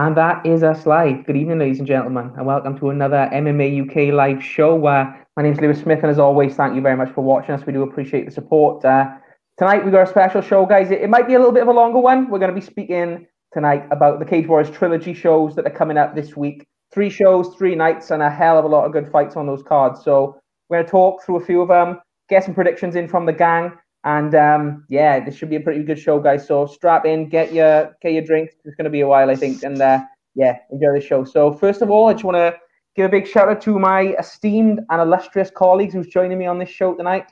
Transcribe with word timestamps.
And 0.00 0.16
that 0.16 0.46
is 0.46 0.62
us 0.62 0.86
live. 0.86 1.26
Good 1.26 1.36
evening, 1.36 1.58
ladies 1.58 1.78
and 1.78 1.86
gentlemen, 1.86 2.32
and 2.34 2.46
welcome 2.46 2.78
to 2.78 2.88
another 2.88 3.28
MMA 3.34 3.84
UK 3.84 4.14
live 4.14 4.42
show. 4.42 4.86
Uh, 4.86 5.12
my 5.36 5.42
name 5.42 5.52
is 5.52 5.60
Lewis 5.60 5.78
Smith, 5.78 5.98
and 5.98 6.10
as 6.10 6.18
always, 6.18 6.54
thank 6.54 6.74
you 6.74 6.80
very 6.80 6.96
much 6.96 7.12
for 7.12 7.22
watching 7.22 7.54
us. 7.54 7.66
We 7.66 7.74
do 7.74 7.82
appreciate 7.82 8.24
the 8.24 8.30
support. 8.30 8.82
Uh, 8.82 9.10
tonight, 9.58 9.84
we've 9.84 9.92
got 9.92 10.08
a 10.08 10.10
special 10.10 10.40
show, 10.40 10.64
guys. 10.64 10.90
It, 10.90 11.02
it, 11.02 11.10
might 11.10 11.26
be 11.26 11.34
a 11.34 11.38
little 11.38 11.52
bit 11.52 11.60
of 11.60 11.68
a 11.68 11.72
longer 11.72 11.98
one. 11.98 12.30
We're 12.30 12.38
going 12.38 12.48
to 12.48 12.58
be 12.58 12.64
speaking 12.64 13.26
tonight 13.52 13.86
about 13.90 14.20
the 14.20 14.24
Cage 14.24 14.46
Warriors 14.46 14.74
trilogy 14.74 15.12
shows 15.12 15.54
that 15.56 15.66
are 15.66 15.76
coming 15.76 15.98
up 15.98 16.14
this 16.14 16.34
week. 16.34 16.66
Three 16.94 17.10
shows, 17.10 17.54
three 17.56 17.74
nights, 17.74 18.10
and 18.10 18.22
a 18.22 18.30
hell 18.30 18.58
of 18.58 18.64
a 18.64 18.68
lot 18.68 18.86
of 18.86 18.92
good 18.92 19.12
fights 19.12 19.36
on 19.36 19.46
those 19.46 19.62
cards. 19.62 20.02
So 20.02 20.40
we're 20.70 20.78
going 20.78 20.86
to 20.86 20.90
talk 20.90 21.22
through 21.26 21.42
a 21.42 21.44
few 21.44 21.60
of 21.60 21.68
them, 21.68 22.00
get 22.30 22.42
some 22.42 22.54
predictions 22.54 22.96
in 22.96 23.06
from 23.06 23.26
the 23.26 23.34
gang, 23.34 23.72
and 24.04 24.34
um, 24.34 24.84
yeah, 24.88 25.22
this 25.22 25.36
should 25.36 25.50
be 25.50 25.56
a 25.56 25.60
pretty 25.60 25.82
good 25.82 25.98
show, 25.98 26.18
guys. 26.18 26.46
So 26.46 26.66
strap 26.66 27.04
in, 27.04 27.28
get 27.28 27.52
your 27.52 27.96
get 28.00 28.12
your 28.12 28.22
drinks. 28.22 28.54
It's 28.64 28.74
going 28.74 28.84
to 28.84 28.90
be 28.90 29.00
a 29.00 29.06
while, 29.06 29.30
I 29.30 29.34
think, 29.34 29.62
and 29.62 29.80
uh, 29.80 30.00
yeah, 30.34 30.58
enjoy 30.70 30.94
the 30.94 31.00
show. 31.00 31.24
So 31.24 31.52
first 31.52 31.82
of 31.82 31.90
all, 31.90 32.08
I 32.08 32.12
just 32.12 32.24
want 32.24 32.36
to 32.36 32.56
give 32.96 33.06
a 33.06 33.08
big 33.08 33.26
shout 33.26 33.48
out 33.48 33.60
to 33.62 33.78
my 33.78 34.14
esteemed 34.18 34.80
and 34.88 35.00
illustrious 35.00 35.50
colleagues 35.50 35.92
who's 35.92 36.06
joining 36.06 36.38
me 36.38 36.46
on 36.46 36.58
this 36.58 36.70
show 36.70 36.94
tonight. 36.94 37.26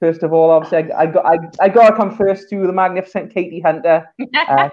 First 0.00 0.22
of 0.22 0.32
all, 0.32 0.50
obviously, 0.50 0.92
I, 0.92 1.02
I 1.02 1.06
got 1.06 1.26
I, 1.26 1.38
I 1.60 1.68
got 1.68 1.90
to 1.90 1.96
come 1.96 2.16
first 2.16 2.48
to 2.50 2.66
the 2.66 2.72
magnificent 2.72 3.32
Katie 3.32 3.60
Hunter. 3.60 4.08
Uh, 4.48 4.70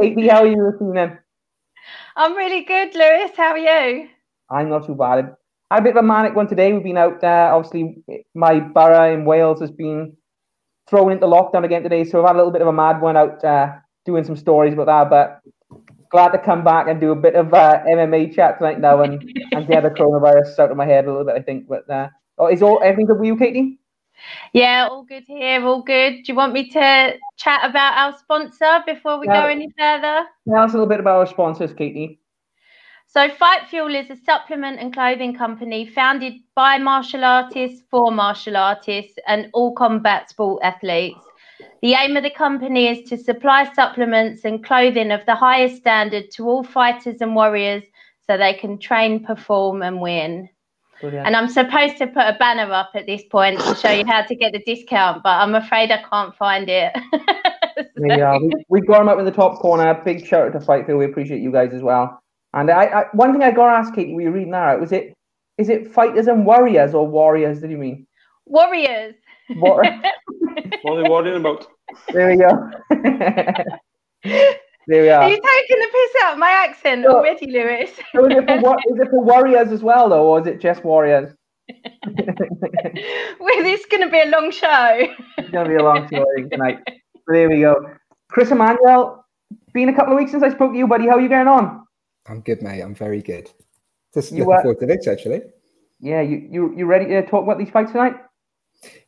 Katie, 0.00 0.28
how 0.28 0.42
are 0.42 0.46
you 0.46 0.56
this 0.56 0.82
evening? 0.82 1.16
I'm 2.16 2.34
really 2.34 2.64
good, 2.64 2.94
Lewis. 2.94 3.30
How 3.36 3.52
are 3.52 3.58
you? 3.58 4.08
I'm 4.50 4.68
not 4.68 4.86
too 4.86 4.94
bad. 4.94 5.36
I 5.70 5.76
had 5.76 5.82
a 5.82 5.84
bit 5.84 5.96
of 5.96 6.04
a 6.04 6.06
manic 6.06 6.34
one 6.34 6.48
today. 6.48 6.72
We've 6.72 6.82
been 6.82 6.96
out 6.96 7.20
there. 7.20 7.52
Obviously, 7.52 8.02
my 8.34 8.60
borough 8.60 9.14
in 9.14 9.24
Wales 9.24 9.60
has 9.60 9.70
been 9.70 10.16
thrown 10.94 11.10
into 11.10 11.26
lockdown 11.26 11.64
again 11.64 11.82
today, 11.82 12.04
so 12.04 12.20
I've 12.20 12.28
had 12.28 12.36
a 12.36 12.38
little 12.38 12.52
bit 12.52 12.62
of 12.62 12.68
a 12.68 12.72
mad 12.72 13.00
one 13.00 13.16
out 13.16 13.44
uh, 13.44 13.72
doing 14.04 14.22
some 14.22 14.36
stories 14.36 14.74
about 14.74 14.86
that. 14.86 15.10
But 15.10 15.40
glad 16.08 16.28
to 16.28 16.38
come 16.38 16.62
back 16.62 16.86
and 16.86 17.00
do 17.00 17.10
a 17.10 17.16
bit 17.16 17.34
of 17.34 17.52
uh, 17.52 17.82
MMA 17.88 18.32
chat 18.32 18.58
tonight 18.58 18.78
now 18.78 19.02
and, 19.02 19.14
and 19.50 19.66
get 19.66 19.82
the 19.82 19.90
coronavirus 19.90 20.56
out 20.60 20.70
of 20.70 20.76
my 20.76 20.86
head 20.86 21.06
a 21.06 21.10
little 21.10 21.26
bit, 21.26 21.34
I 21.34 21.42
think. 21.42 21.66
But 21.66 21.90
uh, 21.90 22.10
oh, 22.38 22.46
is 22.46 22.62
all 22.62 22.80
everything 22.84 23.06
good 23.06 23.18
with 23.18 23.26
you, 23.26 23.36
Katie? 23.36 23.80
Yeah, 24.52 24.86
all 24.88 25.02
good 25.02 25.24
here, 25.26 25.64
all 25.64 25.82
good. 25.82 26.22
Do 26.22 26.32
you 26.32 26.36
want 26.36 26.52
me 26.52 26.70
to 26.70 27.14
chat 27.36 27.68
about 27.68 27.98
our 27.98 28.16
sponsor 28.16 28.84
before 28.86 29.18
we 29.18 29.26
yeah. 29.26 29.42
go 29.42 29.48
any 29.48 29.68
further? 29.76 30.26
Tell 30.48 30.62
us 30.62 30.70
a 30.70 30.74
little 30.74 30.86
bit 30.86 31.00
about 31.00 31.18
our 31.18 31.26
sponsors, 31.26 31.72
Katie. 31.72 32.20
So, 33.14 33.28
Fight 33.28 33.68
Fuel 33.68 33.94
is 33.94 34.10
a 34.10 34.16
supplement 34.16 34.80
and 34.80 34.92
clothing 34.92 35.36
company 35.36 35.86
founded 35.86 36.32
by 36.56 36.78
martial 36.78 37.24
artists 37.24 37.80
for 37.88 38.10
martial 38.10 38.56
artists 38.56 39.16
and 39.28 39.48
all 39.52 39.72
combat 39.72 40.30
sport 40.30 40.60
athletes. 40.64 41.24
The 41.80 41.92
aim 41.92 42.16
of 42.16 42.24
the 42.24 42.30
company 42.30 42.88
is 42.88 43.08
to 43.08 43.16
supply 43.16 43.72
supplements 43.72 44.44
and 44.44 44.64
clothing 44.64 45.12
of 45.12 45.24
the 45.26 45.36
highest 45.36 45.76
standard 45.76 46.32
to 46.32 46.48
all 46.48 46.64
fighters 46.64 47.20
and 47.20 47.36
warriors 47.36 47.84
so 48.26 48.36
they 48.36 48.54
can 48.54 48.78
train, 48.78 49.24
perform, 49.24 49.82
and 49.82 50.00
win. 50.00 50.48
Brilliant. 51.00 51.24
And 51.24 51.36
I'm 51.36 51.48
supposed 51.48 51.98
to 51.98 52.08
put 52.08 52.26
a 52.26 52.36
banner 52.40 52.72
up 52.72 52.90
at 52.96 53.06
this 53.06 53.22
point 53.30 53.60
to 53.60 53.76
show 53.76 53.92
you 53.92 54.04
how 54.06 54.22
to 54.22 54.34
get 54.34 54.52
the 54.52 54.62
discount, 54.66 55.22
but 55.22 55.40
I'm 55.40 55.54
afraid 55.54 55.92
I 55.92 56.02
can't 56.10 56.34
find 56.34 56.68
it. 56.68 56.92
so. 57.12 57.20
Yeah, 57.96 58.38
we, 58.38 58.50
we've 58.68 58.86
got 58.88 58.98
them 58.98 59.08
up 59.08 59.20
in 59.20 59.24
the 59.24 59.30
top 59.30 59.60
corner. 59.60 59.94
Big 60.04 60.26
shout 60.26 60.48
out 60.48 60.52
to 60.58 60.60
Fight 60.60 60.84
Fuel. 60.86 60.98
We 60.98 61.04
appreciate 61.04 61.40
you 61.40 61.52
guys 61.52 61.72
as 61.72 61.80
well. 61.80 62.23
And 62.54 62.70
I, 62.70 62.84
I 62.84 63.04
one 63.12 63.32
thing 63.32 63.42
I 63.42 63.50
got 63.50 63.66
to 63.66 63.76
ask 63.76 63.94
Katie, 63.94 64.14
were 64.14 64.22
you 64.22 64.30
reading 64.30 64.52
that 64.52 64.62
out? 64.62 64.80
Was 64.80 64.92
it 64.92 65.12
is 65.58 65.68
it 65.68 65.92
fighters 65.92 66.28
and 66.28 66.46
warriors 66.46 66.94
or 66.94 67.06
warriors? 67.06 67.60
Did 67.60 67.72
you 67.72 67.78
mean 67.78 68.06
warriors? 68.46 69.14
War- 69.56 69.84
what 70.82 70.92
are 70.92 71.02
they 71.02 71.08
worrying 71.08 71.40
about? 71.40 71.66
There 72.12 72.28
we 72.28 72.36
go. 72.36 72.70
there 74.22 75.02
we 75.02 75.08
are. 75.10 75.22
Are 75.22 75.30
you 75.30 75.40
taking 75.40 75.80
the 75.80 75.88
piss 75.92 76.22
out 76.22 76.34
of 76.34 76.38
my 76.38 76.50
accent 76.50 77.04
so, 77.04 77.16
already, 77.16 77.50
Lewis? 77.50 77.90
so 78.14 78.24
is, 78.26 78.36
it 78.36 78.60
for, 78.60 78.76
is 78.88 79.00
it 79.00 79.10
for 79.10 79.22
warriors 79.22 79.72
as 79.72 79.82
well, 79.82 80.08
though, 80.08 80.26
or 80.26 80.40
is 80.40 80.46
it 80.46 80.60
just 80.60 80.84
warriors? 80.84 81.34
well, 81.68 83.62
this 83.62 83.80
is 83.80 83.86
going 83.86 84.02
to 84.02 84.10
be 84.10 84.20
a 84.20 84.26
long 84.26 84.50
show. 84.50 84.98
it's 85.38 85.50
going 85.50 85.64
to 85.64 85.70
be 85.70 85.76
a 85.76 85.82
long 85.82 86.08
show 86.08 86.24
tonight. 86.50 86.78
there 87.26 87.48
we 87.48 87.60
go. 87.60 87.90
Chris 88.30 88.50
Emmanuel, 88.50 89.24
been 89.72 89.88
a 89.88 89.94
couple 89.94 90.12
of 90.12 90.18
weeks 90.18 90.30
since 90.30 90.42
I 90.42 90.50
spoke 90.50 90.72
to 90.72 90.78
you, 90.78 90.86
buddy. 90.86 91.06
How 91.06 91.16
are 91.16 91.20
you 91.20 91.28
getting 91.28 91.48
on? 91.48 91.83
I'm 92.26 92.40
good, 92.40 92.62
mate. 92.62 92.80
I'm 92.80 92.94
very 92.94 93.22
good. 93.22 93.50
Just 94.12 94.32
you, 94.32 94.38
looking 94.44 94.54
uh, 94.54 94.62
forward 94.62 94.80
to 94.80 94.86
this, 94.86 95.06
actually. 95.08 95.42
Yeah, 96.00 96.20
you 96.20 96.46
you 96.50 96.74
you 96.76 96.86
ready 96.86 97.06
to 97.06 97.26
talk 97.26 97.42
about 97.42 97.58
these 97.58 97.70
fights 97.70 97.92
tonight? 97.92 98.14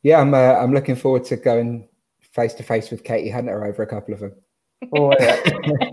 Yeah, 0.02 0.20
I'm. 0.20 0.34
Uh, 0.34 0.54
I'm 0.54 0.72
looking 0.72 0.96
forward 0.96 1.24
to 1.26 1.36
going 1.36 1.88
face 2.36 2.54
to 2.54 2.62
face 2.62 2.90
with 2.90 3.02
Katie 3.02 3.30
Hunter 3.30 3.64
over 3.64 3.82
a 3.82 3.86
couple 3.86 4.12
of 4.14 4.20
them. 4.20 4.32
Oh, 4.94 5.12
yeah. 5.18 5.40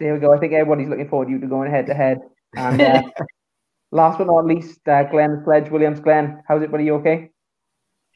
there 0.00 0.14
we 0.14 0.20
go. 0.20 0.32
I 0.32 0.38
think 0.38 0.52
everybody's 0.52 0.88
looking 0.88 1.08
forward 1.08 1.26
to 1.26 1.30
you 1.30 1.38
to 1.38 1.46
going 1.46 1.70
head 1.70 1.86
to 1.86 1.94
head. 1.94 2.18
And 2.56 2.80
uh, 2.80 3.02
last 3.92 4.18
but 4.18 4.26
not 4.26 4.44
least, 4.44 4.86
uh, 4.88 5.04
Glenn 5.04 5.40
Sledge 5.44 5.70
Williams. 5.70 6.00
Glenn, 6.00 6.42
how's 6.48 6.62
it, 6.62 6.72
buddy? 6.72 6.84
You 6.84 6.94
okay? 6.96 7.30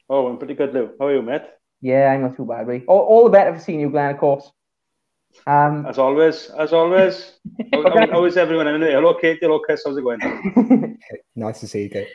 Oh, 0.09 0.27
I'm 0.27 0.37
pretty 0.37 0.55
good, 0.55 0.73
Lou. 0.73 0.91
How 0.99 1.07
are 1.07 1.15
you, 1.15 1.21
Matt? 1.21 1.59
Yeah, 1.81 2.11
I'm 2.11 2.21
not 2.21 2.35
too 2.35 2.45
bad, 2.45 2.65
buddy. 2.65 2.83
All, 2.87 2.99
all 2.99 3.23
the 3.23 3.29
better 3.29 3.53
for 3.53 3.61
seeing 3.61 3.79
you, 3.79 3.89
Glenn, 3.89 4.13
of 4.13 4.19
course. 4.19 4.51
Um, 5.45 5.85
as 5.85 5.97
always, 5.97 6.49
as 6.57 6.73
always. 6.73 7.33
how, 7.73 8.07
how 8.11 8.25
is 8.25 8.37
everyone? 8.37 8.67
Hello, 8.67 9.13
Kate. 9.15 9.39
Hello, 9.41 9.59
Chris. 9.59 9.83
How's 9.85 9.97
it 9.97 10.03
going? 10.03 10.97
nice 11.35 11.59
to 11.59 11.67
see 11.67 11.83
you, 11.83 11.89
Kate. 11.89 12.07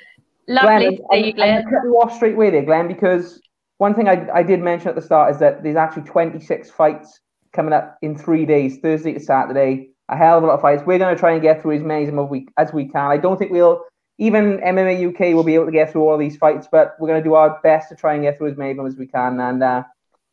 Lovely 0.48 0.68
Glenn, 0.68 0.96
to 0.96 1.02
see 1.12 1.26
you, 1.26 1.32
Glenn. 1.34 1.58
I'm 1.58 1.64
cut 1.64 1.84
you 1.84 2.00
off 2.00 2.14
straight 2.14 2.34
away 2.34 2.50
there, 2.50 2.62
Glenn, 2.62 2.88
because 2.88 3.40
one 3.76 3.94
thing 3.94 4.08
I, 4.08 4.28
I 4.32 4.42
did 4.42 4.60
mention 4.60 4.88
at 4.88 4.94
the 4.94 5.02
start 5.02 5.32
is 5.32 5.38
that 5.40 5.62
there's 5.62 5.76
actually 5.76 6.02
26 6.02 6.70
fights 6.70 7.20
coming 7.52 7.72
up 7.72 7.98
in 8.02 8.16
three 8.16 8.46
days, 8.46 8.78
Thursday 8.78 9.12
to 9.12 9.20
Saturday. 9.20 9.90
A 10.08 10.16
hell 10.16 10.38
of 10.38 10.44
a 10.44 10.46
lot 10.46 10.54
of 10.54 10.62
fights. 10.62 10.82
We're 10.86 10.98
going 10.98 11.14
to 11.14 11.20
try 11.20 11.32
and 11.32 11.42
get 11.42 11.60
through 11.60 11.76
as 11.76 11.82
many 11.82 12.06
as 12.06 12.12
we, 12.12 12.48
as 12.56 12.72
we 12.72 12.88
can. 12.88 13.10
I 13.10 13.18
don't 13.18 13.38
think 13.38 13.52
we'll, 13.52 13.84
even 14.16 14.58
MMA 14.58 15.06
UK 15.10 15.34
will 15.34 15.44
be 15.44 15.54
able 15.54 15.66
to 15.66 15.72
get 15.72 15.92
through 15.92 16.08
all 16.08 16.16
these 16.16 16.36
fights, 16.38 16.66
but 16.70 16.96
we're 16.98 17.08
going 17.08 17.22
to 17.22 17.28
do 17.28 17.34
our 17.34 17.60
best 17.62 17.90
to 17.90 17.94
try 17.94 18.14
and 18.14 18.22
get 18.22 18.38
through 18.38 18.50
as 18.50 18.56
many 18.56 18.70
of 18.70 18.78
them 18.78 18.86
as 18.86 18.96
we 18.96 19.06
can. 19.06 19.38
And 19.38 19.62
uh, 19.62 19.82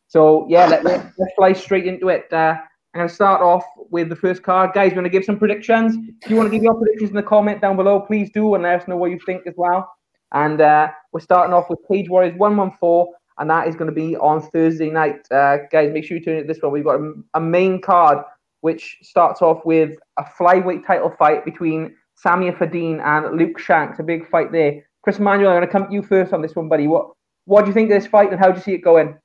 so, 0.08 0.46
yeah, 0.48 0.66
let, 0.66 0.86
us 0.86 1.12
fly 1.36 1.52
straight 1.52 1.86
into 1.86 2.08
it. 2.08 2.32
Uh, 2.32 2.56
I'm 2.96 3.00
going 3.00 3.08
to 3.10 3.14
start 3.14 3.42
off 3.42 3.66
with 3.90 4.08
the 4.08 4.16
first 4.16 4.42
card. 4.42 4.72
Guys, 4.72 4.92
we're 4.92 4.94
going 4.94 5.04
to 5.04 5.10
give 5.10 5.26
some 5.26 5.38
predictions. 5.38 5.98
If 6.22 6.30
you 6.30 6.36
want 6.36 6.46
to 6.46 6.50
give 6.50 6.62
your 6.62 6.72
predictions 6.72 7.10
in 7.10 7.16
the 7.16 7.22
comment 7.22 7.60
down 7.60 7.76
below, 7.76 8.00
please 8.00 8.30
do 8.32 8.54
and 8.54 8.62
let 8.62 8.80
us 8.80 8.88
know 8.88 8.96
what 8.96 9.10
you 9.10 9.20
think 9.26 9.46
as 9.46 9.52
well. 9.54 9.94
And 10.32 10.62
uh, 10.62 10.88
we're 11.12 11.20
starting 11.20 11.52
off 11.52 11.68
with 11.68 11.78
Cage 11.92 12.08
Warriors 12.08 12.34
114, 12.38 13.12
and 13.36 13.50
that 13.50 13.68
is 13.68 13.76
going 13.76 13.90
to 13.90 13.94
be 13.94 14.16
on 14.16 14.40
Thursday 14.40 14.88
night. 14.88 15.30
Uh, 15.30 15.58
guys, 15.70 15.92
make 15.92 16.06
sure 16.06 16.16
you 16.16 16.24
tune 16.24 16.38
in 16.38 16.46
to 16.46 16.48
this 16.50 16.62
one. 16.62 16.72
We've 16.72 16.84
got 16.84 16.98
a, 16.98 17.12
a, 17.34 17.40
main 17.40 17.82
card 17.82 18.24
which 18.62 18.96
starts 19.02 19.42
off 19.42 19.62
with 19.66 19.98
a 20.16 20.24
flyweight 20.24 20.86
title 20.86 21.14
fight 21.18 21.44
between 21.44 21.94
Samir 22.24 22.56
Faiddine 22.56 23.04
and 23.04 23.36
Luke 23.36 23.58
Shanks. 23.58 23.98
A 23.98 24.02
big 24.02 24.26
fight 24.30 24.52
there. 24.52 24.82
Chris 25.02 25.18
Emmanuel, 25.18 25.50
I'm 25.50 25.58
going 25.58 25.68
to 25.68 25.70
come 25.70 25.86
to 25.86 25.92
you 25.92 26.00
first 26.00 26.32
on 26.32 26.40
this 26.40 26.56
one, 26.56 26.70
buddy. 26.70 26.86
What 26.86 27.10
what 27.44 27.60
do 27.60 27.68
you 27.68 27.74
think 27.74 27.90
of 27.90 28.00
this 28.00 28.08
fight, 28.08 28.30
and 28.30 28.40
how 28.40 28.50
do 28.50 28.56
you 28.56 28.62
see 28.62 28.72
it 28.72 28.78
going? 28.78 29.18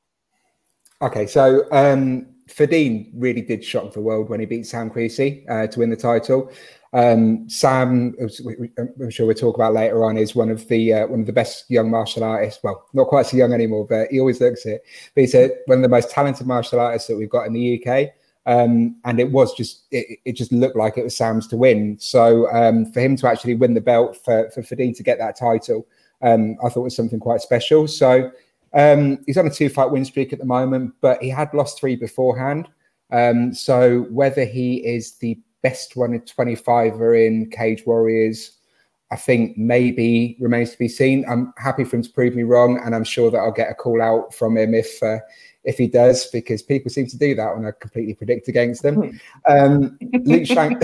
Okay, 1.02 1.26
so 1.26 1.68
um, 1.72 2.28
Faiddine 2.56 3.10
really 3.14 3.42
did 3.42 3.64
shock 3.64 3.94
the 3.94 4.02
world 4.02 4.30
when 4.30 4.40
he 4.40 4.46
beat 4.46 4.66
Sam 4.66 4.90
Creasey 4.90 5.50
uh, 5.50 5.68
to 5.68 5.80
win 5.80 5.90
the 5.90 5.96
title. 5.96 6.52
Um, 6.94 7.50
Sam, 7.50 8.14
I'm 8.20 9.10
sure 9.10 9.26
we'll 9.26 9.36
talk 9.36 9.56
about 9.56 9.74
later 9.74 10.04
on, 10.04 10.18
is 10.18 10.36
one 10.36 10.50
of 10.50 10.68
the 10.68 10.94
uh, 10.94 11.08
one 11.08 11.22
of 11.22 11.26
the 11.26 11.34
best 11.34 11.70
young 11.70 11.90
martial 11.90 12.24
artists. 12.24 12.62
Well, 12.62 12.86
not 12.94 13.08
quite 13.08 13.26
so 13.26 13.38
young 13.38 13.54
anymore, 13.54 13.88
but 13.90 14.10
he 14.12 14.20
always 14.20 14.42
looks 14.42 14.66
it. 14.66 14.84
But 15.16 15.22
he's 15.22 15.36
a, 15.36 15.52
one 15.68 15.78
of 15.78 15.84
the 15.84 15.90
most 15.90 16.12
talented 16.12 16.48
martial 16.48 16.82
artists 16.82 17.08
that 17.08 17.18
we've 17.18 17.30
got 17.30 17.48
in 17.48 17.54
the 17.54 17.82
UK. 17.82 18.10
Um, 18.46 18.98
and 19.06 19.20
it 19.20 19.32
was 19.32 19.54
just 19.54 19.84
it, 19.92 20.20
it, 20.26 20.34
just 20.34 20.52
looked 20.52 20.76
like 20.76 20.98
it 20.98 21.04
was 21.04 21.16
Sam's 21.16 21.48
to 21.50 21.58
win. 21.58 21.98
So 22.00 22.52
um, 22.52 22.92
for 22.92 23.00
him 23.00 23.16
to 23.18 23.28
actually 23.28 23.56
win 23.56 23.74
the 23.74 23.82
belt 23.82 24.18
for 24.18 24.50
for 24.50 24.62
Faiddine 24.62 24.98
to 24.98 25.04
get 25.04 25.20
that 25.20 25.38
title, 25.38 25.88
um, 26.22 26.58
I 26.64 26.70
thought 26.70 26.82
was 26.82 26.96
something 26.96 27.20
quite 27.20 27.42
special. 27.42 27.88
So 27.88 28.32
um, 28.74 29.20
he's 29.26 29.38
on 29.38 29.48
a 29.48 29.52
two 29.52 29.70
fight 29.70 29.92
win 29.92 30.06
streak 30.06 30.34
at 30.34 30.40
the 30.40 30.46
moment, 30.46 30.94
but 31.02 31.22
he 31.22 31.30
had 31.30 31.54
lost 31.54 31.80
three 31.80 31.96
beforehand. 31.96 32.70
Um, 33.12 33.54
so 33.54 34.04
whether 34.10 34.46
he 34.46 34.78
is 34.78 35.18
the 35.18 35.40
best 35.62 35.96
one 35.96 36.14
in 36.14 36.22
25 36.22 36.94
or 37.00 37.14
in 37.14 37.50
Cage 37.50 37.86
Warriors, 37.86 38.58
I 39.12 39.18
think 39.18 39.58
maybe 39.58 40.38
remains 40.40 40.72
to 40.72 40.78
be 40.78 40.88
seen. 40.88 41.26
I'm 41.28 41.54
happy 41.58 41.84
for 41.84 41.98
him 41.98 42.04
to 42.04 42.10
prove 42.10 42.34
me 42.34 42.44
wrong, 42.44 42.80
and 42.84 42.96
I'm 42.96 43.04
sure 43.04 43.30
that 43.30 43.38
I'll 43.38 43.52
get 43.52 43.70
a 43.70 43.76
call 43.76 44.02
out 44.02 44.34
from 44.34 44.58
him 44.58 44.74
if 44.74 45.04
uh, 45.04 45.18
if 45.64 45.78
he 45.78 45.88
does, 45.88 46.28
because 46.28 46.64
people 46.64 46.90
seem 46.90 47.08
to 47.08 47.18
do 47.18 47.36
that 47.36 47.56
when 47.56 47.66
I 47.66 47.72
completely 47.72 48.16
predict 48.16 48.48
against 48.48 48.82
them. 48.82 48.96
Hmm. 48.96 49.52
Um, 49.52 50.00
Luke, 50.24 50.46
Shank, 50.48 50.84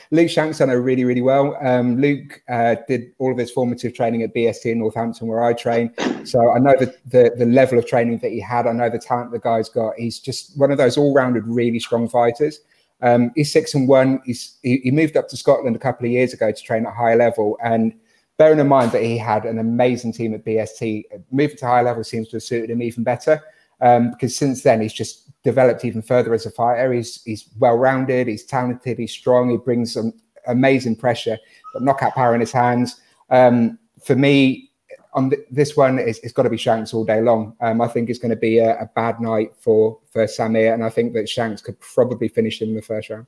Luke 0.10 0.28
Shank's 0.28 0.58
done 0.58 0.70
it 0.70 0.74
really, 0.74 1.04
really 1.04 1.22
well. 1.22 1.56
Um, 1.64 2.00
Luke 2.00 2.42
uh, 2.48 2.76
did 2.86 3.12
all 3.18 3.32
of 3.32 3.38
his 3.38 3.50
formative 3.50 3.94
training 3.94 4.22
at 4.22 4.34
BST 4.34 4.66
in 4.66 4.78
Northampton, 4.78 5.26
where 5.26 5.42
I 5.42 5.52
train. 5.54 5.92
So 6.24 6.52
I 6.52 6.58
know 6.58 6.74
the, 6.78 6.94
the, 7.06 7.32
the 7.36 7.46
level 7.46 7.78
of 7.78 7.86
training 7.86 8.18
that 8.18 8.30
he 8.30 8.40
had. 8.40 8.66
I 8.66 8.72
know 8.72 8.90
the 8.90 8.98
talent 8.98 9.32
the 9.32 9.38
guy's 9.38 9.68
got. 9.68 9.94
He's 9.96 10.18
just 10.18 10.58
one 10.58 10.70
of 10.70 10.78
those 10.78 10.98
all-rounded, 10.98 11.46
really 11.46 11.80
strong 11.80 12.08
fighters. 12.08 12.60
Um, 13.02 13.30
he's 13.34 13.50
six 13.50 13.74
and 13.74 13.88
one. 13.88 14.20
He's 14.26 14.58
he, 14.62 14.78
he 14.78 14.90
moved 14.90 15.16
up 15.16 15.28
to 15.28 15.36
Scotland 15.36 15.74
a 15.74 15.78
couple 15.78 16.04
of 16.04 16.12
years 16.12 16.34
ago 16.34 16.52
to 16.52 16.62
train 16.62 16.86
at 16.86 16.92
high 16.94 17.14
level 17.14 17.56
and 17.62 17.94
bearing 18.40 18.58
in 18.58 18.68
mind 18.68 18.90
that 18.90 19.02
he 19.02 19.18
had 19.18 19.44
an 19.44 19.58
amazing 19.58 20.14
team 20.14 20.32
at 20.32 20.44
BST, 20.44 21.04
moving 21.30 21.56
to 21.58 21.66
high 21.66 21.82
level 21.82 22.02
seems 22.02 22.28
to 22.28 22.36
have 22.36 22.42
suited 22.42 22.70
him 22.70 22.80
even 22.82 23.04
better. 23.04 23.38
Um, 23.80 24.10
because 24.10 24.36
since 24.36 24.62
then 24.62 24.80
he's 24.80 24.92
just 24.92 25.30
developed 25.42 25.84
even 25.84 26.02
further 26.02 26.34
as 26.34 26.46
a 26.46 26.50
fighter. 26.50 26.92
He's 26.92 27.22
he's 27.24 27.48
well 27.58 27.76
rounded, 27.76 28.28
he's 28.28 28.44
talented, 28.44 28.98
he's 28.98 29.12
strong. 29.12 29.50
He 29.50 29.56
brings 29.56 29.94
some 29.94 30.12
amazing 30.46 30.96
pressure, 30.96 31.38
but 31.72 31.82
knockout 31.82 32.14
power 32.14 32.34
in 32.34 32.40
his 32.40 32.52
hands. 32.52 33.00
Um, 33.30 33.78
for 34.02 34.16
me, 34.16 34.70
on 35.12 35.30
th- 35.30 35.46
this 35.50 35.76
one, 35.76 35.98
it's, 35.98 36.18
it's 36.20 36.32
got 36.32 36.44
to 36.44 36.50
be 36.50 36.56
Shanks 36.56 36.94
all 36.94 37.04
day 37.04 37.20
long. 37.20 37.56
Um, 37.60 37.80
I 37.80 37.88
think 37.88 38.10
it's 38.10 38.18
going 38.18 38.30
to 38.30 38.36
be 38.36 38.58
a, 38.58 38.80
a, 38.80 38.86
bad 38.94 39.20
night 39.20 39.52
for 39.58 39.98
for 40.10 40.24
Samir, 40.24 40.74
and 40.74 40.84
I 40.84 40.90
think 40.90 41.12
that 41.14 41.28
Shanks 41.28 41.62
could 41.62 41.78
probably 41.80 42.28
finish 42.28 42.60
him 42.60 42.70
in 42.70 42.76
the 42.76 42.82
first 42.82 43.10
round. 43.10 43.26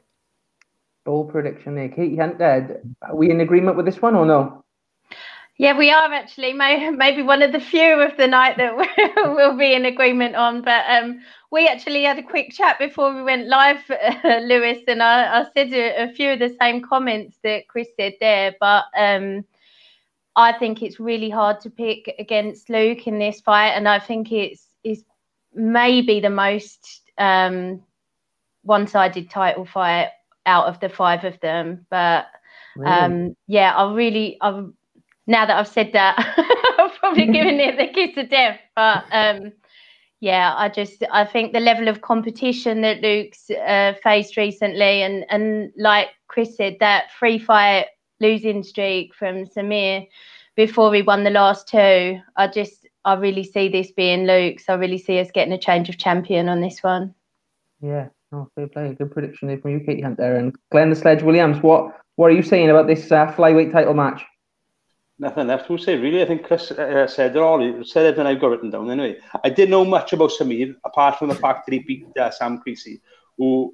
Bold 1.05 1.31
prediction 1.31 1.75
there, 1.75 1.89
Kate 1.89 2.19
Hunter. 2.19 2.81
Are 3.03 3.17
we 3.17 3.31
in 3.31 3.41
agreement 3.41 3.77
with 3.77 3.87
this 3.87 4.01
one 4.01 4.15
or 4.15 4.25
no? 4.25 4.65
Yeah, 5.62 5.79
we 5.79 5.93
are 5.93 6.12
actually. 6.12 6.53
Maybe 6.55 7.23
one 7.23 7.41
of 7.41 7.53
the 7.53 7.61
few 7.61 8.00
of 8.00 8.17
the 8.17 8.26
night 8.26 8.56
that 8.56 8.75
we'll 9.17 9.56
be 9.56 9.75
in 9.75 9.85
agreement 9.85 10.35
on. 10.35 10.61
But 10.61 10.82
um, 10.88 11.20
we 11.53 11.69
actually 11.69 12.03
had 12.03 12.19
a 12.19 12.23
quick 12.25 12.50
chat 12.50 12.81
before 12.81 13.14
we 13.14 13.23
went 13.23 13.47
live, 13.47 13.79
uh, 13.88 14.38
Lewis, 14.43 14.79
and 14.88 15.00
I, 15.00 15.43
I 15.43 15.47
said 15.55 15.73
a, 15.73 16.11
a, 16.11 16.12
few 16.14 16.32
of 16.32 16.41
the 16.41 16.56
same 16.61 16.82
comments 16.82 17.38
that 17.44 17.69
Chris 17.69 17.87
said 17.97 18.14
there. 18.19 18.56
But 18.59 18.87
um, 18.97 19.44
I 20.35 20.53
think 20.53 20.82
it's 20.82 20.99
really 20.99 21.31
hard 21.31 21.61
to 21.61 21.70
pick 21.70 22.12
against 22.19 22.69
Luke 22.69 23.06
in 23.06 23.20
this 23.20 23.41
fight, 23.41 23.75
and 23.76 23.88
I 23.88 24.00
think 24.00 24.32
it's 24.32 24.67
is 24.82 25.05
maybe 25.55 26.19
the 26.19 26.29
most 26.29 27.03
um, 27.19 27.85
one-sided 28.65 29.31
title 29.31 29.65
fight 29.65 30.08
out 30.44 30.67
of 30.67 30.81
the 30.81 30.88
five 30.88 31.23
of 31.23 31.38
them. 31.38 31.87
But 31.88 32.26
really? 32.75 32.91
um, 32.91 33.37
yeah, 33.47 33.73
I 33.76 33.94
really, 33.94 34.38
I 34.41 34.65
now 35.32 35.46
that 35.46 35.58
I've 35.58 35.67
said 35.67 35.90
that, 35.94 36.14
I've 36.79 36.94
probably 36.99 37.26
given 37.26 37.58
it 37.58 37.76
the 37.76 37.88
kiss 37.93 38.17
of 38.17 38.31
death. 38.31 38.61
But 38.76 39.05
um, 39.11 39.52
yeah, 40.20 40.55
I 40.56 40.69
just 40.69 41.02
I 41.11 41.25
think 41.25 41.52
the 41.52 41.61
level 41.61 41.88
of 41.88 42.02
competition 42.02 42.82
that 42.82 43.00
Luke's 43.00 43.50
uh, 43.50 43.94
faced 44.05 44.37
recently, 44.37 45.02
and 45.02 45.25
and 45.31 45.73
like 45.76 46.08
Chris 46.29 46.56
said, 46.56 46.76
that 46.79 47.11
free 47.19 47.38
fight 47.38 47.87
losing 48.20 48.62
streak 48.62 49.14
from 49.14 49.46
Samir 49.46 50.06
before 50.55 50.94
he 50.94 51.02
won 51.02 51.25
the 51.25 51.31
last 51.31 51.67
two. 51.67 52.20
I 52.37 52.46
just 52.46 52.87
I 53.05 53.14
really 53.14 53.43
see 53.43 53.69
this 53.69 53.90
being 53.90 54.26
Luke's. 54.26 54.69
I 54.69 54.75
really 54.75 54.99
see 54.99 55.19
us 55.19 55.31
getting 55.32 55.55
a 55.55 55.58
change 55.58 55.88
of 55.88 55.99
champion 55.99 56.49
on 56.49 56.61
this 56.61 56.82
one. 56.82 57.14
Yeah, 57.81 58.08
oh, 58.32 58.49
fair 58.55 58.69
play. 58.69 58.94
Good 58.94 59.11
prediction 59.11 59.49
there 59.49 59.58
from 59.58 59.73
you, 59.73 59.81
Katie 59.81 60.02
Hunt 60.02 60.19
there. 60.19 60.37
And 60.37 60.55
Glenn 60.70 60.90
the 60.90 60.96
Sledge 60.96 61.23
Williams, 61.23 61.62
what 61.62 61.99
what 62.17 62.31
are 62.31 62.34
you 62.34 62.43
saying 62.43 62.69
about 62.69 62.87
this 62.87 63.11
uh, 63.11 63.32
flyweight 63.32 63.73
title 63.73 63.94
match? 63.94 64.23
Nothing 65.23 65.47
left 65.47 65.69
to 65.69 65.79
say, 65.79 65.97
really. 65.97 66.21
I 66.21 66.25
think 66.27 66.43
Chris 66.43 66.73
uh, 66.73 67.07
said 67.07 67.37
it 67.37 67.39
all. 67.39 67.61
He 67.61 67.85
said 67.85 68.07
everything 68.07 68.27
I've 68.27 68.41
got 68.41 68.49
written 68.49 68.71
down 68.71 68.91
anyway. 68.91 69.21
I 69.45 69.51
didn't 69.51 69.71
know 69.71 69.85
much 69.85 70.13
about 70.13 70.33
Samir, 70.33 70.75
apart 70.85 71.17
from 71.17 71.29
the 71.29 71.37
fact 71.37 71.65
that 71.65 71.73
he 71.75 71.79
beat 71.79 72.09
uh, 72.19 72.33
Sam 72.33 72.61
Creasey, 72.61 73.01
who 73.39 73.73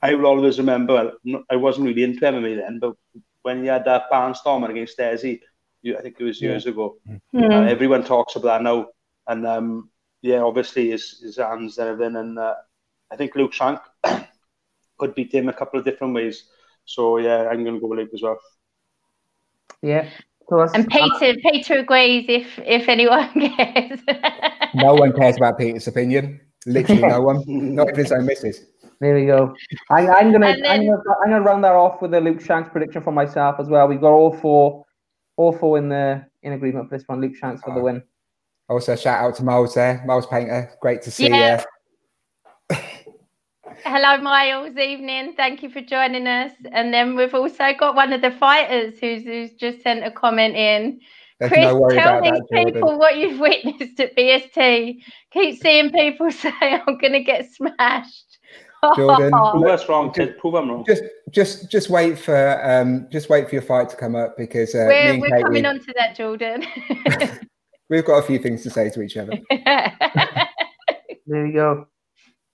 I 0.00 0.14
will 0.14 0.26
always 0.26 0.58
remember. 0.58 1.14
I 1.50 1.56
wasn't 1.56 1.88
really 1.88 2.04
into 2.04 2.20
MMA 2.20 2.58
then, 2.58 2.78
but 2.78 2.94
when 3.42 3.62
he 3.62 3.66
had 3.66 3.84
that 3.86 4.04
barnstormer 4.08 4.70
against 4.70 4.96
Desi, 4.96 5.40
I 5.84 6.00
think 6.00 6.14
it 6.20 6.24
was 6.24 6.40
years 6.40 6.64
yeah. 6.64 6.70
ago. 6.70 6.96
Mm. 7.34 7.50
Uh, 7.50 7.68
everyone 7.68 8.04
talks 8.04 8.36
about 8.36 8.58
that 8.58 8.62
now, 8.62 8.86
and 9.26 9.44
um, 9.44 9.90
yeah, 10.20 10.42
obviously 10.42 10.90
his, 10.90 11.18
his 11.24 11.38
hands 11.38 11.76
and 11.78 11.88
everything. 11.88 12.14
And 12.14 12.38
uh, 12.38 12.54
I 13.10 13.16
think 13.16 13.34
Luke 13.34 13.52
Shank 13.52 13.80
could 14.96 15.16
beat 15.16 15.34
him 15.34 15.48
a 15.48 15.52
couple 15.52 15.80
of 15.80 15.84
different 15.84 16.14
ways. 16.14 16.44
So 16.84 17.18
yeah, 17.18 17.48
I'm 17.48 17.64
going 17.64 17.74
to 17.74 17.80
go 17.80 17.88
with 17.88 17.98
Luke 17.98 18.10
as 18.14 18.22
well. 18.22 18.38
Yeah. 19.82 20.08
So 20.52 20.60
and 20.74 20.86
uh, 20.92 21.08
Peter, 21.18 21.40
Peter 21.40 21.78
agrees. 21.78 22.26
If 22.28 22.58
if 22.58 22.86
anyone 22.86 23.26
cares, 23.56 24.00
no 24.74 24.92
one 24.92 25.14
cares 25.14 25.38
about 25.38 25.56
Peter's 25.56 25.88
opinion. 25.88 26.42
Literally, 26.66 27.00
no 27.00 27.22
one. 27.22 27.42
Not 27.74 27.88
even 27.88 28.00
his 28.00 28.12
own 28.12 28.26
missus. 28.26 28.66
There 29.00 29.14
we 29.14 29.24
go. 29.24 29.56
I, 29.88 30.06
I'm 30.08 30.30
gonna, 30.30 30.54
then, 30.54 30.66
I'm 30.66 30.84
gonna, 30.84 31.02
I'm 31.24 31.30
gonna 31.30 31.40
round 31.40 31.64
that 31.64 31.72
off 31.72 32.02
with 32.02 32.12
a 32.12 32.20
Luke 32.20 32.42
Shanks 32.42 32.68
prediction 32.68 33.00
for 33.00 33.12
myself 33.12 33.56
as 33.60 33.68
well. 33.68 33.88
We've 33.88 34.00
got 34.00 34.12
all 34.12 34.30
four 34.30 34.84
awful 35.38 35.76
in 35.76 35.88
the 35.88 36.22
in 36.42 36.52
agreement 36.52 36.90
for 36.90 36.98
this 36.98 37.08
one. 37.08 37.22
Luke 37.22 37.34
Shanks 37.34 37.62
for 37.62 37.72
the 37.72 37.80
win. 37.80 38.02
Also, 38.68 38.94
shout 38.94 39.24
out 39.24 39.34
to 39.36 39.44
Miles 39.44 39.72
there, 39.74 40.04
Miles 40.06 40.26
Painter. 40.26 40.70
Great 40.82 41.00
to 41.00 41.10
see 41.10 41.30
yeah. 41.30 41.64
You. 43.76 43.90
Hello, 43.90 44.18
Miles. 44.18 44.76
Evening. 44.76 45.34
Thank 45.36 45.62
you 45.62 45.70
for 45.70 45.80
joining 45.80 46.26
us. 46.26 46.52
And 46.72 46.92
then 46.92 47.16
we've 47.16 47.34
also 47.34 47.72
got 47.78 47.94
one 47.94 48.12
of 48.12 48.20
the 48.20 48.30
fighters 48.32 48.98
who's, 48.98 49.24
who's 49.24 49.52
just 49.52 49.82
sent 49.82 50.04
a 50.04 50.10
comment 50.10 50.56
in. 50.56 51.00
There's 51.40 51.52
Chris, 51.52 51.64
no 51.64 51.88
tell 51.88 52.22
these 52.22 52.32
that, 52.50 52.66
people 52.66 52.98
what 52.98 53.16
you've 53.16 53.40
witnessed 53.40 53.98
at 53.98 54.16
BST. 54.16 54.98
Keep 55.32 55.60
seeing 55.60 55.90
people 55.90 56.30
say 56.30 56.52
I'm 56.60 56.98
going 56.98 57.12
to 57.12 57.22
get 57.22 57.52
smashed. 57.52 58.38
Jordan, 58.96 59.30
prove 59.52 59.66
us 59.66 59.88
wrong, 59.88 60.12
Just, 60.14 60.38
prove 60.38 60.54
them 60.54 60.70
wrong. 60.70 60.84
Just, 60.86 61.02
just, 61.30 61.70
just 61.70 61.90
wait 61.90 62.18
for, 62.18 62.60
um, 62.64 63.06
just 63.10 63.28
wait 63.28 63.48
for 63.48 63.54
your 63.54 63.62
fight 63.62 63.88
to 63.90 63.96
come 63.96 64.16
up 64.16 64.36
because 64.36 64.74
uh, 64.74 64.86
we're, 64.88 65.20
we're 65.20 65.28
Kate, 65.28 65.42
coming 65.42 65.66
on 65.66 65.78
to 65.80 65.94
that, 65.98 66.16
Jordan. 66.16 66.64
we've 67.88 68.04
got 68.04 68.18
a 68.18 68.22
few 68.22 68.38
things 68.38 68.62
to 68.64 68.70
say 68.70 68.90
to 68.90 69.02
each 69.02 69.16
other. 69.16 69.38
there 69.50 71.46
you 71.46 71.52
go. 71.52 71.86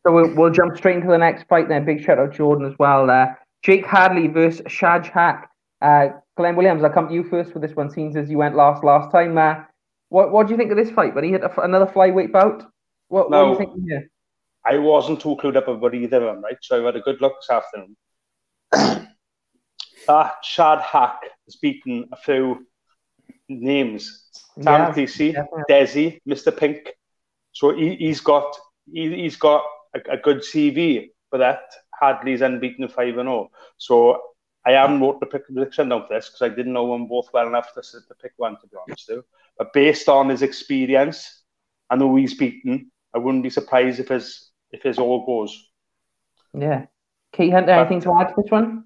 So 0.09 0.13
we'll, 0.13 0.35
we'll 0.35 0.51
jump 0.51 0.75
straight 0.75 0.97
into 0.97 1.09
the 1.09 1.19
next 1.19 1.47
fight 1.49 1.69
then. 1.69 1.85
Big 1.85 2.03
shout 2.03 2.19
out 2.19 2.33
Jordan 2.33 2.65
as 2.65 2.73
well. 2.79 3.11
Uh, 3.11 3.27
Jake 3.63 3.85
Hadley 3.85 4.27
versus 4.27 4.63
Shaj 4.63 5.05
Haque. 5.13 5.45
Uh, 5.83 6.19
Glenn 6.35 6.57
Williams, 6.57 6.83
I'll 6.83 6.89
come 6.89 7.09
to 7.09 7.15
you 7.15 7.25
first 7.25 7.53
for 7.53 7.59
this 7.59 7.77
one, 7.77 7.91
seems 7.91 8.17
as 8.17 8.31
you 8.31 8.39
went 8.39 8.57
last 8.57 8.83
last 8.83 9.13
time. 9.13 9.37
Uh, 9.37 9.65
what 10.09 10.33
what 10.33 10.47
do 10.47 10.55
you 10.55 10.57
think 10.57 10.71
of 10.71 10.79
this 10.79 10.91
fight? 10.91 11.15
But 11.15 11.25
he 11.25 11.31
hit 11.33 11.43
a, 11.43 11.61
another 11.61 11.85
flyweight 11.85 12.33
bout. 12.33 12.65
What, 13.09 13.31
no. 13.31 13.51
what 13.51 13.59
do 13.59 13.65
you 13.65 13.71
think 13.71 13.87
here? 13.87 14.11
I 14.65 14.79
wasn't 14.79 15.21
too 15.21 15.37
clued 15.37 15.57
up 15.57 15.69
about 15.69 15.95
either 15.95 16.27
of 16.27 16.37
them, 16.37 16.43
right? 16.43 16.57
So 16.63 16.79
I've 16.79 16.87
had 16.87 16.97
a 16.97 17.01
good 17.01 17.21
look 17.21 17.35
this 17.43 17.51
afternoon. 17.51 17.95
that 18.73 20.37
Shaj 20.43 20.81
Haque 20.81 21.29
has 21.45 21.57
beaten 21.57 22.09
a 22.13 22.17
few 22.17 22.67
names. 23.51 24.31
Sam 24.59 24.95
yeah, 24.97 25.35
Desi, 25.69 26.19
Mr. 26.27 26.57
Pink. 26.57 26.95
So 27.53 27.77
he, 27.77 28.09
has 28.09 28.21
got 28.21 28.57
he, 28.91 29.25
has 29.25 29.37
got 29.37 29.65
a, 29.95 30.15
a, 30.15 30.17
good 30.17 30.39
CV 30.39 31.11
for 31.31 31.39
that. 31.39 31.61
Hadley's 32.01 32.43
unbeaten 32.43 32.89
5 32.89 33.19
and 33.19 33.27
0. 33.27 33.51
So 33.77 34.21
I 34.65 34.73
haven't 34.73 35.01
wrote 35.01 35.21
the 35.21 35.27
prediction 35.27 35.89
down 35.89 36.07
for 36.07 36.15
this 36.15 36.29
because 36.29 36.43
I 36.43 36.55
didn't 36.55 36.73
know 36.73 36.93
them 36.93 37.07
both 37.09 37.29
well 37.33 37.47
enough 37.47 37.73
to, 37.75 37.83
to 37.83 38.15
pick 38.21 38.33
one, 38.37 38.57
to 38.61 38.67
be 38.67 38.77
honest. 38.87 39.09
With. 39.09 39.25
But 39.57 39.73
based 39.73 40.09
on 40.09 40.29
his 40.29 40.43
experience, 40.43 41.43
I 41.91 41.97
know 41.97 42.15
he's 42.17 42.35
beaten. 42.35 42.91
I 43.15 43.19
wouldn't 43.19 43.43
be 43.43 43.51
surprised 43.51 43.99
if 44.01 44.09
his 44.09 44.51
if 44.71 44.83
his 44.83 44.99
all 44.99 45.25
goes. 45.25 45.71
Yeah. 46.53 46.87
Kate 47.33 47.53
Hunter, 47.53 47.73
anything 47.73 48.01
to 48.03 48.13
add 48.15 48.29
to 48.29 48.43
this 48.43 48.51
one? 48.51 48.85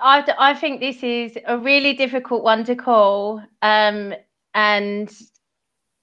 I, 0.00 0.24
I 0.38 0.54
think 0.54 0.80
this 0.80 1.02
is 1.02 1.36
a 1.44 1.58
really 1.58 1.94
difficult 1.94 2.42
one 2.44 2.64
to 2.64 2.76
call. 2.76 3.42
Um, 3.62 4.14
and 4.54 5.12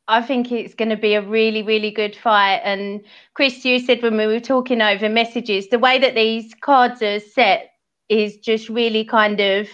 I 0.07 0.21
think 0.21 0.51
it's 0.51 0.75
going 0.75 0.89
to 0.89 0.97
be 0.97 1.15
a 1.15 1.21
really, 1.21 1.63
really 1.63 1.91
good 1.91 2.15
fight. 2.15 2.61
And 2.63 3.03
Chris, 3.33 3.65
you 3.65 3.79
said 3.79 4.01
when 4.03 4.17
we 4.17 4.27
were 4.27 4.39
talking 4.39 4.81
over 4.81 5.09
messages, 5.09 5.69
the 5.69 5.79
way 5.79 5.97
that 5.99 6.15
these 6.15 6.53
cards 6.61 7.01
are 7.01 7.19
set 7.19 7.71
is 8.09 8.37
just 8.37 8.69
really 8.69 9.03
kind 9.03 9.39
of 9.39 9.67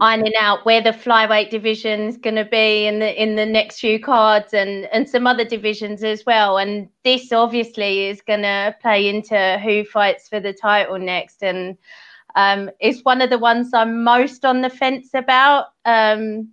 ironing 0.00 0.32
out 0.40 0.66
where 0.66 0.82
the 0.82 0.90
flyweight 0.90 1.50
division 1.50 2.08
is 2.08 2.16
going 2.16 2.34
to 2.34 2.44
be 2.44 2.84
in 2.86 2.98
the 2.98 3.22
in 3.22 3.36
the 3.36 3.46
next 3.46 3.78
few 3.78 4.00
cards 4.00 4.52
and 4.52 4.86
and 4.86 5.08
some 5.08 5.24
other 5.24 5.44
divisions 5.44 6.02
as 6.02 6.26
well 6.26 6.58
and 6.58 6.88
this 7.04 7.30
obviously 7.30 8.08
is 8.08 8.20
going 8.20 8.42
to 8.42 8.74
play 8.82 9.08
into 9.08 9.56
who 9.62 9.84
fights 9.84 10.28
for 10.28 10.40
the 10.40 10.52
title 10.52 10.98
next 10.98 11.44
and 11.44 11.78
um, 12.36 12.70
it's 12.80 13.04
one 13.04 13.20
of 13.20 13.30
the 13.30 13.38
ones 13.38 13.72
I'm 13.72 14.02
most 14.02 14.44
on 14.44 14.60
the 14.60 14.70
fence 14.70 15.10
about. 15.14 15.66
Um, 15.84 16.48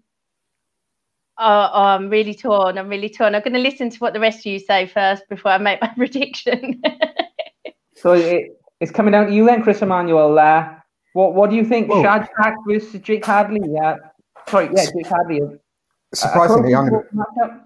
oh, 1.42 1.70
oh, 1.74 1.84
I'm 1.84 2.10
really 2.10 2.36
torn. 2.36 2.78
I'm 2.78 2.88
really 2.88 3.10
torn. 3.10 3.36
I'm 3.36 3.42
going 3.42 3.54
to 3.54 3.60
listen 3.60 3.90
to 3.90 3.98
what 3.98 4.14
the 4.14 4.20
rest 4.20 4.40
of 4.40 4.46
you 4.46 4.60
say 4.60 4.86
first 4.86 5.28
before 5.30 5.52
I 5.52 5.58
make 5.58 5.82
my 5.82 5.88
prediction. 5.98 6.82
so 7.96 8.14
it, 8.14 8.60
it's 8.80 8.92
coming 8.92 9.12
down 9.12 9.28
to 9.28 9.34
you 9.34 9.46
then, 9.46 9.64
Chris 9.64 9.82
Emmanuel. 9.82 10.38
Uh, 10.38 10.76
what 11.14 11.34
What 11.34 11.50
do 11.50 11.56
you 11.56 11.66
think? 11.66 11.90
Whoa. 11.90 12.04
Shaj 12.04 12.28
Haque 12.40 12.56
versus 12.68 13.02
Jake 13.02 13.26
Hadley. 13.26 13.60
Yeah, 13.68 13.96
sorry, 14.48 14.70
yeah, 14.74 14.86
Jake 14.86 15.08
Hadley. 15.08 15.42
Uh, 15.42 15.58
Surprisingly, 16.14 16.76
I'm 16.76 16.90
going 16.90 17.04
to 17.04 17.66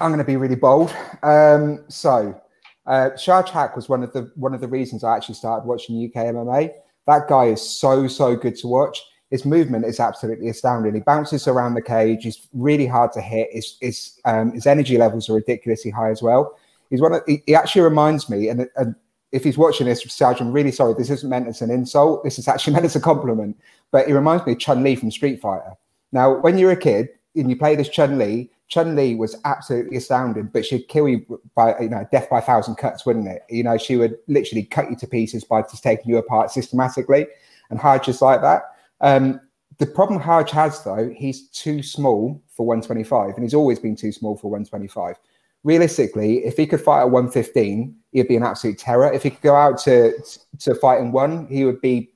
I'm 0.00 0.10
going 0.10 0.18
to 0.18 0.24
be 0.24 0.36
really 0.36 0.56
bold. 0.56 0.94
Um, 1.22 1.84
so, 1.88 2.40
uh, 2.86 3.10
Shaj 3.14 3.48
Haque 3.48 3.76
was 3.76 3.88
one 3.88 4.02
of 4.02 4.12
the 4.12 4.30
one 4.34 4.54
of 4.54 4.60
the 4.60 4.68
reasons 4.68 5.04
I 5.04 5.16
actually 5.16 5.36
started 5.36 5.66
watching 5.66 6.04
UK 6.04 6.26
MMA. 6.26 6.70
That 7.06 7.28
guy 7.28 7.46
is 7.46 7.62
so 7.62 8.06
so 8.08 8.36
good 8.36 8.56
to 8.56 8.66
watch. 8.66 9.00
His 9.32 9.46
movement 9.46 9.86
is 9.86 9.98
absolutely 9.98 10.50
astounding. 10.50 10.92
He 10.92 11.00
bounces 11.00 11.48
around 11.48 11.72
the 11.72 11.80
cage. 11.80 12.24
He's 12.24 12.46
really 12.52 12.86
hard 12.86 13.12
to 13.14 13.22
hit. 13.22 13.48
His 13.50 13.78
his, 13.80 14.20
um, 14.26 14.52
his 14.52 14.66
energy 14.66 14.98
levels 14.98 15.30
are 15.30 15.34
ridiculously 15.34 15.90
high 15.90 16.10
as 16.10 16.20
well. 16.20 16.54
He's 16.90 17.00
one 17.00 17.14
of, 17.14 17.22
he, 17.26 17.42
he 17.46 17.54
actually 17.54 17.80
reminds 17.80 18.28
me, 18.28 18.50
and, 18.50 18.68
and 18.76 18.94
if 19.32 19.42
he's 19.42 19.56
watching 19.56 19.86
this, 19.86 20.02
Sarge, 20.02 20.42
I'm 20.42 20.52
really 20.52 20.70
sorry. 20.70 20.92
This 20.92 21.08
isn't 21.08 21.30
meant 21.30 21.48
as 21.48 21.62
an 21.62 21.70
insult. 21.70 22.22
This 22.24 22.38
is 22.38 22.46
actually 22.46 22.72
meant 22.74 22.84
as 22.84 22.94
a 22.94 23.00
compliment. 23.00 23.56
But 23.90 24.06
he 24.06 24.12
reminds 24.12 24.44
me 24.44 24.52
of 24.52 24.58
Chun 24.58 24.84
Li 24.84 24.96
from 24.96 25.10
Street 25.10 25.40
Fighter. 25.40 25.72
Now, 26.12 26.38
when 26.38 26.58
you're 26.58 26.70
a 26.70 26.76
kid 26.76 27.08
and 27.34 27.48
you 27.48 27.56
play 27.56 27.74
this 27.74 27.88
Chun 27.88 28.18
Li, 28.18 28.50
Chun 28.68 28.94
Li 28.94 29.14
was 29.14 29.34
absolutely 29.46 29.96
astounding, 29.96 30.50
but 30.52 30.66
she'd 30.66 30.88
kill 30.88 31.08
you 31.08 31.40
by 31.54 31.78
you 31.78 31.88
know 31.88 32.06
death 32.12 32.28
by 32.28 32.40
a 32.40 32.42
thousand 32.42 32.74
cuts, 32.74 33.06
wouldn't 33.06 33.28
it? 33.28 33.44
You 33.48 33.64
know, 33.64 33.78
she 33.78 33.96
would 33.96 34.18
literally 34.28 34.64
cut 34.64 34.90
you 34.90 34.96
to 34.96 35.06
pieces 35.06 35.42
by 35.42 35.62
just 35.62 35.82
taking 35.82 36.10
you 36.10 36.18
apart 36.18 36.50
systematically. 36.50 37.26
And 37.70 37.80
Haj 37.80 38.08
is 38.08 38.20
like 38.20 38.42
that. 38.42 38.71
Um, 39.02 39.40
the 39.78 39.86
problem 39.86 40.20
Haj 40.20 40.50
has 40.50 40.82
though, 40.84 41.12
he's 41.14 41.48
too 41.48 41.82
small 41.82 42.42
for 42.48 42.66
125, 42.66 43.34
and 43.34 43.44
he's 43.44 43.54
always 43.54 43.78
been 43.78 43.96
too 43.96 44.12
small 44.12 44.36
for 44.36 44.50
125. 44.50 45.16
Realistically, 45.64 46.44
if 46.44 46.56
he 46.56 46.66
could 46.66 46.80
fight 46.80 47.00
at 47.00 47.10
115, 47.10 47.94
he'd 48.12 48.28
be 48.28 48.36
an 48.36 48.42
absolute 48.42 48.78
terror. 48.78 49.12
If 49.12 49.22
he 49.22 49.30
could 49.30 49.42
go 49.42 49.54
out 49.54 49.78
to 49.80 50.12
to 50.60 50.74
fight 50.74 51.00
in 51.00 51.12
one, 51.12 51.46
he 51.48 51.64
would 51.64 51.80
be 51.80 52.12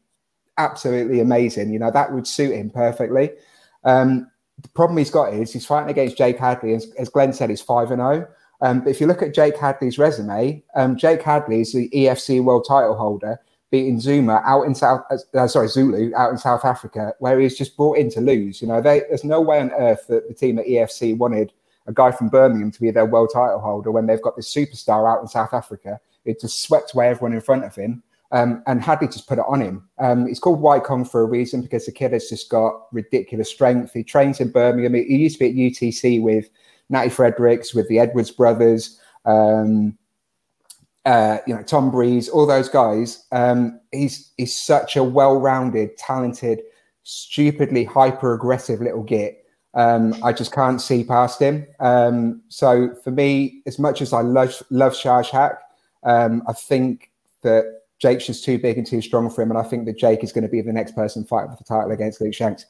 absolutely 0.59 1.21
amazing. 1.21 1.73
You 1.73 1.79
know, 1.79 1.91
that 1.91 2.13
would 2.13 2.27
suit 2.27 2.53
him 2.53 2.71
perfectly. 2.71 3.31
Um, 3.85 4.31
the 4.61 4.69
problem 4.71 4.99
he's 4.99 5.11
got 5.11 5.35
is 5.35 5.53
he's 5.53 5.67
fighting 5.67 5.91
against 5.91 6.17
Jake 6.17 6.39
Hadley, 6.39 6.75
as, 6.75 6.91
as 6.99 7.09
Glenn 7.09 7.33
said, 7.33 7.51
he's 7.51 7.61
5 7.61 7.91
and 7.91 8.01
0. 8.01 8.29
Um, 8.63 8.81
but 8.81 8.89
if 8.89 9.01
you 9.01 9.07
look 9.07 9.23
at 9.23 9.35
Jake 9.35 9.57
Hadley's 9.57 9.99
resume, 9.99 10.63
um, 10.75 10.97
Jake 10.97 11.23
Hadley 11.23 11.61
is 11.61 11.73
the 11.73 11.91
EFC 11.91 12.43
world 12.43 12.65
title 12.67 12.97
holder, 12.97 13.39
beating 13.71 14.01
Zuma 14.01 14.43
out 14.45 14.63
in 14.63 14.75
South, 14.75 15.03
uh, 15.35 15.49
sorry, 15.49 15.69
Zulu 15.69 16.15
out 16.15 16.31
in 16.31 16.39
South 16.39 16.65
Africa, 16.65 17.13
where 17.19 17.41
he's 17.41 17.59
just 17.59 17.77
brought 17.77 17.99
in 17.99 18.11
to 18.11 18.21
lose. 18.21 18.63
You 18.63 18.69
know, 18.69 18.81
they, 18.81 19.01
there's 19.09 19.25
no 19.25 19.41
way 19.41 19.61
on 19.61 19.73
earth 19.73 20.07
that 20.09 20.29
the 20.29 20.35
team 20.35 20.59
at 20.59 20.67
EFC 20.67 21.17
wanted 21.17 21.53
a 21.87 21.93
guy 21.93 22.11
from 22.11 22.29
Birmingham 22.29 22.71
to 22.71 22.81
be 22.81 22.91
their 22.91 23.07
world 23.07 23.31
title 23.33 23.61
holder 23.61 23.91
when 23.91 24.07
they've 24.07 24.23
got 24.23 24.37
this 24.37 24.53
superstar 24.53 25.11
out 25.11 25.21
in 25.21 25.29
South 25.29 25.53
Africa. 25.53 26.01
It 26.25 26.41
just 26.41 26.63
swept 26.63 26.95
away 26.95 27.09
everyone 27.09 27.33
in 27.33 27.41
front 27.41 27.65
of 27.65 27.75
him. 27.75 28.03
Um, 28.33 28.65
and 28.67 28.83
Hadley 28.83 29.07
just 29.07 29.29
put 29.29 29.39
it 29.39 29.45
on 29.47 29.61
him. 29.61 29.89
Um, 29.99 30.27
he's 30.27 30.41
called 30.41 30.61
White 30.61 30.83
Kong 30.83 31.05
for 31.05 31.21
a 31.21 31.27
reason 31.27 31.63
because 31.63 31.87
the 31.87 31.93
kid 31.93 32.13
has 32.13 32.29
just 32.29 32.51
got 32.51 32.93
ridiculous 32.93 33.49
strength. 33.49 33.93
He 33.93 34.03
trains 34.03 34.41
in 34.41 34.51
Birmingham. 34.51 34.95
He, 34.95 35.05
he 35.05 35.17
used 35.17 35.39
to 35.39 35.49
be 35.49 35.69
at 35.69 35.73
UTC 35.73 36.21
with 36.21 36.49
Natty 36.89 37.11
Fredericks, 37.11 37.73
with 37.73 37.89
the 37.89 38.01
Edwards 38.01 38.33
brothers, 38.33 39.01
um, 39.27 39.97
uh, 41.07 41.39
you 41.47 41.55
know, 41.55 41.63
Tom 41.63 41.91
Breeze, 41.91 42.29
all 42.29 42.45
those 42.47 42.69
guys. 42.69 43.25
Um, 43.33 43.81
he's 43.93 44.33
he's 44.37 44.55
such 44.55 44.97
a 44.97 45.03
well-rounded, 45.03 45.97
talented, 45.97 46.61
stupidly 47.05 47.85
hyper-aggressive 47.85 48.81
little 48.81 49.05
git. 49.05 49.45
Um, 49.73 50.15
I 50.23 50.33
just 50.33 50.53
can't 50.53 50.81
see 50.81 51.05
past 51.05 51.41
him. 51.41 51.67
Um, 51.81 52.43
so 52.49 52.95
for 53.05 53.11
me, 53.11 53.63
as 53.67 53.79
much 53.79 54.03
as 54.03 54.13
I 54.13 54.21
love 54.21 54.63
love 54.71 54.93
Shahshak, 54.93 55.57
I 56.05 56.53
think 56.53 57.11
that 57.43 57.65
Jake's 57.99 58.27
just 58.27 58.45
too 58.45 58.59
big 58.59 58.77
and 58.77 58.87
too 58.87 59.01
strong 59.01 59.31
for 59.31 59.43
him, 59.43 59.51
and 59.51 59.59
I 59.59 59.63
think 59.63 59.87
that 59.87 59.97
Jake 59.97 60.23
is 60.23 60.33
going 60.33 60.45
to 60.45 60.51
be 60.51 60.61
the 60.61 60.73
next 60.73 60.95
person 60.95 61.25
fighting 61.25 61.51
for 61.51 61.57
the 61.57 61.65
title 61.65 61.93
against 61.93 62.21
Luke 62.21 62.35
Shanks. 62.35 62.67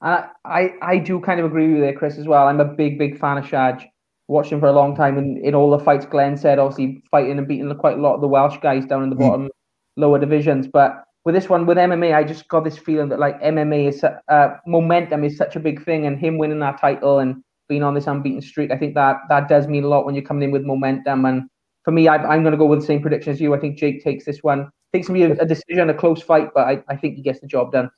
I, 0.00 0.28
I, 0.44 0.74
I 0.82 0.98
do 0.98 1.20
kind 1.20 1.40
of 1.40 1.46
agree 1.46 1.68
with 1.68 1.76
you 1.76 1.80
there, 1.80 1.94
Chris, 1.94 2.18
as 2.18 2.26
well. 2.26 2.48
I'm 2.48 2.60
a 2.60 2.64
big, 2.64 2.98
big 2.98 3.18
fan 3.18 3.38
of 3.38 3.44
Shaj. 3.44 3.88
Watched 4.26 4.52
him 4.52 4.60
for 4.60 4.68
a 4.68 4.72
long 4.72 4.96
time, 4.96 5.18
and 5.18 5.38
in 5.38 5.54
all 5.54 5.70
the 5.70 5.84
fights, 5.84 6.06
Glenn 6.06 6.36
said, 6.36 6.58
obviously 6.58 7.02
fighting 7.10 7.38
and 7.38 7.46
beating 7.46 7.74
quite 7.76 7.98
a 7.98 8.00
lot 8.00 8.14
of 8.14 8.20
the 8.20 8.28
Welsh 8.28 8.56
guys 8.62 8.86
down 8.86 9.02
in 9.02 9.10
the 9.10 9.16
mm. 9.16 9.20
bottom 9.20 9.50
lower 9.96 10.18
divisions. 10.18 10.66
But 10.66 11.04
with 11.24 11.34
this 11.34 11.48
one, 11.48 11.66
with 11.66 11.76
MMA, 11.76 12.14
I 12.14 12.24
just 12.24 12.48
got 12.48 12.64
this 12.64 12.78
feeling 12.78 13.10
that 13.10 13.20
like 13.20 13.40
MMA 13.42 13.88
is 13.88 14.04
uh, 14.04 14.48
momentum 14.66 15.24
is 15.24 15.36
such 15.36 15.56
a 15.56 15.60
big 15.60 15.84
thing, 15.84 16.06
and 16.06 16.18
him 16.18 16.38
winning 16.38 16.60
that 16.60 16.80
title 16.80 17.18
and 17.18 17.42
being 17.68 17.82
on 17.82 17.94
this 17.94 18.06
unbeaten 18.06 18.42
streak, 18.42 18.70
I 18.70 18.76
think 18.76 18.94
that 18.94 19.16
that 19.28 19.48
does 19.48 19.66
mean 19.68 19.84
a 19.84 19.88
lot 19.88 20.06
when 20.06 20.14
you're 20.14 20.24
coming 20.24 20.44
in 20.44 20.50
with 20.50 20.64
momentum 20.64 21.24
and 21.24 21.48
for 21.84 21.92
me, 21.92 22.08
I, 22.08 22.34
am 22.34 22.42
going 22.42 22.52
to 22.52 22.58
go 22.58 22.64
with 22.64 22.80
the 22.80 22.86
same 22.86 23.02
prediction 23.02 23.32
as 23.32 23.40
you. 23.40 23.54
I 23.54 23.60
think 23.60 23.78
Jake 23.78 24.02
takes 24.02 24.24
this 24.24 24.42
one. 24.42 24.70
Takes 24.92 25.08
me 25.08 25.22
a, 25.22 25.32
a 25.32 25.46
decision, 25.46 25.90
a 25.90 25.94
close 25.94 26.22
fight, 26.22 26.48
but 26.54 26.66
I, 26.66 26.82
I 26.88 26.96
think 26.96 27.16
he 27.16 27.22
gets 27.22 27.40
the 27.40 27.46
job 27.46 27.72
done. 27.72 27.90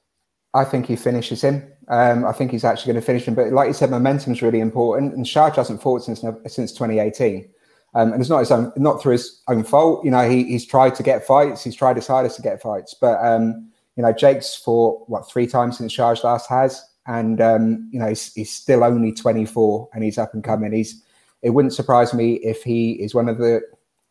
I 0.55 0.65
think 0.65 0.87
he 0.87 0.97
finishes 0.97 1.43
him. 1.43 1.71
Um, 1.89 2.25
I 2.25 2.33
think 2.33 2.51
he's 2.51 2.65
actually 2.65 2.93
going 2.93 3.03
to 3.03 3.07
finish 3.07 3.25
him. 3.25 3.35
But 3.35 3.53
like 3.53 3.69
you 3.69 3.75
said, 3.75 3.91
momentum 3.91 4.33
is 4.33 4.43
really 4.43 4.61
important. 4.61 5.15
And 5.15 5.25
Shaj 5.25 5.57
hasn't 5.57 5.83
fought 5.83 6.03
since 6.03 6.21
since 6.47 6.73
2018, 6.73 7.49
um, 7.95 8.13
and 8.13 8.21
it's 8.21 8.31
not 8.31 8.41
his 8.41 8.51
own, 8.51 8.73
not 8.77 9.01
through 9.01 9.13
his 9.13 9.43
own 9.49 9.65
fault. 9.65 10.05
You 10.05 10.11
know, 10.11 10.29
he, 10.29 10.45
he's 10.45 10.67
tried 10.67 10.95
to 10.97 11.03
get 11.03 11.27
fights. 11.27 11.63
He's 11.63 11.77
tried 11.77 11.97
his 11.97 12.07
hardest 12.07 12.37
to 12.37 12.43
get 12.43 12.63
fights. 12.63 12.95
But 12.95 13.25
um, 13.25 13.71
you 13.97 14.03
know, 14.03 14.13
Jake's 14.13 14.57
fought 14.57 15.09
what 15.09 15.31
three 15.31 15.47
times 15.47 15.79
since 15.79 15.95
Shaj 15.95 16.25
last 16.25 16.49
has, 16.49 16.83
and 17.07 17.41
um, 17.41 17.89
you 17.93 17.99
know, 17.99 18.09
he's, 18.09 18.33
he's 18.35 18.53
still 18.53 18.83
only 18.83 19.13
24 19.13 19.91
and 19.95 20.03
he's 20.03 20.19
up 20.19 20.35
and 20.35 20.43
coming. 20.43 20.73
He's 20.73 21.03
it 21.43 21.51
wouldn't 21.51 21.75
surprise 21.75 22.13
me 22.13 22.35
if 22.37 22.63
he 22.63 22.93
is 22.93 23.15
one 23.15 23.29
of 23.29 23.39
the 23.39 23.61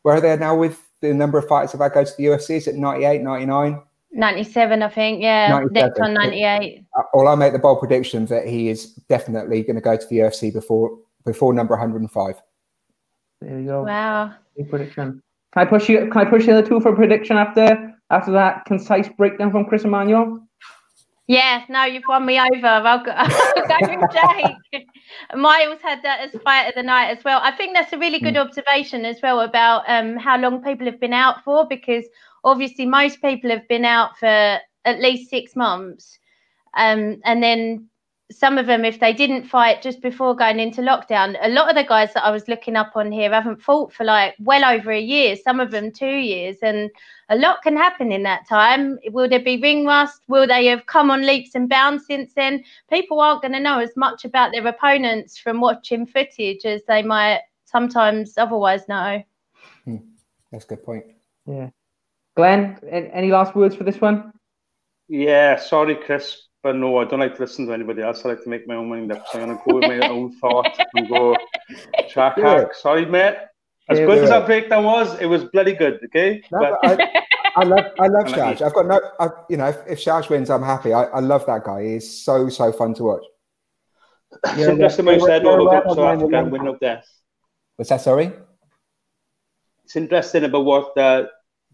where 0.04 0.16
are 0.16 0.22
they 0.22 0.36
now 0.38 0.56
with 0.56 0.82
the 1.02 1.14
number 1.14 1.38
of 1.38 1.48
fights 1.48 1.74
if 1.74 1.82
I 1.82 1.90
go 1.90 2.04
to 2.04 2.12
the 2.18 2.26
UFC? 2.26 2.52
Is 2.52 2.68
it 2.68 2.76
98, 2.76 3.22
99? 3.22 3.82
97, 4.16 4.82
I 4.82 4.90
think. 4.90 5.22
Yeah, 5.22 5.64
next 5.72 6.00
on 6.00 6.14
98. 6.14 6.84
Well, 7.14 7.28
I 7.28 7.36
make 7.36 7.54
the 7.54 7.60
bold 7.60 7.80
prediction 7.80 8.26
that 8.28 8.48
he 8.48 8.70
is 8.70 8.94
definitely 9.10 9.62
going 9.62 9.76
to 9.76 9.82
go 9.82 9.98
to 9.98 10.08
the 10.08 10.20
UFC 10.20 10.52
before 10.52 10.98
before 11.26 11.54
number 11.54 11.74
105. 11.74 12.36
There 13.42 13.60
you 13.60 13.66
go. 13.66 13.84
Wow. 13.84 14.34
Big 14.56 14.70
prediction. 14.70 15.22
Can 15.54 15.68
I 15.68 15.70
push 15.70 15.90
you? 15.90 16.10
Can 16.12 16.18
I 16.18 16.26
push 16.26 16.46
the 16.46 16.58
other 16.58 16.68
two 16.68 16.80
for 16.80 16.94
a 16.94 16.96
prediction 16.96 17.38
after 17.38 17.94
after 18.10 18.32
that 18.32 18.66
concise 18.66 19.10
breakdown 19.10 19.52
from 19.52 19.66
Chris 19.66 19.84
Emmanuel? 19.84 20.42
Yeah, 21.28 21.64
no, 21.70 21.86
you've 21.86 22.04
won 22.08 22.24
me 22.24 22.40
over. 22.40 22.68
I'll 22.68 23.04
go, 23.04 23.12
I'll 23.12 23.28
go 23.28 24.00
with 24.00 24.12
Jake. 24.12 24.88
Miles 25.36 25.82
had 25.82 26.04
that 26.04 26.20
as 26.20 26.40
fight 26.44 26.68
of 26.68 26.76
the 26.76 26.84
night 26.84 27.18
as 27.18 27.24
well. 27.24 27.40
I 27.42 27.52
think 27.52 27.74
that's 27.74 27.92
a 27.94 27.98
really 27.98 28.20
good 28.20 28.36
mm. 28.36 28.46
observation 28.46 29.06
as 29.06 29.18
well 29.24 29.40
about 29.40 29.84
um, 29.88 30.18
how 30.18 30.38
long 30.38 30.62
people 30.62 30.86
have 30.86 31.00
been 31.00 31.14
out 31.14 31.44
for, 31.44 31.68
because 31.68 32.06
obviously 32.46 32.86
most 32.86 33.22
people 33.22 33.50
have 33.50 33.68
been 33.68 33.84
out 33.84 34.18
for 34.18 34.60
at 34.86 35.02
least 35.02 35.30
six 35.30 35.56
months. 35.56 36.18
Um, 36.76 37.20
and 37.26 37.42
then 37.42 37.90
some 38.32 38.58
of 38.58 38.66
them, 38.66 38.86
if 38.86 39.00
they 39.00 39.14
didn't 39.14 39.48
fight 39.48 39.82
just 39.82 40.02
before 40.02 40.36
going 40.36 40.60
into 40.60 40.82
lockdown, 40.82 41.38
a 41.42 41.50
lot 41.50 41.70
of 41.70 41.76
the 41.76 41.84
guys 41.84 42.14
that 42.14 42.24
I 42.24 42.32
was 42.32 42.48
looking 42.48 42.76
up 42.76 42.94
on 42.96 43.12
here 43.12 43.32
haven't 43.32 43.62
fought 43.62 43.94
for 43.94 44.04
like 44.04 44.36
well 44.40 44.66
over 44.66 44.92
a 44.92 45.00
year, 45.00 45.36
some 45.36 45.60
of 45.60 45.72
them 45.72 45.92
two 45.92 46.06
years. 46.06 46.58
And 46.62 46.90
a 47.30 47.36
lot 47.36 47.62
can 47.62 47.76
happen 47.76 48.12
in 48.12 48.24
that 48.24 48.48
time. 48.48 48.98
Will 49.12 49.30
there 49.30 49.40
be 49.40 49.58
ring 49.58 49.86
rust? 49.86 50.22
Will 50.28 50.48
they 50.48 50.66
have 50.68 50.86
come 50.86 51.12
on 51.12 51.26
leaps 51.26 51.56
and 51.56 51.70
bounds 51.70 52.06
since 52.08 52.34
then? 52.34 52.64
People 52.90 53.20
aren't 53.20 53.42
going 53.42 53.54
to 53.54 53.60
know 53.60 53.80
as 53.80 53.96
much 53.96 54.26
about 54.26 54.52
their 54.52 54.66
opponents 54.68 55.38
from 55.38 55.62
watching 55.62 56.06
footage 56.06 56.66
as 56.66 56.82
they 56.88 57.04
might 57.04 57.42
sometimes 57.66 58.38
otherwise 58.38 58.88
know. 58.88 59.24
Hmm. 59.84 59.98
That's 60.52 60.66
a 60.66 60.70
good 60.70 60.84
point. 60.84 61.06
Yeah. 61.46 61.70
Glenn, 62.36 62.80
any 62.92 63.32
last 63.32 63.56
words 63.56 63.76
for 63.76 63.84
this 63.84 64.02
one? 64.02 64.32
Yeah, 65.08 65.58
sorry, 65.58 65.96
Chris, 65.96 66.48
but 66.64 66.76
no, 66.76 66.98
I 66.98 67.06
don't 67.06 67.20
like 67.20 67.36
to 67.36 67.42
listen 67.42 67.68
to 67.68 67.74
anybody 67.74 68.02
else. 68.02 68.26
I 68.26 68.30
like 68.30 68.44
to 68.44 68.50
make 68.50 68.68
my 68.68 68.76
own 68.76 68.90
mind 68.90 69.12
up. 69.12 69.26
So 69.28 69.40
I'm 69.40 69.46
going 69.46 69.58
to 69.58 69.64
go 69.68 69.76
with 69.76 69.88
my 69.88 70.08
own 70.10 70.34
thought 70.40 70.78
and 70.96 71.08
go 71.08 71.38
track 72.10 72.38
hack. 72.38 72.74
Sorry, 72.74 73.06
mate. 73.06 73.36
As 73.88 74.00
yeah, 74.00 74.06
good 74.06 74.24
as 74.24 74.30
that 74.30 74.48
breakdown 74.48 74.84
was, 74.84 75.20
it 75.20 75.28
was 75.28 75.44
bloody 75.46 75.74
good. 75.74 76.00
Okay, 76.06 76.42
no, 76.52 76.60
but... 76.60 76.80
I, 76.84 77.24
I, 77.56 77.64
love, 77.64 77.86
I 78.00 78.08
love 78.08 78.26
Shaj. 78.34 78.62
I've 78.64 78.74
got 78.74 78.88
no, 78.88 79.00
I, 79.20 79.30
you 79.48 79.58
know, 79.58 79.68
if, 79.68 79.78
if 79.88 80.04
Shaj 80.04 80.28
wins, 80.30 80.50
I'm 80.50 80.64
happy. 80.64 80.92
I, 80.92 81.04
I 81.04 81.20
love 81.20 81.46
that 81.46 81.64
guy. 81.64 81.84
He's 81.84 82.24
so 82.24 82.50
so 82.50 82.72
fun 82.72 82.96
to 82.96 83.04
watch. 83.04 83.24
It's 84.44 84.58
yeah, 84.58 84.72
interesting 84.72 85.06
what 85.06 85.16
you 85.16 85.26
said 85.26 85.44
about 85.44 85.86
South 85.86 86.00
Africa 86.00 86.40
and 86.40 86.52
winning 86.52 86.68
up 86.68 86.80
there. 86.80 87.04
What's 87.76 87.90
that? 87.90 88.02
Sorry. 88.02 88.32
It's 89.84 89.96
interesting 89.96 90.46
about 90.46 90.66
what 90.66 90.98
uh, 90.98 91.26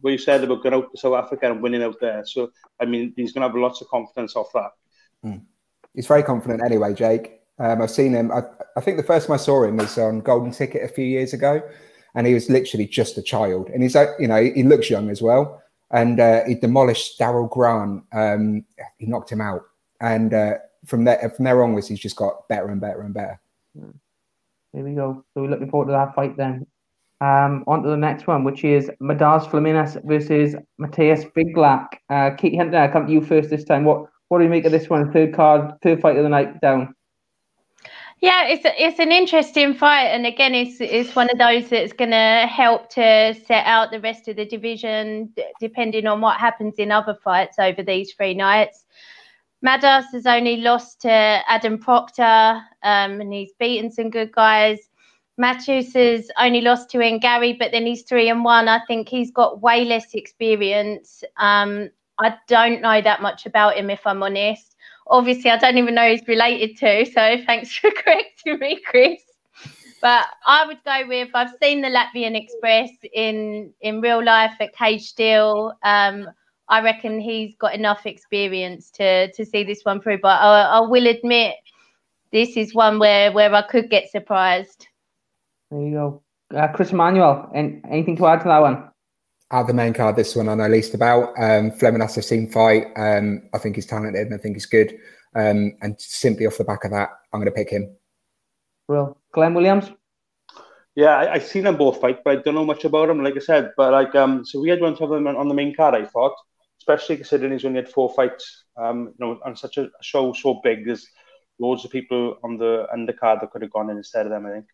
what 0.02 0.12
you 0.12 0.18
said 0.18 0.44
about 0.44 0.64
going 0.64 0.76
out 0.76 0.92
to 0.92 0.98
South 0.98 1.16
Africa 1.16 1.52
and 1.52 1.62
winning 1.62 1.84
out 1.84 2.00
there. 2.02 2.24
So 2.26 2.52
I 2.80 2.86
mean, 2.86 3.14
he's 3.16 3.32
going 3.32 3.42
to 3.42 3.48
have 3.48 3.58
lots 3.58 3.82
of 3.82 3.88
confidence 3.88 4.36
off 4.36 4.52
that. 4.54 4.72
Mm. 5.26 5.44
He's 5.94 6.08
very 6.08 6.24
confident 6.24 6.62
anyway, 6.64 6.94
Jake. 6.94 7.42
Um, 7.60 7.82
I've 7.82 7.92
seen 7.92 8.14
him. 8.14 8.32
I, 8.32 8.42
I, 8.76 8.82
think 8.82 8.98
the 8.98 9.04
first 9.04 9.28
time 9.28 9.36
I 9.36 9.38
saw 9.38 9.64
him 9.64 9.78
was 9.78 9.98
on 9.98 10.22
Golden 10.22 10.52
Ticket 10.52 10.84
a 10.84 10.88
few 10.88 11.06
years 11.06 11.34
ago, 11.34 11.62
and 12.16 12.26
he 12.26 12.34
was 12.34 12.50
literally 12.50 12.88
just 12.88 13.18
a 13.18 13.22
child. 13.22 13.70
And 13.70 13.84
he's, 13.84 13.96
you 14.20 14.28
know, 14.28 14.42
he 14.42 14.64
looks 14.64 14.90
young 14.90 15.10
as 15.10 15.22
well. 15.22 15.62
And 15.92 16.20
uh, 16.20 16.46
he 16.46 16.56
demolished 16.56 17.20
Daryl 17.20 17.50
Grant. 17.50 18.04
Um, 18.14 18.66
he 18.98 19.06
knocked 19.06 19.32
him 19.32 19.42
out, 19.42 19.62
and 20.00 20.34
uh, 20.34 20.54
from 20.86 21.04
there, 21.04 21.32
from 21.36 21.46
there 21.46 21.62
onwards, 21.62 21.88
he's 21.88 22.00
just 22.00 22.16
got 22.16 22.48
better 22.48 22.70
and 22.70 22.80
better 22.80 23.02
and 23.02 23.14
better. 23.14 23.40
Here 24.74 24.84
we 24.86 24.96
go. 24.96 25.26
So 25.34 25.42
we're 25.42 25.50
looking 25.50 25.70
forward 25.70 25.88
to 25.88 25.92
that 25.92 26.16
fight 26.16 26.38
then. 26.38 26.66
Um, 27.22 27.64
on 27.68 27.84
to 27.84 27.90
the 27.90 27.98
next 27.98 28.26
one, 28.26 28.44
which 28.44 28.64
is 28.64 28.90
Madars 29.00 29.46
Fleminas 29.46 29.96
versus 30.06 30.56
Matthias 30.80 31.24
Figlak. 31.24 31.86
Uh, 32.10 32.32
I 32.36 32.90
come 32.92 33.06
to 33.06 33.14
you 33.14 33.22
first 33.22 33.52
this 33.52 33.64
time. 33.64 33.86
What 33.86 34.08
what 34.30 34.40
do 34.40 34.44
you 34.44 34.50
make 34.50 34.66
of 34.66 34.72
this 34.72 34.90
one? 34.90 35.12
Third 35.14 35.36
card, 35.36 35.74
third 35.84 36.02
fight 36.02 36.18
of 36.18 36.24
the 36.24 36.30
night 36.30 36.60
down. 36.62 36.96
Yeah, 38.22 38.48
it's 38.48 38.64
a, 38.66 38.84
it's 38.84 39.00
an 39.00 39.12
interesting 39.12 39.74
fight, 39.74 40.06
and 40.06 40.26
again, 40.26 40.56
it's 40.56 40.80
it's 40.80 41.16
one 41.16 41.28
of 41.32 41.40
those 41.40 41.70
that's 41.70 41.92
going 41.92 42.12
to 42.12 42.48
help 42.48 42.90
to 42.92 43.36
set 43.48 43.66
out 43.66 43.92
the 43.92 44.00
rest 44.00 44.28
of 44.28 44.36
the 44.36 44.46
division, 44.46 45.34
depending 45.60 46.08
on 46.08 46.22
what 46.22 46.40
happens 46.40 46.76
in 46.78 46.92
other 46.92 47.18
fights 47.24 47.58
over 47.60 47.84
these 47.84 48.14
three 48.14 48.36
nights. 48.36 48.86
Madas 49.66 50.06
has 50.14 50.26
only 50.26 50.58
lost 50.58 51.02
to 51.02 51.10
Adam 51.10 51.78
Proctor, 51.78 52.62
um, 52.84 53.22
and 53.22 53.34
he's 53.34 53.54
beaten 53.60 53.92
some 53.92 54.10
good 54.10 54.32
guys. 54.32 54.80
Matthews 55.42 55.94
has 55.94 56.30
only 56.38 56.62
lost 56.62 56.90
to 56.92 57.00
Ngari, 57.00 57.58
but 57.58 57.72
then 57.72 57.86
he's 57.86 58.04
three 58.04 58.30
and 58.30 58.44
one. 58.44 58.68
I 58.68 58.80
think 58.86 59.10
he's 59.10 59.32
got 59.32 59.62
way 59.62 59.84
less 59.84 60.14
experience. 60.14 61.24
Um, 61.38 61.90
I 62.20 62.36
don't 62.48 62.82
know 62.82 63.02
that 63.02 63.22
much 63.22 63.48
about 63.48 63.76
him, 63.76 63.90
if 63.90 64.06
I'm 64.06 64.22
honest. 64.24 64.76
obviously 65.08 65.50
I 65.52 65.58
don't 65.58 65.78
even 65.78 65.96
know 65.96 66.10
who's 66.10 66.28
related 66.28 66.78
to. 66.78 67.06
So 67.06 67.38
thanks 67.46 67.76
for 67.76 67.92
correcting 68.04 68.60
me, 68.60 68.80
Chris. 68.86 69.22
But 70.02 70.26
I 70.48 70.66
would 70.66 70.84
go 70.84 71.08
with 71.08 71.30
I've 71.34 71.54
seen 71.62 71.82
the 71.82 71.90
Latvian 71.90 72.36
Express 72.36 72.90
in 73.14 73.72
in 73.82 74.02
real 74.02 74.24
life 74.24 74.54
at 74.60 74.76
Cage 74.76 75.04
Steel. 75.04 75.74
Um, 75.84 76.28
I 76.70 76.82
reckon 76.82 77.20
he's 77.20 77.56
got 77.56 77.76
enough 77.76 78.06
experience 78.06 78.90
to 78.92 79.32
to 79.32 79.46
see 79.46 79.64
this 79.64 79.84
one 79.84 80.02
through. 80.02 80.20
But 80.22 80.42
I, 80.42 80.62
I 80.78 80.80
will 80.80 81.06
admit, 81.06 81.56
this 82.32 82.58
is 82.58 82.74
one 82.74 82.98
where 82.98 83.32
where 83.32 83.54
I 83.54 83.62
could 83.62 83.90
get 83.92 84.10
surprised. 84.10 84.88
There 85.72 85.82
you 85.82 85.92
go, 85.92 86.24
uh, 86.54 86.68
Chris 86.68 86.92
Emmanuel. 86.92 87.50
And 87.56 87.84
anything 87.90 88.18
to 88.18 88.28
add 88.28 88.42
to 88.42 88.50
that 88.50 88.60
one? 88.60 88.90
Out 89.52 89.68
the 89.68 89.74
main 89.74 89.94
card, 89.94 90.18
this 90.18 90.36
one 90.36 90.50
I 90.50 90.56
know 90.56 90.68
least 90.68 90.94
about. 90.94 91.34
Um, 91.42 91.72
Fleming 91.72 92.02
has 92.02 92.28
seen 92.28 92.52
fight. 92.52 92.88
Um, 92.98 93.44
I 93.54 93.58
think 93.58 93.76
he's 93.76 93.86
talented 93.86 94.28
and 94.28 94.34
I 94.34 94.38
think 94.38 94.58
he's 94.58 94.66
good. 94.66 94.98
Um, 95.34 95.74
and 95.82 96.00
simply 96.00 96.46
off 96.46 96.58
the 96.58 96.66
back 96.66 96.84
of 96.84 96.92
that, 96.92 97.10
I'm 97.32 97.40
going 97.40 97.46
to 97.46 97.56
pick 97.56 97.70
him. 97.70 97.96
Well, 98.90 99.18
Glenn 99.32 99.54
Williams. 99.54 99.90
Yeah, 100.96 101.16
I, 101.16 101.36
I've 101.36 101.46
seen 101.46 101.64
them 101.64 101.78
both 101.78 102.02
fight, 102.02 102.20
but 102.26 102.38
I 102.38 102.42
don't 102.42 102.56
know 102.56 102.66
much 102.66 102.84
about 102.84 103.08
them. 103.08 103.24
Like 103.24 103.38
I 103.38 103.40
said, 103.40 103.72
but 103.78 103.94
like 103.94 104.14
um, 104.14 104.44
so 104.44 104.60
we 104.60 104.70
had 104.70 104.82
one 104.82 104.98
of 105.00 105.10
them 105.10 105.28
on 105.28 105.48
the 105.48 105.54
main 105.54 105.74
card. 105.74 105.96
I 105.96 106.04
thought, 106.06 106.36
especially 106.80 107.16
considering 107.16 107.54
he's 107.54 107.64
only 107.64 107.80
had 107.80 107.90
four 107.90 108.14
fights. 108.14 108.66
Um, 108.76 109.14
you 109.18 109.26
know, 109.26 109.40
on 109.46 109.56
such 109.56 109.78
a 109.78 109.90
show 110.02 110.34
so 110.34 110.60
big, 110.62 110.86
there's 110.86 111.08
loads 111.60 111.86
of 111.86 111.92
people 111.92 112.36
on 112.44 112.58
the 112.58 112.88
undercard 112.94 113.40
that 113.40 113.52
could 113.52 113.62
have 113.62 113.72
gone 113.72 113.90
in 113.90 113.96
instead 113.96 114.26
of 114.26 114.32
them. 114.32 114.46
I 114.46 114.52
think. 114.52 114.66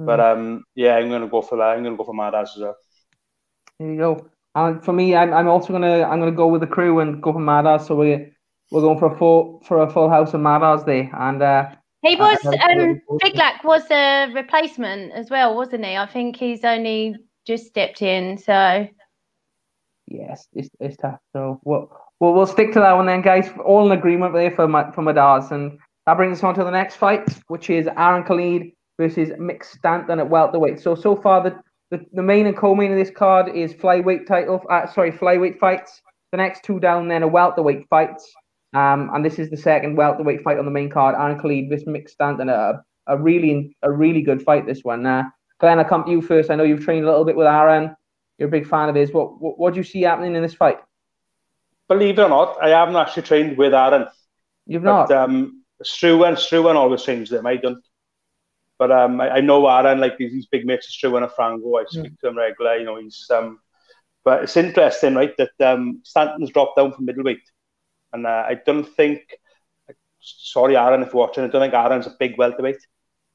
Mm. 0.00 0.06
But 0.06 0.20
um, 0.20 0.64
yeah, 0.74 0.96
I'm 0.96 1.08
going 1.08 1.22
to 1.22 1.28
go 1.28 1.42
for 1.42 1.58
that. 1.58 1.70
I'm 1.70 1.82
going 1.82 1.94
to 1.94 1.98
go 1.98 2.04
for 2.04 2.14
Madas 2.14 2.54
as 2.54 2.58
well. 2.58 2.76
There 3.78 3.92
you 3.92 3.98
go. 3.98 4.30
And 4.54 4.84
for 4.84 4.92
me, 4.92 5.14
I'm, 5.14 5.32
I'm 5.32 5.48
also 5.48 5.72
gonna 5.72 6.02
I'm 6.02 6.18
gonna 6.18 6.32
go 6.32 6.48
with 6.48 6.62
the 6.62 6.66
crew 6.66 6.98
and 6.98 7.22
go 7.22 7.32
for 7.32 7.38
Madas. 7.38 7.86
So 7.86 7.94
we 7.94 8.32
we're 8.70 8.80
going 8.80 8.98
for 8.98 9.12
a 9.14 9.16
full 9.16 9.62
for 9.64 9.82
a 9.82 9.90
full 9.90 10.08
house 10.08 10.34
of 10.34 10.40
Madas 10.40 10.84
there, 10.84 11.08
and 11.16 11.40
uh, 11.42 11.70
he 12.02 12.16
was 12.16 12.44
um 12.44 13.00
Figlak 13.22 13.62
was 13.62 13.88
a 13.90 14.32
replacement 14.32 15.12
as 15.12 15.30
well, 15.30 15.54
wasn't 15.54 15.84
he? 15.84 15.96
I 15.96 16.06
think 16.06 16.36
he's 16.36 16.64
only 16.64 17.16
just 17.46 17.66
stepped 17.66 18.02
in, 18.02 18.36
so 18.36 18.88
yes, 20.06 20.48
it's, 20.54 20.70
it's 20.80 20.96
tough. 20.96 21.20
So 21.32 21.60
we'll, 21.64 21.92
we'll 22.18 22.34
we'll 22.34 22.46
stick 22.46 22.72
to 22.72 22.80
that 22.80 22.94
one 22.94 23.06
then, 23.06 23.22
guys. 23.22 23.48
All 23.64 23.86
in 23.86 23.96
agreement 23.96 24.34
there 24.34 24.50
for 24.50 24.66
my 24.66 24.90
for 24.90 25.02
Madars, 25.02 25.52
and 25.52 25.78
that 26.06 26.16
brings 26.16 26.38
us 26.38 26.44
on 26.44 26.54
to 26.56 26.64
the 26.64 26.70
next 26.70 26.96
fight, 26.96 27.28
which 27.46 27.70
is 27.70 27.86
Aaron 27.96 28.24
Khalid 28.24 28.72
versus 28.98 29.30
Mick 29.30 29.64
Stanton 29.64 30.18
at 30.18 30.28
welterweight. 30.28 30.80
So 30.80 30.94
so 30.94 31.16
far 31.16 31.42
the 31.42 31.58
the, 31.90 32.04
the 32.12 32.22
main 32.22 32.46
and 32.46 32.56
co-main 32.56 32.92
of 32.92 32.98
this 32.98 33.10
card 33.10 33.48
is 33.54 33.72
flyweight 33.72 34.26
title. 34.26 34.62
Uh, 34.68 34.86
sorry, 34.86 35.10
flyweight 35.10 35.58
fights. 35.58 36.02
The 36.32 36.36
next 36.36 36.62
two 36.62 36.78
down 36.78 37.08
then 37.08 37.22
are 37.22 37.28
welterweight 37.28 37.86
fights. 37.88 38.30
Um, 38.74 39.10
and 39.14 39.24
this 39.24 39.38
is 39.38 39.48
the 39.48 39.56
second 39.56 39.96
welterweight 39.96 40.42
fight 40.42 40.58
on 40.58 40.66
the 40.66 40.70
main 40.70 40.90
card. 40.90 41.14
Aaron 41.14 41.40
Khalid, 41.40 41.70
this 41.70 41.84
Mick 41.84 42.10
Stanton, 42.10 42.50
a, 42.50 42.82
a 43.06 43.16
really 43.16 43.74
a 43.82 43.90
really 43.90 44.20
good 44.20 44.42
fight. 44.42 44.66
This 44.66 44.84
one. 44.84 45.06
Uh, 45.06 45.24
Glenn, 45.60 45.80
I 45.80 45.84
come 45.84 46.04
to 46.04 46.10
you 46.10 46.20
first. 46.20 46.50
I 46.50 46.54
know 46.54 46.64
you've 46.64 46.84
trained 46.84 47.04
a 47.04 47.08
little 47.08 47.24
bit 47.24 47.36
with 47.36 47.46
Aaron. 47.46 47.96
You're 48.36 48.48
a 48.48 48.52
big 48.52 48.66
fan 48.66 48.90
of 48.90 48.94
his. 48.94 49.10
What 49.12 49.40
what, 49.40 49.58
what 49.58 49.72
do 49.72 49.78
you 49.80 49.84
see 49.84 50.02
happening 50.02 50.36
in 50.36 50.42
this 50.42 50.54
fight? 50.54 50.78
Believe 51.88 52.18
it 52.18 52.22
or 52.22 52.28
not, 52.28 52.58
I 52.62 52.68
haven't 52.68 52.96
actually 52.96 53.22
trained 53.22 53.56
with 53.56 53.72
Aaron. 53.72 54.08
You've 54.66 54.82
not. 54.82 55.08
But, 55.08 55.16
um, 55.16 55.64
Struan, 55.82 56.34
Struan 56.34 56.74
always 56.74 57.02
trains 57.02 57.30
them. 57.30 57.46
I 57.46 57.56
don't. 57.56 57.82
But 58.78 58.92
um, 58.92 59.20
I, 59.20 59.36
I 59.36 59.40
know 59.40 59.66
Aaron, 59.66 60.00
like 60.00 60.18
these, 60.18 60.32
these 60.32 60.46
big 60.46 60.64
mates 60.64 60.96
Struan 60.96 61.22
and 61.22 61.32
Frango. 61.32 61.80
I 61.80 61.84
speak 61.88 62.12
mm. 62.12 62.20
to 62.20 62.28
him 62.28 62.38
regularly. 62.38 62.80
You 62.80 62.86
know, 62.86 62.96
he's 62.96 63.26
um. 63.30 63.60
But 64.24 64.42
it's 64.42 64.56
interesting, 64.56 65.14
right, 65.14 65.34
that 65.38 65.52
um, 65.60 66.00
Stanton's 66.04 66.50
dropped 66.50 66.76
down 66.76 66.92
from 66.92 67.06
middleweight 67.06 67.40
and 68.12 68.26
uh, 68.26 68.44
I 68.46 68.54
don't 68.66 68.84
think, 68.84 69.20
sorry, 70.20 70.76
Aaron, 70.76 71.02
if 71.02 71.08
you're 71.12 71.20
watching, 71.20 71.44
I 71.44 71.48
don't 71.48 71.62
think 71.62 71.74
Aaron's 71.74 72.06
a 72.06 72.16
big 72.18 72.38
welterweight. 72.38 72.86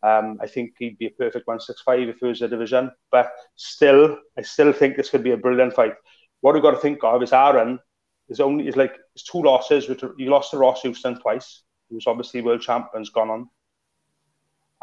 Um, 0.01 0.37
I 0.41 0.47
think 0.47 0.73
he'd 0.79 0.97
be 0.97 1.07
a 1.07 1.11
perfect 1.11 1.47
165 1.47 2.09
if 2.09 2.19
he 2.19 2.25
was 2.25 2.41
a 2.41 2.47
division. 2.47 2.91
But 3.11 3.31
still, 3.55 4.17
I 4.37 4.41
still 4.41 4.73
think 4.73 4.97
this 4.97 5.09
could 5.09 5.23
be 5.23 5.31
a 5.31 5.37
brilliant 5.37 5.73
fight. 5.73 5.93
What 6.41 6.53
we've 6.53 6.63
got 6.63 6.71
to 6.71 6.77
think 6.77 7.03
of 7.03 7.23
is 7.23 7.31
Aaron 7.31 7.79
is 8.27 8.39
only 8.39 8.67
is 8.67 8.75
like 8.75 8.97
his 9.13 9.23
two 9.23 9.41
losses. 9.41 9.87
Which 9.87 10.03
he 10.17 10.25
lost 10.25 10.51
to 10.51 10.57
Ross 10.57 10.81
Houston 10.81 11.19
twice, 11.19 11.63
who 11.89 11.95
was 11.95 12.07
obviously 12.07 12.41
world 12.41 12.61
champion, 12.61 13.01
has 13.01 13.09
gone 13.09 13.29
on. 13.29 13.49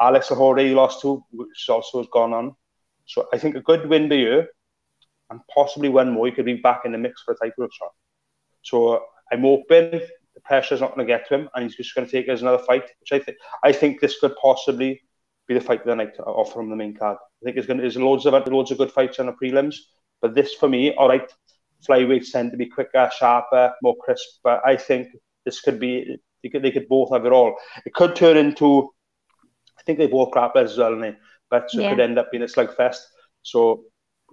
Alex 0.01 0.29
Lohore 0.29 0.67
he 0.67 0.73
lost 0.73 1.01
to, 1.01 1.23
which 1.31 1.69
also 1.69 1.99
has 1.99 2.07
gone 2.11 2.33
on. 2.33 2.55
So 3.05 3.27
I 3.31 3.37
think 3.37 3.55
a 3.55 3.61
good 3.61 3.87
win 3.87 4.09
by 4.09 4.15
you, 4.15 4.45
and 5.29 5.39
possibly 5.53 5.89
one 5.89 6.11
more, 6.11 6.25
he 6.25 6.31
could 6.31 6.45
be 6.45 6.55
back 6.55 6.81
in 6.85 6.91
the 6.91 6.97
mix 6.97 7.21
for 7.23 7.33
a 7.33 7.37
title 7.37 7.67
shot. 7.71 7.91
So 8.63 9.03
I'm 9.31 9.41
hoping 9.41 9.91
the 9.91 10.41
pressure's 10.43 10.81
not 10.81 10.95
going 10.95 11.07
to 11.07 11.13
get 11.13 11.27
to 11.27 11.35
him, 11.35 11.49
and 11.53 11.63
he's 11.63 11.75
just 11.75 11.93
going 11.95 12.07
to 12.07 12.11
take 12.11 12.27
it 12.27 12.31
as 12.31 12.41
another 12.41 12.63
fight. 12.63 12.89
Which 12.99 13.11
I 13.11 13.19
think 13.19 13.37
I 13.63 13.71
think 13.71 14.01
this 14.01 14.19
could 14.19 14.35
possibly 14.41 15.01
be 15.47 15.53
the 15.53 15.61
fight 15.61 15.81
of 15.81 15.87
the 15.87 15.95
night 15.95 16.15
to 16.15 16.23
offer 16.23 16.59
him 16.59 16.69
the 16.69 16.75
main 16.75 16.95
card. 16.95 17.17
I 17.41 17.43
think 17.43 17.55
there's 17.55 17.67
going 17.67 17.77
to, 17.77 17.83
there's 17.83 17.97
loads 17.97 18.25
of 18.25 18.33
loads 18.47 18.71
of 18.71 18.77
good 18.77 18.91
fights 18.91 19.19
on 19.19 19.27
the 19.27 19.33
prelims, 19.33 19.75
but 20.21 20.35
this 20.35 20.53
for 20.53 20.69
me, 20.69 20.93
all 20.95 21.09
right, 21.09 21.29
flyweights 21.87 22.31
tend 22.31 22.51
to 22.51 22.57
be 22.57 22.67
quicker, 22.67 23.09
sharper, 23.17 23.73
more 23.83 23.95
crisp. 23.97 24.39
But 24.43 24.61
I 24.65 24.75
think 24.75 25.09
this 25.45 25.61
could 25.61 25.79
be 25.79 26.17
they 26.43 26.49
could, 26.49 26.63
they 26.63 26.71
could 26.71 26.87
both 26.87 27.11
have 27.11 27.25
it 27.25 27.31
all. 27.31 27.55
It 27.85 27.93
could 27.93 28.15
turn 28.15 28.37
into 28.37 28.89
I 29.81 29.83
think 29.85 29.97
they 29.97 30.07
both 30.07 30.31
grapplers 30.31 30.65
as 30.65 30.77
well, 30.77 30.93
and 30.93 31.17
but 31.49 31.69
yeah. 31.73 31.87
it 31.87 31.89
could 31.89 31.99
end 31.99 32.19
up 32.19 32.31
being 32.31 32.43
a 32.43 32.47
slugfest. 32.47 32.99
So 33.41 33.85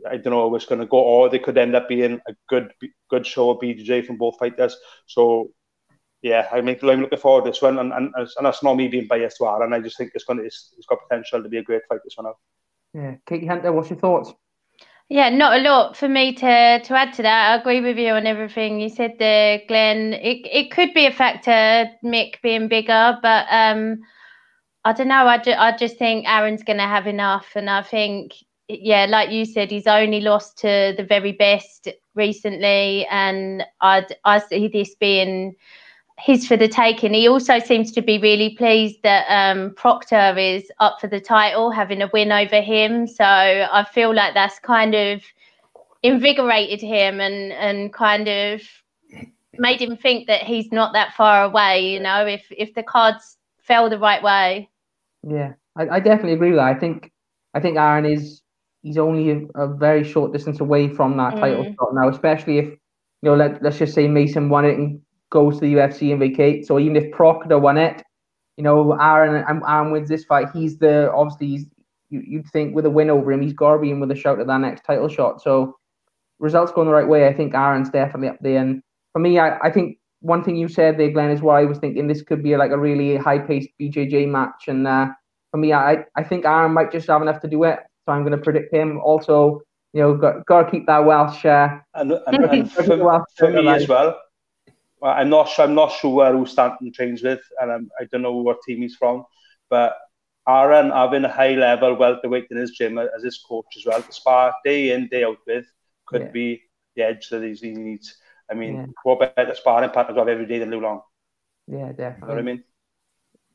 I 0.08 0.18
don't 0.18 0.32
know 0.32 0.48
what's 0.48 0.66
going 0.66 0.80
to 0.80 0.86
go, 0.86 0.98
or 0.98 1.28
they 1.28 1.38
could 1.38 1.58
end 1.58 1.74
up 1.74 1.88
being 1.88 2.20
a 2.28 2.34
good 2.48 2.72
good 3.10 3.26
show 3.26 3.50
of 3.50 3.58
BJJ 3.58 4.06
from 4.06 4.16
both 4.16 4.38
fighters. 4.38 4.76
So 5.06 5.50
yeah, 6.22 6.48
I 6.52 6.60
mean, 6.60 6.76
I'm 6.82 7.00
looking 7.00 7.18
forward 7.18 7.44
to 7.44 7.50
this 7.50 7.62
one, 7.62 7.78
and, 7.78 7.92
and, 7.92 8.12
and 8.14 8.46
that's 8.46 8.62
not 8.62 8.74
me 8.74 8.88
being 8.88 9.06
biased 9.06 9.38
to 9.38 9.46
Aaron. 9.46 9.72
I 9.72 9.80
just 9.80 9.96
think 9.96 10.12
it's 10.14 10.24
going 10.24 10.40
to, 10.40 10.44
it's, 10.44 10.74
it's 10.76 10.86
got 10.86 10.98
potential 11.08 11.42
to 11.42 11.48
be 11.48 11.58
a 11.58 11.62
great 11.62 11.82
fight. 11.88 12.00
This 12.04 12.16
one 12.16 12.26
out. 12.26 12.38
Yeah, 12.92 13.14
Katie 13.26 13.46
Hunter, 13.46 13.72
what's 13.72 13.90
your 13.90 13.98
thoughts? 13.98 14.32
Yeah, 15.08 15.30
not 15.30 15.58
a 15.58 15.62
lot 15.62 15.96
for 15.96 16.08
me 16.08 16.34
to 16.34 16.80
to 16.80 16.94
add 16.94 17.14
to 17.14 17.22
that. 17.22 17.52
I 17.52 17.60
agree 17.60 17.80
with 17.80 17.96
you 17.96 18.12
on 18.12 18.26
everything 18.26 18.78
you 18.78 18.90
said 18.90 19.14
there, 19.18 19.62
Glenn. 19.66 20.12
It 20.12 20.46
it 20.52 20.70
could 20.70 20.92
be 20.92 21.06
a 21.06 21.12
factor, 21.12 21.90
Mick 22.04 22.42
being 22.42 22.68
bigger, 22.68 23.18
but 23.22 23.46
um, 23.50 24.00
I 24.88 24.94
don't 24.94 25.08
know. 25.08 25.26
I, 25.26 25.36
ju- 25.36 25.52
I 25.52 25.76
just 25.76 25.98
think 25.98 26.26
Aaron's 26.26 26.62
going 26.62 26.78
to 26.78 26.84
have 26.84 27.06
enough, 27.06 27.48
and 27.54 27.68
I 27.68 27.82
think 27.82 28.32
yeah, 28.68 29.04
like 29.04 29.30
you 29.30 29.44
said, 29.44 29.70
he's 29.70 29.86
only 29.86 30.22
lost 30.22 30.56
to 30.60 30.94
the 30.96 31.04
very 31.06 31.32
best 31.32 31.88
recently, 32.14 33.06
and 33.10 33.64
I'd 33.82 34.16
I 34.24 34.38
see 34.38 34.66
this 34.66 34.94
being 34.94 35.54
his 36.18 36.48
for 36.48 36.56
the 36.56 36.68
taking. 36.68 37.12
He 37.12 37.28
also 37.28 37.58
seems 37.58 37.92
to 37.92 38.00
be 38.00 38.16
really 38.16 38.56
pleased 38.56 39.02
that 39.02 39.26
um, 39.28 39.74
Proctor 39.74 40.38
is 40.38 40.72
up 40.80 41.02
for 41.02 41.06
the 41.06 41.20
title, 41.20 41.70
having 41.70 42.00
a 42.00 42.08
win 42.14 42.32
over 42.32 42.62
him. 42.62 43.06
So 43.06 43.24
I 43.26 43.84
feel 43.92 44.14
like 44.14 44.32
that's 44.32 44.58
kind 44.58 44.94
of 44.94 45.22
invigorated 46.02 46.80
him 46.80 47.20
and 47.20 47.52
and 47.52 47.92
kind 47.92 48.26
of 48.26 48.62
made 49.58 49.82
him 49.82 49.98
think 49.98 50.28
that 50.28 50.44
he's 50.44 50.72
not 50.72 50.94
that 50.94 51.12
far 51.12 51.44
away. 51.44 51.92
You 51.92 52.00
know, 52.00 52.24
if 52.24 52.46
if 52.50 52.72
the 52.72 52.82
cards 52.82 53.36
fell 53.58 53.90
the 53.90 53.98
right 53.98 54.22
way. 54.22 54.70
Yeah, 55.26 55.52
I, 55.76 55.88
I 55.88 56.00
definitely 56.00 56.34
agree 56.34 56.50
with 56.50 56.58
that. 56.58 56.76
I 56.76 56.78
think 56.78 57.10
I 57.54 57.60
think 57.60 57.76
Aaron 57.76 58.04
is 58.04 58.42
he's 58.82 58.98
only 58.98 59.30
a, 59.30 59.60
a, 59.60 59.74
very 59.74 60.04
short 60.04 60.32
distance 60.32 60.60
away 60.60 60.88
from 60.88 61.16
that 61.16 61.34
mm. 61.34 61.40
title 61.40 61.64
shot 61.64 61.94
now, 61.94 62.08
especially 62.08 62.58
if 62.58 62.64
you 62.66 62.78
know 63.22 63.34
let, 63.34 63.62
let's 63.62 63.78
just 63.78 63.94
say 63.94 64.06
Mason 64.06 64.48
won 64.48 64.64
it 64.64 64.78
and 64.78 65.00
goes 65.30 65.54
to 65.54 65.60
the 65.60 65.74
UFC 65.74 66.10
and 66.10 66.20
vacates, 66.20 66.68
So 66.68 66.78
even 66.78 66.96
if 66.96 67.10
Proctor 67.12 67.58
won 67.58 67.76
it, 67.78 68.02
you 68.56 68.64
know 68.64 68.92
Aaron 68.92 69.44
Aaron 69.66 69.90
wins 69.90 70.08
this 70.08 70.24
fight, 70.24 70.48
he's 70.54 70.78
the 70.78 71.12
obviously 71.12 71.48
he's, 71.48 71.66
you, 72.10 72.22
you'd 72.26 72.48
think 72.48 72.74
with 72.74 72.86
a 72.86 72.90
win 72.90 73.10
over 73.10 73.32
him, 73.32 73.42
he's 73.42 73.52
got 73.52 73.74
to 73.74 73.78
be 73.78 73.90
in 73.90 74.00
with 74.00 74.10
a 74.10 74.16
shout 74.16 74.40
at 74.40 74.46
that 74.46 74.60
next 74.60 74.84
title 74.84 75.08
shot. 75.08 75.42
So 75.42 75.76
results 76.38 76.72
going 76.72 76.86
the 76.86 76.94
right 76.94 77.08
way. 77.08 77.26
I 77.26 77.34
think 77.34 77.54
Aaron's 77.54 77.90
definitely 77.90 78.28
up 78.28 78.38
there. 78.40 78.60
And 78.60 78.82
for 79.12 79.18
me, 79.18 79.38
I, 79.38 79.58
I 79.58 79.70
think 79.70 79.98
one 80.20 80.42
thing 80.42 80.56
you 80.56 80.68
said 80.68 80.98
there, 80.98 81.10
Glenn, 81.10 81.30
is 81.30 81.42
why 81.42 81.60
I 81.60 81.64
was 81.64 81.78
thinking 81.78 82.06
this 82.06 82.22
could 82.22 82.42
be 82.42 82.56
like 82.56 82.70
a 82.70 82.78
really 82.78 83.16
high 83.16 83.38
paced 83.38 83.70
BJJ 83.80 84.28
match. 84.28 84.64
And 84.66 84.86
uh, 84.86 85.08
for 85.50 85.58
me, 85.58 85.72
I, 85.72 86.04
I 86.16 86.24
think 86.24 86.44
Aaron 86.44 86.72
might 86.72 86.92
just 86.92 87.06
have 87.08 87.22
enough 87.22 87.40
to 87.42 87.48
do 87.48 87.64
it 87.64 87.78
so 88.08 88.14
I'm 88.14 88.22
going 88.22 88.36
to 88.36 88.42
predict 88.42 88.72
him. 88.72 88.98
Also, 89.04 89.60
you 89.92 90.00
know, 90.00 90.16
got, 90.16 90.46
got 90.46 90.62
to 90.62 90.70
keep 90.70 90.86
that 90.86 91.04
Welsh. 91.04 91.44
Uh, 91.44 91.78
and, 91.94 92.12
and, 92.26 92.44
and 92.44 92.72
for, 92.72 92.82
for 92.82 93.50
me 93.50 93.68
as 93.68 93.86
well, 93.86 94.18
well. 95.00 95.12
I'm 95.12 95.28
not 95.28 95.50
sure. 95.50 95.66
I'm 95.66 95.74
not 95.74 95.92
sure 95.92 96.14
where 96.14 96.32
who 96.32 96.46
Stanton 96.46 96.90
trains 96.90 97.22
with, 97.22 97.40
and 97.60 97.70
I'm, 97.70 97.90
I 98.00 98.04
do 98.04 98.12
not 98.12 98.22
know 98.22 98.36
what 98.36 98.62
team 98.66 98.80
he's 98.80 98.96
from. 98.96 99.26
But 99.68 99.98
Aaron 100.48 100.90
having 100.90 101.26
a 101.26 101.28
high 101.30 101.54
level 101.54 101.96
welterweight 101.96 102.46
in 102.50 102.56
his 102.56 102.70
gym 102.70 102.96
as 102.96 103.22
his 103.22 103.44
coach 103.46 103.66
as 103.76 103.84
well 103.84 104.00
to 104.00 104.12
spar 104.12 104.54
day 104.64 104.92
in 104.92 105.08
day 105.08 105.24
out 105.24 105.36
with 105.46 105.66
could 106.06 106.22
yeah. 106.22 106.30
be 106.30 106.62
the 106.96 107.02
edge 107.02 107.28
that 107.28 107.42
he 107.42 107.72
needs. 107.72 108.16
I 108.50 108.54
mean, 108.54 108.74
yeah. 108.74 108.86
what 109.02 109.36
better 109.36 109.54
sparring 109.54 109.90
partner 109.90 110.14
to 110.14 110.20
have 110.20 110.28
every 110.28 110.46
day 110.46 110.58
than 110.58 110.70
Lou 110.70 110.80
Long? 110.80 111.02
Yeah, 111.66 111.92
definitely. 111.92 112.14
You 112.14 112.20
know 112.20 112.34
what 112.34 112.38
I 112.38 112.42
mean? 112.42 112.64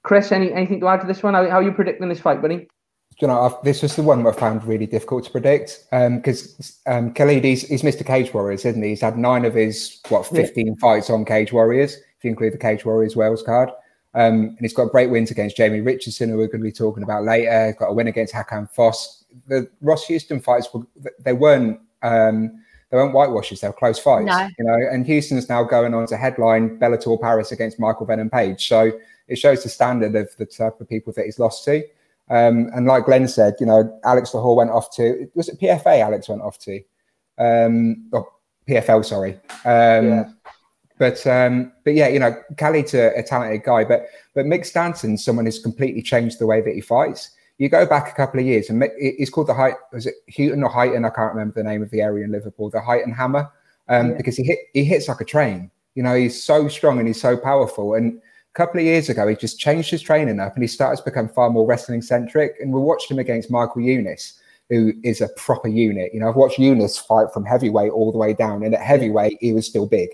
Chris, 0.03 0.31
any 0.31 0.51
anything 0.51 0.79
to 0.81 0.87
add 0.87 1.01
to 1.01 1.07
this 1.07 1.23
one? 1.23 1.33
How, 1.33 1.49
how 1.49 1.57
are 1.57 1.63
you 1.63 1.71
predicting 1.71 2.09
this 2.09 2.19
fight, 2.19 2.41
buddy? 2.41 2.67
you 3.21 3.27
know, 3.27 3.41
I've, 3.41 3.63
this 3.63 3.81
was 3.81 3.95
the 3.95 4.01
one 4.01 4.25
I 4.25 4.31
found 4.31 4.63
really 4.65 4.85
difficult 4.85 5.25
to 5.25 5.31
predict 5.31 5.85
because 5.91 6.81
um, 6.87 6.95
um, 6.95 7.13
Khalid, 7.13 7.43
he's, 7.43 7.67
he's 7.67 7.83
Mr. 7.83 8.05
Cage 8.05 8.33
Warriors, 8.33 8.65
isn't 8.65 8.81
he? 8.81 8.89
He's 8.89 9.01
had 9.01 9.17
nine 9.17 9.45
of 9.45 9.53
his, 9.53 9.99
what, 10.09 10.25
15 10.25 10.67
yeah. 10.67 10.73
fights 10.79 11.09
on 11.09 11.25
Cage 11.25 11.53
Warriors. 11.53 11.95
if 11.95 12.23
you 12.23 12.29
include 12.29 12.53
the 12.53 12.57
Cage 12.57 12.85
Warriors 12.85 13.15
Wales 13.15 13.43
card. 13.43 13.69
Um, 14.15 14.43
and 14.49 14.57
he's 14.59 14.73
got 14.73 14.91
great 14.91 15.09
wins 15.09 15.31
against 15.31 15.57
Jamie 15.57 15.81
Richardson, 15.81 16.29
who 16.29 16.37
we're 16.37 16.47
going 16.47 16.59
to 16.59 16.63
be 16.63 16.71
talking 16.71 17.03
about 17.03 17.23
later. 17.23 17.67
He's 17.67 17.75
got 17.75 17.89
a 17.89 17.93
win 17.93 18.07
against 18.07 18.33
Hakan 18.33 18.69
Foss. 18.71 19.23
The 19.47 19.69
Ross 19.81 20.05
Houston 20.05 20.39
fights, 20.39 20.71
were, 20.73 20.85
they 21.19 21.33
weren't 21.33 21.79
um, 22.03 22.62
they 22.93 22.99
weren't 22.99 23.15
whitewashes; 23.15 23.59
they 23.59 23.67
were 23.67 23.73
close 23.73 23.97
fights. 23.97 24.27
No. 24.27 24.47
You 24.59 24.65
know, 24.65 24.77
and 24.91 25.03
Houston's 25.07 25.49
now 25.49 25.63
going 25.63 25.95
on 25.95 26.05
to 26.05 26.15
headline 26.15 26.77
Bellator 26.77 27.19
Paris 27.19 27.51
against 27.51 27.79
Michael 27.79 28.05
Venom 28.05 28.29
Page. 28.29 28.67
So 28.67 28.91
it 29.27 29.37
shows 29.37 29.63
the 29.63 29.69
standard 29.69 30.13
of 30.13 30.29
the 30.37 30.45
type 30.45 30.79
of 30.79 30.87
people 30.87 31.11
that 31.13 31.25
he's 31.25 31.39
lost 31.39 31.65
to. 31.65 31.81
Um, 32.29 32.69
and 32.75 32.85
like 32.85 33.05
Glenn 33.05 33.27
said, 33.27 33.55
you 33.59 33.65
know, 33.65 33.99
Alex 34.03 34.29
Lohore 34.29 34.57
went 34.57 34.69
off 34.69 34.95
to 34.97 35.27
was 35.33 35.49
it 35.49 35.59
PFA? 35.59 36.01
Alex 36.01 36.29
went 36.29 36.43
off 36.43 36.59
to, 36.59 36.83
um, 37.39 38.07
or 38.11 38.31
PFL, 38.67 39.03
sorry. 39.03 39.33
Um, 39.65 40.07
yeah. 40.07 40.29
But 40.99 41.25
um, 41.25 41.71
but 41.83 41.95
yeah, 41.95 42.09
you 42.09 42.19
know, 42.19 42.35
Khalid's 42.57 42.93
a, 42.93 43.17
a, 43.17 43.23
talented 43.23 43.63
guy, 43.63 43.83
but 43.85 44.05
but 44.35 44.45
Mick 44.45 44.67
Stanton's 44.67 45.25
someone 45.25 45.45
who's 45.45 45.57
completely 45.57 46.03
changed 46.03 46.37
the 46.37 46.45
way 46.45 46.61
that 46.61 46.75
he 46.75 46.79
fights. 46.79 47.31
You 47.63 47.69
go 47.69 47.85
back 47.85 48.11
a 48.11 48.13
couple 48.13 48.41
of 48.41 48.45
years, 48.45 48.69
and 48.69 48.83
it's 48.97 49.29
called 49.29 49.47
the 49.47 49.53
height. 49.53 49.75
Was 49.93 50.05
it 50.05 50.15
Houghton 50.27 50.65
or 50.65 50.69
Heighton? 50.69 51.05
I 51.05 51.09
can't 51.09 51.33
remember 51.33 51.53
the 51.53 51.63
name 51.63 51.81
of 51.81 51.89
the 51.91 52.01
area 52.01 52.25
in 52.25 52.31
Liverpool. 52.33 52.69
The 52.69 52.79
Huyton 52.79 53.15
Hammer, 53.15 53.49
um, 53.87 54.09
yeah. 54.09 54.17
because 54.17 54.35
he 54.35 54.43
hit 54.43 54.59
he 54.73 54.83
hits 54.83 55.07
like 55.07 55.21
a 55.21 55.23
train. 55.23 55.71
You 55.95 56.03
know, 56.03 56.13
he's 56.13 56.43
so 56.43 56.67
strong 56.67 56.99
and 56.99 57.07
he's 57.07 57.21
so 57.21 57.37
powerful. 57.37 57.93
And 57.93 58.17
a 58.17 58.53
couple 58.53 58.81
of 58.81 58.85
years 58.85 59.07
ago, 59.07 59.25
he 59.29 59.37
just 59.37 59.61
changed 59.61 59.89
his 59.89 60.01
training 60.01 60.41
up 60.41 60.55
and 60.55 60.61
he 60.61 60.67
started 60.67 60.97
to 60.97 61.09
become 61.09 61.29
far 61.29 61.49
more 61.51 61.65
wrestling 61.65 62.01
centric. 62.01 62.55
And 62.59 62.73
we 62.73 62.81
watched 62.81 63.09
him 63.09 63.17
against 63.17 63.49
Michael 63.49 63.81
Eunice, 63.81 64.41
who 64.69 64.91
is 65.01 65.21
a 65.21 65.29
proper 65.37 65.69
unit. 65.69 66.13
You 66.13 66.19
know, 66.19 66.27
I've 66.27 66.35
watched 66.35 66.59
Eunice 66.59 66.97
fight 66.97 67.27
from 67.33 67.45
heavyweight 67.45 67.93
all 67.93 68.11
the 68.11 68.17
way 68.17 68.33
down, 68.33 68.63
and 68.63 68.75
at 68.75 68.81
heavyweight, 68.81 69.37
he 69.39 69.53
was 69.53 69.65
still 69.65 69.87
big. 69.87 70.09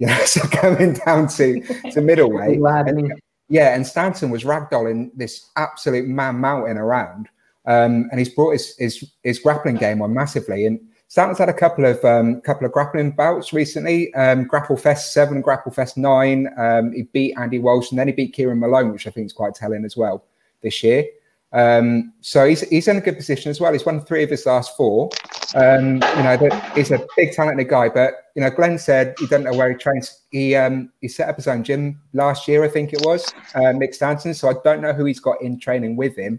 You 0.00 0.08
know, 0.08 0.18
so 0.24 0.40
coming 0.48 0.94
down 0.94 1.28
to 1.28 1.60
to 1.92 2.00
middleweight, 2.00 2.58
and, 2.58 3.20
yeah, 3.48 3.74
and 3.74 3.86
Stanton 3.86 4.30
was 4.30 4.44
ragdolling 4.44 5.10
this 5.14 5.50
absolute 5.56 6.06
man 6.06 6.36
mountain 6.36 6.76
around, 6.76 7.28
um, 7.66 8.08
and 8.10 8.18
he's 8.18 8.28
brought 8.28 8.52
his, 8.52 8.76
his 8.76 9.10
his 9.22 9.38
grappling 9.38 9.76
game 9.76 10.02
on 10.02 10.12
massively. 10.12 10.66
And 10.66 10.80
Stanton's 11.08 11.38
had 11.38 11.48
a 11.48 11.54
couple 11.54 11.86
of 11.86 12.04
um, 12.04 12.42
couple 12.42 12.66
of 12.66 12.72
grappling 12.72 13.12
bouts 13.12 13.52
recently. 13.54 14.12
Um, 14.14 14.44
Grapple 14.44 14.76
Fest 14.76 15.14
seven, 15.14 15.40
Grapple 15.40 15.72
Fest 15.72 15.96
nine. 15.96 16.48
Um, 16.58 16.92
he 16.92 17.02
beat 17.04 17.34
Andy 17.38 17.58
Walsh, 17.58 17.90
and 17.90 17.98
then 17.98 18.08
he 18.08 18.12
beat 18.12 18.34
Kieran 18.34 18.60
Malone, 18.60 18.92
which 18.92 19.06
I 19.06 19.10
think 19.10 19.26
is 19.26 19.32
quite 19.32 19.54
telling 19.54 19.84
as 19.84 19.96
well 19.96 20.24
this 20.60 20.82
year. 20.82 21.06
Um, 21.52 22.12
so 22.20 22.46
he's 22.46 22.60
he's 22.68 22.88
in 22.88 22.98
a 22.98 23.00
good 23.00 23.16
position 23.16 23.50
as 23.50 23.60
well. 23.60 23.72
He's 23.72 23.86
won 23.86 24.04
three 24.04 24.22
of 24.22 24.30
his 24.30 24.44
last 24.44 24.76
four. 24.76 25.10
Um, 25.54 25.94
you 25.94 26.22
know, 26.22 26.50
he's 26.74 26.90
a 26.90 27.06
big 27.16 27.32
talented 27.32 27.68
guy. 27.68 27.88
But 27.88 28.14
you 28.34 28.42
know, 28.42 28.50
Glenn 28.50 28.78
said 28.78 29.14
he 29.18 29.26
doesn't 29.26 29.44
know 29.44 29.56
where 29.56 29.70
he 29.70 29.76
trains. 29.76 30.22
He 30.30 30.54
um, 30.54 30.92
he 31.00 31.08
set 31.08 31.28
up 31.28 31.36
his 31.36 31.48
own 31.48 31.64
gym 31.64 32.00
last 32.12 32.48
year, 32.48 32.64
I 32.64 32.68
think 32.68 32.92
it 32.92 33.00
was, 33.02 33.32
uh, 33.54 33.72
Mick 33.72 33.94
Stanton. 33.94 34.34
So 34.34 34.50
I 34.50 34.54
don't 34.62 34.82
know 34.82 34.92
who 34.92 35.06
he's 35.06 35.20
got 35.20 35.40
in 35.40 35.58
training 35.58 35.96
with 35.96 36.16
him. 36.16 36.38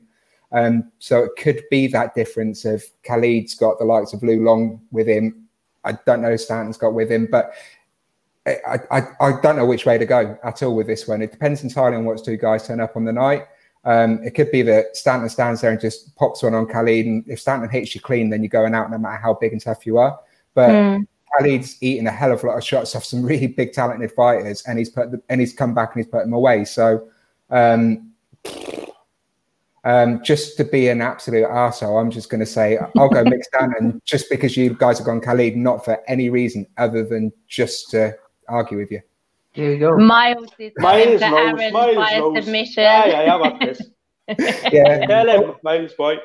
Um, 0.51 0.91
so 0.99 1.23
it 1.23 1.31
could 1.37 1.63
be 1.69 1.87
that 1.87 2.15
difference 2.15 2.65
of 2.65 2.83
Khalid's 3.03 3.55
got 3.55 3.77
the 3.77 3.85
likes 3.85 4.13
of 4.13 4.23
Lou 4.23 4.43
Long 4.43 4.81
with 4.91 5.07
him. 5.07 5.47
I 5.83 5.93
don't 6.05 6.21
know 6.21 6.35
Stanton's 6.35 6.77
got 6.77 6.93
with 6.93 7.11
him, 7.11 7.27
but 7.29 7.53
I, 8.45 8.79
I, 8.91 9.01
I 9.21 9.41
don't 9.41 9.55
know 9.55 9.65
which 9.65 9.85
way 9.85 9.97
to 9.97 10.05
go 10.05 10.37
at 10.43 10.63
all 10.63 10.75
with 10.75 10.87
this 10.87 11.07
one. 11.07 11.21
It 11.21 11.31
depends 11.31 11.63
entirely 11.63 11.97
on 11.97 12.05
what 12.05 12.23
two 12.23 12.37
guys 12.37 12.67
turn 12.67 12.79
up 12.79 12.95
on 12.95 13.05
the 13.05 13.13
night. 13.13 13.45
Um, 13.85 14.21
it 14.23 14.31
could 14.31 14.51
be 14.51 14.61
that 14.63 14.95
Stanton 14.97 15.29
stands 15.29 15.61
there 15.61 15.71
and 15.71 15.79
just 15.79 16.15
pops 16.15 16.43
one 16.43 16.53
on 16.53 16.67
Khalid, 16.67 17.05
and 17.05 17.23
if 17.27 17.39
Stanton 17.39 17.69
hits 17.69 17.95
you 17.95 18.01
clean, 18.01 18.29
then 18.29 18.43
you're 18.43 18.49
going 18.49 18.75
out 18.75 18.91
no 18.91 18.97
matter 18.97 19.17
how 19.17 19.33
big 19.33 19.53
and 19.53 19.61
tough 19.61 19.85
you 19.85 19.97
are. 19.97 20.19
But 20.53 20.69
mm. 20.69 21.07
Khalid's 21.37 21.77
eating 21.81 22.07
a 22.07 22.11
hell 22.11 22.31
of 22.31 22.43
a 22.43 22.47
lot 22.47 22.57
of 22.57 22.63
shots 22.63 22.95
off 22.95 23.05
some 23.05 23.23
really 23.25 23.47
big, 23.47 23.73
talented 23.73 24.11
fighters, 24.11 24.63
and 24.67 24.77
he's 24.77 24.89
put 24.89 25.11
the, 25.11 25.21
and 25.29 25.39
he's 25.39 25.53
come 25.53 25.73
back 25.73 25.95
and 25.95 26.03
he's 26.03 26.11
put 26.11 26.23
them 26.23 26.33
away. 26.33 26.65
So, 26.65 27.07
um, 27.49 28.11
um, 29.85 30.21
just 30.23 30.57
to 30.57 30.65
be 30.65 30.89
an 30.89 31.01
absolute 31.01 31.47
arsehole, 31.47 32.01
I'm 32.01 32.11
just 32.11 32.29
going 32.29 32.41
to 32.41 32.45
say 32.45 32.77
I'll 32.97 33.09
go 33.09 33.23
Mick 33.23 33.43
Stanton 33.43 34.01
just 34.03 34.29
because 34.29 34.57
you 34.57 34.73
guys 34.73 34.97
have 34.97 35.05
gone 35.05 35.21
Khalid, 35.21 35.55
not 35.55 35.85
for 35.85 35.99
any 36.07 36.29
reason 36.29 36.67
other 36.77 37.03
than 37.03 37.31
just 37.47 37.89
to 37.91 38.13
argue 38.49 38.77
with 38.77 38.91
you. 38.91 39.01
Here 39.59 39.73
you 39.73 39.79
go. 39.79 39.97
Miles 39.97 40.49
is 40.57 40.71
Miles 40.77 41.19
knows. 41.19 41.21
Aaron 41.21 41.73
Miles 41.73 41.95
by 41.95 42.17
knows. 42.17 42.45
submission. 42.45 42.83
Yeah, 42.83 43.05
yeah, 43.07 43.35
I 43.35 43.37
got 43.37 43.59
this. 43.59 43.81
yeah. 44.71 45.05
Tell 45.05 45.27
him, 45.27 45.55
Miles 45.63 45.93
boy. 45.93 46.15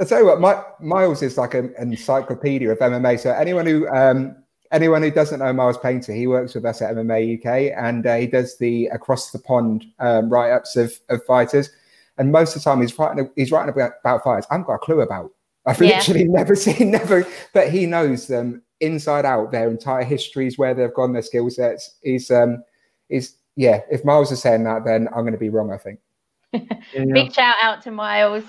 I 0.00 0.04
tell 0.04 0.18
you 0.18 0.26
what, 0.26 0.40
my, 0.40 0.60
Miles 0.80 1.22
is 1.22 1.38
like 1.38 1.54
an 1.54 1.72
encyclopedia 1.78 2.68
of 2.68 2.78
MMA. 2.80 3.20
So 3.20 3.30
anyone 3.30 3.64
who 3.64 3.88
um, 3.90 4.34
anyone 4.72 5.02
who 5.02 5.12
doesn't 5.12 5.38
know 5.38 5.52
Miles 5.52 5.78
Painter, 5.78 6.12
he 6.12 6.26
works 6.26 6.56
with 6.56 6.64
us 6.64 6.82
at 6.82 6.96
MMA 6.96 7.38
UK, 7.38 7.78
and 7.78 8.04
uh, 8.04 8.16
he 8.16 8.26
does 8.26 8.58
the 8.58 8.86
across 8.86 9.30
the 9.30 9.38
pond 9.38 9.84
um, 10.00 10.28
write 10.28 10.50
ups 10.50 10.74
of, 10.74 10.98
of 11.10 11.24
fighters. 11.24 11.70
And 12.18 12.32
most 12.32 12.56
of 12.56 12.62
the 12.62 12.70
time, 12.70 12.80
he's 12.80 12.98
writing 12.98 13.30
he's 13.36 13.52
writing 13.52 13.72
about, 13.72 13.92
about 14.00 14.24
fighters 14.24 14.46
I 14.50 14.54
haven't 14.54 14.66
got 14.66 14.74
a 14.74 14.78
clue 14.78 15.00
about. 15.00 15.30
I've 15.64 15.80
yeah. 15.80 15.98
literally 15.98 16.24
never 16.28 16.56
seen, 16.56 16.90
never, 16.90 17.24
but 17.52 17.70
he 17.70 17.86
knows 17.86 18.26
them 18.26 18.63
inside 18.80 19.24
out, 19.24 19.52
their 19.52 19.70
entire 19.70 20.04
histories, 20.04 20.58
where 20.58 20.74
they've 20.74 20.94
gone, 20.94 21.12
their 21.12 21.22
skill 21.22 21.50
sets. 21.50 21.96
He's, 22.02 22.30
um, 22.30 22.62
he's, 23.08 23.36
yeah. 23.56 23.80
If 23.90 24.04
Miles 24.04 24.32
is 24.32 24.42
saying 24.42 24.64
that, 24.64 24.84
then 24.84 25.08
I'm 25.08 25.22
going 25.22 25.32
to 25.32 25.38
be 25.38 25.48
wrong. 25.48 25.72
I 25.72 25.78
think. 25.78 26.00
Big 27.12 27.32
shout 27.32 27.56
out 27.62 27.82
to 27.82 27.90
Miles. 27.90 28.44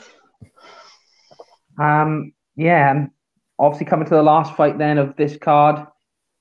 Um, 1.79 2.33
yeah, 2.55 3.07
obviously 3.59 3.85
coming 3.85 4.07
to 4.07 4.15
the 4.15 4.23
last 4.23 4.55
fight 4.55 4.77
then 4.77 4.97
of 4.97 5.15
this 5.15 5.38
card. 5.38 5.85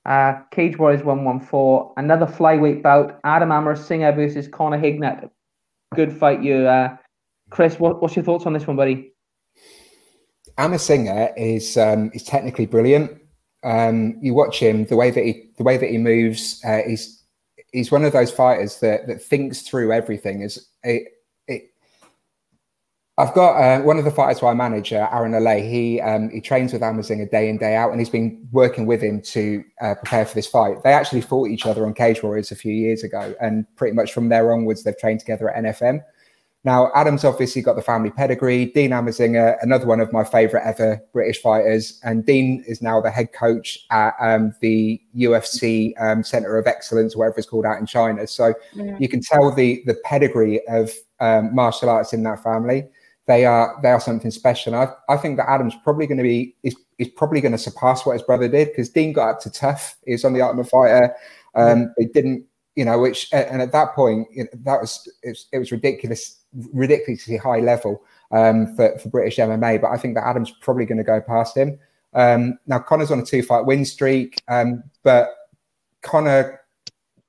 Uh, 0.05 0.41
Cage 0.51 0.77
Warriors 0.77 1.03
114, 1.03 1.93
another 1.97 2.27
flyweight 2.27 2.83
bout. 2.83 3.19
Adam 3.23 3.49
Amarasinghe 3.49 4.15
versus 4.15 4.47
Connor 4.47 4.79
Hignett. 4.79 5.29
Good 5.95 6.13
fight, 6.13 6.43
you, 6.43 6.67
uh, 6.67 6.95
Chris. 7.49 7.79
What, 7.79 8.01
what's 8.01 8.15
your 8.15 8.23
thoughts 8.23 8.45
on 8.45 8.53
this 8.53 8.67
one, 8.67 8.75
buddy? 8.75 9.13
Amarasinghe 10.57 11.33
is 11.37 11.75
um, 11.75 12.11
is 12.13 12.23
technically 12.23 12.65
brilliant. 12.65 13.19
Um, 13.65 14.17
you 14.21 14.33
watch 14.33 14.59
him, 14.59 14.85
the 14.85 14.95
way 14.95 15.11
that 15.11 15.23
he 15.23 15.49
the 15.57 15.63
way 15.63 15.77
that 15.77 15.89
he 15.89 15.97
moves, 15.97 16.61
uh, 16.63 16.81
he's 16.87 17.23
he's 17.71 17.91
one 17.91 18.05
of 18.05 18.13
those 18.13 18.31
fighters 18.31 18.79
that 18.79 19.07
that 19.07 19.21
thinks 19.21 19.61
through 19.61 19.91
everything. 19.91 20.41
Is 20.41 20.69
it, 20.83 21.07
I've 23.17 23.33
got 23.33 23.55
uh, 23.55 23.81
one 23.81 23.97
of 23.97 24.03
the 24.03 24.11
fighters 24.11 24.41
who 24.41 24.47
I 24.47 24.53
manage, 24.53 24.91
uh, 24.91 25.07
Aaron 25.09 25.31
Alay. 25.31 25.69
He 25.69 26.01
um, 26.01 26.29
he 26.31 26.41
trains 26.41 26.73
with 26.73 26.81
Amarasinghe 26.81 27.31
day 27.31 27.47
in 27.47 27.57
day 27.57 27.75
out, 27.75 27.91
and 27.91 27.99
he's 27.99 28.09
been 28.09 28.45
working 28.51 28.85
with 28.85 29.01
him 29.01 29.21
to 29.21 29.63
uh, 29.79 29.95
prepare 29.95 30.25
for 30.25 30.35
this 30.35 30.47
fight. 30.47 30.83
They 30.83 30.91
actually 30.91 31.21
fought 31.21 31.47
each 31.47 31.65
other 31.65 31.85
on 31.85 31.93
Cage 31.93 32.21
Warriors 32.21 32.51
a 32.51 32.55
few 32.55 32.73
years 32.73 33.03
ago, 33.03 33.33
and 33.39 33.65
pretty 33.77 33.95
much 33.95 34.11
from 34.11 34.27
there 34.27 34.51
onwards, 34.51 34.83
they've 34.83 34.97
trained 34.97 35.21
together 35.21 35.49
at 35.49 35.63
NFM. 35.63 36.03
Now, 36.65 36.91
Adam's 36.95 37.23
obviously 37.23 37.61
got 37.61 37.75
the 37.75 37.83
family 37.83 38.09
pedigree. 38.09 38.65
Dean 38.65 38.89
Amarasinghe, 38.89 39.55
another 39.61 39.85
one 39.85 39.99
of 39.99 40.11
my 40.11 40.23
favourite 40.23 40.65
ever 40.65 40.99
British 41.13 41.39
fighters, 41.39 41.99
and 42.03 42.25
Dean 42.25 42.65
is 42.67 42.81
now 42.81 42.99
the 42.99 43.11
head 43.11 43.33
coach 43.33 43.85
at 43.91 44.15
um, 44.19 44.51
the 44.61 44.99
UFC 45.15 45.93
um, 46.01 46.23
Centre 46.23 46.57
of 46.57 46.65
Excellence, 46.65 47.15
whatever 47.15 47.37
it's 47.37 47.47
called 47.47 47.67
out 47.67 47.79
in 47.79 47.85
China. 47.85 48.25
So 48.25 48.55
yeah. 48.73 48.97
you 48.99 49.07
can 49.07 49.21
tell 49.21 49.53
the 49.53 49.83
the 49.85 49.93
pedigree 50.05 50.67
of 50.67 50.91
um, 51.19 51.53
martial 51.53 51.87
arts 51.87 52.13
in 52.13 52.23
that 52.23 52.41
family. 52.41 52.89
They 53.27 53.45
are 53.45 53.79
they 53.83 53.89
are 53.89 54.01
something 54.01 54.31
special. 54.31 54.73
I 54.73 54.87
I 55.07 55.17
think 55.17 55.37
that 55.37 55.47
Adam's 55.47 55.75
probably 55.83 56.07
going 56.07 56.17
to 56.17 56.23
be 56.23 56.55
is 56.63 56.75
is 56.97 57.09
probably 57.09 57.41
going 57.41 57.51
to 57.51 57.59
surpass 57.59 58.07
what 58.07 58.13
his 58.13 58.23
brother 58.23 58.47
did 58.47 58.69
because 58.69 58.89
Dean 58.89 59.13
got 59.13 59.29
up 59.29 59.39
to 59.41 59.51
tough. 59.51 59.97
He 60.03 60.13
was 60.13 60.25
on 60.25 60.33
the 60.33 60.41
Ultimate 60.41 60.67
Fighter. 60.67 61.15
Um, 61.53 61.93
It 61.97 62.11
didn't 62.13 62.47
you 62.75 62.83
know, 62.83 62.99
which 62.99 63.29
and 63.31 63.61
at 63.61 63.71
that 63.71 63.93
point 63.95 64.27
you 64.31 64.43
know, 64.43 64.49
that 64.63 64.81
was 64.81 65.07
it, 65.23 65.29
was 65.29 65.47
it 65.53 65.59
was 65.59 65.71
ridiculous 65.71 66.41
ridiculously 66.73 67.37
high 67.37 67.59
level 67.59 68.03
um, 68.31 68.75
for, 68.75 68.97
for 68.99 69.09
British 69.09 69.37
MMA. 69.37 69.81
But 69.81 69.91
I 69.91 69.97
think 69.97 70.15
that 70.15 70.25
Adam's 70.25 70.51
probably 70.61 70.85
going 70.85 70.97
to 70.97 71.03
go 71.03 71.21
past 71.21 71.57
him. 71.57 71.79
Um, 72.13 72.57
now 72.65 72.79
Connor's 72.79 73.11
on 73.11 73.19
a 73.19 73.25
two 73.25 73.43
fight 73.43 73.65
win 73.65 73.83
streak, 73.85 74.41
um, 74.47 74.83
but 75.03 75.29
Connor 76.01 76.61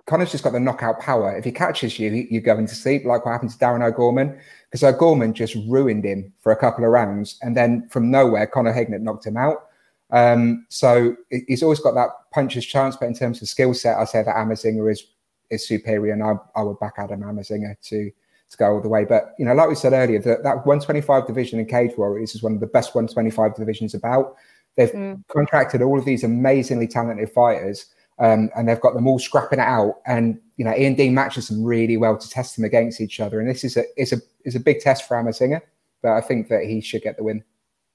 Connor's 0.06 0.30
just 0.30 0.44
got 0.44 0.52
the 0.52 0.60
knockout 0.60 1.00
power. 1.00 1.36
If 1.36 1.44
he 1.44 1.50
catches 1.50 1.98
you, 1.98 2.10
you 2.30 2.40
go 2.40 2.56
into 2.56 2.76
sleep, 2.76 3.04
like 3.04 3.24
what 3.24 3.32
happened 3.32 3.50
to 3.50 3.58
Darren 3.58 3.84
O'Gorman, 3.84 4.38
because 4.70 4.84
O'Gorman 4.84 5.34
just 5.34 5.56
ruined 5.66 6.04
him 6.04 6.32
for 6.38 6.52
a 6.52 6.56
couple 6.56 6.84
of 6.84 6.90
rounds, 6.92 7.38
and 7.42 7.56
then 7.56 7.88
from 7.88 8.10
nowhere, 8.10 8.46
Connor 8.46 8.72
Hignett 8.72 9.00
knocked 9.00 9.26
him 9.26 9.36
out. 9.36 9.66
Um, 10.10 10.64
so 10.68 11.16
he's 11.48 11.64
always 11.64 11.80
got 11.80 11.94
that 11.94 12.10
puncher's 12.32 12.64
chance, 12.64 12.94
but 12.94 13.06
in 13.06 13.14
terms 13.14 13.42
of 13.42 13.48
skill 13.48 13.74
set, 13.74 13.98
I 13.98 14.04
say 14.04 14.22
that 14.22 14.36
Amarasinghe 14.36 14.90
is 14.90 15.04
is 15.50 15.66
superior, 15.66 16.12
and 16.12 16.22
I, 16.22 16.34
I 16.54 16.62
would 16.62 16.78
back 16.78 16.94
Adam 16.98 17.22
Amarasinghe 17.22 17.76
to 17.88 18.10
to 18.50 18.56
go 18.56 18.72
all 18.72 18.80
the 18.80 18.88
way. 18.88 19.04
But 19.04 19.34
you 19.38 19.44
know, 19.44 19.54
like 19.54 19.68
we 19.68 19.74
said 19.74 19.92
earlier, 19.92 20.20
that, 20.20 20.42
that 20.42 20.66
125 20.66 21.26
division 21.26 21.58
in 21.58 21.66
Cage 21.66 21.92
Warriors 21.96 22.34
is 22.34 22.42
one 22.42 22.54
of 22.54 22.60
the 22.60 22.66
best 22.66 22.94
125 22.94 23.54
divisions 23.54 23.94
about. 23.94 24.36
They've 24.76 24.90
mm. 24.90 25.22
contracted 25.28 25.82
all 25.82 25.98
of 25.98 26.04
these 26.04 26.22
amazingly 26.22 26.86
talented 26.86 27.30
fighters, 27.30 27.86
um, 28.18 28.50
and 28.56 28.68
they've 28.68 28.80
got 28.80 28.94
them 28.94 29.06
all 29.06 29.18
scrapping 29.18 29.58
it 29.58 29.62
out. 29.62 30.00
And 30.06 30.38
you 30.56 30.64
know, 30.64 30.74
Ian 30.76 30.94
Dean 30.94 31.14
matches 31.14 31.48
them 31.48 31.64
really 31.64 31.96
well 31.96 32.16
to 32.16 32.28
test 32.28 32.56
them 32.56 32.64
against 32.64 33.00
each 33.00 33.20
other. 33.20 33.40
And 33.40 33.48
this 33.48 33.64
is 33.64 33.76
a 33.76 33.84
is 33.96 34.12
a 34.12 34.18
is 34.44 34.54
a 34.54 34.60
big 34.60 34.80
test 34.80 35.08
for 35.08 35.16
Amarasinghe, 35.16 35.60
but 36.02 36.12
I 36.12 36.20
think 36.20 36.48
that 36.48 36.64
he 36.64 36.80
should 36.80 37.02
get 37.02 37.16
the 37.16 37.24
win. 37.24 37.42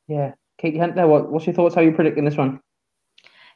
Yeah, 0.07 0.33
Katie 0.57 0.79
Hunter, 0.79 1.07
what, 1.07 1.31
what's 1.31 1.45
your 1.45 1.55
thoughts? 1.55 1.75
How 1.75 1.81
are 1.81 1.85
you 1.85 1.91
predicting 1.91 2.25
this 2.25 2.37
one? 2.37 2.59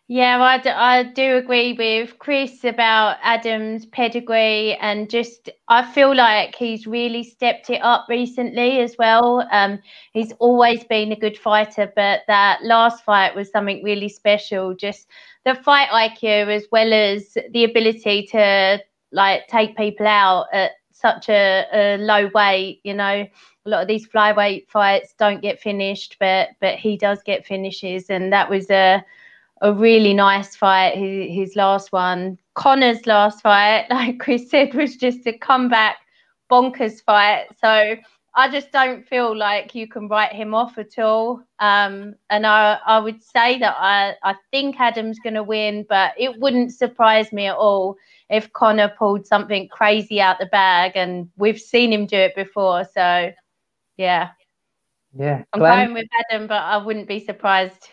Yeah, 0.07 0.39
I 0.39 0.59
do, 0.59 0.69
I 0.69 1.03
do 1.03 1.37
agree 1.37 1.73
with 1.73 2.19
Chris 2.19 2.63
about 2.63 3.17
Adam's 3.23 3.87
pedigree, 3.87 4.75
and 4.79 5.09
just 5.09 5.49
I 5.67 5.83
feel 5.93 6.15
like 6.15 6.53
he's 6.53 6.85
really 6.85 7.23
stepped 7.23 7.71
it 7.71 7.81
up 7.81 8.05
recently 8.07 8.81
as 8.81 8.95
well. 8.99 9.47
Um, 9.51 9.79
he's 10.13 10.31
always 10.33 10.83
been 10.83 11.11
a 11.11 11.15
good 11.15 11.35
fighter, 11.39 11.91
but 11.95 12.21
that 12.27 12.63
last 12.63 13.03
fight 13.03 13.33
was 13.33 13.49
something 13.49 13.83
really 13.83 14.09
special. 14.09 14.75
Just 14.75 15.07
the 15.43 15.55
fight 15.55 15.89
IQ, 15.91 16.49
as 16.49 16.67
well 16.71 16.93
as 16.93 17.35
the 17.51 17.63
ability 17.63 18.27
to 18.27 18.79
like 19.11 19.47
take 19.47 19.75
people 19.75 20.05
out 20.05 20.45
at 20.53 20.73
such 20.91 21.29
a, 21.29 21.65
a 21.73 21.97
low 21.97 22.29
weight. 22.35 22.79
You 22.83 22.93
know, 22.93 23.25
a 23.65 23.69
lot 23.69 23.81
of 23.81 23.87
these 23.87 24.07
flyweight 24.07 24.69
fights 24.69 25.15
don't 25.17 25.41
get 25.41 25.59
finished, 25.59 26.17
but 26.19 26.49
but 26.61 26.75
he 26.75 26.95
does 26.95 27.23
get 27.23 27.47
finishes, 27.47 28.11
and 28.11 28.31
that 28.31 28.51
was 28.51 28.69
a 28.69 29.03
a 29.65 29.73
really 29.73 30.13
nice 30.13 30.55
fight. 30.55 30.95
His, 30.95 31.33
his 31.33 31.55
last 31.55 31.91
one, 31.91 32.37
Connor's 32.53 33.07
last 33.07 33.41
fight, 33.41 33.87
like 33.89 34.19
Chris 34.19 34.49
said, 34.49 34.73
was 34.73 34.95
just 34.95 35.25
a 35.25 35.33
comeback 35.33 35.97
bonkers 36.51 37.03
fight. 37.03 37.47
So 37.59 37.95
I 38.35 38.51
just 38.51 38.71
don't 38.71 39.07
feel 39.07 39.35
like 39.35 39.73
you 39.73 39.87
can 39.87 40.07
write 40.07 40.33
him 40.33 40.53
off 40.53 40.77
at 40.77 40.99
all. 40.99 41.41
Um, 41.59 42.13
and 42.29 42.45
I, 42.45 42.77
I 42.85 42.99
would 42.99 43.23
say 43.23 43.57
that 43.57 43.75
I, 43.79 44.13
I 44.23 44.35
think 44.51 44.79
Adam's 44.79 45.17
going 45.17 45.33
to 45.33 45.43
win, 45.43 45.83
but 45.89 46.13
it 46.15 46.39
wouldn't 46.39 46.71
surprise 46.71 47.33
me 47.33 47.47
at 47.47 47.55
all 47.55 47.95
if 48.29 48.53
Connor 48.53 48.93
pulled 48.99 49.25
something 49.25 49.67
crazy 49.69 50.21
out 50.21 50.37
the 50.37 50.45
bag. 50.45 50.91
And 50.93 51.27
we've 51.37 51.59
seen 51.59 51.91
him 51.91 52.05
do 52.05 52.17
it 52.17 52.35
before. 52.35 52.83
So, 52.93 53.31
yeah. 53.97 54.29
Yeah. 55.17 55.43
I'm 55.53 55.59
Glenn? 55.59 55.85
going 55.87 55.93
with 55.95 56.07
Adam, 56.29 56.45
but 56.45 56.61
I 56.61 56.77
wouldn't 56.77 57.07
be 57.07 57.25
surprised 57.25 57.89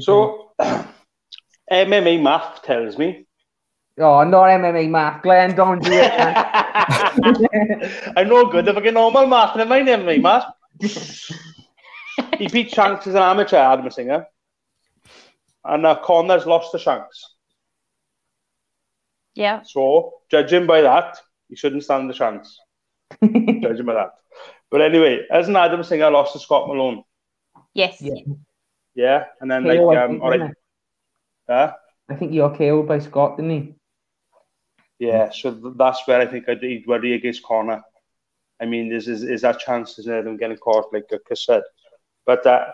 so, 0.00 0.52
MMA 1.70 2.22
math 2.22 2.62
tells 2.62 2.98
me. 2.98 3.26
Oh, 3.98 4.24
not 4.24 4.46
MMA 4.46 4.90
math. 4.90 5.22
Glenn, 5.22 5.54
don't 5.54 5.82
do 5.82 5.92
it. 5.92 6.12
I'm 8.16 8.28
no 8.28 8.46
good 8.46 8.68
at 8.68 8.74
fucking 8.74 8.94
normal 8.94 9.26
math. 9.26 9.56
Never 9.56 9.70
mind 9.70 9.86
MMA 9.86 10.20
math. 10.20 10.46
he 12.38 12.48
beat 12.48 12.70
Shanks 12.70 13.06
as 13.06 13.14
an 13.14 13.22
amateur, 13.22 13.56
Adam 13.56 13.90
Singer. 13.90 14.26
And 15.64 15.86
uh, 15.86 16.00
Conor's 16.02 16.44
lost 16.44 16.72
to 16.72 16.78
Shanks. 16.78 17.24
Yeah. 19.34 19.62
So, 19.62 20.14
judging 20.30 20.66
by 20.66 20.82
that, 20.82 21.20
he 21.48 21.56
shouldn't 21.56 21.84
stand 21.84 22.10
the 22.10 22.14
chance. 22.14 22.58
judging 23.22 23.86
by 23.86 23.94
that. 23.94 24.10
But 24.70 24.80
anyway, 24.80 25.20
as 25.30 25.48
an 25.48 25.56
Adam 25.56 25.84
Singer 25.84 26.10
lost 26.10 26.32
to 26.32 26.40
Scott 26.40 26.66
Malone? 26.66 27.04
Yes. 27.74 28.00
Yeah. 28.00 28.14
Yeah, 28.94 29.24
and 29.40 29.50
then 29.50 29.64
KO, 29.64 29.86
like 29.86 29.98
um, 29.98 30.22
all 30.22 30.30
right. 30.30 30.50
Huh? 31.48 31.74
I 32.08 32.14
think 32.14 32.32
you're 32.32 32.54
KO'd 32.54 32.86
by 32.86 32.98
Scott, 32.98 33.36
didn't 33.36 33.50
he? 33.50 33.74
Yeah, 34.98 35.30
so 35.30 35.50
that's 35.76 36.06
where 36.06 36.20
I 36.20 36.26
think 36.26 36.48
I'd 36.48 36.62
worry 36.86 37.14
against 37.14 37.42
Conor. 37.42 37.82
I 38.60 38.66
mean, 38.66 38.92
is 38.92 39.08
is, 39.08 39.24
is 39.24 39.42
that 39.42 39.58
chance 39.58 39.98
of 39.98 40.04
them 40.04 40.36
getting 40.36 40.56
caught, 40.56 40.92
like 40.92 41.10
Chris 41.26 41.44
said. 41.44 41.62
But 42.24 42.46
uh, 42.46 42.66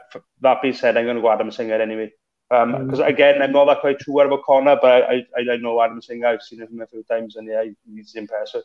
that 0.43 0.63
being 0.63 0.75
said, 0.75 0.97
I'm 0.97 1.05
going 1.05 1.17
to 1.17 1.23
go 1.23 1.31
Adam 1.31 1.51
Singer 1.51 1.75
anyway. 1.75 2.13
Because 2.49 3.01
um, 3.01 3.07
mm. 3.07 3.07
again, 3.07 3.41
I'm 3.43 3.53
not 3.53 3.67
that 3.67 3.81
quite 3.81 4.01
sure 4.03 4.27
about 4.27 4.45
Conor, 4.45 4.77
but 4.81 5.05
I, 5.05 5.27
I, 5.37 5.53
I 5.53 5.57
know 5.57 5.81
Adam 5.83 6.03
Singer. 6.03 6.27
I've 6.27 6.43
seen 6.43 6.61
him 6.61 6.81
a 6.81 6.87
few 6.87 7.03
times, 7.05 7.37
and 7.37 7.49
yeah, 7.49 7.65
he's 7.87 8.15
impressive. 8.15 8.63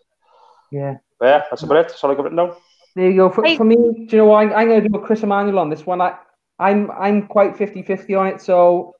Yeah. 0.71 0.97
But 1.19 1.25
yeah, 1.25 1.43
that's 1.49 1.63
about 1.63 1.77
it. 1.77 1.87
That's 1.89 2.03
all 2.03 2.11
I 2.11 2.15
got 2.15 2.23
written 2.23 2.37
down. 2.37 2.55
There 2.95 3.09
you 3.09 3.17
go. 3.17 3.29
For, 3.29 3.55
for 3.55 3.63
me, 3.63 3.75
do 3.75 4.07
you 4.09 4.17
know 4.17 4.25
what? 4.25 4.37
I'm, 4.37 4.53
I'm 4.53 4.67
going 4.67 4.83
to 4.83 4.89
do 4.89 4.97
a 4.97 5.05
Chris 5.05 5.23
Emmanuel 5.23 5.59
on 5.59 5.69
this 5.69 5.85
one. 5.85 6.01
I, 6.01 6.17
I'm 6.59 6.91
I'm 6.91 7.27
quite 7.27 7.55
50-50 7.55 8.19
on 8.19 8.27
it. 8.27 8.41
So 8.41 8.95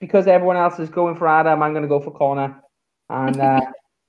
because 0.00 0.26
everyone 0.26 0.56
else 0.56 0.78
is 0.78 0.88
going 0.88 1.16
for 1.16 1.28
Adam, 1.28 1.62
I'm 1.62 1.72
going 1.72 1.82
to 1.82 1.88
go 1.88 2.00
for 2.00 2.10
Conor. 2.10 2.60
And 3.08 3.38
uh, 3.40 3.60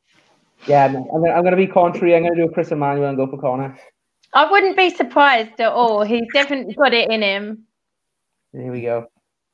yeah, 0.68 0.86
I'm, 0.86 0.96
I'm 0.96 1.42
going 1.42 1.52
to 1.52 1.58
be 1.58 1.68
contrary. 1.68 2.16
I'm 2.16 2.24
going 2.24 2.36
to 2.36 2.44
do 2.44 2.50
a 2.50 2.54
Chris 2.54 2.72
Emmanuel 2.72 3.10
and 3.10 3.18
go 3.18 3.28
for 3.28 3.38
Conor. 3.38 3.78
I 4.34 4.50
wouldn't 4.50 4.78
be 4.78 4.90
surprised 4.90 5.60
at 5.60 5.72
all. 5.72 6.04
He's 6.04 6.28
definitely 6.34 6.74
got 6.74 6.94
it 6.94 7.12
in 7.12 7.22
him. 7.22 7.66
There 8.54 8.72
we 8.72 8.82
go. 8.82 9.08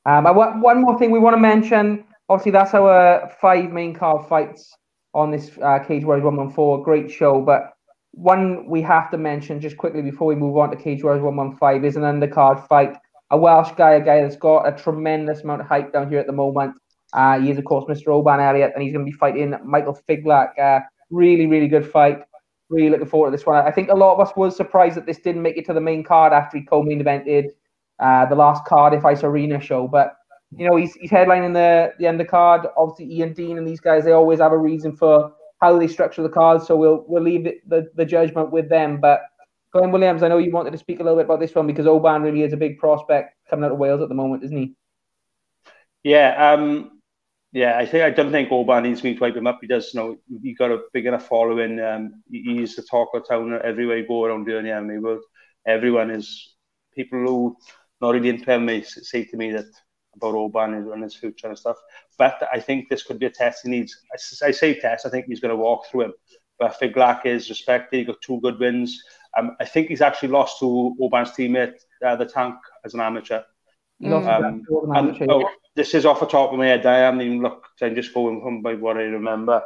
Um, 0.06 0.24
one 0.24 0.80
more 0.80 0.98
thing 0.98 1.10
we 1.10 1.18
want 1.18 1.34
to 1.34 1.40
mention. 1.40 2.04
Obviously, 2.28 2.52
that's 2.52 2.74
our 2.74 3.32
five 3.40 3.70
main 3.72 3.94
card 3.94 4.28
fights 4.28 4.72
on 5.14 5.30
this 5.30 5.50
uh, 5.62 5.80
Cage 5.80 6.04
Warriors 6.04 6.24
114. 6.24 6.84
Great 6.84 7.10
show. 7.10 7.40
But 7.40 7.72
one 8.12 8.66
we 8.68 8.82
have 8.82 9.10
to 9.10 9.18
mention 9.18 9.60
just 9.60 9.76
quickly 9.76 10.02
before 10.02 10.26
we 10.26 10.34
move 10.34 10.56
on 10.56 10.70
to 10.70 10.76
Cage 10.76 11.02
Warriors 11.02 11.22
115 11.22 11.84
is 11.84 11.96
an 11.96 12.02
undercard 12.02 12.66
fight 12.68 12.96
a 13.30 13.38
Welsh 13.38 13.72
guy, 13.76 13.92
a 13.92 14.04
guy 14.04 14.22
that's 14.22 14.36
got 14.36 14.66
a 14.66 14.72
tremendous 14.72 15.42
amount 15.42 15.60
of 15.60 15.66
hype 15.66 15.92
down 15.92 16.08
here 16.08 16.18
at 16.18 16.26
the 16.26 16.32
moment. 16.32 16.74
Uh, 17.12 17.40
he 17.40 17.50
is, 17.50 17.58
of 17.58 17.64
course, 17.64 17.84
Mr. 17.84 18.08
Oban 18.08 18.40
Elliott, 18.40 18.72
and 18.74 18.82
he's 18.82 18.92
going 18.92 19.04
to 19.04 19.10
be 19.10 19.16
fighting 19.16 19.54
Michael 19.64 19.98
Figlak. 20.08 20.58
Uh, 20.58 20.80
really, 21.10 21.46
really 21.46 21.68
good 21.68 21.90
fight. 21.90 22.20
Really 22.70 22.90
looking 22.90 23.06
forward 23.06 23.30
to 23.30 23.36
this 23.36 23.46
one. 23.46 23.64
I 23.64 23.70
think 23.70 23.88
a 23.88 23.94
lot 23.94 24.14
of 24.14 24.20
us 24.20 24.34
was 24.36 24.56
surprised 24.56 24.96
that 24.96 25.06
this 25.06 25.18
didn't 25.18 25.42
make 25.42 25.56
it 25.56 25.64
to 25.66 25.72
the 25.72 25.80
main 25.80 26.04
card 26.04 26.32
after 26.34 26.58
he 26.58 26.64
co-main 26.64 27.02
evented 27.02 27.46
uh, 27.98 28.26
the 28.26 28.34
last 28.34 28.64
Cardiff 28.66 29.04
Ice 29.06 29.24
Arena 29.24 29.58
show. 29.58 29.88
But 29.88 30.14
you 30.56 30.68
know, 30.68 30.76
he's, 30.76 30.94
he's 30.94 31.10
headlining 31.10 31.54
the 31.54 31.94
the 31.98 32.04
undercard. 32.04 32.70
Obviously, 32.76 33.14
Ian 33.16 33.32
Dean 33.32 33.58
and 33.58 33.66
these 33.66 33.80
guys 33.80 34.04
they 34.04 34.12
always 34.12 34.40
have 34.40 34.52
a 34.52 34.58
reason 34.58 34.94
for 34.94 35.32
how 35.60 35.78
they 35.78 35.88
structure 35.88 36.22
the 36.22 36.28
cards. 36.28 36.66
So 36.66 36.76
we'll 36.76 37.04
we'll 37.08 37.22
leave 37.22 37.46
it, 37.46 37.68
the 37.68 37.88
the 37.94 38.04
judgment 38.04 38.50
with 38.50 38.68
them. 38.68 39.00
But 39.00 39.22
Glenn 39.72 39.92
Williams, 39.92 40.22
I 40.22 40.28
know 40.28 40.38
you 40.38 40.50
wanted 40.50 40.70
to 40.72 40.78
speak 40.78 41.00
a 41.00 41.02
little 41.02 41.18
bit 41.18 41.26
about 41.26 41.40
this 41.40 41.54
one 41.54 41.66
because 41.66 41.86
Oban 41.86 42.22
really 42.22 42.42
is 42.42 42.52
a 42.52 42.56
big 42.56 42.78
prospect 42.78 43.34
coming 43.50 43.64
out 43.64 43.72
of 43.72 43.78
Wales 43.78 44.00
at 44.00 44.08
the 44.08 44.14
moment, 44.14 44.44
isn't 44.44 44.56
he? 44.56 44.74
Yeah, 46.02 46.52
um, 46.52 47.00
yeah. 47.52 47.76
I 47.76 47.84
think 47.84 48.04
I 48.04 48.10
don't 48.10 48.32
think 48.32 48.50
Oban 48.50 48.84
needs 48.84 49.04
me 49.04 49.14
to 49.14 49.20
wipe 49.20 49.36
him 49.36 49.46
up. 49.46 49.58
He 49.60 49.66
does. 49.66 49.92
You 49.92 50.00
know, 50.00 50.16
he 50.42 50.54
got 50.54 50.70
a 50.70 50.82
big 50.92 51.06
enough 51.06 51.28
following. 51.28 51.80
Um, 51.80 52.22
he's 52.30 52.76
the 52.76 52.82
talk 52.82 53.10
of 53.14 53.28
town 53.28 53.58
everywhere 53.62 53.98
you 53.98 54.08
go 54.08 54.24
around 54.24 54.46
the 54.46 54.52
MMA 54.52 55.02
world. 55.02 55.22
Everyone 55.66 56.10
is 56.10 56.54
people 56.94 57.18
who 57.18 57.56
not 58.00 58.10
really 58.10 58.30
into 58.30 58.46
MMA 58.46 58.86
say 58.86 59.24
to 59.24 59.36
me 59.36 59.52
that 59.52 59.66
about 60.14 60.34
Oban 60.34 60.74
and 60.74 61.02
his 61.02 61.16
future 61.16 61.48
and 61.48 61.58
stuff. 61.58 61.76
But 62.16 62.42
I 62.52 62.60
think 62.60 62.88
this 62.88 63.02
could 63.02 63.18
be 63.18 63.26
a 63.26 63.30
test 63.30 63.60
he 63.64 63.70
needs. 63.70 63.96
I, 64.12 64.46
I 64.46 64.50
say 64.50 64.78
test. 64.78 65.06
I 65.06 65.10
think 65.10 65.26
he's 65.26 65.40
going 65.40 65.56
to 65.56 65.62
walk 65.62 65.86
through 65.86 66.02
him. 66.02 66.12
But 66.58 66.78
Figlak 66.80 67.24
is 67.24 67.48
respected. 67.48 67.98
He 67.98 68.04
got 68.04 68.20
two 68.20 68.40
good 68.40 68.58
wins. 68.58 69.00
Um, 69.36 69.56
I 69.60 69.64
think 69.64 69.88
he's 69.88 70.00
actually 70.00 70.30
lost 70.30 70.58
to 70.60 70.96
Oban's 71.00 71.30
teammate, 71.30 71.74
uh, 72.04 72.16
the 72.16 72.26
Tank, 72.26 72.54
as 72.84 72.94
an 72.94 73.00
amateur. 73.00 73.42
Um, 74.04 74.64
and, 74.94 75.30
oh, 75.30 75.48
this 75.74 75.94
is 75.94 76.06
off 76.06 76.20
the 76.20 76.26
top 76.26 76.52
of 76.52 76.58
my 76.58 76.66
head. 76.66 76.86
I 76.86 76.98
haven't 76.98 77.22
even 77.22 77.42
looked. 77.42 77.82
I'm 77.82 77.94
just 77.94 78.14
going 78.14 78.62
by 78.62 78.74
what 78.74 78.96
I 78.96 79.02
remember. 79.02 79.62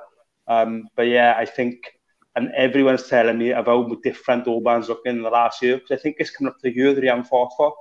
Um, 0.46 0.88
but 0.96 1.02
yeah, 1.02 1.34
I 1.36 1.44
think, 1.44 1.78
and 2.34 2.50
everyone's 2.56 3.08
telling 3.08 3.38
me 3.38 3.50
about 3.50 3.88
how 3.88 3.94
different 4.02 4.48
Oban's 4.48 4.88
looking 4.88 5.16
in 5.16 5.22
the 5.22 5.30
last 5.30 5.62
year 5.62 5.76
because 5.76 5.98
I 5.98 6.02
think 6.02 6.16
it's 6.18 6.30
coming 6.30 6.50
up 6.50 6.58
to 6.58 6.70
the 6.70 6.74
year 6.74 6.94
that 6.94 7.02
he 7.02 7.08
hasn't 7.08 7.28
fought 7.28 7.52
for. 7.56 7.74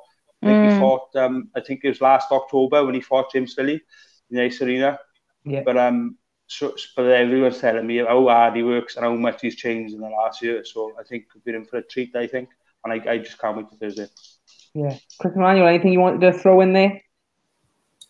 I 0.43 0.47
think 0.47 0.57
mm. 0.57 0.73
he 0.73 0.79
fought. 0.79 1.15
Um, 1.15 1.49
I 1.55 1.61
think 1.61 1.81
it 1.83 1.89
was 1.89 2.01
last 2.01 2.31
October 2.31 2.85
when 2.85 2.95
he 2.95 3.01
fought 3.01 3.31
James 3.31 3.53
Philly 3.53 3.81
in 4.29 4.37
the 4.37 4.43
Ice 4.43 4.61
Arena. 4.61 4.99
Yeah. 5.45 5.61
But 5.63 5.77
um, 5.77 6.17
so, 6.51 6.75
but 6.97 7.05
everyone's 7.05 7.59
telling 7.59 7.87
me 7.87 7.99
how 7.99 8.27
hard 8.27 8.57
he 8.57 8.63
works 8.63 8.97
and 8.97 9.05
how 9.05 9.13
much 9.13 9.39
he's 9.41 9.55
changed 9.55 9.93
in 9.93 10.01
the 10.01 10.09
last 10.09 10.41
year. 10.41 10.65
So 10.65 10.91
I 10.99 11.03
think 11.03 11.27
we're 11.45 11.55
in 11.55 11.63
for 11.63 11.77
a 11.77 11.81
treat, 11.81 12.13
I 12.13 12.27
think. 12.27 12.49
And 12.83 12.91
I, 12.91 13.11
I 13.11 13.17
just 13.19 13.39
can't 13.39 13.55
wait 13.55 13.69
to 13.69 13.77
Thursday. 13.77 14.07
Yeah. 14.73 14.97
Chris 15.17 15.33
Emmanuel, 15.33 15.69
anything 15.69 15.93
you 15.93 16.01
wanted 16.01 16.19
to 16.29 16.37
throw 16.37 16.59
in 16.59 16.73
there? 16.73 17.01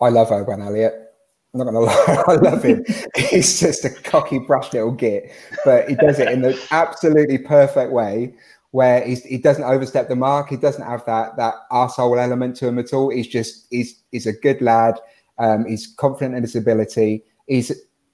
I 0.01 0.10
love 0.10 0.32
Oban 0.32 0.60
Elliott. 0.60 1.13
I'm 1.54 1.60
not 1.60 1.71
going 1.71 1.75
to 1.75 1.82
lie, 1.82 2.23
I 2.27 2.34
love 2.34 2.63
him. 2.63 2.84
He's 3.15 3.60
just 3.60 3.86
a 3.86 3.91
cocky, 3.91 4.39
brush 4.39 4.73
little 4.73 4.91
git, 4.91 5.32
but 5.63 5.88
he 5.88 5.93
does 5.93 6.17
it 6.17 6.30
in 6.30 6.41
the 6.41 6.60
absolutely 6.71 7.38
perfect 7.38 7.91
way 7.91 8.34
where 8.71 9.06
he's, 9.06 9.23
he 9.23 9.38
doesn't 9.38 9.65
overstep 9.65 10.10
the 10.10 10.15
mark. 10.15 10.49
He 10.49 10.58
doesn't 10.58 10.86
have 10.86 11.06
that 11.06 11.38
that 11.38 11.54
asshole 11.71 12.17
element 12.17 12.56
to 12.56 12.67
him 12.67 12.80
at 12.80 12.91
all. 12.91 13.10
He's 13.10 13.27
just 13.27 13.67
he's 13.69 14.01
he's 14.12 14.25
a 14.25 14.34
good 14.34 14.62
lad. 14.62 14.99
Um, 15.38 15.65
he's 15.65 15.93
confident 15.97 16.36
in 16.36 16.41
his 16.41 16.56
ability. 16.56 17.23
He's 17.45 17.71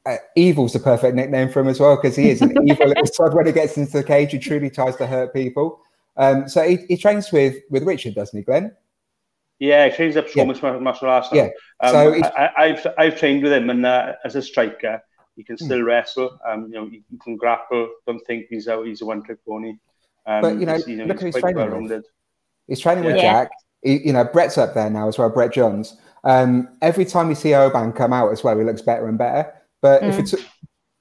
uh, 0.07 0.17
evil's 0.35 0.73
the 0.73 0.79
perfect 0.79 1.15
nickname 1.15 1.49
for 1.49 1.59
him 1.59 1.67
as 1.67 1.79
well 1.79 1.95
because 1.95 2.15
he 2.15 2.29
is 2.29 2.41
an 2.41 2.51
evil 2.67 2.87
little 2.87 3.05
sod 3.05 3.33
when 3.33 3.45
he 3.45 3.51
gets 3.51 3.77
into 3.77 3.91
the 3.91 4.03
cage. 4.03 4.31
He 4.31 4.39
truly 4.39 4.69
tries 4.69 4.95
to 4.97 5.07
hurt 5.07 5.33
people. 5.33 5.81
Um, 6.15 6.47
so 6.47 6.67
he, 6.67 6.77
he, 6.87 6.97
trains 6.97 7.31
with 7.31 7.57
with 7.69 7.83
Richard, 7.83 8.15
doesn't 8.15 8.37
he, 8.37 8.43
Glenn? 8.43 8.75
Yeah, 9.59 9.89
he 9.89 9.95
trains 9.95 10.17
up 10.17 10.27
so 10.27 10.39
yeah. 10.39 10.45
much 10.45 10.61
martial 10.61 11.09
arts. 11.09 11.29
Yeah. 11.31 11.49
Um, 11.79 11.91
so 11.91 12.21
I, 12.57 12.67
have 12.67 12.87
I've 12.97 13.19
trained 13.19 13.43
with 13.43 13.53
him, 13.53 13.69
and 13.69 13.85
uh, 13.85 14.13
as 14.23 14.35
a 14.35 14.41
striker, 14.41 15.01
he 15.35 15.43
can 15.43 15.57
still 15.57 15.79
mm. 15.79 15.85
wrestle. 15.85 16.39
Um, 16.47 16.65
you 16.65 16.73
know, 16.73 16.89
he, 16.89 17.03
can 17.23 17.35
grapple. 17.35 17.89
Don't 18.05 18.25
think 18.25 18.47
he's 18.49 18.67
a 18.67 18.83
he's 18.83 19.01
a 19.01 19.05
one 19.05 19.23
trick 19.23 19.39
pony. 19.45 19.77
Um, 20.25 20.41
but 20.41 20.59
you 20.59 20.65
know, 20.65 20.77
you 20.87 20.95
know 20.95 21.05
look 21.05 21.17
at 21.17 21.23
his 21.23 21.35
training. 21.35 21.87
With. 21.87 22.05
He's 22.67 22.79
training 22.79 23.03
yeah. 23.03 23.11
with 23.11 23.21
Jack. 23.21 23.49
He, 23.83 24.07
you 24.07 24.13
know, 24.13 24.23
Brett's 24.23 24.57
up 24.57 24.73
there 24.73 24.89
now 24.89 25.07
as 25.07 25.17
well. 25.17 25.29
Brett 25.29 25.53
Johns. 25.53 25.97
Um, 26.23 26.67
every 26.81 27.05
time 27.05 27.29
you 27.29 27.35
see 27.35 27.53
Oban 27.53 27.93
come 27.93 28.11
out 28.11 28.31
as 28.31 28.43
well, 28.43 28.57
he 28.57 28.63
looks 28.63 28.81
better 28.81 29.07
and 29.07 29.17
better. 29.17 29.53
But 29.81 30.01
mm. 30.01 30.09
if 30.09 30.19
it's, 30.19 30.35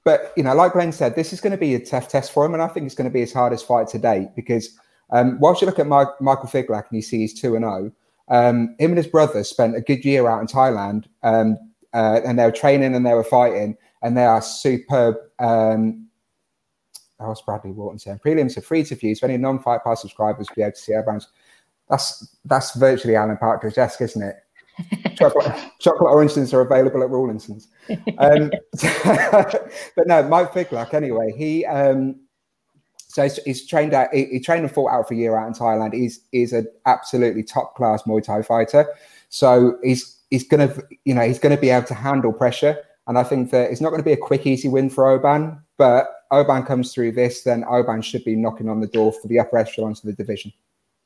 but 0.03 0.33
you 0.37 0.43
know, 0.43 0.53
like 0.53 0.73
Glenn 0.73 0.91
said, 0.91 1.15
this 1.15 1.33
is 1.33 1.41
going 1.41 1.51
to 1.51 1.57
be 1.57 1.75
a 1.75 1.85
tough 1.85 2.07
test 2.07 2.31
for 2.31 2.45
him, 2.45 2.53
and 2.53 2.63
I 2.63 2.67
think 2.67 2.85
it's 2.85 2.95
going 2.95 3.09
to 3.09 3.13
be 3.13 3.21
his 3.21 3.33
hardest 3.33 3.67
fight 3.67 3.87
to 3.89 3.99
date 3.99 4.29
because 4.35 4.77
um, 5.11 5.39
whilst 5.39 5.61
you 5.61 5.67
look 5.67 5.79
at 5.79 5.87
Michael 5.87 6.49
Figlak 6.49 6.89
and 6.89 6.95
you 6.95 7.01
see 7.01 7.19
he's 7.19 7.39
two 7.39 7.55
and 7.55 7.63
zero, 7.63 7.91
oh, 7.91 7.91
Um, 8.29 8.75
him 8.79 8.91
and 8.91 8.97
his 8.97 9.07
brother 9.07 9.43
spent 9.43 9.75
a 9.75 9.81
good 9.81 10.03
year 10.03 10.27
out 10.27 10.41
in 10.41 10.47
Thailand, 10.47 11.05
um, 11.23 11.57
uh, 11.93 12.19
and 12.25 12.37
they 12.37 12.45
were 12.45 12.51
training 12.51 12.93
and 12.93 13.05
they 13.05 13.13
were 13.13 13.23
fighting, 13.23 13.77
and 14.01 14.17
they 14.17 14.25
are 14.25 14.41
superb. 14.41 15.15
Um, 15.39 16.07
oh, 17.19 17.29
what's 17.29 17.41
Bradley 17.41 17.71
Wharton 17.71 17.99
saying? 17.99 18.19
Prelims 18.19 18.57
are 18.57 18.61
free 18.61 18.83
to 18.83 18.95
view, 18.95 19.15
so 19.15 19.27
any 19.27 19.37
non-fight 19.37 19.83
pass 19.83 20.01
subscribers 20.01 20.49
will 20.49 20.55
be 20.55 20.61
able 20.61 20.73
to 20.73 20.77
see 20.77 20.93
our 20.93 21.03
brands. 21.03 21.29
That's 21.89 22.37
that's 22.43 22.75
virtually 22.75 23.15
Alan 23.15 23.37
Partridge-esque, 23.37 24.01
isn't 24.01 24.21
it? 24.21 24.35
Chocolate, 25.15 25.53
chocolate 25.79 26.09
oranges 26.09 26.53
are 26.53 26.61
available 26.61 27.03
at 27.03 27.09
Rawlinson's. 27.09 27.67
Um, 28.17 28.51
but 29.03 30.07
no, 30.07 30.23
Mike 30.23 30.53
Figlak, 30.53 30.93
anyway, 30.93 31.33
he 31.35 31.65
um, 31.65 32.19
so 33.07 33.23
he's, 33.23 33.37
he's 33.43 33.67
trained 33.67 33.93
out. 33.93 34.13
He, 34.13 34.25
he, 34.25 34.39
trained 34.39 34.63
and 34.63 34.71
fought 34.71 34.91
out 34.91 35.07
for 35.07 35.13
a 35.13 35.17
year 35.17 35.37
out 35.37 35.47
in 35.47 35.53
Thailand. 35.53 35.93
He's 35.93 36.21
is 36.31 36.53
an 36.53 36.67
absolutely 36.85 37.43
top 37.43 37.75
class 37.75 38.03
Muay 38.03 38.23
Thai 38.23 38.41
fighter. 38.43 38.87
So 39.29 39.77
he's 39.83 40.17
he's 40.29 40.47
gonna 40.47 40.75
you 41.05 41.15
know 41.15 41.21
he's 41.21 41.39
gonna 41.39 41.57
be 41.57 41.69
able 41.69 41.87
to 41.87 41.93
handle 41.93 42.31
pressure. 42.31 42.77
And 43.07 43.17
I 43.17 43.23
think 43.23 43.51
that 43.51 43.71
it's 43.71 43.81
not 43.81 43.89
going 43.89 44.01
to 44.01 44.05
be 44.05 44.13
a 44.13 44.17
quick, 44.17 44.45
easy 44.45 44.67
win 44.67 44.89
for 44.89 45.07
Oban. 45.07 45.61
But 45.77 46.07
Oban 46.31 46.63
comes 46.63 46.93
through 46.93 47.13
this, 47.13 47.43
then 47.43 47.63
Oban 47.63 48.01
should 48.01 48.25
be 48.25 48.35
knocking 48.35 48.67
on 48.67 48.81
the 48.81 48.87
door 48.87 49.13
for 49.13 49.27
the 49.27 49.39
upper 49.39 49.57
echelons 49.57 49.99
of 49.99 50.05
the 50.07 50.13
division. 50.13 50.51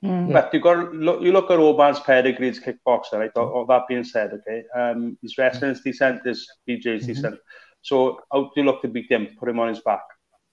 Mm. 0.04 0.34
But 0.34 0.52
you 0.54 0.60
got 0.60 0.94
look, 0.94 1.22
you 1.22 1.32
look 1.32 1.52
at 1.52 1.60
Oban's 1.60 2.00
pedigree 2.00 2.50
as 2.50 2.60
kickboxer, 2.60 3.14
right? 3.14 3.32
All, 3.36 3.50
all, 3.50 3.66
that 3.68 3.84
being 3.88 4.04
said, 4.04 4.32
okay, 4.34 4.64
um, 4.76 5.18
his 5.22 5.38
wrestling 5.38 5.72
is 5.72 5.82
decent, 5.82 6.26
his 6.26 6.48
BJ's 6.68 7.04
mm-hmm. 7.04 7.08
decent. 7.08 7.40
So 7.84 8.20
how 8.32 8.44
do 8.44 8.52
you 8.56 8.64
look 8.64 8.82
to 8.82 8.88
beat 8.88 9.12
him? 9.12 9.28
Put 9.40 9.50
him 9.50 9.60
on 9.60 9.70
his 9.70 9.82
back. 9.82 10.02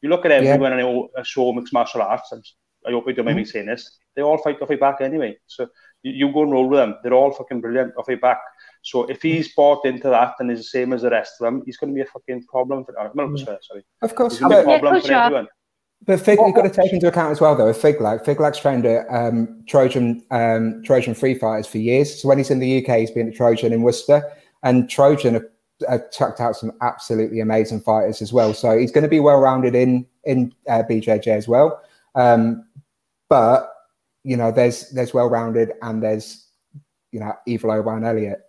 You 0.03 0.11
look 0.11 0.27
at 0.27 0.33
everyone 0.33 0.79
yeah. 0.79 0.87
in 0.87 1.09
a 1.17 1.25
show 1.25 1.53
mixed 1.53 1.73
martial 1.73 2.03
arts, 2.03 2.31
and 2.33 2.45
I 2.87 2.91
hope 2.91 3.07
we 3.07 3.15
don't 3.15 3.25
mind 3.25 3.37
me 3.37 3.43
mm-hmm. 3.43 3.51
saying 3.51 3.67
this, 3.67 3.99
they 4.15 4.23
all 4.23 4.39
fight 4.39 4.61
off 4.61 4.69
your 4.69 4.79
back 4.79 5.01
anyway. 5.01 5.37
So 5.47 5.67
you, 6.03 6.13
you, 6.13 6.33
go 6.33 6.43
and 6.43 6.53
roll 6.53 6.69
with 6.69 6.79
them. 6.79 6.97
They're 7.03 7.15
all 7.15 7.33
fucking 7.33 7.61
brilliant 7.61 7.95
off 7.97 8.09
your 8.09 8.19
back. 8.19 8.41
So 8.83 9.05
if 9.05 9.23
he's 9.23 9.55
bought 9.55 9.85
into 9.85 10.09
that 10.09 10.35
and 10.39 10.51
is 10.51 10.59
the 10.59 10.65
same 10.65 10.93
as 10.93 11.03
the 11.03 11.11
rest 11.11 11.35
of 11.41 11.47
them, 11.47 11.63
he's 11.67 11.77
going 11.77 11.93
to 11.93 11.95
be 11.95 12.03
a 12.03 12.07
fucking 12.07 12.45
problem 12.45 12.85
for. 12.85 12.99
Uh, 12.99 13.11
no, 13.15 13.35
sorry, 13.37 13.59
sorry. 13.63 13.85
Of 14.03 14.15
course, 14.15 14.35
he's 14.35 14.41
going 14.41 14.53
to 14.53 14.57
be 14.57 14.75
a 14.75 14.79
problem 14.79 14.95
yeah, 14.95 15.01
for 15.01 15.07
sure. 15.07 15.17
everyone. 15.17 15.49
But 16.07 16.21
Fig, 16.21 16.39
you've 16.39 16.55
got 16.55 16.63
to 16.63 16.71
take 16.71 16.93
into 16.93 17.09
account 17.09 17.33
as 17.33 17.41
well, 17.41 17.55
though. 17.55 17.69
If 17.69 17.83
Figlak, 17.83 18.25
Figlak's 18.25 18.59
trained 18.59 18.87
at 18.87 19.07
um, 19.11 19.63
Trojan 19.69 20.23
um, 20.31 20.83
Trojan 20.83 21.15
Free 21.15 21.35
Fighters 21.35 21.67
for 21.67 21.79
years. 21.79 22.23
So 22.23 22.29
when 22.29 22.39
he's 22.39 22.51
in 22.51 22.61
the 22.61 22.79
UK, 22.79 23.01
he's 23.01 23.11
been 23.11 23.29
at 23.29 23.35
Trojan 23.35 23.73
in 23.73 23.83
Worcester, 23.83 24.23
and 24.63 24.89
Trojan 24.89 25.35
have 25.35 25.45
uh, 25.87 25.99
chucked 26.13 26.41
out 26.41 26.57
some 26.57 26.73
absolutely 26.81 27.41
amazing 27.41 27.81
fighters 27.81 28.23
as 28.23 28.33
well. 28.33 28.55
So 28.55 28.79
he's 28.79 28.93
going 28.93 29.03
to 29.03 29.09
be 29.09 29.21
well 29.21 29.41
rounded 29.41 29.75
in 29.75 30.07
in 30.25 30.53
uh, 30.69 30.83
BJJ 30.89 31.27
as 31.29 31.49
well. 31.49 31.83
Um, 32.15 32.67
but 33.29 33.73
you 34.25 34.37
know, 34.37 34.51
there's 34.51 34.91
there's 34.91 35.13
well 35.13 35.29
rounded 35.29 35.73
and 35.83 36.03
there's 36.03 36.49
you 37.13 37.21
know 37.21 37.33
evil 37.47 37.71
Oban 37.71 38.05
Elliott, 38.05 38.41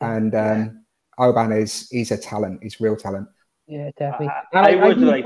and 0.00 0.34
um, 0.34 0.84
Oban 1.18 1.52
is 1.52 1.88
he's 1.90 2.10
a 2.10 2.18
talent. 2.18 2.62
He's 2.62 2.80
real 2.80 2.96
talent. 2.96 3.28
Yeah, 3.66 3.90
definitely. 3.98 4.28
I, 4.52 4.58
I, 4.58 4.70
I 4.72 4.88
would 4.88 4.98
I 4.98 5.20
like. 5.20 5.24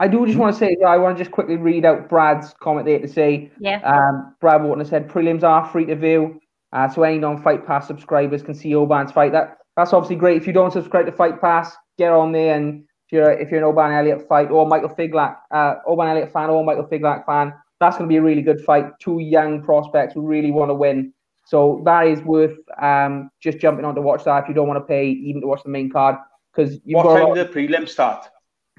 I 0.00 0.08
do 0.08 0.24
just 0.26 0.38
want 0.38 0.54
to 0.54 0.58
say, 0.58 0.76
I 0.86 0.96
want 0.96 1.18
to 1.18 1.24
just 1.24 1.32
quickly 1.32 1.56
read 1.56 1.84
out 1.84 2.08
Brad's 2.08 2.54
comment 2.60 2.86
there 2.86 3.00
to 3.00 3.08
say, 3.08 3.50
yeah. 3.58 3.80
Um, 3.82 4.34
Brad 4.40 4.62
Wharton 4.62 4.84
said 4.84 5.08
prelims 5.08 5.42
are 5.42 5.66
free 5.66 5.86
to 5.86 5.96
view, 5.96 6.40
uh, 6.72 6.88
so 6.88 7.02
any 7.02 7.18
non-fight 7.18 7.66
pass 7.66 7.86
subscribers 7.86 8.42
can 8.42 8.54
see 8.54 8.74
Oban's 8.74 9.12
fight. 9.12 9.32
That 9.32 9.58
that's 9.78 9.92
obviously 9.92 10.16
great. 10.16 10.36
If 10.36 10.46
you 10.46 10.52
don't 10.52 10.72
subscribe 10.72 11.06
to 11.06 11.12
Fight 11.12 11.40
Pass, 11.40 11.72
get 11.98 12.10
on 12.10 12.32
there. 12.32 12.56
And 12.56 12.82
if 13.06 13.12
you're 13.12 13.30
if 13.30 13.50
you're 13.50 13.60
an 13.60 13.64
Oban 13.64 13.92
Elliott 13.92 14.26
fight 14.28 14.50
or 14.50 14.66
Michael 14.66 14.88
Figlak, 14.88 15.36
uh, 15.52 15.76
Oban 15.86 16.08
Elliott 16.08 16.32
fan 16.32 16.50
or 16.50 16.64
Michael 16.64 16.86
Figlak 16.86 17.24
fan, 17.26 17.52
that's 17.78 17.96
going 17.96 18.08
to 18.08 18.12
be 18.12 18.16
a 18.16 18.22
really 18.22 18.42
good 18.42 18.60
fight. 18.60 18.86
Two 19.00 19.20
young 19.20 19.62
prospects 19.62 20.14
who 20.14 20.26
really 20.26 20.50
want 20.50 20.70
to 20.70 20.74
win. 20.74 21.12
So 21.46 21.80
that 21.84 22.08
is 22.08 22.20
worth 22.22 22.56
um, 22.82 23.30
just 23.40 23.58
jumping 23.58 23.84
on 23.84 23.94
to 23.94 24.02
watch 24.02 24.24
that 24.24 24.42
if 24.42 24.48
you 24.48 24.54
don't 24.54 24.68
want 24.68 24.80
to 24.80 24.84
pay 24.84 25.08
even 25.08 25.40
to 25.42 25.46
watch 25.46 25.62
the 25.62 25.70
main 25.70 25.90
card. 25.90 26.16
Because 26.52 26.78
what 26.84 27.04
time 27.16 27.34
do 27.34 27.44
the 27.44 27.48
prelims 27.48 27.90
start? 27.90 28.26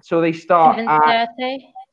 So 0.02 0.22
they 0.22 0.32
start 0.32 0.78
7:30. 0.78 1.08
at 1.08 1.30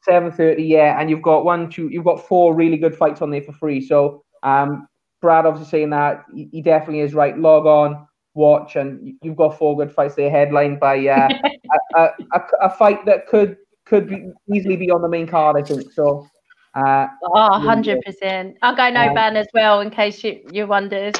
seven 0.03 0.33
thirty. 0.33 0.63
Yeah, 0.63 0.99
and 0.99 1.11
you've 1.11 1.23
got 1.23 1.45
one, 1.45 1.69
two, 1.69 1.89
you've 1.89 2.05
got 2.05 2.27
four 2.27 2.55
really 2.55 2.77
good 2.77 2.97
fights 2.97 3.21
on 3.21 3.31
there 3.31 3.43
for 3.43 3.53
free. 3.53 3.81
So 3.81 4.25
um, 4.43 4.87
Brad 5.21 5.45
obviously 5.45 5.71
saying 5.71 5.91
that 5.91 6.25
he 6.35 6.63
definitely 6.63 7.01
is 7.01 7.15
right. 7.15 7.37
Log 7.39 7.67
on, 7.67 8.07
watch, 8.35 8.77
and 8.77 9.15
you've 9.23 9.37
got 9.37 9.59
four 9.59 9.77
good 9.77 9.93
fights 9.93 10.15
there, 10.15 10.31
headlined 10.31 10.81
by 10.81 11.07
uh, 11.07 11.29
a, 11.97 12.09
a, 12.33 12.41
a, 12.63 12.71
fight 12.71 13.05
that 13.07 13.27
could 13.27 13.57
could 13.85 14.09
be, 14.09 14.31
easily 14.55 14.77
be 14.77 14.91
on 14.91 15.03
the 15.03 15.09
main 15.09 15.27
card. 15.27 15.57
I 15.57 15.63
think 15.63 15.93
so. 15.93 16.27
Uh, 16.75 17.07
oh, 17.25 17.49
100%. 17.53 18.55
I'll 18.61 18.77
go 18.77 18.91
no 18.91 19.09
um, 19.09 19.15
ban 19.15 19.37
as 19.37 19.47
well 19.55 19.81
in 19.81 19.89
case 19.89 20.23
you, 20.23 20.43
you 20.53 20.67
wondered. 20.67 21.19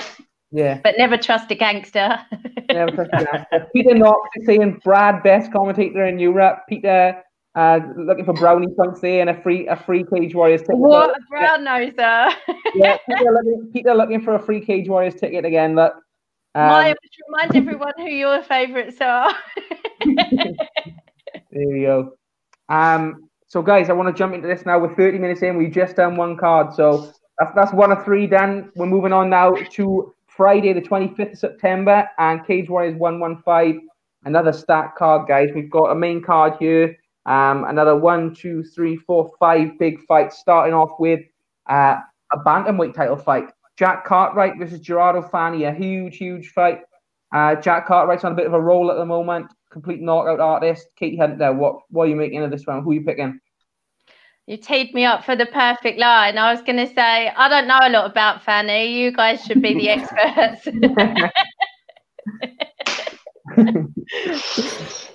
Yeah. 0.57 0.81
But 0.83 0.95
never 0.97 1.19
trust 1.19 1.51
a 1.51 1.55
gangster. 1.55 2.19
never 2.73 2.91
trust 2.91 3.11
a 3.13 3.25
gangster. 3.31 3.67
Peter 3.75 3.95
Knox 3.95 4.31
is 4.37 4.47
saying 4.47 4.81
Brad, 4.83 5.23
best 5.23 5.53
commentator 5.53 6.07
in 6.07 6.19
Europe. 6.19 6.61
Peter 6.67 7.23
uh, 7.55 7.81
looking 7.95 8.25
for 8.25 8.33
brownie 8.33 8.73
points 8.75 9.01
there 9.01 9.21
and 9.21 9.29
a 9.29 9.43
free 9.43 9.69
a 9.69 9.77
free 9.77 10.03
Cage 10.05 10.35
Warriors 10.35 10.63
ticket. 10.63 10.79
What 10.79 11.11
a 11.11 11.21
brown 11.29 11.61
noser. 11.61 12.33
yeah, 12.75 12.97
Peter 13.07 13.33
looking, 13.33 13.71
Peter 13.71 13.95
looking 13.95 14.23
for 14.23 14.35
a 14.35 14.39
free 14.39 14.65
Cage 14.65 14.89
Warriors 14.89 15.15
ticket 15.15 15.45
again. 15.45 15.75
Look, 15.75 15.93
um, 16.55 16.69
Maya, 16.69 16.95
remind 17.29 17.55
everyone 17.55 17.93
who 17.99 18.09
your 18.09 18.43
favourites 18.43 18.97
are. 19.03 19.35
there 20.07 20.57
we 21.53 21.83
go. 21.83 22.15
Um, 22.71 23.29
so, 23.47 23.61
guys, 23.61 23.91
I 23.91 23.93
want 23.93 24.09
to 24.09 24.19
jump 24.19 24.35
into 24.35 24.49
this 24.49 24.65
now. 24.65 24.79
We're 24.79 24.95
30 24.95 25.19
minutes 25.19 25.43
in. 25.43 25.59
We 25.59 25.69
just 25.69 25.97
done 25.97 26.17
one 26.17 26.39
card. 26.39 26.73
So, 26.73 27.13
that's, 27.39 27.55
that's 27.55 27.73
one 27.75 27.93
of 27.93 28.03
three 28.07 28.27
done. 28.27 28.73
We're 28.75 28.87
moving 28.87 29.13
on 29.13 29.29
now 29.29 29.55
to 29.73 30.15
Friday, 30.37 30.73
the 30.73 30.83
25th 30.83 31.33
of 31.33 31.39
September, 31.39 32.09
and 32.19 32.47
Cage 32.47 32.69
Warriors 32.69 32.97
115. 32.97 33.89
Another 34.25 34.53
stack 34.53 34.97
card, 34.97 35.27
guys. 35.27 35.51
We've 35.55 35.71
got 35.71 35.93
a 35.93 35.95
main 35.95 36.23
card 36.23 36.55
here. 36.59 36.97
Um, 37.25 37.65
another 37.65 37.97
one, 37.97 38.35
two, 38.35 38.63
three, 38.63 38.97
four, 38.97 39.31
five 39.41 39.79
big 39.79 40.01
fights, 40.07 40.39
starting 40.39 40.75
off 40.75 40.91
with 40.99 41.21
uh, 41.69 41.97
a 42.33 42.39
bantamweight 42.39 42.95
title 42.95 43.17
fight. 43.17 43.51
Jack 43.77 44.05
Cartwright 44.05 44.59
versus 44.59 44.81
Gerardo 44.81 45.23
Fanny, 45.23 45.65
a 45.65 45.73
huge, 45.73 46.17
huge 46.17 46.49
fight. 46.51 46.81
Uh, 47.35 47.55
Jack 47.57 47.87
Cartwright's 47.87 48.25
on 48.25 48.33
a 48.33 48.37
bit 48.37 48.47
of 48.47 48.55
a 48.55 48.61
roll 48.61 48.91
at 48.91 48.97
the 48.97 49.05
moment, 49.05 49.47
complete 49.71 50.01
knockout 50.01 50.41
artist. 50.41 50.89
Katie 50.97 51.17
Hunter, 51.17 51.53
what 51.53 51.81
what 51.91 52.05
are 52.05 52.09
you 52.09 52.17
making 52.17 52.43
of 52.43 52.51
this 52.51 52.67
one? 52.67 52.83
Who 52.83 52.93
are 52.93 52.95
you 52.95 53.05
picking? 53.05 53.39
You 54.47 54.57
teed 54.57 54.95
me 54.95 55.05
up 55.05 55.25
for 55.25 55.35
the 55.35 55.47
perfect 55.47 55.99
line. 55.99 56.39
I 56.39 56.53
was 56.53 56.63
going 56.63 56.77
to 56.77 56.87
say, 56.87 57.29
I 57.29 57.49
don't 57.49 57.67
know 57.67 57.81
a 57.83 57.91
lot 57.91 58.09
about 58.09 58.45
Fanny. 58.45 58.97
You 58.97 59.11
guys 59.11 59.45
should 59.45 59.61
be 59.61 59.75
the 59.75 59.89
experts. 59.89 60.69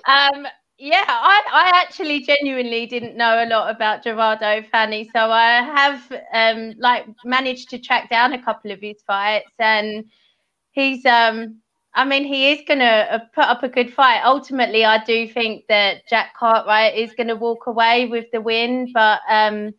um, 0.07 0.45
yeah, 0.77 1.05
I, 1.07 1.41
I 1.53 1.71
actually 1.75 2.23
genuinely 2.23 2.87
didn't 2.87 3.15
know 3.15 3.43
a 3.43 3.47
lot 3.47 3.73
about 3.73 4.03
Gerardo 4.03 4.63
Fanny, 4.69 5.09
so 5.13 5.31
I 5.31 5.61
have 5.61 6.11
um, 6.33 6.73
like 6.79 7.05
managed 7.23 7.69
to 7.69 7.79
track 7.79 8.09
down 8.09 8.33
a 8.33 8.43
couple 8.43 8.71
of 8.71 8.81
his 8.81 9.01
fights, 9.07 9.53
and 9.59 10.05
he's 10.71 11.05
um, 11.05 11.61
I 11.93 12.06
mean, 12.06 12.23
he 12.23 12.51
is 12.51 12.62
going 12.67 12.80
to 12.80 13.15
uh, 13.15 13.19
put 13.34 13.43
up 13.43 13.63
a 13.63 13.69
good 13.69 13.93
fight. 13.93 14.21
Ultimately, 14.23 14.86
I 14.86 15.04
do 15.04 15.27
think 15.27 15.65
that 15.67 16.08
Jack 16.08 16.34
Cartwright 16.38 16.95
is 16.95 17.13
going 17.13 17.27
to 17.27 17.36
walk 17.36 17.67
away 17.67 18.08
with 18.08 18.25
the 18.32 18.39
win, 18.39 18.91
but 18.93 19.19
um, 19.30 19.73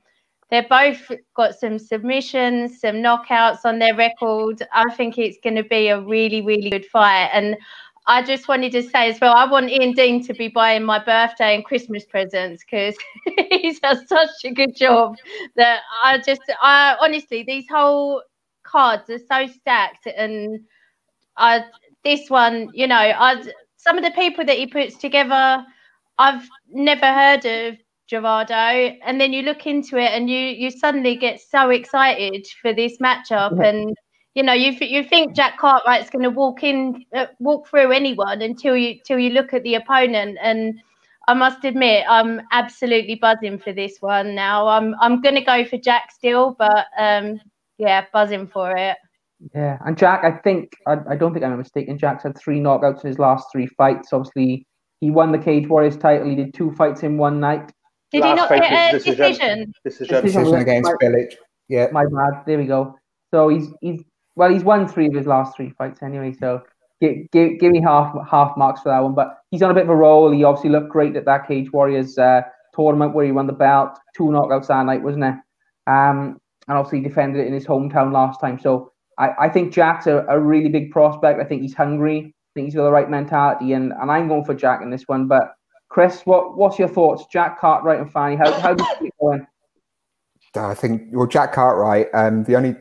they're 0.50 0.66
both 0.68 1.10
got 1.34 1.58
some 1.58 1.78
submissions, 1.78 2.80
some 2.80 2.96
knockouts 2.96 3.64
on 3.64 3.78
their 3.78 3.96
record. 3.96 4.62
I 4.74 4.92
think 4.94 5.16
it's 5.16 5.38
going 5.42 5.56
to 5.56 5.64
be 5.64 5.88
a 5.88 6.00
really, 6.00 6.42
really 6.42 6.68
good 6.68 6.84
fight, 6.86 7.30
and 7.32 7.56
I 8.06 8.22
just 8.22 8.48
wanted 8.48 8.72
to 8.72 8.82
say 8.82 9.08
as 9.10 9.20
well, 9.20 9.32
I 9.32 9.48
want 9.48 9.70
Ian 9.70 9.92
Dean 9.92 10.22
to 10.26 10.34
be 10.34 10.48
buying 10.48 10.82
my 10.82 10.98
birthday 11.02 11.54
and 11.54 11.64
Christmas 11.64 12.04
presents 12.04 12.64
because 12.64 12.96
he 13.50 13.78
does 13.80 14.06
such 14.08 14.44
a 14.44 14.50
good 14.50 14.74
job 14.74 15.16
that 15.56 15.80
I 16.02 16.18
just, 16.18 16.42
I 16.60 16.96
honestly, 17.00 17.44
these 17.44 17.64
whole 17.70 18.22
cards 18.64 19.08
are 19.08 19.18
so 19.18 19.46
stacked, 19.46 20.06
and 20.06 20.60
I, 21.36 21.64
this 22.04 22.28
one, 22.28 22.70
you 22.72 22.86
know, 22.86 22.96
I, 22.96 23.42
some 23.76 23.98
of 23.98 24.04
the 24.04 24.10
people 24.12 24.44
that 24.44 24.56
he 24.58 24.66
puts 24.66 24.96
together, 24.96 25.64
I've 26.18 26.48
never 26.70 27.06
heard 27.06 27.44
of 27.44 27.76
Gerardo, 28.08 28.54
and 28.54 29.20
then 29.20 29.32
you 29.32 29.42
look 29.42 29.66
into 29.66 29.96
it 29.96 30.10
and 30.12 30.28
you 30.28 30.38
you 30.38 30.70
suddenly 30.70 31.16
get 31.16 31.40
so 31.40 31.70
excited 31.70 32.46
for 32.60 32.72
this 32.72 32.98
matchup 32.98 33.64
and 33.64 33.96
you 34.34 34.42
know, 34.42 34.52
you 34.54 34.72
you 34.80 35.04
think 35.04 35.34
Jack 35.34 35.58
Cartwright's 35.58 36.10
going 36.10 36.22
to 36.22 36.30
walk 36.30 36.62
in, 36.62 37.04
uh, 37.14 37.26
walk 37.38 37.68
through 37.68 37.92
anyone 37.92 38.40
until 38.42 38.76
you 38.76 38.98
till 39.04 39.18
you 39.18 39.30
look 39.30 39.52
at 39.52 39.62
the 39.62 39.74
opponent. 39.74 40.38
And 40.42 40.80
I 41.28 41.34
must 41.34 41.64
admit, 41.64 42.04
I'm 42.08 42.40
absolutely 42.50 43.16
buzzing 43.16 43.58
for 43.58 43.72
this 43.72 43.98
one. 44.00 44.34
Now, 44.34 44.68
I'm 44.68 44.94
I'm 45.00 45.20
going 45.20 45.34
to 45.34 45.42
go 45.42 45.64
for 45.66 45.76
Jack 45.76 46.10
still, 46.12 46.56
but 46.58 46.86
um, 46.98 47.40
yeah, 47.76 48.06
buzzing 48.12 48.46
for 48.46 48.74
it. 48.76 48.96
Yeah, 49.54 49.78
and 49.84 49.98
Jack, 49.98 50.22
I 50.24 50.30
think 50.30 50.72
I, 50.86 50.96
I 51.10 51.16
don't 51.16 51.32
think 51.32 51.44
I'm 51.44 51.56
mistaken. 51.58 51.98
Jack's 51.98 52.22
had 52.22 52.38
three 52.38 52.60
knockouts 52.60 53.02
in 53.02 53.08
his 53.08 53.18
last 53.18 53.46
three 53.50 53.66
fights. 53.66 54.12
Obviously, 54.12 54.66
he 55.00 55.10
won 55.10 55.32
the 55.32 55.38
Cage 55.38 55.68
Warriors 55.68 55.96
title. 55.96 56.28
He 56.28 56.36
did 56.36 56.54
two 56.54 56.70
fights 56.72 57.02
in 57.02 57.18
one 57.18 57.40
night. 57.40 57.72
Did 58.12 58.20
last 58.20 58.30
he 58.30 58.36
not 58.36 58.70
get 58.70 58.94
a 58.94 58.98
decision? 58.98 59.16
Decision, 59.26 59.72
decision. 59.84 60.24
decision 60.24 60.54
against 60.54 60.92
Village. 61.00 61.36
Yeah, 61.68 61.88
my 61.92 62.04
bad. 62.04 62.44
There 62.46 62.58
we 62.58 62.66
go. 62.66 62.96
So 63.32 63.48
he's 63.48 63.68
he's 63.80 64.02
well, 64.36 64.50
he's 64.50 64.64
won 64.64 64.86
three 64.86 65.06
of 65.06 65.14
his 65.14 65.26
last 65.26 65.56
three 65.56 65.70
fights 65.70 66.02
anyway. 66.02 66.32
So 66.38 66.62
give, 67.00 67.16
give, 67.32 67.58
give 67.58 67.72
me 67.72 67.82
half 67.82 68.14
half 68.30 68.56
marks 68.56 68.82
for 68.82 68.90
that 68.90 69.00
one. 69.00 69.14
But 69.14 69.38
he's 69.50 69.62
on 69.62 69.70
a 69.70 69.74
bit 69.74 69.84
of 69.84 69.90
a 69.90 69.96
roll. 69.96 70.30
He 70.30 70.44
obviously 70.44 70.70
looked 70.70 70.90
great 70.90 71.16
at 71.16 71.24
that 71.24 71.48
Cage 71.48 71.72
Warriors 71.72 72.16
uh, 72.16 72.42
tournament 72.74 73.14
where 73.14 73.24
he 73.24 73.32
won 73.32 73.46
the 73.46 73.52
belt, 73.52 73.98
two 74.16 74.24
knockouts 74.24 74.68
that 74.68 74.86
night, 74.86 75.02
wasn't 75.02 75.24
it? 75.24 75.34
Um, 75.86 76.38
and 76.68 76.78
obviously 76.78 77.00
defended 77.00 77.40
it 77.42 77.48
in 77.48 77.54
his 77.54 77.66
hometown 77.66 78.12
last 78.12 78.40
time. 78.40 78.58
So 78.58 78.91
I, 79.18 79.30
I 79.40 79.48
think 79.48 79.72
Jack's 79.72 80.06
a, 80.06 80.24
a 80.28 80.38
really 80.38 80.68
big 80.68 80.90
prospect. 80.90 81.40
I 81.40 81.44
think 81.44 81.62
he's 81.62 81.74
hungry. 81.74 82.18
I 82.18 82.50
think 82.54 82.66
he's 82.66 82.74
got 82.74 82.84
the 82.84 82.92
right 82.92 83.08
mentality, 83.08 83.72
and, 83.72 83.92
and 83.92 84.10
I'm 84.10 84.28
going 84.28 84.44
for 84.44 84.54
Jack 84.54 84.82
in 84.82 84.90
this 84.90 85.04
one. 85.06 85.26
But 85.26 85.54
Chris, 85.88 86.22
what 86.24 86.56
what's 86.56 86.78
your 86.78 86.88
thoughts? 86.88 87.24
Jack 87.32 87.60
Cartwright 87.60 88.00
and 88.00 88.12
Fanny, 88.12 88.36
how 88.36 88.52
how 88.60 88.74
do 88.74 88.84
you 88.84 88.96
keep 88.98 89.14
going? 89.20 89.46
I 90.54 90.74
think 90.74 91.08
well, 91.12 91.26
Jack 91.26 91.52
Cartwright. 91.52 92.08
Um, 92.14 92.44
the 92.44 92.56
only 92.56 92.76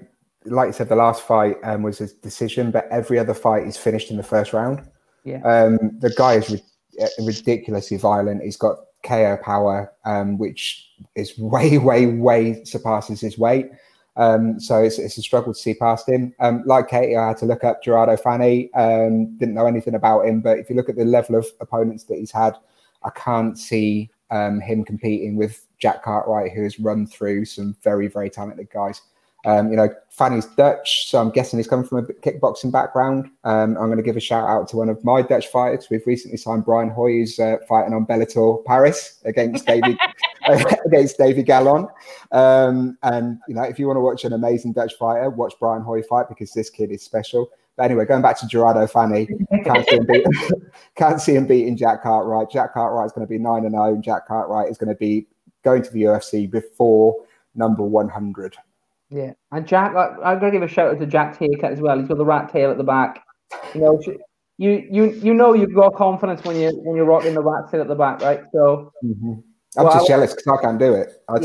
like 0.46 0.68
you 0.68 0.74
said, 0.74 0.90
the 0.90 0.96
last 0.96 1.22
fight 1.22 1.58
um, 1.64 1.84
was 1.84 2.02
a 2.02 2.08
decision, 2.22 2.72
but 2.72 2.88
every 2.90 3.20
other 3.20 3.34
fight 3.34 3.68
is 3.68 3.78
finished 3.78 4.12
in 4.12 4.18
the 4.18 4.24
first 4.24 4.54
round. 4.54 4.82
Yeah. 5.24 5.42
Um, 5.44 5.78
the 6.00 6.14
guy 6.18 6.36
is 6.36 6.50
ri- 6.50 6.64
uh, 7.02 7.08
ridiculously 7.24 7.98
violent. 7.98 8.42
He's 8.42 8.58
got 8.58 8.78
KO 9.04 9.38
power, 9.44 9.92
um, 10.06 10.38
which 10.38 10.90
is 11.16 11.38
way, 11.38 11.78
way, 11.78 12.08
way 12.08 12.64
surpasses 12.64 13.22
his 13.22 13.38
weight. 13.38 13.68
Um, 14.22 14.60
so 14.60 14.84
it's, 14.84 15.00
it's 15.00 15.18
a 15.18 15.22
struggle 15.24 15.52
to 15.52 15.60
see 15.60 15.74
past 15.74 16.08
him. 16.08 16.32
Um, 16.40 16.62
like 16.68 16.90
Katie, 16.90 17.18
I 17.18 17.30
had 17.30 17.38
to 17.38 17.48
look 17.48 17.64
up 17.64 17.82
Gerardo 17.82 18.16
Fanny. 18.16 18.72
Um, 18.76 19.36
didn't 19.38 19.56
know 19.56 19.66
anything 19.66 19.96
about 19.96 20.28
him, 20.28 20.42
but 20.42 20.60
if 20.60 20.70
you 20.70 20.76
look 20.76 20.90
at 20.90 20.96
the 20.96 21.06
level 21.06 21.36
of 21.36 21.48
opponents 21.60 22.04
that 22.04 22.20
he's 22.20 22.32
had, 22.32 22.56
I 23.04 23.10
can't 23.10 23.58
see 23.58 24.12
um, 24.30 24.62
him 24.62 24.86
competing 24.86 25.38
with 25.38 25.66
Jack 25.80 26.04
Cartwright, 26.04 26.52
who 26.52 26.62
has 26.62 26.80
run 26.80 27.08
through 27.08 27.46
some 27.46 27.76
very, 27.84 28.08
very 28.08 28.30
talented 28.30 28.70
guys. 28.70 29.02
Um, 29.46 29.72
you 29.72 29.78
know, 29.78 29.90
Fanny's 30.10 30.46
Dutch, 30.46 31.10
so 31.10 31.20
I'm 31.20 31.32
guessing 31.32 31.58
he's 31.58 31.68
coming 31.68 31.88
from 31.88 32.00
a 32.00 32.04
kickboxing 32.04 32.72
background. 32.72 33.28
Um, 33.44 33.78
I'm 33.78 33.88
going 33.88 33.98
to 33.98 34.04
give 34.04 34.18
a 34.18 34.22
shout 34.22 34.48
out 34.48 34.68
to 34.70 34.78
one 34.78 34.90
of 34.90 35.04
my 35.04 35.24
Dutch 35.24 35.48
fighters. 35.48 35.88
We've 35.90 36.06
recently 36.06 36.38
signed 36.38 36.66
Brian 36.66 36.90
Hoy, 36.90 37.14
who's 37.14 37.40
uh, 37.40 37.58
fighting 37.68 37.94
on 37.94 38.06
Bellator 38.06 38.64
Paris 38.66 39.20
against 39.26 39.66
David 39.66 39.98
against 40.86 41.18
David 41.18 41.46
Gallon. 41.46 41.88
Um, 42.32 42.98
and 43.04 43.40
you 43.48 43.56
know, 43.56 43.64
if 43.64 43.80
you 43.80 43.88
want 43.88 43.98
to 43.98 44.02
watch 44.02 44.26
an 44.26 44.34
amazing 44.34 44.74
Dutch 44.74 44.94
fighter, 45.00 45.30
watch 45.30 45.54
Brian 45.60 45.82
Hoy 45.82 46.02
fight 46.04 46.30
because 46.30 46.52
this 46.54 46.70
kid 46.70 46.92
is 46.92 47.02
special. 47.02 47.50
But 47.78 47.84
anyway, 47.84 48.06
going 48.06 48.22
back 48.22 48.40
to 48.40 48.48
Gerardo 48.48 48.86
Fanny, 48.88 49.28
can't 49.64 49.88
see 49.88 49.96
him, 49.96 50.06
beat, 50.06 50.26
can't 50.96 51.22
see 51.22 51.36
him 51.36 51.48
beating 51.48 51.78
Jack 51.78 52.04
Cartwright. 52.04 52.50
Jack 52.52 52.74
Cartwright 52.74 53.06
is 53.06 53.12
going 53.12 53.26
to 53.26 53.30
be 53.30 53.38
nine 53.38 53.66
and 53.66 53.74
zero. 53.74 54.00
Jack 54.04 54.28
Cartwright 54.28 54.70
is 54.70 54.78
going 54.78 54.90
to 54.90 54.96
be 54.96 55.28
going 55.64 55.82
to 55.82 55.92
the 55.92 56.04
UFC 56.04 56.50
before 56.50 57.16
number 57.56 57.84
one 57.84 58.10
hundred. 58.10 58.56
Yeah, 59.12 59.34
and 59.52 59.68
Jack, 59.68 59.94
I, 59.94 60.16
I'm 60.24 60.40
gonna 60.40 60.52
give 60.52 60.64
a 60.64 60.68
shout 60.68 60.92
out 60.92 61.00
to 61.00 61.06
Jack's 61.06 61.38
haircut 61.38 61.74
as 61.74 61.82
well. 61.82 62.00
He's 62.00 62.08
got 62.08 62.18
the 62.18 62.26
rat 62.26 62.52
tail 62.52 62.72
at 62.72 62.78
the 62.78 62.84
back. 62.84 63.22
You 63.76 63.82
know, 63.82 64.02
you 64.58 64.88
you 64.90 65.12
you 65.12 65.34
know 65.34 65.54
you've 65.54 65.76
got 65.76 65.96
confidence 65.96 66.44
when 66.46 66.56
you 66.56 66.72
when 66.84 66.96
you're 66.96 67.06
rocking 67.06 67.34
the 67.34 67.42
rat 67.42 67.70
tail 67.70 67.82
at 67.82 67.90
the 67.90 67.96
back, 67.96 68.22
right? 68.22 68.42
So 68.54 68.94
mm-hmm. 69.04 69.34
I'm 69.78 69.86
Well, 69.86 69.94
just 69.94 70.08
jealous 70.08 70.34
because 70.34 70.60
I 70.60 70.62
can't 70.64 70.80
do 70.80 70.94
it. 70.94 71.24
I'd 71.28 71.44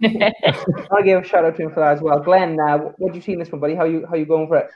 Yeah, 0.00 0.30
I'll 0.90 1.02
give 1.02 1.22
a 1.22 1.26
shout 1.26 1.44
out 1.44 1.56
to 1.56 1.62
him 1.62 1.70
for 1.70 1.80
that 1.80 1.96
as 1.96 2.00
well. 2.00 2.18
Glenn, 2.18 2.58
uh, 2.58 2.78
what 2.96 3.12
do 3.12 3.18
you 3.18 3.22
see 3.22 3.32
in 3.32 3.38
this 3.38 3.52
one, 3.52 3.60
buddy? 3.60 3.74
How 3.74 3.84
you 3.84 4.06
how 4.08 4.16
you 4.16 4.24
going 4.24 4.48
for 4.48 4.56
it? 4.56 4.70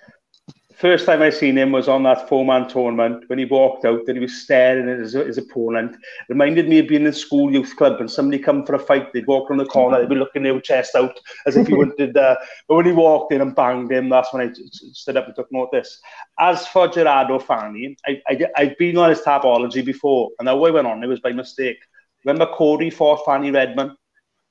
First 0.77 1.07
time 1.07 1.23
I 1.23 1.31
seen 1.31 1.57
him 1.57 1.71
was 1.71 1.89
on 1.89 2.03
that 2.03 2.29
four-man 2.29 2.69
tournament 2.69 3.25
when 3.29 3.39
he 3.39 3.45
walked 3.45 3.85
out 3.85 4.01
and 4.09 4.17
he 4.17 4.21
was 4.21 4.43
staring 4.43 4.89
at 4.89 4.99
his, 4.99 5.13
his 5.13 5.39
opponent. 5.39 5.97
Reminded 6.29 6.69
me 6.69 6.81
of 6.81 6.89
being 6.89 7.07
in 7.07 7.13
school 7.13 7.53
youth 7.53 7.77
club 7.77 8.01
and 8.01 8.11
somebody 8.11 8.43
come 8.43 8.67
for 8.67 8.75
a 8.75 8.79
fight. 8.79 9.13
They'd 9.13 9.27
walk 9.27 9.49
around 9.51 9.59
the 9.59 9.67
corner, 9.67 10.01
they'd 10.01 10.09
be 10.09 10.17
looking 10.17 10.43
their 10.43 10.61
chest 10.61 10.97
out 10.97 11.19
as 11.47 11.57
if 11.57 11.69
he 11.69 11.75
wanted. 11.75 12.17
Uh, 12.17 12.37
but 12.69 12.75
when 12.75 12.87
he 12.87 12.93
walked 12.93 13.33
in 13.33 13.41
and 13.41 13.55
banged 13.55 13.93
him, 13.93 14.09
that's 14.09 14.33
when 14.33 14.43
I 14.43 14.53
t- 14.53 14.69
t- 14.69 14.91
stood 14.93 15.17
up 15.17 15.27
and 15.27 15.37
took 15.37 15.51
notice. 15.53 16.01
As 16.41 16.67
for 16.67 16.89
Gerardo 16.89 17.39
Fanny, 17.39 17.97
I, 18.07 18.21
I, 18.29 18.41
I've 18.57 18.77
been 18.79 18.97
on 18.99 19.11
his 19.11 19.21
tapology 19.21 19.85
before, 19.85 20.31
and 20.39 20.49
that 20.49 20.59
way 20.59 20.73
went 20.73 20.89
on. 20.89 21.05
It 21.05 21.07
was 21.07 21.21
by 21.21 21.33
mistake. 21.33 21.79
Remember 22.25 22.53
Cody 22.53 22.91
fought 22.91 23.25
Fanny 23.25 23.51
Redmond? 23.53 23.93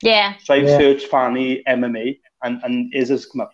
Yeah. 0.01 0.35
So 0.43 0.53
I've 0.53 0.63
Yeah. 0.63 0.77
searched 0.77 1.07
Fanny 1.07 1.63
MMA, 1.67 2.19
and 2.43 2.61
and 2.63 2.93
his 2.93 3.09
has 3.09 3.25
come 3.25 3.41
up. 3.41 3.53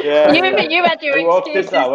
yeah. 0.02 0.32
You, 0.32 0.70
you 0.70 0.84
had 0.84 1.02
your 1.04 1.20
I 1.20 1.38
excuses, 1.38 1.72
that 1.72 1.90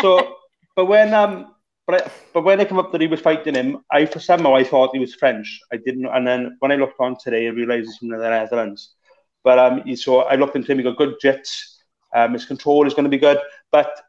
so, 0.00 0.36
but 0.76 0.84
when 0.86 1.12
um, 1.12 1.54
but 1.86 2.06
I, 2.06 2.10
but 2.32 2.44
when 2.44 2.60
I 2.60 2.64
come 2.64 2.78
up 2.78 2.92
that 2.92 3.00
he 3.00 3.08
was 3.08 3.20
fighting 3.20 3.56
him, 3.56 3.78
I 3.90 4.06
for 4.06 4.20
somehow 4.20 4.54
I 4.54 4.62
thought 4.62 4.90
he 4.92 5.00
was 5.00 5.16
French. 5.16 5.60
I 5.72 5.78
didn't, 5.78 6.06
and 6.06 6.24
then 6.24 6.56
when 6.60 6.70
I 6.70 6.76
looked 6.76 7.00
on 7.00 7.16
today, 7.18 7.48
I 7.48 7.50
realised 7.50 7.86
he's 7.86 7.96
from 7.96 8.10
the 8.10 8.18
Netherlands. 8.18 8.94
But 9.42 9.58
um, 9.58 9.82
he, 9.84 9.96
so 9.96 10.20
I 10.20 10.36
looked 10.36 10.54
into 10.54 10.70
him. 10.70 10.78
He 10.78 10.84
got 10.84 10.96
good 10.96 11.16
jits. 11.22 11.78
Um, 12.14 12.34
his 12.34 12.44
control 12.44 12.86
is 12.86 12.94
going 12.94 13.04
to 13.04 13.10
be 13.10 13.18
good, 13.18 13.38
but 13.72 14.00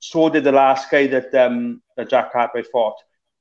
so 0.00 0.28
did 0.28 0.44
the 0.44 0.52
last 0.52 0.90
guy 0.90 1.06
that 1.06 1.34
um 1.34 1.80
that 1.96 2.10
Jack 2.10 2.32
Cartwright 2.32 2.66
fought. 2.70 2.96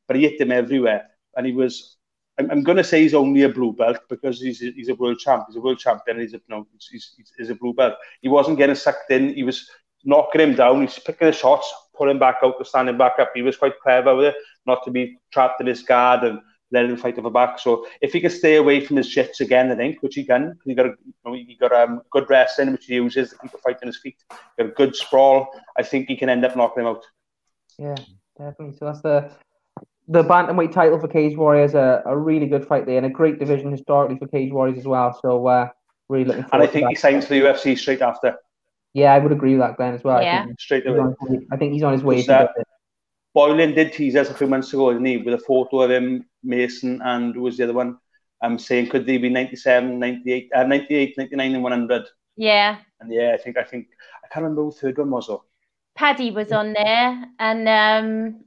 But 0.07 0.15
he 0.15 0.23
hit 0.23 0.39
him 0.39 0.53
everywhere, 0.53 1.07
and 1.36 1.45
he 1.45 1.51
was. 1.51 1.97
I'm, 2.39 2.49
I'm 2.49 2.63
going 2.63 2.77
to 2.77 2.83
say 2.83 3.01
he's 3.01 3.13
only 3.13 3.43
a 3.43 3.49
blue 3.49 3.73
belt 3.73 3.99
because 4.09 4.41
he's 4.41 4.63
a, 4.63 4.71
he's 4.71 4.89
a 4.89 4.95
world 4.95 5.19
champ. 5.19 5.45
He's 5.47 5.57
a 5.57 5.61
world 5.61 5.79
champion. 5.79 6.19
He's 6.19 6.33
a 6.33 6.41
no, 6.47 6.65
he's, 6.89 7.13
he's, 7.15 7.33
he's 7.37 7.49
a 7.49 7.55
blue 7.55 7.73
belt. 7.73 7.95
He 8.21 8.29
wasn't 8.29 8.57
getting 8.57 8.75
sucked 8.75 9.11
in. 9.11 9.33
He 9.33 9.43
was 9.43 9.69
knocking 10.03 10.41
him 10.41 10.55
down. 10.55 10.81
He's 10.81 10.97
picking 10.97 11.27
the 11.27 11.33
shots, 11.33 11.71
pulling 11.95 12.19
back 12.19 12.37
out, 12.43 12.65
standing 12.65 12.97
back 12.97 13.19
up. 13.19 13.31
He 13.35 13.41
was 13.41 13.57
quite 13.57 13.79
clever 13.81 14.15
with 14.15 14.27
it, 14.27 14.35
not 14.65 14.83
to 14.85 14.91
be 14.91 15.19
trapped 15.31 15.61
in 15.61 15.67
his 15.67 15.83
guard 15.83 16.23
and 16.23 16.39
letting 16.71 16.91
him 16.91 16.97
fight 16.97 17.15
the 17.15 17.29
back. 17.29 17.59
So 17.59 17.85
if 18.01 18.13
he 18.13 18.21
can 18.21 18.29
stay 18.29 18.55
away 18.55 18.85
from 18.85 18.97
his 18.97 19.13
shits 19.13 19.39
again, 19.41 19.71
I 19.71 19.75
think, 19.75 20.01
which 20.01 20.15
he 20.15 20.23
can, 20.23 20.57
he 20.65 20.75
got 20.75 20.85
a, 20.85 20.89
you 21.03 21.13
know, 21.25 21.33
he 21.33 21.57
got 21.59 21.73
um, 21.73 22.01
good 22.11 22.29
wrestling, 22.29 22.71
which 22.71 22.85
he 22.85 22.95
uses 22.95 23.31
to 23.31 23.37
keep 23.39 23.51
the 23.51 23.57
fight 23.57 23.77
on 23.81 23.87
his 23.87 23.97
feet. 23.97 24.17
Got 24.57 24.67
a 24.67 24.71
good 24.71 24.95
sprawl. 24.95 25.49
I 25.77 25.83
think 25.83 26.07
he 26.07 26.15
can 26.15 26.29
end 26.29 26.45
up 26.45 26.55
knocking 26.55 26.83
him 26.83 26.89
out. 26.89 27.03
Yeah, 27.77 27.95
definitely. 28.37 28.77
So 28.77 28.85
that's 28.85 29.01
the 29.01 29.31
the 30.10 30.24
bantamweight 30.24 30.72
title 30.74 30.99
for 30.99 31.07
Cage 31.07 31.38
Warriors. 31.38 31.74
A, 31.76 32.01
a 32.05 32.18
really 32.18 32.47
good 32.47 32.66
fight 32.68 32.86
there, 32.86 32.97
and 32.97 33.05
a 33.05 33.10
great 33.10 33.39
division 33.39 33.72
historically 33.72 34.18
for 34.18 34.28
Cage 34.28 34.51
Warriors 34.51 34.78
as 34.80 34.86
well. 34.86 35.18
So 35.22 35.47
uh, 35.47 35.70
really 36.10 36.26
looking 36.26 36.41
And 36.43 36.49
forward. 36.51 36.70
I 36.70 36.72
think 36.72 36.84
to 36.86 36.89
he 36.89 36.95
that. 36.95 36.99
signs 37.01 37.26
for 37.26 37.34
the 37.36 37.41
UFC 37.41 37.78
straight 37.78 38.01
after. 38.01 38.36
Yeah, 38.93 39.14
I 39.14 39.20
would 39.20 39.32
agree 39.32 39.51
with 39.51 39.62
that, 39.62 39.78
Glenn, 39.78 39.93
as 39.93 40.03
well. 40.03 40.18
I 40.18 40.24
Yeah. 40.24 40.45
think 40.45 40.60
Straight 40.60 40.84
he's 40.84 40.91
away. 40.95 40.99
on 40.99 41.16
his 41.20 41.30
way- 41.39 41.47
I 41.51 41.57
think 41.57 41.74
he's 41.74 41.84
on 41.84 41.93
his 41.93 42.03
way. 42.03 42.16
Who's 42.16 42.26
to 42.26 42.32
that? 42.32 42.51
get. 42.57 42.66
Boylan 43.36 43.76
did 43.76 43.93
tease 43.93 44.16
us 44.16 44.30
a 44.32 44.34
few 44.34 44.47
months 44.47 44.74
ago, 44.74 44.91
didn't 44.91 45.05
he, 45.05 45.18
with 45.18 45.36
a 45.36 45.38
photo 45.38 45.82
of 45.82 45.91
him, 45.91 46.26
Mason, 46.43 46.99
and 47.03 47.36
who 47.36 47.41
was 47.41 47.57
the 47.57 47.64
other 47.66 47.74
one? 47.74 47.97
I'm 48.41 48.57
saying 48.57 48.88
could 48.89 49.05
they 49.05 49.18
be 49.18 49.30
97, 49.30 49.99
98, 49.99 50.49
uh, 50.55 50.64
98, 50.64 51.16
99, 51.18 51.53
and 51.53 51.64
100? 51.64 52.05
yeah. 52.36 52.78
And 53.01 53.14
yeah, 53.14 53.32
I 53.34 53.38
think 53.38 53.57
I 53.57 53.64
think 53.64 53.88
I 54.26 54.28
can't 54.28 54.43
remember 54.43 54.64
who 54.64 54.72
the 54.72 54.78
third 54.78 54.97
one 54.97 55.12
was 55.12 55.28
though. 55.28 55.43
Paddy 55.95 56.32
was 56.32 56.51
on 56.51 56.74
there, 56.74 57.26
and 57.39 57.68
um, 57.70 58.43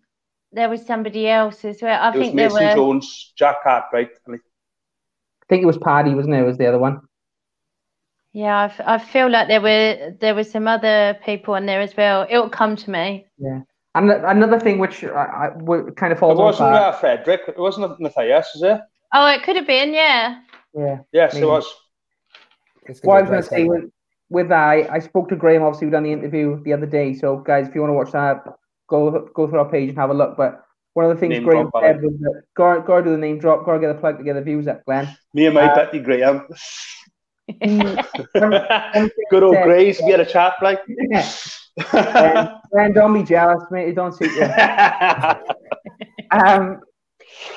there 0.52 0.68
was 0.68 0.84
somebody 0.86 1.28
else 1.28 1.64
as 1.64 1.80
well. 1.82 2.00
I 2.00 2.12
It 2.12 2.18
was 2.18 2.26
think 2.26 2.36
there 2.36 2.48
Mason 2.50 2.68
were. 2.68 2.74
Jones, 2.74 3.32
Jack 3.36 3.62
Cartwright, 3.62 4.10
and 4.26 4.36
I 4.36 4.38
I 4.38 5.46
think 5.48 5.62
it 5.62 5.66
was 5.66 5.78
Paddy, 5.78 6.14
wasn't 6.14 6.34
it? 6.34 6.42
Was 6.42 6.56
the 6.58 6.66
other 6.66 6.78
one? 6.78 7.00
Yeah, 8.32 8.56
I, 8.60 8.64
f- 8.64 8.80
I 8.86 8.98
feel 8.98 9.28
like 9.30 9.48
there 9.48 9.60
were 9.60 10.14
there 10.20 10.34
were 10.34 10.44
some 10.44 10.66
other 10.66 11.18
people 11.24 11.54
on 11.54 11.66
there 11.66 11.80
as 11.82 11.94
well. 11.96 12.26
It'll 12.30 12.48
come 12.48 12.76
to 12.76 12.90
me. 12.90 13.26
Yeah, 13.38 13.60
and 13.94 14.10
another 14.10 14.58
thing 14.58 14.78
which 14.78 15.04
I, 15.04 15.08
I 15.08 15.48
would 15.56 15.96
kind 15.96 16.12
of 16.12 16.18
It 16.18 16.20
falls 16.20 16.38
on 16.38 16.44
wasn't 16.46 16.72
that. 16.72 16.82
uh, 16.82 16.92
Frederick. 16.92 17.42
It 17.48 17.58
wasn't 17.58 18.00
Matthias, 18.00 18.54
is 18.54 18.62
it? 18.62 18.80
Oh, 19.12 19.26
it 19.28 19.42
could 19.42 19.56
have 19.56 19.66
been, 19.66 19.92
yeah. 19.92 20.40
Yeah. 20.74 20.98
Yes, 21.12 21.34
Maybe. 21.34 21.46
it 21.46 21.50
was. 21.50 21.66
What 23.02 23.18
I 23.18 23.20
was 23.20 23.30
going 23.30 23.42
to 23.42 23.48
say 23.48 23.64
with, 23.64 23.84
with 24.30 24.48
that, 24.48 24.62
I, 24.62 24.88
I 24.94 24.98
spoke 24.98 25.28
to 25.28 25.36
Graham. 25.36 25.62
Obviously, 25.62 25.86
we 25.88 25.90
done 25.92 26.04
the 26.04 26.12
interview 26.12 26.62
the 26.64 26.72
other 26.72 26.86
day. 26.86 27.12
So, 27.14 27.36
guys, 27.36 27.68
if 27.68 27.74
you 27.74 27.82
want 27.82 27.90
to 27.90 27.94
watch 27.94 28.12
that, 28.12 28.42
go 28.92 29.28
go 29.34 29.48
through 29.48 29.58
our 29.58 29.68
page 29.68 29.88
and 29.88 29.98
have 29.98 30.10
a 30.10 30.14
look. 30.14 30.36
But 30.36 30.64
one 30.94 31.06
of 31.06 31.14
the 31.14 31.20
things 31.20 31.32
Name 31.32 31.44
Graham 31.44 31.70
said 31.80 32.02
was 32.02 32.12
that 32.20 32.42
go 32.54 32.80
go 32.82 33.00
do 33.02 33.10
the 33.10 33.16
name 33.18 33.38
drop, 33.38 33.64
go 33.64 33.78
get 33.78 33.88
the 33.88 34.00
plug 34.00 34.18
to 34.18 34.24
get 34.24 34.34
the 34.34 34.42
views 34.42 34.68
up, 34.68 34.84
Glenn. 34.84 35.08
Me 35.34 35.46
and 35.46 35.54
my 35.54 35.62
Uh, 35.62 35.74
Betty 35.74 35.98
Graham. 36.00 36.46
He, 37.60 37.76
one- 37.76 37.96
one 38.34 38.52
thing 38.92 39.10
Good 39.30 39.42
old 39.42 39.56
Grace, 39.64 40.00
we 40.02 40.12
had 40.12 40.20
a 40.20 40.24
chat 40.24 40.54
like. 40.62 40.80
Glenn, 41.90 42.48
Glenn, 42.72 42.92
don't 42.94 43.12
be 43.12 43.24
jealous, 43.24 43.64
mate. 43.70 43.88
It 43.88 43.94
don't 43.96 44.14
suit 44.14 44.30
you. 44.32 44.46
Um, 46.30 46.80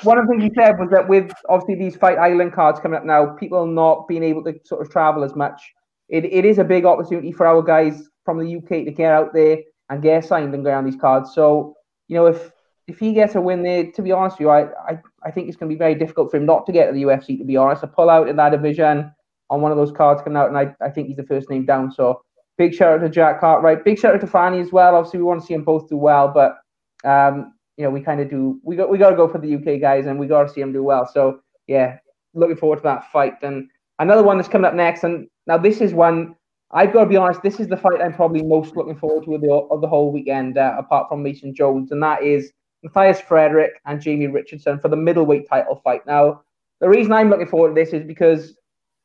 one 0.02 0.18
of 0.18 0.26
the 0.26 0.32
things 0.32 0.42
he 0.42 0.50
said 0.54 0.78
was 0.78 0.90
that 0.90 1.08
with 1.08 1.30
obviously 1.48 1.76
these 1.76 1.96
Fight 1.96 2.18
Island 2.18 2.52
cards 2.52 2.78
coming 2.80 2.98
up 2.98 3.04
now, 3.06 3.34
people 3.36 3.66
not 3.66 4.06
being 4.06 4.22
able 4.22 4.44
to 4.44 4.54
sort 4.64 4.82
of 4.84 4.90
travel 4.90 5.24
as 5.24 5.34
much, 5.34 5.62
it, 6.10 6.24
it 6.26 6.44
is 6.44 6.58
a 6.58 6.64
big 6.64 6.84
opportunity 6.84 7.32
for 7.32 7.46
our 7.46 7.62
guys 7.62 8.06
from 8.26 8.38
the 8.38 8.56
UK 8.56 8.84
to 8.84 8.90
get 8.90 9.12
out 9.12 9.32
there 9.32 9.58
and 9.88 10.02
get 10.02 10.24
signed 10.24 10.54
and 10.54 10.64
go 10.64 10.72
on 10.72 10.84
these 10.84 11.00
cards. 11.00 11.32
So, 11.34 11.76
you 12.08 12.16
know, 12.16 12.26
if 12.26 12.50
if 12.86 12.98
he 12.98 13.12
gets 13.12 13.34
a 13.34 13.40
win 13.40 13.62
there, 13.62 13.90
to 13.92 14.02
be 14.02 14.12
honest 14.12 14.38
with 14.38 14.46
you, 14.46 14.50
I, 14.50 14.68
I, 14.88 15.00
I 15.24 15.30
think 15.30 15.48
it's 15.48 15.56
going 15.56 15.68
to 15.68 15.74
be 15.74 15.78
very 15.78 15.96
difficult 15.96 16.30
for 16.30 16.36
him 16.36 16.46
not 16.46 16.66
to 16.66 16.72
get 16.72 16.86
to 16.86 16.92
the 16.92 17.02
UFC, 17.02 17.36
to 17.38 17.44
be 17.44 17.56
honest. 17.56 17.80
To 17.80 17.88
pull 17.88 18.08
out 18.08 18.28
in 18.28 18.36
that 18.36 18.50
division 18.50 19.12
on 19.50 19.60
one 19.60 19.72
of 19.72 19.78
those 19.78 19.90
cards 19.90 20.22
coming 20.22 20.36
out, 20.36 20.48
and 20.48 20.56
I, 20.56 20.74
I 20.80 20.90
think 20.90 21.08
he's 21.08 21.16
the 21.16 21.24
first 21.24 21.50
name 21.50 21.66
down. 21.66 21.90
So, 21.90 22.22
big 22.58 22.74
shout 22.74 22.94
out 22.94 23.02
to 23.02 23.08
Jack 23.08 23.40
Cartwright. 23.40 23.84
Big 23.84 23.98
shout 23.98 24.14
out 24.14 24.20
to 24.20 24.26
Fanny 24.26 24.60
as 24.60 24.72
well. 24.72 24.94
Obviously, 24.94 25.18
we 25.18 25.24
want 25.24 25.40
to 25.40 25.46
see 25.46 25.54
them 25.54 25.64
both 25.64 25.88
do 25.88 25.96
well, 25.96 26.28
but 26.28 26.58
um, 27.04 27.54
you 27.76 27.84
know, 27.84 27.90
we 27.90 28.00
kind 28.00 28.20
of 28.20 28.30
do. 28.30 28.60
We 28.62 28.76
got 28.76 28.88
we 28.88 28.98
got 28.98 29.10
to 29.10 29.16
go 29.16 29.28
for 29.28 29.38
the 29.38 29.56
UK 29.56 29.80
guys, 29.80 30.06
and 30.06 30.18
we 30.18 30.26
got 30.26 30.44
to 30.44 30.52
see 30.52 30.60
them 30.60 30.72
do 30.72 30.84
well. 30.84 31.10
So 31.12 31.40
yeah, 31.66 31.98
looking 32.34 32.56
forward 32.56 32.76
to 32.76 32.82
that 32.84 33.10
fight. 33.10 33.34
And 33.42 33.68
another 33.98 34.22
one 34.22 34.36
that's 34.36 34.48
coming 34.48 34.66
up 34.66 34.74
next. 34.74 35.04
And 35.04 35.28
now 35.46 35.58
this 35.58 35.80
is 35.80 35.92
one 35.92 36.36
I've 36.76 36.92
got 36.92 37.04
to 37.04 37.08
be 37.08 37.16
honest. 37.16 37.40
This 37.42 37.58
is 37.58 37.68
the 37.68 37.76
fight 37.76 38.02
I'm 38.02 38.12
probably 38.12 38.42
most 38.42 38.76
looking 38.76 38.96
forward 38.96 39.24
to 39.24 39.34
of 39.34 39.40
the, 39.40 39.50
of 39.50 39.80
the 39.80 39.88
whole 39.88 40.12
weekend, 40.12 40.58
uh, 40.58 40.74
apart 40.76 41.08
from 41.08 41.22
Mason 41.22 41.54
Jones, 41.54 41.90
and 41.90 42.02
that 42.02 42.22
is 42.22 42.52
Matthias 42.82 43.18
Frederick 43.18 43.80
and 43.86 43.98
Jamie 43.98 44.26
Richardson 44.26 44.78
for 44.78 44.88
the 44.88 44.96
middleweight 44.96 45.48
title 45.48 45.80
fight. 45.82 46.06
Now, 46.06 46.42
the 46.80 46.88
reason 46.90 47.14
I'm 47.14 47.30
looking 47.30 47.46
forward 47.46 47.74
to 47.74 47.74
this 47.74 47.94
is 47.94 48.04
because 48.04 48.58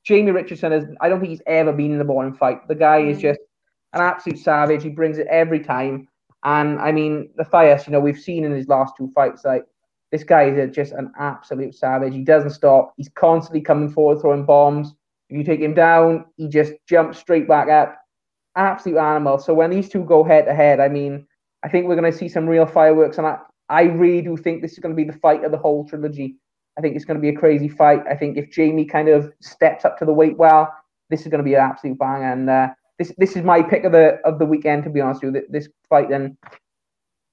Jamie 0.04 0.32
Richardson 0.32 0.74
is. 0.74 0.84
I 1.00 1.08
don't 1.08 1.22
think 1.22 1.30
he's 1.30 1.42
ever 1.48 1.72
been 1.72 1.94
in 1.94 2.02
a 2.02 2.04
boring 2.04 2.34
fight. 2.34 2.68
The 2.68 2.76
guy 2.76 3.04
is 3.04 3.20
mm. 3.20 3.22
just 3.22 3.40
an 3.94 4.02
absolute 4.02 4.40
savage. 4.40 4.84
He 4.84 4.90
brings 4.90 5.18
it 5.18 5.28
every 5.28 5.62
time. 5.62 6.10
And 6.44 6.78
I 6.78 6.92
mean, 6.92 7.30
Matthias, 7.38 7.88
you 7.88 7.94
know, 7.94 8.02
we've 8.02 8.20
seen 8.20 8.44
in 8.44 8.52
his 8.52 8.68
last 8.68 8.96
two 8.98 9.10
fights, 9.16 9.46
like 9.46 9.64
this 10.12 10.26
guy 10.26 10.50
is 10.50 10.76
just 10.76 10.92
an 10.92 11.14
absolute 11.18 11.74
savage. 11.74 12.14
He 12.14 12.26
doesn't 12.26 12.50
stop. 12.50 12.94
He's 12.98 13.10
constantly 13.10 13.62
coming 13.62 13.90
forward, 13.90 14.20
throwing 14.20 14.44
bombs. 14.44 14.94
You 15.32 15.44
take 15.44 15.60
him 15.60 15.74
down, 15.74 16.26
he 16.38 16.48
just 16.48 16.74
jumps 16.88 17.20
straight 17.20 17.48
back 17.48 17.70
up. 17.70 17.98
Absolute 18.56 18.98
animal. 18.98 19.38
So 19.40 19.54
when 19.54 19.70
these 19.70 19.90
two 19.90 20.04
go 20.04 20.24
head 20.24 20.46
to 20.46 20.54
head, 20.54 20.80
I 20.80 20.90
mean, 20.90 21.26
I 21.64 21.70
think 21.70 21.88
we're 21.88 21.96
going 21.96 22.12
to 22.12 22.18
see 22.18 22.28
some 22.28 22.48
real 22.48 22.66
fireworks. 22.66 23.18
And 23.18 23.28
I, 23.28 23.38
I 23.70 23.84
really 23.84 24.22
do 24.22 24.36
think 24.36 24.62
this 24.62 24.74
is 24.74 24.80
going 24.80 24.96
to 24.96 25.02
be 25.02 25.10
the 25.10 25.18
fight 25.18 25.46
of 25.46 25.52
the 25.52 25.58
whole 25.58 25.88
trilogy. 25.88 26.36
I 26.78 26.82
think 26.82 26.96
it's 26.96 27.06
going 27.06 27.18
to 27.18 27.22
be 27.22 27.30
a 27.30 27.40
crazy 27.40 27.70
fight. 27.70 28.04
I 28.10 28.16
think 28.16 28.38
if 28.38 28.52
Jamie 28.52 28.86
kind 28.86 29.10
of 29.10 29.32
steps 29.42 29.86
up 29.86 29.98
to 30.00 30.06
the 30.06 30.14
weight 30.14 30.38
well, 30.38 30.74
this 31.10 31.22
is 31.22 31.28
going 31.28 31.40
to 31.40 31.44
be 31.44 31.54
an 31.54 31.62
absolute 31.62 32.00
bang. 32.00 32.24
And 32.24 32.50
uh, 32.50 32.68
this 32.98 33.14
this 33.18 33.36
is 33.36 33.44
my 33.44 33.62
pick 33.62 33.84
of 33.84 33.92
the 33.92 34.20
of 34.26 34.40
the 34.40 34.46
weekend. 34.46 34.84
To 34.84 34.90
be 34.90 35.02
honest 35.02 35.24
with 35.24 35.36
you, 35.36 35.46
this 35.50 35.68
fight. 35.90 36.12
And 36.12 36.38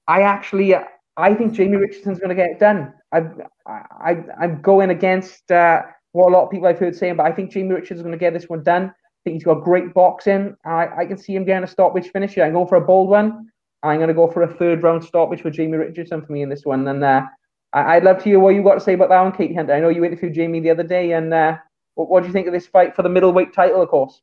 I 0.07 0.21
actually 0.21 0.75
I 1.17 1.33
think 1.33 1.53
Jamie 1.53 1.77
Richardson's 1.77 2.19
going 2.19 2.29
to 2.29 2.35
get 2.35 2.51
it 2.51 2.59
done. 2.59 2.93
I 3.11 3.23
I 3.65 4.17
I'm 4.39 4.61
going 4.61 4.89
against 4.89 5.51
uh, 5.51 5.83
what 6.11 6.29
a 6.29 6.33
lot 6.33 6.45
of 6.45 6.51
people 6.51 6.67
I've 6.67 6.79
heard 6.79 6.95
saying, 6.95 7.17
but 7.17 7.25
I 7.25 7.31
think 7.31 7.51
Jamie 7.51 7.73
Richards 7.73 7.99
is 7.99 8.03
going 8.03 8.11
to 8.11 8.17
get 8.17 8.33
this 8.33 8.49
one 8.49 8.63
done. 8.63 8.85
I 8.85 9.21
think 9.23 9.35
he's 9.35 9.43
got 9.43 9.63
great 9.63 9.93
boxing. 9.93 10.55
I, 10.65 10.87
I 10.99 11.05
can 11.05 11.17
see 11.17 11.35
him 11.35 11.45
getting 11.45 11.63
a 11.63 11.67
stoppage 11.67 12.09
finish 12.11 12.33
here. 12.33 12.45
I'm 12.45 12.53
going 12.53 12.67
for 12.67 12.77
a 12.77 12.85
bold 12.85 13.09
one. 13.09 13.49
I'm 13.83 13.97
going 13.97 14.09
to 14.09 14.13
go 14.13 14.27
for 14.27 14.43
a 14.43 14.53
third 14.53 14.83
round 14.83 15.03
stoppage 15.03 15.41
for 15.41 15.49
Jamie 15.49 15.77
Richardson 15.77 16.25
for 16.25 16.31
me 16.31 16.41
in 16.41 16.49
this 16.49 16.65
one. 16.65 16.87
And 16.87 17.03
uh, 17.03 17.23
I, 17.73 17.95
would 17.95 18.03
love 18.03 18.17
to 18.19 18.23
hear 18.23 18.39
what 18.39 18.55
you 18.55 18.63
got 18.63 18.75
to 18.75 18.79
say 18.79 18.93
about 18.93 19.09
that 19.09 19.21
one, 19.21 19.31
Katie 19.31 19.53
Hunter. 19.53 19.73
I 19.73 19.79
know 19.79 19.89
you 19.89 20.03
interviewed 20.03 20.33
Jamie 20.33 20.59
the 20.59 20.71
other 20.71 20.83
day, 20.83 21.11
and 21.13 21.33
uh, 21.33 21.57
what, 21.95 22.09
what 22.09 22.21
do 22.21 22.27
you 22.27 22.33
think 22.33 22.47
of 22.47 22.53
this 22.53 22.67
fight 22.67 22.95
for 22.95 23.03
the 23.03 23.09
middleweight 23.09 23.53
title, 23.53 23.81
of 23.81 23.89
course? 23.89 24.21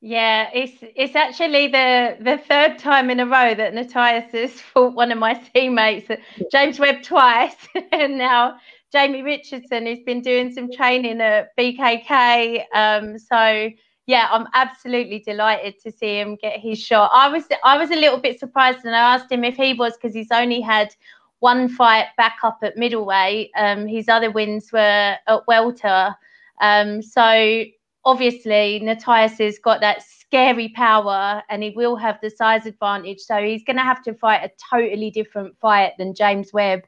Yeah, 0.00 0.48
it's 0.54 0.76
it's 0.94 1.16
actually 1.16 1.66
the 1.66 2.16
the 2.20 2.38
third 2.38 2.78
time 2.78 3.10
in 3.10 3.18
a 3.18 3.26
row 3.26 3.52
that 3.52 3.74
Matthias 3.74 4.30
has 4.30 4.52
fought 4.52 4.94
one 4.94 5.10
of 5.10 5.18
my 5.18 5.34
teammates, 5.34 6.08
James 6.52 6.78
Webb 6.78 7.02
twice, 7.02 7.56
and 7.92 8.16
now 8.16 8.58
Jamie 8.92 9.22
Richardson, 9.22 9.86
who's 9.86 10.02
been 10.04 10.22
doing 10.22 10.52
some 10.52 10.70
training 10.70 11.20
at 11.20 11.56
BKK. 11.56 12.64
Um, 12.74 13.18
so 13.18 13.70
yeah, 14.06 14.28
I'm 14.30 14.46
absolutely 14.54 15.18
delighted 15.18 15.78
to 15.80 15.92
see 15.92 16.18
him 16.18 16.36
get 16.36 16.58
his 16.58 16.78
shot. 16.78 17.10
I 17.12 17.28
was 17.28 17.44
I 17.62 17.76
was 17.76 17.90
a 17.90 17.96
little 17.96 18.18
bit 18.18 18.40
surprised, 18.40 18.84
and 18.84 18.96
I 18.96 19.14
asked 19.14 19.30
him 19.30 19.44
if 19.44 19.56
he 19.56 19.74
was 19.74 19.92
because 19.94 20.14
he's 20.14 20.32
only 20.32 20.62
had 20.62 20.94
one 21.40 21.68
fight 21.68 22.06
back 22.16 22.38
up 22.42 22.58
at 22.62 22.78
middleweight. 22.78 23.50
Um, 23.54 23.86
his 23.86 24.08
other 24.08 24.30
wins 24.30 24.72
were 24.72 25.16
at 25.26 25.46
welter. 25.46 26.16
Um, 26.60 27.02
so 27.02 27.64
obviously, 28.06 28.80
Matthias 28.80 29.36
has 29.38 29.58
got 29.58 29.82
that 29.82 30.02
scary 30.02 30.70
power, 30.70 31.42
and 31.50 31.62
he 31.62 31.70
will 31.76 31.96
have 31.96 32.18
the 32.22 32.30
size 32.30 32.64
advantage. 32.64 33.20
So 33.20 33.42
he's 33.42 33.62
going 33.62 33.76
to 33.76 33.82
have 33.82 34.02
to 34.04 34.14
fight 34.14 34.42
a 34.42 34.50
totally 34.74 35.10
different 35.10 35.54
fight 35.60 35.92
than 35.98 36.14
James 36.14 36.50
Webb. 36.54 36.80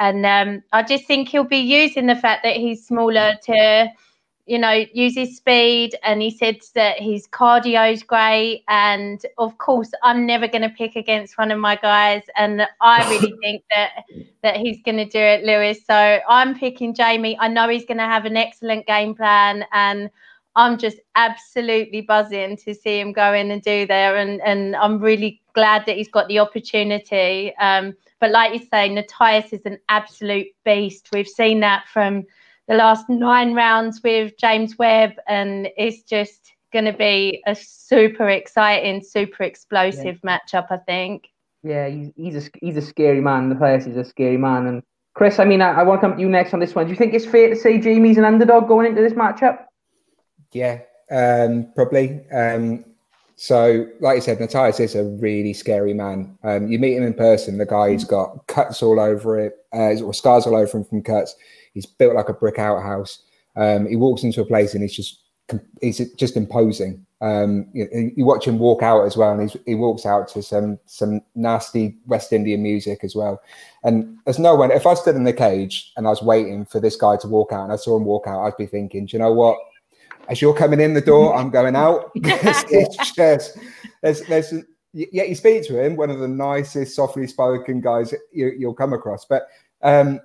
And 0.00 0.24
um, 0.24 0.62
I 0.72 0.82
just 0.82 1.06
think 1.06 1.28
he'll 1.28 1.44
be 1.44 1.58
using 1.58 2.06
the 2.06 2.16
fact 2.16 2.42
that 2.42 2.56
he's 2.56 2.86
smaller 2.86 3.34
to, 3.44 3.88
you 4.46 4.58
know, 4.58 4.84
use 4.94 5.14
his 5.14 5.36
speed. 5.36 5.94
And 6.02 6.22
he 6.22 6.30
said 6.30 6.56
that 6.74 6.98
his 6.98 7.28
cardio 7.28 7.92
is 7.92 8.02
great. 8.02 8.64
And 8.68 9.24
of 9.36 9.58
course, 9.58 9.90
I'm 10.02 10.24
never 10.24 10.48
going 10.48 10.62
to 10.62 10.70
pick 10.70 10.96
against 10.96 11.36
one 11.36 11.50
of 11.50 11.58
my 11.58 11.76
guys. 11.76 12.22
And 12.34 12.66
I 12.80 13.08
really 13.10 13.34
think 13.42 13.62
that 13.70 13.90
that 14.42 14.56
he's 14.56 14.80
going 14.82 14.96
to 14.96 15.04
do 15.04 15.18
it, 15.18 15.44
Lewis. 15.44 15.84
So 15.84 15.94
I'm 16.26 16.58
picking 16.58 16.94
Jamie. 16.94 17.38
I 17.38 17.48
know 17.48 17.68
he's 17.68 17.84
going 17.84 17.98
to 17.98 18.04
have 18.04 18.24
an 18.24 18.38
excellent 18.38 18.86
game 18.86 19.14
plan. 19.14 19.66
And 19.70 20.08
I'm 20.56 20.78
just 20.78 20.98
absolutely 21.14 22.00
buzzing 22.00 22.56
to 22.58 22.74
see 22.74 22.98
him 22.98 23.12
go 23.12 23.32
in 23.32 23.50
and 23.50 23.62
do 23.62 23.86
there. 23.86 24.16
And, 24.16 24.40
and 24.42 24.74
I'm 24.76 24.98
really 24.98 25.40
glad 25.54 25.86
that 25.86 25.96
he's 25.96 26.10
got 26.10 26.28
the 26.28 26.38
opportunity. 26.38 27.54
Um, 27.60 27.94
but 28.20 28.30
like 28.30 28.52
you 28.52 28.66
say, 28.68 28.88
Matthias 28.88 29.52
is 29.52 29.64
an 29.64 29.78
absolute 29.88 30.48
beast. 30.64 31.08
We've 31.12 31.28
seen 31.28 31.60
that 31.60 31.86
from 31.92 32.24
the 32.68 32.74
last 32.74 33.08
nine 33.08 33.54
rounds 33.54 34.00
with 34.02 34.36
James 34.38 34.78
Webb, 34.78 35.12
and 35.26 35.68
it's 35.76 36.02
just 36.02 36.52
going 36.72 36.84
to 36.84 36.92
be 36.92 37.42
a 37.46 37.54
super 37.54 38.28
exciting, 38.28 39.02
super 39.02 39.42
explosive 39.42 40.20
yeah. 40.22 40.38
matchup, 40.38 40.66
I 40.70 40.76
think. 40.76 41.28
Yeah, 41.62 41.88
he's, 41.88 42.10
he's 42.16 42.36
a 42.36 42.50
he's 42.60 42.76
a 42.76 42.82
scary 42.82 43.20
man. 43.20 43.48
Matthias 43.48 43.86
is 43.86 43.96
a 43.96 44.04
scary 44.04 44.36
man, 44.36 44.66
and 44.66 44.82
Chris, 45.14 45.38
I 45.38 45.44
mean, 45.44 45.60
I, 45.60 45.80
I 45.80 45.82
want 45.82 46.00
to 46.00 46.06
come 46.06 46.16
to 46.16 46.22
you 46.22 46.28
next 46.28 46.54
on 46.54 46.60
this 46.60 46.74
one. 46.74 46.86
Do 46.86 46.90
you 46.90 46.96
think 46.96 47.12
it's 47.12 47.26
fair 47.26 47.48
to 47.48 47.56
say 47.56 47.78
Jamie's 47.78 48.18
an 48.18 48.24
underdog 48.24 48.68
going 48.68 48.86
into 48.86 49.02
this 49.02 49.14
matchup? 49.14 49.64
Yeah, 50.52 50.80
um, 51.10 51.70
probably. 51.74 52.24
Um, 52.30 52.84
so, 53.36 53.86
like 54.00 54.16
you 54.16 54.20
said, 54.20 54.38
Matthias 54.38 54.80
is 54.80 54.94
a 54.94 55.04
really 55.04 55.54
scary 55.54 55.94
man. 55.94 56.36
Um, 56.44 56.68
you 56.68 56.78
meet 56.78 56.96
him 56.96 57.04
in 57.04 57.14
person, 57.14 57.56
the 57.56 57.64
guy's 57.64 58.04
got 58.04 58.46
cuts 58.48 58.82
all 58.82 59.00
over 59.00 59.38
it, 59.38 59.64
uh, 59.72 59.98
or 60.02 60.12
scars 60.12 60.46
all 60.46 60.56
over 60.56 60.76
him 60.76 60.84
from 60.84 61.02
cuts. 61.02 61.34
He's 61.72 61.86
built 61.86 62.14
like 62.14 62.28
a 62.28 62.34
brick 62.34 62.58
outhouse. 62.58 63.22
Um, 63.56 63.86
he 63.86 63.96
walks 63.96 64.24
into 64.24 64.42
a 64.42 64.46
place 64.46 64.74
and 64.74 64.82
he's 64.82 64.94
just 64.94 65.20
he's 65.80 65.98
just 66.14 66.36
imposing. 66.36 67.04
Um, 67.22 67.66
you, 67.72 68.12
you, 68.16 68.24
watch 68.24 68.46
him 68.46 68.58
walk 68.58 68.82
out 68.82 69.04
as 69.04 69.16
well, 69.16 69.38
and 69.38 69.54
he 69.66 69.74
walks 69.74 70.06
out 70.06 70.28
to 70.28 70.42
some 70.42 70.78
some 70.86 71.20
nasty 71.34 71.96
West 72.06 72.32
Indian 72.32 72.62
music 72.62 73.00
as 73.04 73.14
well. 73.14 73.40
And 73.84 74.18
there's 74.24 74.38
no 74.38 74.54
one. 74.54 74.70
If 74.70 74.86
I 74.86 74.94
stood 74.94 75.16
in 75.16 75.24
the 75.24 75.32
cage 75.32 75.92
and 75.96 76.06
I 76.06 76.10
was 76.10 76.22
waiting 76.22 76.64
for 76.64 76.80
this 76.80 76.96
guy 76.96 77.16
to 77.18 77.28
walk 77.28 77.52
out, 77.52 77.64
and 77.64 77.72
I 77.72 77.76
saw 77.76 77.96
him 77.96 78.04
walk 78.04 78.26
out, 78.26 78.44
I'd 78.44 78.56
be 78.56 78.66
thinking, 78.66 79.06
do 79.06 79.16
you 79.16 79.22
know 79.22 79.32
what? 79.32 79.58
As 80.30 80.40
you're 80.40 80.54
coming 80.54 80.80
in 80.80 80.94
the 80.94 81.00
door, 81.00 81.34
I'm 81.34 81.50
going 81.58 81.76
out. 81.76 82.12
it's 82.14 82.96
just 82.96 83.56
there's 84.02 84.22
there's 84.22 84.54
yet 84.92 85.28
you 85.28 85.34
speak 85.34 85.66
to 85.66 85.84
him, 85.84 85.96
one 85.96 86.10
of 86.10 86.20
the 86.20 86.28
nicest, 86.28 86.96
softly 86.96 87.26
spoken 87.26 87.80
guys 87.80 88.14
you, 88.32 88.54
will 88.60 88.74
come 88.74 88.92
across. 88.92 89.24
But 89.24 89.48
um, 89.82 90.20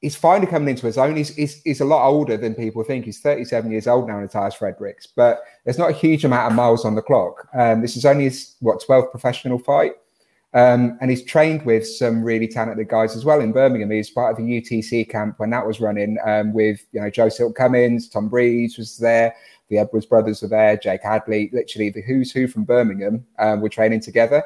he's 0.00 0.16
finally 0.16 0.50
coming 0.50 0.68
into 0.68 0.86
his 0.86 0.98
own. 0.98 1.16
He's, 1.16 1.34
he's, 1.34 1.62
he's 1.62 1.80
a 1.80 1.84
lot 1.84 2.06
older 2.06 2.36
than 2.36 2.54
people 2.54 2.82
think. 2.82 3.04
He's 3.04 3.20
37 3.20 3.70
years 3.70 3.86
old 3.86 4.08
now, 4.08 4.20
Matthias 4.20 4.54
Fredericks, 4.54 5.06
but 5.06 5.42
there's 5.64 5.78
not 5.78 5.90
a 5.90 5.94
huge 5.94 6.24
amount 6.24 6.50
of 6.50 6.56
miles 6.56 6.84
on 6.84 6.94
the 6.94 7.02
clock. 7.02 7.48
Um, 7.54 7.80
this 7.80 7.96
is 7.96 8.04
only 8.04 8.24
his 8.24 8.56
what 8.60 8.82
12th 8.82 9.10
professional 9.10 9.58
fight. 9.58 9.92
Um, 10.54 10.96
and 11.00 11.10
he's 11.10 11.24
trained 11.24 11.66
with 11.66 11.86
some 11.86 12.22
really 12.22 12.48
talented 12.48 12.88
guys 12.88 13.14
as 13.14 13.24
well 13.24 13.40
in 13.40 13.52
Birmingham. 13.52 13.90
He's 13.90 14.10
part 14.10 14.32
of 14.32 14.38
the 14.38 14.60
UTC 14.60 15.08
camp 15.10 15.38
when 15.38 15.50
that 15.50 15.66
was 15.66 15.80
running 15.80 16.16
um, 16.24 16.54
with, 16.54 16.80
you 16.92 17.00
know, 17.00 17.10
Joe 17.10 17.28
Silk 17.28 17.54
Cummins, 17.54 18.08
Tom 18.08 18.28
Breese 18.28 18.78
was 18.78 18.96
there, 18.96 19.34
the 19.68 19.78
Edwards 19.78 20.06
brothers 20.06 20.40
were 20.40 20.48
there, 20.48 20.76
Jake 20.78 21.02
Hadley, 21.02 21.50
literally 21.52 21.90
the 21.90 22.00
who's 22.00 22.32
who 22.32 22.48
from 22.48 22.64
Birmingham 22.64 23.26
um, 23.38 23.60
were 23.60 23.68
training 23.68 24.00
together. 24.00 24.42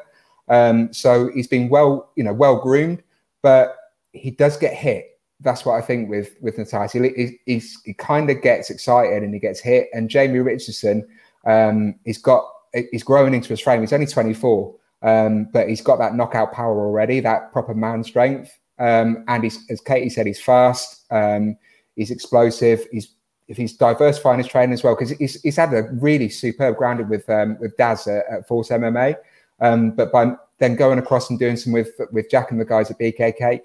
Um, 0.49 0.91
so 0.91 1.31
he's 1.33 1.47
been 1.47 1.69
well, 1.69 2.11
you 2.17 2.23
know, 2.23 2.33
well 2.33 2.57
groomed, 2.57 3.01
but 3.41 3.77
he 4.11 4.31
does 4.31 4.57
get 4.57 4.73
hit. 4.73 5.19
That's 5.39 5.65
what 5.65 5.81
I 5.81 5.85
think 5.85 6.09
with 6.09 6.35
with 6.41 6.57
Matthias. 6.57 6.91
He, 6.91 7.39
he's, 7.45 7.81
he 7.83 7.93
kind 7.93 8.29
of 8.29 8.41
gets 8.41 8.69
excited 8.69 9.23
and 9.23 9.33
he 9.33 9.39
gets 9.39 9.61
hit. 9.61 9.89
And 9.93 10.09
Jamie 10.09 10.39
Richardson, 10.39 11.07
um, 11.45 11.95
he's 12.03 12.17
got 12.17 12.45
he's 12.91 13.03
growing 13.03 13.33
into 13.33 13.49
his 13.49 13.61
frame. 13.61 13.81
He's 13.81 13.93
only 13.93 14.05
24. 14.05 14.75
Um, 15.03 15.45
but 15.51 15.69
he's 15.69 15.81
got 15.81 15.99
that 15.99 16.15
knockout 16.15 16.53
power 16.53 16.85
already, 16.85 17.19
that 17.19 17.51
proper 17.51 17.73
man 17.73 18.03
strength. 18.03 18.57
Um, 18.79 19.23
and 19.27 19.43
he's, 19.43 19.59
as 19.69 19.81
Katie 19.81 20.09
said, 20.09 20.25
he's 20.25 20.41
fast, 20.41 21.03
um, 21.11 21.57
he's 21.95 22.09
explosive, 22.09 22.87
he's 22.91 23.13
if 23.49 23.57
he's 23.57 23.75
diversifying 23.75 24.39
his 24.39 24.47
training 24.47 24.73
as 24.73 24.83
well, 24.83 24.95
because 24.95 25.11
he's, 25.11 25.41
he's 25.41 25.57
had 25.57 25.73
a 25.73 25.83
really 25.93 26.29
superb 26.29 26.77
grounding 26.77 27.09
with 27.09 27.29
um, 27.29 27.57
with 27.59 27.75
Daz 27.77 28.07
at, 28.07 28.25
at 28.31 28.47
Force 28.47 28.69
MMA. 28.69 29.15
Um, 29.59 29.91
but 29.91 30.11
by 30.11 30.33
then 30.59 30.75
going 30.75 30.97
across 30.97 31.29
and 31.29 31.37
doing 31.37 31.57
some 31.57 31.73
with 31.73 31.91
with 32.11 32.29
Jack 32.29 32.51
and 32.51 32.59
the 32.59 32.65
guys 32.65 32.89
at 32.89 32.99
BKK, 32.99 33.61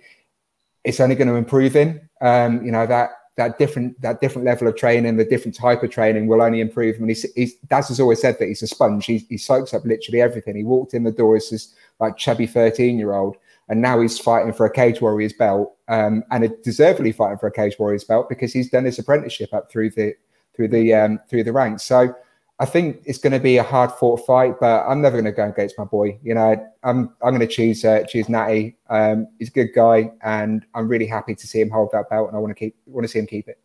it's 0.84 1.00
only 1.00 1.14
going 1.14 1.28
to 1.28 1.36
improve 1.36 1.74
him. 1.74 2.00
Um, 2.20 2.64
you 2.64 2.72
know 2.72 2.86
that 2.86 3.10
that 3.38 3.56
different 3.56 3.98
that 4.02 4.20
different 4.20 4.44
level 4.44 4.68
of 4.68 4.76
training, 4.76 5.16
the 5.16 5.24
different 5.24 5.54
type 5.54 5.82
of 5.82 5.90
training 5.90 6.26
will 6.26 6.42
only 6.42 6.60
improve 6.60 6.96
him. 6.96 7.04
And 7.04 7.10
he's, 7.10 7.32
he's 7.34 7.54
Daz 7.70 7.88
has 7.88 8.00
always 8.00 8.20
said 8.20 8.36
that 8.38 8.48
he's 8.48 8.62
a 8.62 8.66
sponge. 8.66 9.06
He, 9.06 9.18
he 9.30 9.38
soaks 9.38 9.72
up 9.72 9.84
literally 9.84 10.20
everything. 10.20 10.56
He 10.56 10.64
walked 10.64 10.92
in 10.92 11.04
the 11.04 11.12
door 11.12 11.36
as 11.36 11.48
this 11.48 11.74
like 12.00 12.18
chubby 12.18 12.46
thirteen 12.46 12.98
year 12.98 13.14
old, 13.14 13.36
and 13.68 13.80
now 13.80 14.00
he's 14.00 14.18
fighting 14.18 14.52
for 14.52 14.66
a 14.66 14.72
cage 14.72 15.00
warriors 15.00 15.32
belt, 15.32 15.74
um, 15.88 16.24
and 16.30 16.44
a 16.44 16.48
deservedly 16.62 17.12
fighting 17.12 17.38
for 17.38 17.46
a 17.46 17.52
cage 17.52 17.78
warriors 17.78 18.04
belt 18.04 18.28
because 18.28 18.52
he's 18.52 18.70
done 18.70 18.84
his 18.84 18.98
apprenticeship 18.98 19.54
up 19.54 19.70
through 19.70 19.90
the 19.90 20.14
through 20.54 20.68
the 20.68 20.92
um, 20.92 21.18
through 21.30 21.44
the 21.44 21.52
ranks. 21.52 21.84
So 21.84 22.14
I 22.60 22.64
think 22.64 23.02
it's 23.04 23.18
going 23.18 23.32
to 23.32 23.38
be 23.38 23.56
a 23.56 23.62
hard 23.62 23.92
fought 23.92 24.26
fight, 24.26 24.54
but 24.58 24.84
I'm 24.86 25.00
never 25.00 25.16
going 25.16 25.32
to 25.32 25.32
go 25.32 25.48
against 25.48 25.78
my 25.78 25.84
boy. 25.84 26.18
You 26.22 26.34
know, 26.34 26.56
I'm 26.82 27.14
I'm 27.22 27.36
going 27.36 27.40
to 27.40 27.46
choose 27.46 27.84
uh, 27.84 28.04
choose 28.08 28.28
Natty. 28.28 28.76
Um, 28.90 29.28
he's 29.38 29.48
a 29.48 29.52
good 29.52 29.68
guy, 29.74 30.10
and 30.22 30.66
I'm 30.74 30.88
really 30.88 31.06
happy 31.06 31.34
to 31.36 31.46
see 31.46 31.60
him 31.60 31.70
hold 31.70 31.90
that 31.92 32.10
belt, 32.10 32.28
and 32.28 32.36
I 32.36 32.40
want 32.40 32.50
to 32.50 32.58
keep 32.58 32.76
want 32.86 33.04
to 33.04 33.08
see 33.08 33.20
him 33.20 33.26
keep 33.26 33.48
it. 33.48 33.58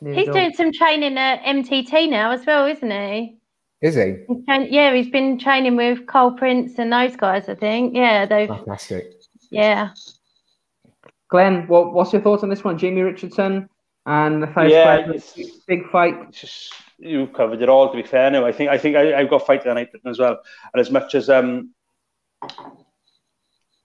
He's 0.00 0.26
doing 0.26 0.52
some 0.54 0.72
training 0.72 1.16
at 1.16 1.42
MTT 1.44 2.10
now 2.10 2.32
as 2.32 2.44
well, 2.44 2.66
isn't 2.66 2.90
he? 2.90 3.38
Is 3.80 3.94
he? 3.94 4.16
He's 4.26 4.70
yeah, 4.70 4.92
he's 4.92 5.10
been 5.10 5.38
training 5.38 5.76
with 5.76 6.06
Cole 6.06 6.32
Prince 6.32 6.78
and 6.78 6.92
those 6.92 7.14
guys. 7.14 7.48
I 7.48 7.54
think. 7.54 7.94
Yeah, 7.94 8.26
they've. 8.26 8.48
Fantastic. 8.48 9.12
Yeah. 9.50 9.90
Glenn, 11.28 11.66
what, 11.68 11.92
what's 11.92 12.12
your 12.12 12.22
thoughts 12.22 12.42
on 12.42 12.48
this 12.48 12.64
one? 12.64 12.78
Jamie 12.78 13.02
Richardson 13.02 13.68
and 14.06 14.42
the 14.42 14.46
first 14.48 14.72
Yeah, 14.72 15.06
fight, 15.06 15.56
big 15.66 15.90
fight. 15.90 16.32
Just 16.32 16.72
you've 16.98 17.32
covered 17.32 17.62
it 17.62 17.68
all. 17.68 17.90
To 17.90 17.96
be 17.96 18.02
fair, 18.06 18.30
now 18.30 18.46
I 18.46 18.52
think 18.52 18.70
I 18.70 18.78
think 18.78 18.96
I, 18.96 19.14
I've 19.18 19.30
got 19.30 19.46
fight 19.46 19.62
tonight 19.62 19.90
as 20.06 20.18
well. 20.18 20.38
And 20.72 20.80
as 20.80 20.90
much 20.90 21.14
as 21.14 21.28
um, 21.28 21.70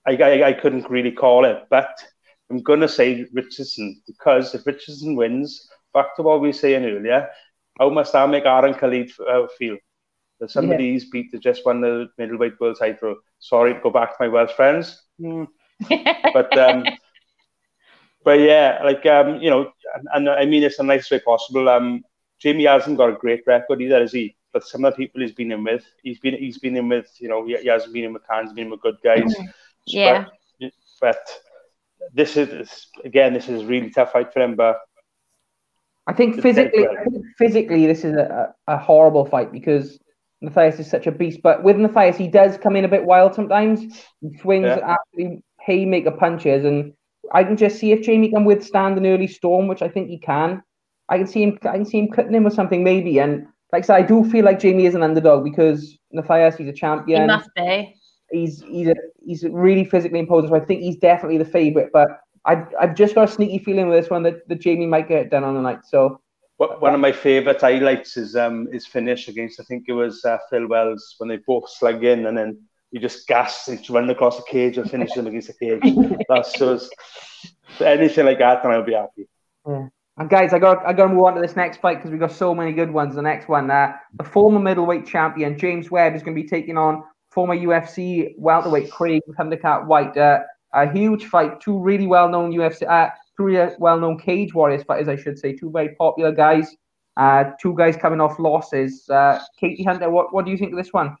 I, 0.06 0.16
I 0.16 0.48
I 0.48 0.52
couldn't 0.52 0.90
really 0.90 1.12
call 1.12 1.44
it, 1.44 1.64
but 1.70 1.90
I'm 2.50 2.62
gonna 2.62 2.88
say 2.88 3.26
Richardson 3.32 4.00
because 4.06 4.54
if 4.54 4.66
Richardson 4.66 5.16
wins, 5.16 5.68
back 5.94 6.16
to 6.16 6.22
what 6.22 6.40
we 6.40 6.48
were 6.48 6.52
saying 6.52 6.84
earlier, 6.84 7.28
how 7.78 7.90
must 7.90 8.12
that 8.12 8.28
make 8.28 8.46
Aaron 8.46 8.74
Khalid 8.74 9.10
uh, 9.28 9.46
feel? 9.58 9.76
That 10.40 10.50
some 10.50 10.70
Yeah. 10.70 10.78
beat 11.12 11.30
that 11.32 11.42
just 11.42 11.64
won 11.66 11.80
the 11.80 12.08
middleweight 12.18 12.58
world 12.60 12.76
title. 12.78 13.16
Sorry 13.38 13.74
to 13.74 13.80
go 13.80 13.90
back 13.90 14.10
to 14.10 14.16
my 14.20 14.28
Welsh 14.28 14.52
friends. 14.52 15.02
Hmm. 15.20 15.44
but 16.32 16.56
um, 16.56 16.84
but 18.24 18.38
yeah, 18.40 18.80
like 18.84 19.04
um, 19.06 19.40
you 19.40 19.50
know, 19.50 19.70
and, 19.94 20.08
and 20.14 20.28
I 20.30 20.44
mean 20.46 20.62
it's 20.62 20.76
the 20.78 20.84
nicest 20.84 21.10
way 21.10 21.20
possible. 21.20 21.68
Um, 21.68 22.02
Jamie 22.40 22.64
hasn't 22.64 22.96
got 22.96 23.10
a 23.10 23.14
great 23.14 23.42
record 23.46 23.80
either, 23.82 24.00
has 24.00 24.12
he? 24.12 24.36
But 24.52 24.66
some 24.66 24.84
of 24.84 24.94
the 24.94 24.96
people 24.96 25.20
he's 25.20 25.32
been 25.32 25.52
in 25.52 25.62
with, 25.62 25.84
he's 26.02 26.18
been 26.18 26.34
he's 26.34 26.58
been 26.58 26.76
in 26.76 26.88
with, 26.88 27.08
you 27.20 27.28
know, 27.28 27.46
he, 27.46 27.56
he 27.56 27.68
hasn't 27.68 27.92
been 27.92 28.04
in 28.04 28.12
with 28.12 28.26
cans, 28.28 28.52
been 28.52 28.64
in 28.64 28.70
with 28.70 28.80
good 28.80 28.96
guys. 29.04 29.22
Mm-hmm. 29.22 29.46
Yeah. 29.86 30.24
But, 30.60 30.72
but 31.00 31.40
this 32.12 32.36
is 32.36 32.88
again, 33.04 33.32
this 33.32 33.48
is 33.48 33.62
a 33.62 33.66
really 33.66 33.90
tough 33.90 34.12
fight 34.12 34.32
for 34.32 34.40
him. 34.40 34.56
But 34.56 34.80
I 36.06 36.12
think 36.12 36.40
physically, 36.42 36.82
well. 36.82 36.96
I 36.98 37.04
think 37.04 37.24
physically, 37.38 37.86
this 37.86 38.04
is 38.04 38.16
a, 38.16 38.52
a 38.66 38.74
a 38.74 38.78
horrible 38.78 39.26
fight 39.26 39.52
because 39.52 39.98
Matthias 40.40 40.80
is 40.80 40.90
such 40.90 41.06
a 41.06 41.12
beast. 41.12 41.40
But 41.42 41.62
with 41.62 41.76
Matthias, 41.76 42.16
he 42.16 42.26
does 42.26 42.58
come 42.58 42.74
in 42.74 42.84
a 42.84 42.88
bit 42.88 43.04
wild 43.04 43.34
sometimes. 43.34 43.80
He 44.20 44.36
swings 44.38 44.64
Yeah. 44.64 44.96
absolutely 44.96 45.44
haymaker 45.60 46.10
punches, 46.10 46.64
and 46.64 46.94
I 47.32 47.44
can 47.44 47.56
just 47.56 47.78
see 47.78 47.92
if 47.92 48.02
Jamie 48.02 48.30
can 48.30 48.44
withstand 48.44 48.98
an 48.98 49.06
early 49.06 49.28
storm, 49.28 49.68
which 49.68 49.82
I 49.82 49.88
think 49.88 50.08
he 50.08 50.18
can. 50.18 50.62
I 51.10 51.18
can 51.18 51.26
see 51.26 51.42
him. 51.42 51.58
I 51.62 51.72
can 51.72 51.84
see 51.84 51.98
him 51.98 52.08
cutting 52.08 52.34
him 52.34 52.46
or 52.46 52.50
something 52.50 52.82
maybe. 52.82 53.18
And 53.18 53.46
like 53.72 53.84
I 53.84 53.86
said, 53.86 53.96
I 53.96 54.02
do 54.02 54.28
feel 54.30 54.44
like 54.44 54.60
Jamie 54.60 54.86
is 54.86 54.94
an 54.94 55.02
underdog 55.02 55.44
because 55.44 55.98
Matthias, 56.12 56.56
he's 56.56 56.68
a 56.68 56.72
champion. 56.72 57.22
he 57.22 57.26
champion. 57.26 57.38
must 57.38 57.50
be. 57.54 57.96
He's 58.30 58.62
he's 58.62 58.88
a, 58.88 58.94
he's 59.24 59.44
really 59.44 59.84
physically 59.84 60.20
imposing. 60.20 60.50
So 60.50 60.56
I 60.56 60.60
think 60.60 60.82
he's 60.82 60.96
definitely 60.96 61.38
the 61.38 61.44
favorite. 61.44 61.90
But 61.92 62.08
I've 62.44 62.66
I've 62.80 62.94
just 62.94 63.14
got 63.14 63.28
a 63.28 63.32
sneaky 63.32 63.58
feeling 63.58 63.88
with 63.88 64.00
this 64.00 64.10
one 64.10 64.22
that, 64.22 64.48
that 64.48 64.60
Jamie 64.60 64.86
might 64.86 65.08
get 65.08 65.22
it 65.22 65.30
done 65.30 65.44
on 65.44 65.54
the 65.54 65.62
night. 65.62 65.84
So. 65.84 66.20
One 66.56 66.92
of 66.92 67.00
my 67.00 67.12
favourite 67.12 67.58
highlights 67.58 68.18
is 68.18 68.36
um 68.36 68.68
his 68.70 68.86
finish 68.86 69.28
against 69.28 69.58
I 69.60 69.64
think 69.64 69.84
it 69.88 69.94
was 69.94 70.22
uh, 70.26 70.36
Phil 70.50 70.68
Wells 70.68 71.14
when 71.16 71.30
they 71.30 71.38
both 71.46 71.70
slug 71.70 72.04
in 72.04 72.26
and 72.26 72.36
then 72.36 72.58
he 72.90 72.98
just 72.98 73.26
gassed 73.26 73.68
and 73.68 73.88
run 73.88 74.10
across 74.10 74.36
the 74.36 74.42
cage 74.42 74.76
and 74.76 74.90
finish 74.90 75.12
them 75.14 75.26
against 75.26 75.48
the 75.48 75.54
cage. 75.54 76.20
That's 76.28 76.52
just 76.52 76.94
anything 77.80 78.26
like 78.26 78.38
that, 78.38 78.64
and 78.64 78.72
I'll 78.72 78.84
be 78.84 78.94
happy. 78.94 79.28
And 80.18 80.28
guys, 80.28 80.52
I 80.52 80.58
got 80.58 80.84
I 80.86 80.92
got 80.92 81.08
to 81.08 81.14
move 81.14 81.24
on 81.24 81.34
to 81.34 81.40
this 81.40 81.56
next 81.56 81.78
fight 81.78 81.98
because 81.98 82.10
we've 82.10 82.20
got 82.20 82.32
so 82.32 82.54
many 82.54 82.72
good 82.72 82.90
ones. 82.90 83.14
The 83.14 83.22
next 83.22 83.48
one, 83.48 83.70
uh, 83.70 83.94
the 84.14 84.24
former 84.24 84.58
middleweight 84.58 85.06
champion 85.06 85.58
James 85.58 85.90
Webb 85.90 86.14
is 86.14 86.22
going 86.22 86.36
to 86.36 86.42
be 86.42 86.48
taking 86.48 86.76
on 86.76 87.02
former 87.30 87.56
UFC 87.56 88.34
welterweight 88.36 88.90
Craig 88.90 89.22
Thundercat 89.38 89.86
White. 89.86 90.16
Uh, 90.16 90.40
a 90.72 90.90
huge 90.92 91.26
fight. 91.26 91.60
Two 91.60 91.78
really 91.78 92.06
well-known 92.06 92.52
UFC, 92.52 92.88
uh, 92.88 93.10
two 93.36 93.44
really 93.44 93.72
well-known 93.78 94.18
cage 94.18 94.54
warriors 94.54 94.82
fighters, 94.84 95.08
I 95.08 95.16
should 95.16 95.38
say. 95.38 95.52
Two 95.54 95.70
very 95.70 95.94
popular 95.96 96.32
guys. 96.32 96.76
Uh, 97.16 97.44
two 97.60 97.74
guys 97.76 97.96
coming 97.96 98.20
off 98.20 98.38
losses. 98.38 99.08
Uh, 99.08 99.40
Katie 99.58 99.82
Hunter, 99.82 100.10
what 100.10 100.32
what 100.32 100.44
do 100.44 100.50
you 100.50 100.56
think 100.56 100.72
of 100.72 100.78
this 100.78 100.92
one? 100.92 101.16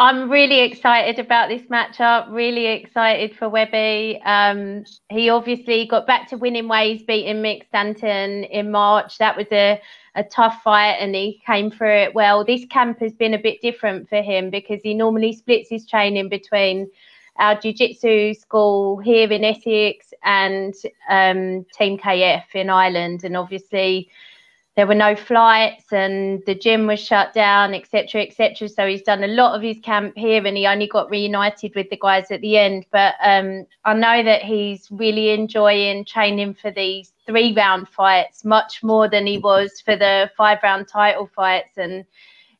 I'm 0.00 0.30
really 0.30 0.60
excited 0.60 1.18
about 1.18 1.50
this 1.50 1.60
matchup. 1.64 2.32
Really 2.32 2.68
excited 2.68 3.36
for 3.36 3.50
Webby. 3.50 4.18
Um, 4.24 4.82
he 5.10 5.28
obviously 5.28 5.86
got 5.86 6.06
back 6.06 6.26
to 6.30 6.38
winning 6.38 6.68
ways, 6.68 7.02
beating 7.02 7.42
Mick 7.42 7.66
Stanton 7.68 8.44
in 8.44 8.70
March. 8.70 9.18
That 9.18 9.36
was 9.36 9.48
a, 9.52 9.78
a 10.14 10.24
tough 10.24 10.62
fight, 10.64 10.94
and 11.00 11.14
he 11.14 11.42
came 11.44 11.70
through 11.70 11.96
it 11.96 12.14
well. 12.14 12.46
This 12.46 12.64
camp 12.64 12.98
has 13.00 13.12
been 13.12 13.34
a 13.34 13.38
bit 13.38 13.60
different 13.60 14.08
for 14.08 14.22
him 14.22 14.48
because 14.48 14.80
he 14.82 14.94
normally 14.94 15.34
splits 15.34 15.68
his 15.68 15.86
training 15.86 16.30
between 16.30 16.90
our 17.38 17.60
jiu-jitsu 17.60 18.32
school 18.32 18.96
here 19.00 19.30
in 19.30 19.44
Essex 19.44 20.14
and 20.24 20.72
um, 21.10 21.66
Team 21.76 21.98
KF 21.98 22.44
in 22.54 22.70
Ireland, 22.70 23.24
and 23.24 23.36
obviously 23.36 24.08
there 24.80 24.86
were 24.86 24.94
no 24.94 25.14
flights 25.14 25.92
and 25.92 26.42
the 26.46 26.54
gym 26.54 26.86
was 26.86 26.98
shut 26.98 27.34
down, 27.34 27.74
etc., 27.74 28.22
etc. 28.22 28.66
So 28.66 28.86
he's 28.86 29.02
done 29.02 29.22
a 29.22 29.26
lot 29.26 29.54
of 29.54 29.60
his 29.60 29.78
camp 29.80 30.14
here, 30.16 30.46
and 30.46 30.56
he 30.56 30.66
only 30.66 30.86
got 30.86 31.10
reunited 31.10 31.74
with 31.74 31.90
the 31.90 31.98
guys 32.00 32.30
at 32.30 32.40
the 32.40 32.56
end. 32.56 32.86
But 32.90 33.16
um, 33.22 33.66
I 33.84 33.92
know 33.92 34.22
that 34.22 34.40
he's 34.40 34.88
really 34.90 35.32
enjoying 35.32 36.06
training 36.06 36.54
for 36.54 36.70
these 36.70 37.12
three-round 37.26 37.90
fights 37.90 38.42
much 38.42 38.82
more 38.82 39.06
than 39.06 39.26
he 39.26 39.36
was 39.36 39.82
for 39.82 39.96
the 39.96 40.30
five-round 40.34 40.88
title 40.88 41.28
fights, 41.36 41.76
and 41.76 42.06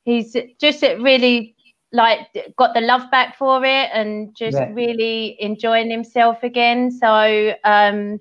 he's 0.05 0.37
just 0.61 0.83
really 0.83 1.55
like 1.91 2.29
got 2.57 2.75
the 2.75 2.83
love 2.83 3.11
back 3.11 3.35
for 3.39 3.65
it 3.65 3.89
and 3.95 4.37
just 4.37 4.59
Yeah. 4.59 4.71
really 4.75 5.39
enjoying 5.41 5.91
himself 5.91 6.43
again. 6.43 6.91
So. 6.91 7.55
Um, 7.65 8.21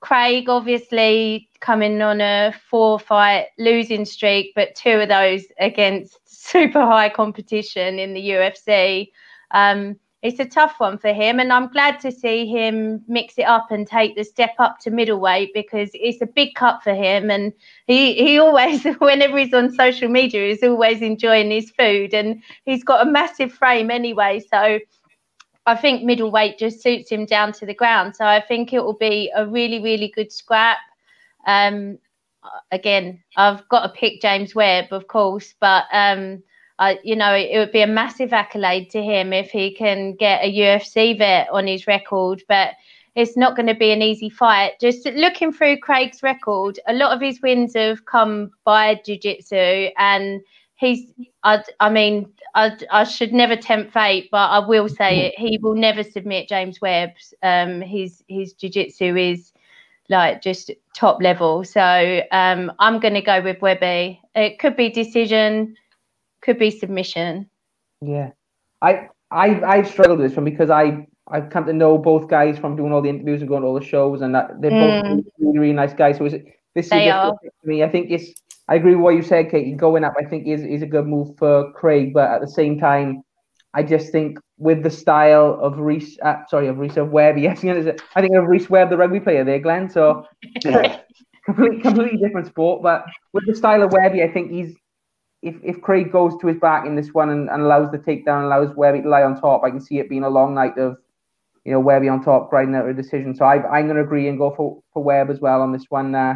Craig 0.00 0.48
obviously 0.48 1.48
coming 1.60 2.00
on 2.02 2.20
a 2.20 2.54
four 2.70 2.98
fight 2.98 3.46
losing 3.58 4.04
streak, 4.04 4.52
but 4.54 4.74
two 4.74 5.00
of 5.00 5.08
those 5.08 5.44
against 5.58 6.18
super 6.24 6.80
high 6.80 7.08
competition 7.08 7.98
in 7.98 8.14
the 8.14 8.30
UFC. 8.30 9.10
Um, 9.50 9.96
it's 10.20 10.40
a 10.40 10.44
tough 10.44 10.74
one 10.78 10.98
for 10.98 11.12
him, 11.12 11.38
and 11.38 11.52
I'm 11.52 11.68
glad 11.68 12.00
to 12.00 12.10
see 12.10 12.44
him 12.44 13.04
mix 13.06 13.38
it 13.38 13.44
up 13.44 13.70
and 13.70 13.86
take 13.86 14.16
the 14.16 14.24
step 14.24 14.54
up 14.58 14.80
to 14.80 14.90
middleweight 14.90 15.50
because 15.54 15.90
it's 15.94 16.20
a 16.20 16.26
big 16.26 16.54
cut 16.54 16.82
for 16.82 16.92
him. 16.92 17.30
And 17.30 17.52
he 17.86 18.14
he 18.14 18.38
always, 18.38 18.84
whenever 18.98 19.38
he's 19.38 19.54
on 19.54 19.72
social 19.72 20.08
media, 20.08 20.48
is 20.48 20.62
always 20.64 21.02
enjoying 21.02 21.52
his 21.52 21.70
food, 21.70 22.14
and 22.14 22.42
he's 22.64 22.82
got 22.82 23.06
a 23.06 23.10
massive 23.10 23.52
frame 23.52 23.92
anyway. 23.92 24.40
So 24.40 24.80
I 25.68 25.76
think 25.76 26.02
middleweight 26.02 26.58
just 26.58 26.82
suits 26.82 27.10
him 27.10 27.26
down 27.26 27.52
to 27.52 27.66
the 27.66 27.74
ground. 27.74 28.16
So 28.16 28.24
I 28.24 28.40
think 28.40 28.72
it 28.72 28.82
will 28.82 28.96
be 28.96 29.30
a 29.36 29.46
really, 29.46 29.82
really 29.82 30.08
good 30.08 30.32
scrap. 30.32 30.78
Um, 31.46 31.98
again, 32.72 33.22
I've 33.36 33.68
got 33.68 33.82
to 33.82 33.90
pick 33.90 34.22
James 34.22 34.54
Webb, 34.54 34.86
of 34.92 35.08
course, 35.08 35.54
but 35.60 35.84
um, 35.92 36.42
I, 36.78 36.98
you 37.04 37.16
know, 37.16 37.34
it, 37.34 37.58
would 37.58 37.72
be 37.72 37.82
a 37.82 37.86
massive 37.86 38.32
accolade 38.32 38.88
to 38.92 39.02
him 39.02 39.34
if 39.34 39.50
he 39.50 39.74
can 39.74 40.14
get 40.14 40.42
a 40.42 40.50
UFC 40.50 41.18
vet 41.18 41.50
on 41.50 41.66
his 41.66 41.86
record. 41.86 42.42
But 42.48 42.70
it's 43.14 43.36
not 43.36 43.54
going 43.54 43.66
to 43.66 43.74
be 43.74 43.90
an 43.90 44.00
easy 44.00 44.30
fight. 44.30 44.72
Just 44.80 45.04
looking 45.04 45.52
through 45.52 45.80
Craig's 45.80 46.22
record, 46.22 46.80
a 46.86 46.94
lot 46.94 47.14
of 47.14 47.20
his 47.20 47.42
wins 47.42 47.74
have 47.74 48.06
come 48.06 48.52
by 48.64 49.02
jiu-jitsu 49.04 49.90
and 49.98 50.40
he's 50.78 51.12
I, 51.44 51.62
I 51.80 51.90
mean 51.90 52.32
I, 52.54 52.76
I 52.90 53.04
should 53.04 53.32
never 53.32 53.56
tempt 53.56 53.92
fate 53.92 54.28
but 54.30 54.48
I 54.50 54.66
will 54.66 54.88
say 54.88 55.26
it 55.26 55.34
he 55.36 55.58
will 55.60 55.74
never 55.74 56.02
submit 56.02 56.48
James 56.48 56.80
Webb 56.80 57.10
um 57.42 57.80
his 57.80 58.22
his 58.28 58.54
jiu-jitsu 58.54 59.16
is 59.16 59.52
like 60.08 60.40
just 60.42 60.70
top 60.94 61.20
level 61.22 61.64
so 61.64 62.20
um 62.32 62.72
I'm 62.78 62.98
going 63.00 63.14
to 63.14 63.20
go 63.22 63.42
with 63.42 63.60
Webby 63.60 64.20
it 64.34 64.58
could 64.58 64.76
be 64.76 64.88
decision 64.88 65.76
could 66.42 66.58
be 66.58 66.70
submission 66.70 67.48
Yeah, 68.00 68.30
I 68.80 69.08
I 69.30 69.62
I've 69.62 69.88
struggled 69.88 70.18
with 70.20 70.30
this 70.30 70.36
one 70.36 70.44
because 70.44 70.70
I 70.70 71.06
I've 71.30 71.50
come 71.50 71.66
to 71.66 71.72
know 71.72 71.98
both 71.98 72.28
guys 72.28 72.58
from 72.58 72.76
doing 72.76 72.92
all 72.92 73.02
the 73.02 73.08
interviews 73.10 73.40
and 73.42 73.48
going 73.48 73.62
to 73.62 73.68
all 73.68 73.78
the 73.78 73.84
shows, 73.84 74.22
and 74.22 74.34
that 74.34 74.60
they're 74.60 74.70
both 74.70 75.04
Mm. 75.04 75.24
really, 75.40 75.58
really 75.58 75.72
nice 75.72 75.92
guys. 75.94 76.18
So 76.18 76.24
this 76.28 76.86
is 76.86 76.90
They 76.90 77.04
difficult 77.04 77.36
are. 77.42 77.50
for 77.60 77.68
me. 77.68 77.82
I 77.82 77.88
think 77.88 78.10
it's. 78.10 78.32
I 78.68 78.74
agree 78.74 78.94
with 78.94 79.02
what 79.02 79.14
you 79.14 79.22
said, 79.22 79.50
Katie. 79.50 79.72
Going 79.72 80.04
up, 80.04 80.14
I 80.18 80.24
think 80.24 80.46
is 80.46 80.62
is 80.62 80.82
a 80.82 80.86
good 80.86 81.06
move 81.06 81.36
for 81.38 81.72
Craig, 81.72 82.12
but 82.12 82.30
at 82.30 82.40
the 82.40 82.48
same 82.48 82.78
time, 82.78 83.22
I 83.74 83.82
just 83.82 84.12
think 84.12 84.38
with 84.58 84.82
the 84.82 84.90
style 84.90 85.58
of 85.62 85.78
Rhys, 85.78 86.18
uh, 86.22 86.44
sorry, 86.48 86.68
of 86.68 86.78
Rhys 86.78 86.96
of 86.96 87.10
Webb, 87.10 87.38
yes, 87.38 87.64
I 88.16 88.20
think 88.20 88.36
of 88.36 88.44
Rhys 88.46 88.68
Webb, 88.68 88.90
the 88.90 88.96
rugby 88.96 89.20
player 89.20 89.44
there, 89.44 89.58
Glenn. 89.58 89.88
So 89.88 90.26
completely, 91.44 91.80
completely 91.80 92.18
different 92.18 92.46
sport. 92.46 92.82
But 92.82 93.04
with 93.32 93.46
the 93.46 93.54
style 93.54 93.82
of 93.82 93.92
Webby, 93.92 94.22
I 94.22 94.30
think 94.30 94.50
he's 94.50 94.74
if, 95.42 95.54
if 95.62 95.80
Craig 95.80 96.10
goes 96.10 96.36
to 96.40 96.48
his 96.48 96.58
back 96.58 96.86
in 96.86 96.96
this 96.96 97.14
one 97.14 97.30
and, 97.30 97.48
and 97.48 97.62
allows 97.62 97.90
the 97.90 97.98
takedown, 97.98 98.44
allows 98.44 98.74
Webby 98.76 99.02
to 99.02 99.08
lie 99.08 99.22
on 99.22 99.40
top, 99.40 99.62
I 99.62 99.70
can 99.70 99.80
see 99.80 99.98
it 99.98 100.08
being 100.08 100.24
a 100.24 100.28
long 100.28 100.54
night 100.54 100.76
of 100.78 100.96
you 101.64 101.72
know 101.72 101.80
Webby 101.80 102.08
on 102.08 102.22
top, 102.22 102.50
grinding 102.50 102.74
out 102.74 102.88
a 102.88 102.94
decision. 102.94 103.34
So 103.34 103.44
I, 103.44 103.56
I'm 103.70 103.86
going 103.86 103.96
to 103.96 104.02
agree 104.02 104.28
and 104.28 104.38
go 104.38 104.52
for, 104.54 104.82
for 104.92 105.02
Webb 105.02 105.30
as 105.30 105.40
well 105.40 105.62
on 105.62 105.72
this 105.72 105.86
one. 105.88 106.14
Uh, 106.14 106.34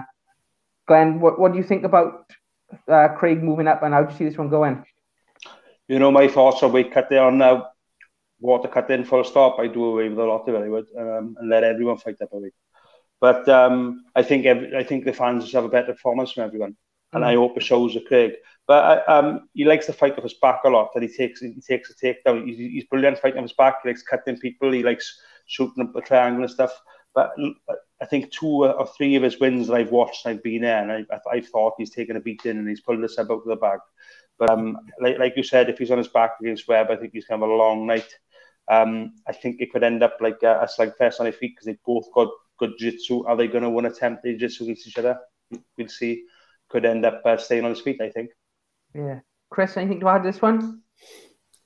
Glenn, 0.86 1.20
what, 1.20 1.38
what 1.38 1.52
do 1.52 1.58
you 1.58 1.64
think 1.64 1.84
about 1.84 2.26
uh, 2.88 3.08
Craig 3.16 3.42
moving 3.42 3.68
up, 3.68 3.82
and 3.82 3.94
how 3.94 4.02
do 4.02 4.12
you 4.12 4.18
see 4.18 4.24
this 4.24 4.38
one 4.38 4.48
going? 4.48 4.84
You 5.88 5.98
know, 5.98 6.10
my 6.10 6.28
thoughts 6.28 6.62
are 6.62 6.68
we 6.68 6.84
cut 6.84 7.08
there 7.10 7.24
on 7.24 7.38
now. 7.38 7.68
Water 8.40 8.68
cut 8.68 8.90
in 8.90 9.04
full 9.04 9.24
stop. 9.24 9.58
I 9.58 9.68
do 9.68 9.84
away 9.84 10.08
with 10.08 10.18
a 10.18 10.24
lot 10.24 10.48
of 10.48 10.54
it, 10.54 10.64
I 10.64 10.68
would, 10.68 10.86
um, 10.98 11.36
and 11.38 11.48
let 11.48 11.64
everyone 11.64 11.98
fight 11.98 12.20
up 12.20 12.32
a 12.32 12.38
weight. 12.38 12.54
But 13.20 13.48
um, 13.48 14.04
I 14.16 14.22
think 14.24 14.46
every, 14.46 14.76
I 14.76 14.82
think 14.82 15.04
the 15.04 15.12
fans 15.12 15.44
just 15.44 15.54
have 15.54 15.64
a 15.64 15.68
better 15.68 15.92
performance 15.92 16.32
from 16.32 16.44
everyone, 16.44 16.76
and 17.12 17.24
I 17.24 17.36
hope 17.36 17.56
it 17.56 17.62
shows 17.62 17.94
with 17.94 18.06
Craig. 18.06 18.32
But 18.66 19.06
uh, 19.08 19.12
um, 19.12 19.48
he 19.54 19.64
likes 19.64 19.86
to 19.86 19.92
fight 19.92 20.16
off 20.16 20.24
his 20.24 20.34
back 20.34 20.60
a 20.64 20.68
lot. 20.68 20.90
That 20.92 21.04
he 21.04 21.08
takes 21.08 21.40
he 21.40 21.60
takes 21.60 21.90
a 21.90 21.94
takedown. 21.94 22.46
He's, 22.46 22.58
he's 22.58 22.84
brilliant 22.84 23.18
fighting 23.18 23.38
off 23.38 23.44
his 23.44 23.52
back. 23.52 23.76
He 23.82 23.90
likes 23.90 24.02
cutting 24.02 24.38
people. 24.38 24.72
He 24.72 24.82
likes 24.82 25.20
shooting 25.46 25.84
up 25.84 25.94
a 25.94 26.00
triangle 26.00 26.42
and 26.42 26.50
stuff. 26.50 26.72
But 27.14 27.32
I 28.00 28.06
think 28.06 28.32
two 28.32 28.64
or 28.64 28.86
three 28.86 29.16
of 29.16 29.22
his 29.22 29.38
wins 29.38 29.66
that 29.66 29.74
I've 29.74 29.90
watched, 29.90 30.26
I've 30.26 30.42
been 30.42 30.62
there, 30.62 30.82
and 30.82 31.06
I, 31.10 31.20
I've 31.30 31.48
thought 31.48 31.74
he's 31.76 31.90
taken 31.90 32.16
a 32.16 32.20
beating 32.20 32.58
and 32.58 32.68
he's 32.68 32.80
pulled 32.80 33.02
the 33.02 33.08
sub 33.08 33.30
out 33.30 33.42
of 33.42 33.44
the 33.44 33.56
bag. 33.56 33.80
But 34.38 34.50
um, 34.50 34.78
like, 35.00 35.18
like 35.18 35.36
you 35.36 35.42
said, 35.42 35.68
if 35.68 35.78
he's 35.78 35.90
on 35.90 35.98
his 35.98 36.08
back 36.08 36.32
against 36.40 36.66
Webb, 36.66 36.88
I 36.90 36.96
think 36.96 37.12
he's 37.12 37.26
going 37.26 37.40
to 37.40 37.46
have 37.46 37.52
a 37.52 37.54
long 37.54 37.86
night. 37.86 38.08
Um, 38.70 39.14
I 39.28 39.32
think 39.32 39.60
it 39.60 39.72
could 39.72 39.84
end 39.84 40.02
up 40.02 40.16
like 40.20 40.42
a, 40.42 40.60
a 40.62 40.66
slugfest 40.66 41.20
on 41.20 41.24
their 41.24 41.32
feet 41.32 41.52
because 41.54 41.66
they 41.66 41.78
both 41.84 42.06
got 42.14 42.28
good 42.58 42.72
jiu-jitsu. 42.78 43.24
Are 43.26 43.36
they 43.36 43.46
going 43.46 43.64
to 43.64 43.70
want 43.70 43.86
to 43.86 43.92
attempt 43.92 44.22
the 44.22 44.30
jiu-jitsu 44.30 44.64
against 44.64 44.86
each 44.88 44.98
other? 44.98 45.18
We'll 45.76 45.88
see. 45.88 46.24
Could 46.70 46.86
end 46.86 47.04
up 47.04 47.20
uh, 47.24 47.36
staying 47.36 47.64
on 47.64 47.70
his 47.70 47.82
feet, 47.82 48.00
I 48.00 48.08
think. 48.08 48.30
Yeah. 48.94 49.20
Chris, 49.50 49.76
anything 49.76 50.00
to 50.00 50.08
add 50.08 50.22
to 50.22 50.30
this 50.30 50.40
one? 50.40 50.82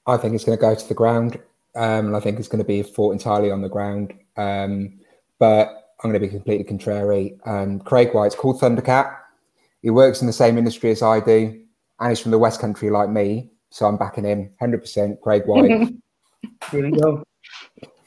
I 0.06 0.16
think 0.16 0.34
it's 0.34 0.44
going 0.44 0.58
to 0.58 0.62
go 0.62 0.74
to 0.74 0.88
the 0.88 0.94
ground. 0.94 1.38
Um, 1.76 2.06
and 2.06 2.16
I 2.16 2.20
think 2.20 2.38
it's 2.38 2.48
going 2.48 2.62
to 2.62 2.64
be 2.64 2.82
fought 2.82 3.12
entirely 3.12 3.50
on 3.50 3.62
the 3.62 3.68
ground. 3.68 4.14
Um, 4.36 4.98
but 5.38 5.94
I'm 6.02 6.10
going 6.10 6.20
to 6.20 6.26
be 6.26 6.28
completely 6.28 6.64
contrary. 6.64 7.38
Um, 7.46 7.80
Craig 7.80 8.12
White's 8.12 8.34
called 8.34 8.60
Thundercat. 8.60 9.16
He 9.82 9.90
works 9.90 10.20
in 10.20 10.26
the 10.26 10.32
same 10.32 10.58
industry 10.58 10.90
as 10.90 11.02
I 11.02 11.20
do, 11.20 11.60
and 12.00 12.10
he's 12.10 12.20
from 12.20 12.32
the 12.32 12.38
West 12.38 12.60
Country 12.60 12.90
like 12.90 13.08
me. 13.08 13.50
So 13.70 13.86
I'm 13.86 13.96
backing 13.96 14.24
him 14.24 14.50
100%. 14.60 15.20
Craig 15.20 15.42
White. 15.46 15.70
Here 16.70 16.90
we 16.90 16.90
go. 16.92 17.22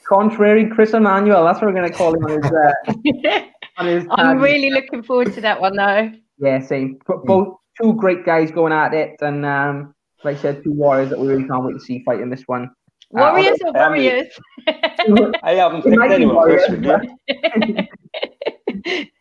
Contrary 0.07 0.67
Chris 0.67 0.93
Emmanuel. 0.93 1.43
That's 1.43 1.61
what 1.61 1.67
we're 1.67 1.79
going 1.79 1.91
to 1.91 1.95
call 1.95 2.15
him 2.15 2.23
on 2.25 2.41
his. 2.41 2.51
Uh, 2.51 3.41
on 3.77 3.85
his 3.85 4.07
I'm 4.11 4.39
really 4.39 4.71
looking 4.71 5.03
forward 5.03 5.33
to 5.33 5.41
that 5.41 5.59
one, 5.59 5.75
though. 5.75 6.11
Yeah, 6.39 6.59
same. 6.59 6.99
But 7.05 7.25
both 7.25 7.55
two 7.81 7.93
great 7.93 8.25
guys 8.25 8.51
going 8.51 8.73
at 8.73 8.93
it, 8.93 9.15
and 9.21 9.45
um, 9.45 9.93
like 10.23 10.37
I 10.37 10.41
said, 10.41 10.63
two 10.63 10.73
warriors 10.73 11.09
that 11.09 11.19
we 11.19 11.27
really 11.27 11.47
can't 11.47 11.63
wait 11.63 11.73
to 11.73 11.79
see 11.79 12.03
fight 12.03 12.21
in 12.21 12.29
this 12.29 12.43
one. 12.47 12.71
Warriors 13.11 13.57
uh, 13.63 13.69
or 13.69 13.73
warriors? 13.73 14.27
I 15.43 15.53
haven't 15.55 15.81
picked 15.83 16.11
anyone. 16.11 16.49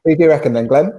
Who 0.04 0.16
do 0.16 0.22
you 0.24 0.28
reckon 0.28 0.52
then, 0.52 0.66
Glenn? 0.66 0.92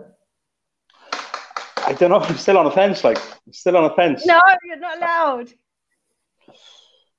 I 1.85 1.93
don't 1.93 2.09
know. 2.09 2.19
I'm 2.19 2.37
still 2.37 2.57
on 2.57 2.65
a 2.65 2.71
fence. 2.71 3.03
Like, 3.03 3.17
I'm 3.17 3.53
still 3.53 3.77
on 3.77 3.85
a 3.85 3.95
fence. 3.95 4.25
No, 4.25 4.39
you're 4.63 4.77
not 4.77 4.97
allowed. 4.97 5.49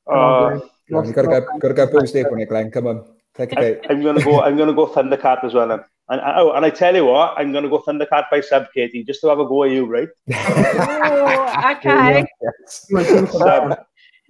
Uh, 0.07 0.61
you 0.89 1.13
got 1.13 1.23
to 1.23 1.29
go. 1.29 1.41
Got 1.59 1.69
to 1.69 1.75
go 1.75 1.87
balls 1.91 2.13
deep 2.13 2.27
on 2.27 2.41
it, 2.41 2.49
Glenn. 2.49 2.71
Come 2.71 2.87
on, 2.89 3.05
take 3.35 3.53
a 3.53 3.57
beat. 3.57 3.79
I'm 3.91 4.03
gonna 4.03 4.23
go. 4.23 4.41
I'm 4.43 4.57
gonna 4.57 4.75
go 4.75 4.87
Thundercat 4.89 5.45
as 5.45 5.55
well. 5.55 5.69
Then. 5.69 5.81
And 6.09 6.21
oh, 6.25 6.53
and 6.53 6.67
I 6.67 6.71
tell 6.71 6.95
you 6.97 7.05
what, 7.05 7.35
I'm 7.39 7.53
gonna 7.53 7.69
go 7.69 7.79
Thundercat 7.79 8.25
by 8.31 8.41
sub, 8.41 8.67
Katie, 8.75 9.05
just 9.05 9.21
to 9.21 9.29
have 9.29 9.39
a 9.39 9.47
go 9.47 9.63
at 9.63 9.71
you, 9.71 9.87
right? 9.87 10.09
oh, 10.35 11.73
okay. 11.77 12.27
so, 12.67 13.77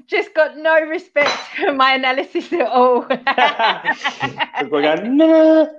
just 0.06 0.34
got 0.34 0.56
no 0.56 0.80
respect 0.82 1.30
for 1.56 1.72
my 1.72 1.94
analysis 1.94 2.52
at 2.52 2.66
all. 2.66 3.02
going 3.02 4.84
on, 4.86 5.16
no. 5.16 5.76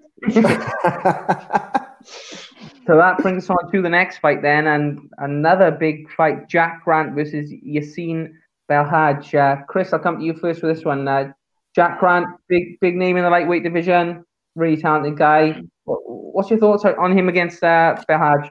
so 2.85 2.95
that 2.95 3.17
brings 3.19 3.43
us 3.43 3.49
on 3.49 3.71
to 3.71 3.81
the 3.81 3.89
next 3.89 4.19
fight 4.19 4.41
then, 4.41 4.67
and 4.67 5.09
another 5.17 5.71
big 5.71 6.11
fight: 6.11 6.47
Jack 6.47 6.83
Grant 6.83 7.15
versus 7.15 7.51
Yassine 7.51 8.33
Belhaj. 8.69 9.33
Uh, 9.33 9.63
Chris, 9.67 9.93
I'll 9.93 9.99
come 9.99 10.19
to 10.19 10.23
you 10.23 10.33
first 10.33 10.59
for 10.59 10.67
this 10.67 10.85
one. 10.85 11.07
Uh, 11.07 11.33
Jack 11.75 11.99
Grant, 11.99 12.27
big 12.47 12.79
big 12.79 12.95
name 12.95 13.17
in 13.17 13.23
the 13.23 13.29
lightweight 13.29 13.63
division, 13.63 14.23
really 14.55 14.81
talented 14.81 15.17
guy. 15.17 15.61
What's 15.85 16.49
your 16.49 16.59
thoughts 16.59 16.85
on 16.85 17.17
him 17.17 17.29
against 17.29 17.63
uh, 17.63 17.95
Belhaj? 18.09 18.49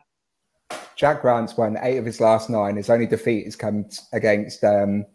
Jack 0.97 1.23
Grant's 1.23 1.57
won 1.57 1.79
eight 1.83 1.97
of 1.97 2.05
his 2.05 2.21
last 2.21 2.51
nine. 2.51 2.77
His 2.77 2.91
only 2.91 3.07
defeat 3.07 3.45
has 3.45 3.57
come 3.57 3.89
against 4.13 4.63
um, 4.65 5.07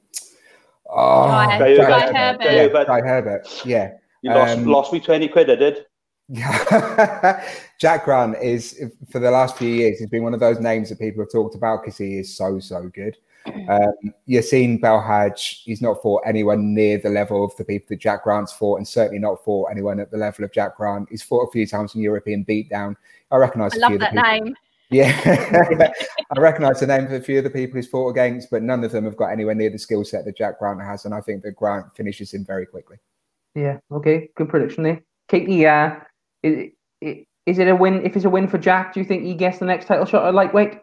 oh, 0.90 1.28
Guy, 1.28 1.76
Guy, 1.76 2.14
Herbert. 2.14 2.44
Yeah, 2.44 2.68
Guy 2.86 3.02
Herbert. 3.02 3.62
Yeah. 3.66 3.94
You 4.22 4.32
lost, 4.32 4.58
um, 4.58 4.66
lost 4.66 4.94
me 4.94 5.00
20 5.00 5.28
quid, 5.28 5.50
I 5.50 5.56
did. 5.56 5.86
Jack 7.80 8.06
Grant 8.06 8.36
is, 8.42 8.82
for 9.12 9.20
the 9.20 9.30
last 9.30 9.58
few 9.58 9.70
years, 9.70 10.00
he's 10.00 10.10
been 10.10 10.24
one 10.24 10.34
of 10.34 10.40
those 10.40 10.60
names 10.60 10.90
that 10.90 11.00
people 11.00 11.22
have 11.22 11.32
talked 11.32 11.56
about 11.56 11.84
because 11.84 11.98
he 11.98 12.18
is 12.18 12.36
so, 12.36 12.60
so 12.60 12.90
good. 12.94 13.16
Um, 13.70 14.14
Yassine 14.28 14.82
Belhaj, 14.82 15.62
he's 15.64 15.82
not 15.82 16.02
fought 16.02 16.24
anyone 16.26 16.74
near 16.74 16.98
the 16.98 17.10
level 17.10 17.46
of 17.46 17.56
the 17.58 17.64
people 17.64 17.88
that 17.90 18.00
Jack 18.00 18.24
Grant's 18.24 18.52
fought, 18.52 18.78
and 18.78 18.88
certainly 18.88 19.20
not 19.20 19.44
fought 19.44 19.70
anyone 19.70 20.00
at 20.00 20.10
the 20.10 20.18
level 20.18 20.44
of 20.44 20.52
Jack 20.52 20.78
Grant. 20.78 21.08
He's 21.12 21.22
fought 21.22 21.48
a 21.48 21.52
few 21.52 21.68
times 21.68 21.94
in 21.94 22.02
European 22.02 22.44
beatdown. 22.44 22.96
I 23.30 23.38
recognise 23.38 23.74
I 23.76 23.78
love 23.78 24.00
that 24.00 24.16
name. 24.16 24.56
Yeah, 24.92 25.92
I 26.36 26.40
recognise 26.40 26.80
the 26.80 26.88
name 26.88 27.06
of 27.06 27.12
a 27.12 27.22
few 27.22 27.40
of 27.40 27.44
the 27.44 27.50
people 27.50 27.78
he's 27.78 27.88
fought 27.88 28.10
against, 28.10 28.52
but 28.52 28.62
none 28.62 28.84
of 28.84 28.92
them 28.92 29.06
have 29.06 29.18
got 29.18 29.28
anywhere 29.28 29.56
near 29.56 29.70
the 29.70 29.80
skill 29.80 30.04
set 30.04 30.26
that 30.26 30.38
Jack 30.38 30.60
Grant 30.60 30.82
has, 30.82 31.06
and 31.06 31.14
I 31.14 31.22
think 31.22 31.42
that 31.44 31.56
Grant 31.56 31.96
finishes 31.96 32.34
him 32.34 32.46
very 32.46 32.66
quickly. 32.66 32.98
Yeah. 33.56 33.80
Okay. 33.92 34.30
Good 34.36 34.50
prediction 34.50 34.84
there, 34.84 35.02
Katie. 35.28 35.66
Uh, 35.66 35.96
is, 36.44 36.72
is 37.46 37.60
it 37.60 37.68
a 37.68 37.76
win? 37.76 38.06
If 38.06 38.16
it's 38.16 38.26
a 38.26 38.30
win 38.30 38.48
for 38.48 38.58
Jack, 38.58 38.94
do 38.94 39.00
you 39.00 39.06
think 39.06 39.24
he 39.24 39.34
gets 39.34 39.60
the 39.60 39.66
next 39.66 39.86
title 39.86 40.06
shot 40.06 40.28
at 40.28 40.34
lightweight? 40.34 40.80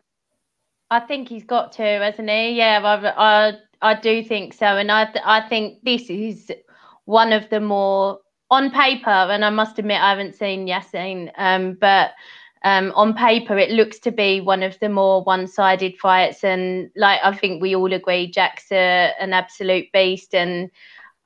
I 0.90 1.00
think 1.00 1.28
he's 1.28 1.44
got 1.44 1.72
to, 1.72 1.82
hasn't 1.82 2.28
he? 2.28 2.50
Yeah, 2.50 2.80
I, 2.82 3.48
I, 3.48 3.92
I 3.92 4.00
do 4.00 4.22
think 4.22 4.53
so, 4.53 4.66
and 4.66 4.90
I, 4.90 5.09
I 5.24 5.48
think 5.48 5.78
this 5.84 6.11
is 6.11 6.50
one 7.05 7.32
of 7.32 7.48
the 7.50 7.61
more 7.61 8.18
on 8.50 8.70
paper, 8.70 9.09
and 9.09 9.44
I 9.44 9.50
must 9.50 9.78
admit 9.78 10.00
I 10.00 10.11
haven't 10.11 10.34
seen 10.34 10.66
Yassine, 10.66 11.30
um, 11.38 11.78
but 11.80 12.11
um, 12.64 12.92
on 12.94 13.14
paper 13.14 13.58
it 13.58 13.70
looks 13.70 13.98
to 14.00 14.12
be 14.12 14.40
one 14.40 14.62
of 14.62 14.78
the 14.80 14.88
more 14.88 15.22
one-sided 15.24 15.96
fights, 15.98 16.44
and 16.44 16.90
like 16.96 17.20
I 17.22 17.34
think 17.34 17.62
we 17.62 17.74
all 17.74 17.92
agree, 17.92 18.30
Jack's 18.30 18.70
a, 18.72 19.12
an 19.20 19.32
absolute 19.32 19.90
beast, 19.92 20.34
and 20.34 20.70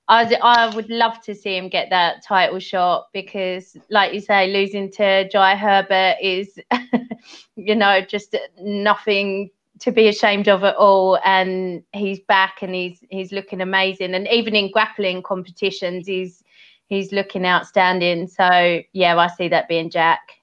I, 0.08 0.36
I 0.40 0.74
would 0.74 0.88
love 0.88 1.20
to 1.22 1.34
see 1.34 1.56
him 1.56 1.68
get 1.68 1.90
that 1.90 2.22
title 2.22 2.60
shot 2.60 3.08
because, 3.12 3.76
like 3.90 4.14
you 4.14 4.20
say, 4.20 4.52
losing 4.52 4.90
to 4.92 5.28
Jai 5.28 5.56
Herbert 5.56 6.16
is, 6.22 6.58
you 7.56 7.74
know, 7.74 8.00
just 8.02 8.36
nothing 8.60 9.50
to 9.80 9.90
be 9.90 10.08
ashamed 10.08 10.48
of 10.48 10.62
at 10.62 10.76
all. 10.76 11.18
And 11.24 11.82
he's 11.92 12.20
back 12.20 12.62
and 12.62 12.72
he's 12.72 13.02
he's 13.10 13.32
looking 13.32 13.60
amazing. 13.60 14.14
And 14.14 14.28
even 14.28 14.54
in 14.54 14.70
grappling 14.70 15.22
competitions, 15.22 16.06
he's 16.06 16.44
he's 16.86 17.10
looking 17.10 17.44
outstanding. 17.44 18.28
So 18.28 18.82
yeah, 18.92 19.16
I 19.16 19.26
see 19.26 19.48
that 19.48 19.68
being 19.68 19.90
Jack. 19.90 20.35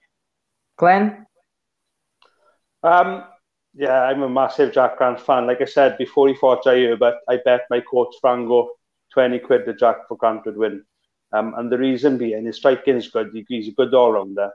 Glenn. 0.78 1.26
Um, 2.84 3.24
yeah, 3.74 4.04
I'm 4.04 4.22
a 4.22 4.30
massive 4.30 4.74
Jack 4.74 4.98
Grant 4.98 5.20
fan. 5.20 5.48
Like 5.48 5.62
I 5.62 5.66
said 5.66 5.98
before, 5.98 6.28
he 6.28 6.36
fought 6.36 6.64
Jai 6.64 6.96
but 6.96 7.18
I 7.30 7.40
bet 7.44 7.62
my 7.70 7.82
coach 7.82 8.14
Frango 8.24 8.68
20 9.14 9.40
quid 9.40 9.66
that 9.66 9.80
Jack 9.80 10.08
for 10.08 10.18
Grant 10.18 10.46
would 10.46 10.58
win. 10.58 10.84
Um, 11.32 11.54
and 11.58 11.72
the 11.72 11.78
reason 11.78 12.18
being, 12.18 12.46
his 12.46 12.58
striking 12.58 12.98
is 12.98 13.08
good. 13.08 13.32
He's 13.48 13.70
a 13.70 13.72
good 13.72 13.94
all 13.94 14.14
rounder. 14.14 14.52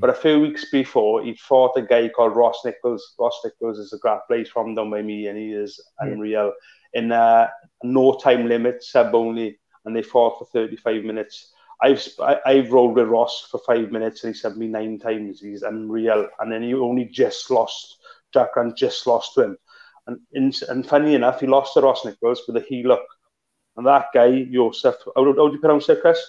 But 0.00 0.10
a 0.10 0.14
few 0.14 0.40
weeks 0.40 0.70
before, 0.70 1.22
he 1.22 1.34
fought 1.34 1.76
a 1.76 1.82
guy 1.82 2.08
called 2.08 2.34
Ross 2.34 2.60
Nichols. 2.64 3.14
Ross 3.18 3.40
Nichols 3.44 3.78
is 3.78 3.92
a 3.92 3.98
grappler. 3.98 4.38
He's 4.38 4.48
from 4.48 4.74
down 4.74 4.90
by 4.90 5.02
me, 5.02 5.28
and 5.28 5.38
he 5.38 5.52
is 5.52 5.80
unreal. 6.00 6.52
In 6.94 7.12
uh, 7.12 7.48
no 7.82 8.14
time 8.14 8.48
limit, 8.48 8.82
sub 8.82 9.14
only, 9.14 9.58
and 9.84 9.94
they 9.94 10.02
fought 10.02 10.38
for 10.38 10.46
35 10.46 11.04
minutes. 11.04 11.52
I've 11.80 12.06
I've 12.46 12.72
rolled 12.72 12.96
with 12.96 13.08
Ross 13.08 13.46
for 13.50 13.58
five 13.66 13.90
minutes, 13.90 14.24
and 14.24 14.34
he 14.34 14.40
subbed 14.40 14.56
me 14.56 14.68
nine 14.68 14.98
times. 14.98 15.40
He's 15.40 15.62
unreal. 15.62 16.28
And 16.40 16.50
then 16.50 16.62
he 16.62 16.74
only 16.74 17.06
just 17.06 17.50
lost. 17.50 17.98
Jack 18.32 18.54
Grant 18.54 18.76
just 18.76 19.06
lost 19.06 19.34
to 19.34 19.42
him. 19.42 19.58
And, 20.06 20.20
in, 20.32 20.52
and 20.68 20.86
funny 20.86 21.14
enough, 21.14 21.40
he 21.40 21.46
lost 21.46 21.74
to 21.74 21.80
Ross 21.80 22.04
Nichols 22.04 22.42
with 22.46 22.56
a 22.56 22.66
heel 22.66 22.90
hook. 22.90 23.06
And 23.76 23.86
that 23.86 24.06
guy, 24.12 24.44
Joseph, 24.44 24.96
how, 25.16 25.24
how 25.24 25.48
do 25.48 25.52
you 25.52 25.60
pronounce 25.60 25.88
it, 25.88 26.00
Chris? 26.00 26.20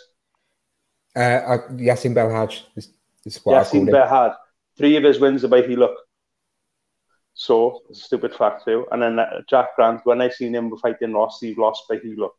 Uh, 1.16 1.20
uh, 1.20 1.68
Yassine 1.72 2.16
Belhaj 2.16 2.62
is, 2.76 2.89
is 3.26 3.39
what 3.43 3.66
Belhaj. 3.68 4.36
Three 4.78 4.98
of 4.98 5.04
his 5.04 5.20
wins 5.20 5.43
are 5.43 5.50
by 5.50 5.62
heel 5.62 5.80
hook. 5.80 5.98
So, 7.34 7.82
it's 7.89 8.02
a 8.02 8.04
stupid 8.04 8.34
fact 8.34 8.66
too. 8.66 8.88
And 8.91 9.02
then 9.02 9.20
uh, 9.20 9.41
Jack 9.50 9.76
Grant, 9.76 10.02
when 10.06 10.22
I 10.22 10.30
seen 10.30 10.56
him 10.56 10.76
fighting 10.78 11.14
Ross, 11.14 11.39
he 11.41 11.54
lost 11.54 11.84
by 11.89 11.98
heel 11.98 12.16
hook. 12.18 12.36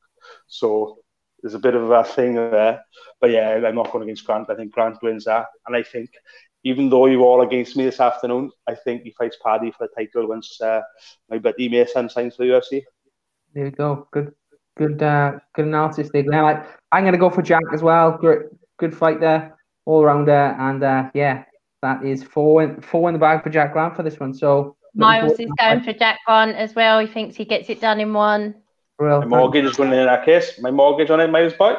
So, 0.46 0.98
there's 1.42 1.54
a 1.54 1.58
bit 1.58 1.74
of 1.74 1.90
a 1.90 2.04
thing 2.04 2.34
there. 2.34 2.82
But 3.20 3.30
yeah, 3.30 3.60
I'm 3.66 3.74
not 3.74 3.90
going 3.92 4.04
against 4.04 4.24
Grant. 4.24 4.50
I 4.50 4.54
think 4.54 4.72
Grant 4.72 5.02
wins 5.02 5.24
that. 5.24 5.46
And 5.66 5.76
I 5.76 5.82
think, 5.82 6.10
even 6.64 6.88
though 6.88 7.06
you're 7.06 7.20
all 7.20 7.42
against 7.42 7.76
me 7.76 7.84
this 7.84 8.00
afternoon, 8.00 8.50
I 8.66 8.74
think 8.74 9.02
he 9.02 9.10
fights 9.12 9.36
Paddy 9.42 9.70
for 9.70 9.86
the 9.86 9.94
title 9.94 10.28
once 10.28 10.60
uh, 10.60 10.82
my 11.30 11.38
buddy 11.38 11.68
Mason 11.68 12.08
signs 12.08 12.36
for 12.36 12.44
the 12.44 12.52
UFC. 12.52 12.82
There 13.54 13.66
you 13.66 13.70
go. 13.70 14.08
Good 14.10 14.34
good 14.76 15.02
uh, 15.02 15.38
good 15.54 15.66
analysis 15.66 16.10
there, 16.12 16.22
Glenn. 16.22 16.42
Like, 16.42 16.66
I'm 16.92 17.02
going 17.02 17.12
to 17.12 17.18
go 17.18 17.30
for 17.30 17.42
Jack 17.42 17.64
as 17.72 17.82
well. 17.82 18.16
Good, 18.18 18.50
good 18.78 18.94
fight 18.94 19.20
there, 19.20 19.56
all 19.84 20.02
around 20.02 20.26
there, 20.26 20.58
and 20.60 20.82
uh, 20.82 21.10
yeah, 21.14 21.44
that 21.82 22.04
is 22.04 22.22
four 22.22 22.62
in, 22.62 22.80
four 22.80 23.08
in 23.08 23.14
the 23.14 23.18
bag 23.18 23.42
for 23.42 23.50
Jack 23.50 23.72
Grant 23.72 23.96
for 23.96 24.02
this 24.02 24.20
one. 24.20 24.34
So 24.34 24.76
Miles 24.94 25.38
is 25.38 25.50
going 25.58 25.82
for 25.82 25.92
Jack 25.92 26.18
Grant 26.26 26.56
as 26.56 26.74
well. 26.74 26.98
He 26.98 27.06
thinks 27.06 27.36
he 27.36 27.44
gets 27.44 27.68
it 27.68 27.80
done 27.80 28.00
in 28.00 28.12
one. 28.12 28.54
Real, 28.98 29.20
My 29.20 29.26
mortgage 29.26 29.64
is 29.66 29.76
going 29.76 29.92
in 29.92 30.06
that 30.06 30.24
case. 30.24 30.58
My 30.60 30.70
mortgage 30.70 31.10
on 31.10 31.20
it, 31.20 31.28
Miles 31.28 31.52
boy. 31.52 31.74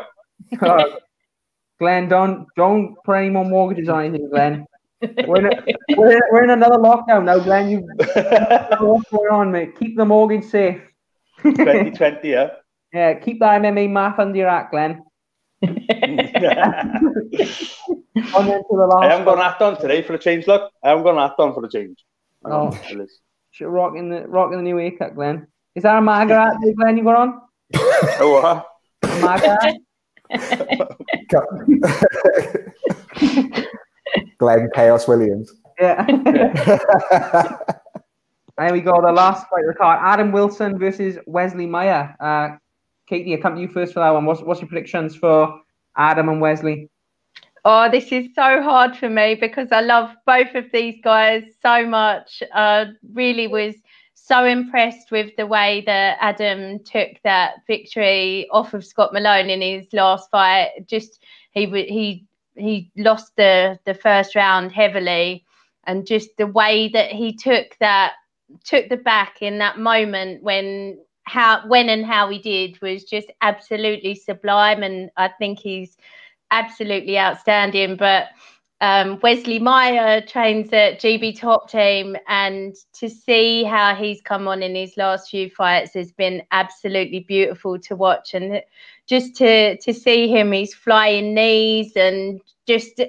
Glenn, 1.79 2.07
don't 2.09 2.47
don't 2.55 2.95
put 3.03 3.13
any 3.13 3.29
more 3.29 3.45
mortgages 3.45 3.89
on 3.89 4.05
anything, 4.05 4.29
Glenn. 4.29 4.65
we're, 5.01 5.37
in 5.37 5.45
a, 5.45 5.95
we're, 5.95 6.11
in, 6.11 6.21
we're 6.31 6.43
in 6.43 6.49
another 6.49 6.77
lockdown 6.77 7.25
now, 7.25 7.39
Glenn. 7.39 7.69
You 7.69 7.87
what's 8.79 9.09
going 9.09 9.31
on, 9.31 9.51
mate? 9.51 9.77
Keep 9.79 9.97
the 9.97 10.05
mortgage 10.05 10.45
safe. 10.45 10.81
2020, 11.43 12.29
yeah. 12.29 12.49
Yeah, 12.93 13.13
keep 13.15 13.39
the 13.39 13.45
MMA 13.45 13.89
math 13.91 14.17
under 14.17 14.37
your 14.37 14.49
hat, 14.49 14.71
Glenn. 14.71 15.03
on 15.61 15.75
then 18.47 18.59
to 18.59 18.67
the 18.71 18.87
last. 18.89 19.03
I 19.03 19.09
haven't 19.09 19.25
got 19.25 19.37
an 19.37 19.43
hat 19.43 19.61
on 19.61 19.79
today 19.79 20.01
for 20.01 20.13
a 20.13 20.19
change. 20.19 20.47
Look, 20.47 20.71
I 20.83 20.89
haven't 20.89 21.03
got 21.03 21.15
an 21.15 21.29
hat 21.29 21.35
on 21.39 21.53
for 21.53 21.63
a 21.63 21.69
change. 21.69 22.03
Oh, 22.45 22.71
rocking 23.61 24.09
the 24.09 24.27
rocking 24.27 24.57
the 24.57 24.63
new 24.63 24.77
haircut, 24.77 25.15
Glenn. 25.15 25.47
Is 25.77 25.83
that 25.83 25.99
a 25.99 26.01
MAGA 26.01 26.33
hat, 26.33 26.57
Glenn? 26.75 26.97
You 26.97 27.03
got 27.03 27.17
on? 27.17 27.39
oh, 28.19 28.41
what? 28.41 28.67
A 29.03 29.19
MAGA. 29.21 29.75
Glenn 34.39 34.69
Chaos 34.73 35.07
Williams. 35.07 35.53
Yeah. 35.79 36.03
there 38.57 38.73
we 38.73 38.81
go. 38.81 38.99
The 38.99 39.11
last 39.11 39.45
fight 39.51 39.65
of 39.65 39.67
the 39.67 39.75
card: 39.77 39.99
Adam 40.01 40.31
Wilson 40.31 40.79
versus 40.79 41.19
Wesley 41.27 41.67
Meyer. 41.67 42.15
Uh, 42.19 42.57
Katie, 43.07 43.35
I 43.35 43.37
come 43.37 43.53
to 43.53 43.61
you 43.61 43.67
first 43.67 43.93
for 43.93 43.99
that 43.99 44.09
one. 44.09 44.25
What's 44.25 44.41
what's 44.41 44.61
your 44.61 44.69
predictions 44.69 45.15
for 45.15 45.61
Adam 45.95 46.29
and 46.29 46.41
Wesley? 46.41 46.89
Oh, 47.63 47.87
this 47.91 48.11
is 48.11 48.29
so 48.33 48.63
hard 48.63 48.95
for 48.95 49.09
me 49.09 49.35
because 49.35 49.71
I 49.71 49.81
love 49.81 50.09
both 50.25 50.55
of 50.55 50.71
these 50.73 50.99
guys 51.03 51.43
so 51.61 51.85
much. 51.85 52.41
Uh, 52.51 52.85
really 53.13 53.45
was 53.45 53.75
so 54.27 54.43
impressed 54.43 55.09
with 55.09 55.33
the 55.37 55.47
way 55.47 55.83
that 55.85 56.17
Adam 56.19 56.79
took 56.79 57.11
that 57.23 57.65
victory 57.65 58.47
off 58.51 58.73
of 58.73 58.85
Scott 58.85 59.13
Malone 59.13 59.49
in 59.49 59.61
his 59.61 59.87
last 59.93 60.29
fight. 60.29 60.71
Just 60.85 61.23
he 61.51 61.65
he 61.65 62.25
he 62.55 62.91
lost 62.97 63.31
the 63.37 63.79
the 63.85 63.93
first 63.93 64.35
round 64.35 64.73
heavily, 64.73 65.45
and 65.85 66.05
just 66.05 66.29
the 66.37 66.47
way 66.47 66.89
that 66.89 67.11
he 67.11 67.33
took 67.33 67.77
that 67.79 68.13
took 68.65 68.89
the 68.89 68.97
back 68.97 69.41
in 69.41 69.59
that 69.59 69.79
moment 69.79 70.43
when 70.43 70.97
how 71.23 71.65
when 71.67 71.87
and 71.87 72.05
how 72.05 72.29
he 72.29 72.39
did 72.39 72.81
was 72.81 73.05
just 73.05 73.31
absolutely 73.41 74.13
sublime, 74.13 74.83
and 74.83 75.09
I 75.15 75.29
think 75.29 75.59
he's 75.59 75.95
absolutely 76.51 77.17
outstanding. 77.17 77.95
But 77.95 78.25
um, 78.79 79.19
Wesley 79.23 79.59
Meyer 79.59 80.21
trains 80.21 80.71
at 80.71 80.99
GB 80.99 81.39
Top 81.39 81.69
Team, 81.69 82.15
and 82.27 82.75
to 82.93 83.09
see 83.09 83.63
how 83.63 83.95
he's 83.95 84.21
come 84.21 84.47
on 84.47 84.61
in 84.61 84.75
his 84.75 84.97
last 84.97 85.29
few 85.29 85.49
fights 85.49 85.93
has 85.95 86.11
been 86.11 86.43
absolutely 86.51 87.21
beautiful 87.21 87.79
to 87.79 87.95
watch. 87.95 88.33
And 88.33 88.61
just 89.07 89.35
to 89.37 89.77
to 89.77 89.93
see 89.93 90.27
him, 90.27 90.51
he's 90.51 90.75
flying 90.75 91.33
knees, 91.33 91.93
and 91.95 92.39
just 92.67 93.01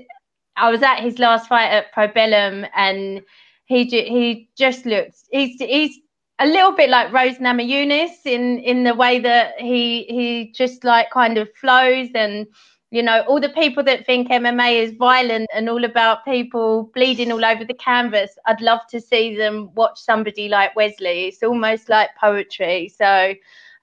I 0.57 0.71
was 0.71 0.83
at 0.83 1.01
his 1.01 1.19
last 1.19 1.49
fight 1.49 1.71
at 1.71 1.93
Probellum, 1.93 2.69
and 2.75 3.23
he 3.67 3.85
he 3.85 4.49
just 4.57 4.87
looks 4.87 5.25
he's 5.31 5.61
he's 5.61 5.99
a 6.39 6.47
little 6.47 6.73
bit 6.73 6.89
like 6.89 7.13
Rose 7.13 7.39
Namajunas 7.39 8.25
in 8.25 8.59
in 8.61 8.85
the 8.85 8.95
way 8.95 9.19
that 9.21 9.61
he 9.61 10.05
he 10.05 10.53
just 10.57 10.85
like 10.85 11.11
kind 11.11 11.37
of 11.37 11.49
flows 11.61 12.09
and 12.15 12.47
you 12.91 13.03
know, 13.03 13.21
all 13.29 13.41
the 13.41 13.51
people 13.51 13.83
that 13.85 14.07
think 14.07 14.29
MMA 14.29 14.83
is 14.83 14.93
violent 14.93 15.49
and 15.55 15.69
all 15.69 15.85
about 15.85 16.25
people 16.25 16.91
bleeding 16.95 17.31
all 17.31 17.45
over 17.45 17.65
the 17.65 17.75
canvas, 17.75 18.39
I'd 18.47 18.63
love 18.63 18.81
to 18.91 19.01
see 19.01 19.37
them 19.37 19.71
watch 19.75 19.99
somebody 19.99 20.49
like 20.49 20.75
Wesley. 20.75 21.27
It's 21.27 21.43
almost 21.43 21.91
like 21.91 22.11
poetry. 22.19 22.89
So 22.89 23.35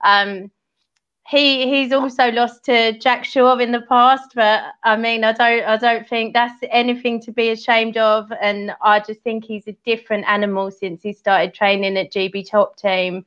um, 0.03 0.49
he 1.27 1.69
he's 1.69 1.91
also 1.91 2.31
lost 2.31 2.65
to 2.65 2.97
Jack 2.97 3.25
Shore 3.25 3.61
in 3.61 3.71
the 3.71 3.81
past, 3.81 4.31
but 4.33 4.63
I 4.83 4.95
mean, 4.95 5.23
I 5.23 5.33
don't 5.33 5.63
I 5.65 5.77
don't 5.77 6.07
think 6.07 6.33
that's 6.33 6.59
anything 6.71 7.21
to 7.21 7.31
be 7.31 7.49
ashamed 7.49 7.97
of, 7.97 8.31
and 8.41 8.75
I 8.81 8.99
just 8.99 9.21
think 9.21 9.45
he's 9.45 9.67
a 9.67 9.77
different 9.85 10.25
animal 10.27 10.71
since 10.71 11.03
he 11.03 11.13
started 11.13 11.53
training 11.53 11.97
at 11.97 12.11
GB 12.11 12.49
Top 12.49 12.77
Team 12.77 13.25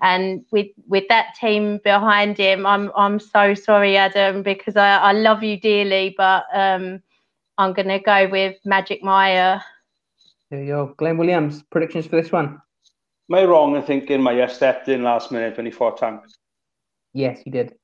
and 0.00 0.44
with 0.50 0.68
with 0.86 1.04
that 1.08 1.34
team 1.40 1.80
behind 1.84 2.38
him, 2.38 2.66
I'm 2.66 2.90
I'm 2.96 3.18
so 3.18 3.54
sorry, 3.54 3.96
Adam, 3.96 4.42
because 4.42 4.76
I, 4.76 4.96
I 4.98 5.12
love 5.12 5.42
you 5.42 5.58
dearly, 5.58 6.14
but 6.16 6.44
um, 6.52 7.02
I'm 7.56 7.72
gonna 7.72 8.00
go 8.00 8.28
with 8.28 8.56
Magic 8.64 9.02
Meyer. 9.02 9.62
There 10.50 10.62
you 10.62 10.68
go, 10.68 10.94
Glenn 10.96 11.18
Williams. 11.18 11.62
Predictions 11.70 12.06
for 12.06 12.20
this 12.20 12.32
one? 12.32 12.60
Am 13.30 13.34
I 13.34 13.44
wrong 13.44 13.76
in 13.76 13.82
thinking 13.82 14.22
Meyer 14.22 14.48
stepped 14.48 14.88
in 14.88 15.02
last 15.02 15.30
minute 15.30 15.56
when 15.56 15.66
he 15.66 15.72
fought 15.72 15.98
Tank? 15.98 16.22
Yes, 17.12 17.40
he 17.44 17.50
did. 17.50 17.74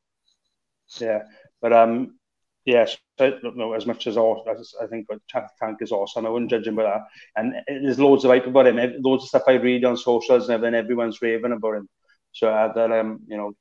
Yeah, 0.98 1.24
but 1.60 1.72
um, 1.72 2.18
yes, 2.64 2.96
I 3.20 3.30
don't 3.42 3.56
know 3.56 3.74
as 3.74 3.86
much 3.86 4.06
as 4.06 4.16
all. 4.16 4.46
I 4.80 4.86
think 4.86 5.06
Tank 5.60 5.78
is 5.80 5.92
awesome. 5.92 6.26
I 6.26 6.30
wouldn't 6.30 6.50
judge 6.50 6.66
him 6.66 6.76
by 6.76 6.84
that. 6.84 7.02
And 7.36 7.54
there's 7.66 7.98
loads 7.98 8.24
of 8.24 8.30
hype 8.30 8.46
about 8.46 8.66
him. 8.66 8.78
Loads 9.02 9.24
of 9.24 9.28
stuff 9.28 9.42
I 9.46 9.54
read 9.54 9.84
on 9.84 9.96
socials 9.96 10.44
and 10.44 10.54
everything. 10.54 10.74
Everyone's 10.74 11.20
raving 11.20 11.52
about 11.52 11.76
him. 11.76 11.88
So 12.34 12.48
uh, 12.48 12.72
that 12.72 12.92
um, 12.92 13.20
you 13.26 13.36
know, 13.36 13.54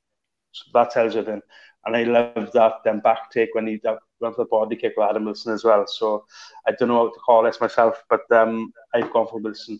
that 0.74 0.90
tells 0.90 1.14
you 1.14 1.22
then. 1.22 1.40
And 1.86 1.96
I 1.96 2.04
love 2.04 2.50
that 2.52 2.74
then 2.84 3.00
back 3.00 3.30
take 3.30 3.54
when 3.54 3.66
he 3.66 3.80
that, 3.84 3.98
went 4.20 4.36
for 4.36 4.44
the 4.44 4.48
body 4.48 4.74
kick 4.76 4.94
with 4.96 5.08
Adam 5.08 5.26
Wilson 5.26 5.52
as 5.52 5.64
well. 5.64 5.86
So 5.86 6.24
I 6.66 6.72
don't 6.72 6.88
know 6.88 7.06
how 7.06 7.10
to 7.10 7.20
call 7.20 7.42
this 7.44 7.60
myself, 7.60 8.02
but 8.08 8.30
um, 8.32 8.72
I've 8.94 9.12
gone 9.12 9.26
for 9.26 9.38
Wilson. 9.38 9.78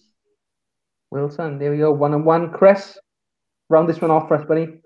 Wilson, 1.11 1.59
there 1.59 1.70
we 1.70 1.78
go, 1.78 1.92
one 1.92 2.12
and 2.12 2.24
one. 2.24 2.53
Chris, 2.53 2.99
round 3.70 3.88
this 3.88 4.01
one 4.01 4.11
off 4.11 4.28
for 4.28 4.36
us, 4.36 4.45
buddy. 4.45 4.80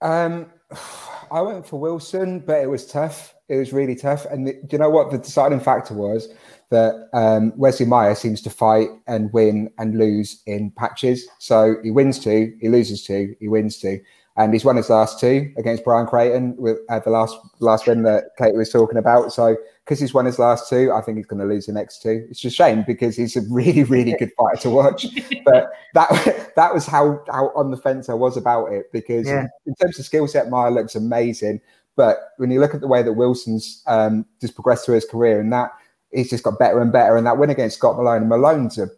Um, 0.00 0.46
I 1.30 1.40
went 1.42 1.66
for 1.66 1.78
Wilson, 1.78 2.40
but 2.40 2.62
it 2.62 2.70
was 2.70 2.86
tough. 2.86 3.33
It 3.48 3.56
was 3.56 3.72
really 3.72 3.94
tough. 3.94 4.24
And 4.26 4.46
the, 4.46 4.52
do 4.54 4.68
you 4.72 4.78
know 4.78 4.90
what 4.90 5.10
the 5.10 5.18
deciding 5.18 5.60
factor 5.60 5.94
was? 5.94 6.28
That 6.70 7.08
um, 7.12 7.52
Wesley 7.56 7.86
Meyer 7.86 8.14
seems 8.14 8.40
to 8.42 8.50
fight 8.50 8.88
and 9.06 9.32
win 9.32 9.70
and 9.78 9.98
lose 9.98 10.42
in 10.46 10.70
patches. 10.72 11.28
So 11.38 11.76
he 11.82 11.90
wins 11.90 12.18
two, 12.18 12.56
he 12.60 12.68
loses 12.68 13.04
two, 13.04 13.36
he 13.38 13.48
wins 13.48 13.78
two, 13.78 14.00
and 14.36 14.52
he's 14.52 14.64
won 14.64 14.76
his 14.76 14.90
last 14.90 15.20
two 15.20 15.52
against 15.56 15.84
Brian 15.84 16.06
Creighton 16.06 16.56
with 16.56 16.78
uh, 16.88 16.98
the 16.98 17.10
last 17.10 17.36
last 17.60 17.86
win 17.86 18.02
that 18.02 18.30
Kate 18.38 18.54
was 18.54 18.70
talking 18.70 18.98
about. 18.98 19.32
So 19.32 19.56
because 19.84 20.00
he's 20.00 20.14
won 20.14 20.24
his 20.24 20.38
last 20.38 20.68
two, 20.68 20.90
I 20.92 21.02
think 21.02 21.18
he's 21.18 21.26
going 21.26 21.40
to 21.40 21.46
lose 21.46 21.66
the 21.66 21.72
next 21.72 22.02
two. 22.02 22.26
It's 22.30 22.40
just 22.40 22.54
a 22.54 22.56
shame 22.56 22.82
because 22.86 23.16
he's 23.16 23.36
a 23.36 23.42
really, 23.50 23.84
really 23.84 24.16
good 24.18 24.32
fighter 24.36 24.62
to 24.62 24.70
watch. 24.70 25.06
but 25.44 25.70
that 25.94 26.52
that 26.56 26.74
was 26.74 26.86
how 26.86 27.22
how 27.28 27.52
on 27.54 27.70
the 27.70 27.76
fence 27.76 28.08
I 28.08 28.14
was 28.14 28.36
about 28.36 28.72
it 28.72 28.90
because 28.92 29.26
yeah. 29.26 29.46
in 29.66 29.74
terms 29.76 29.98
of 29.98 30.04
skill 30.04 30.26
set, 30.26 30.50
Meyer 30.50 30.70
looks 30.70 30.96
amazing. 30.96 31.60
But 31.96 32.30
when 32.38 32.50
you 32.50 32.60
look 32.60 32.74
at 32.74 32.80
the 32.80 32.88
way 32.88 33.02
that 33.02 33.12
Wilson's 33.12 33.82
um, 33.86 34.26
just 34.40 34.54
progressed 34.54 34.86
through 34.86 34.96
his 34.96 35.04
career 35.04 35.40
and 35.40 35.52
that 35.52 35.70
he's 36.12 36.30
just 36.30 36.44
got 36.44 36.58
better 36.58 36.80
and 36.80 36.92
better, 36.92 37.16
and 37.16 37.26
that 37.26 37.38
win 37.38 37.50
against 37.50 37.78
Scott 37.78 37.96
Malone, 37.96 38.22
and 38.22 38.28
Malone's 38.28 38.78
a 38.78 38.88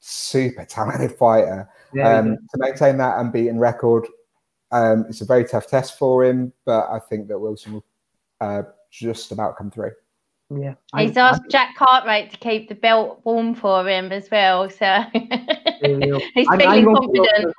super 0.00 0.64
talented 0.64 1.12
fighter. 1.18 1.68
Yeah, 1.92 2.18
um, 2.18 2.36
to 2.36 2.58
maintain 2.58 2.96
that 2.98 3.18
unbeaten 3.18 3.58
record, 3.58 4.06
um, 4.72 5.06
it's 5.08 5.20
a 5.20 5.26
very 5.26 5.44
tough 5.44 5.66
test 5.66 5.98
for 5.98 6.24
him. 6.24 6.52
But 6.64 6.88
I 6.90 6.98
think 6.98 7.28
that 7.28 7.38
Wilson 7.38 7.74
will 7.74 7.84
uh, 8.40 8.62
just 8.90 9.32
about 9.32 9.56
come 9.56 9.70
through. 9.70 9.92
Yeah, 10.48 10.74
he's 10.96 11.16
I, 11.16 11.30
asked 11.30 11.42
I, 11.46 11.48
Jack 11.48 11.76
Cartwright 11.76 12.30
to 12.30 12.38
keep 12.38 12.68
the 12.68 12.74
belt 12.76 13.20
warm 13.24 13.54
for 13.54 13.86
him 13.88 14.12
as 14.12 14.30
well, 14.30 14.70
so 14.70 15.02
he's 15.12 16.46
I'm, 16.48 16.60
I'm 16.62 16.84
confident. 16.84 17.54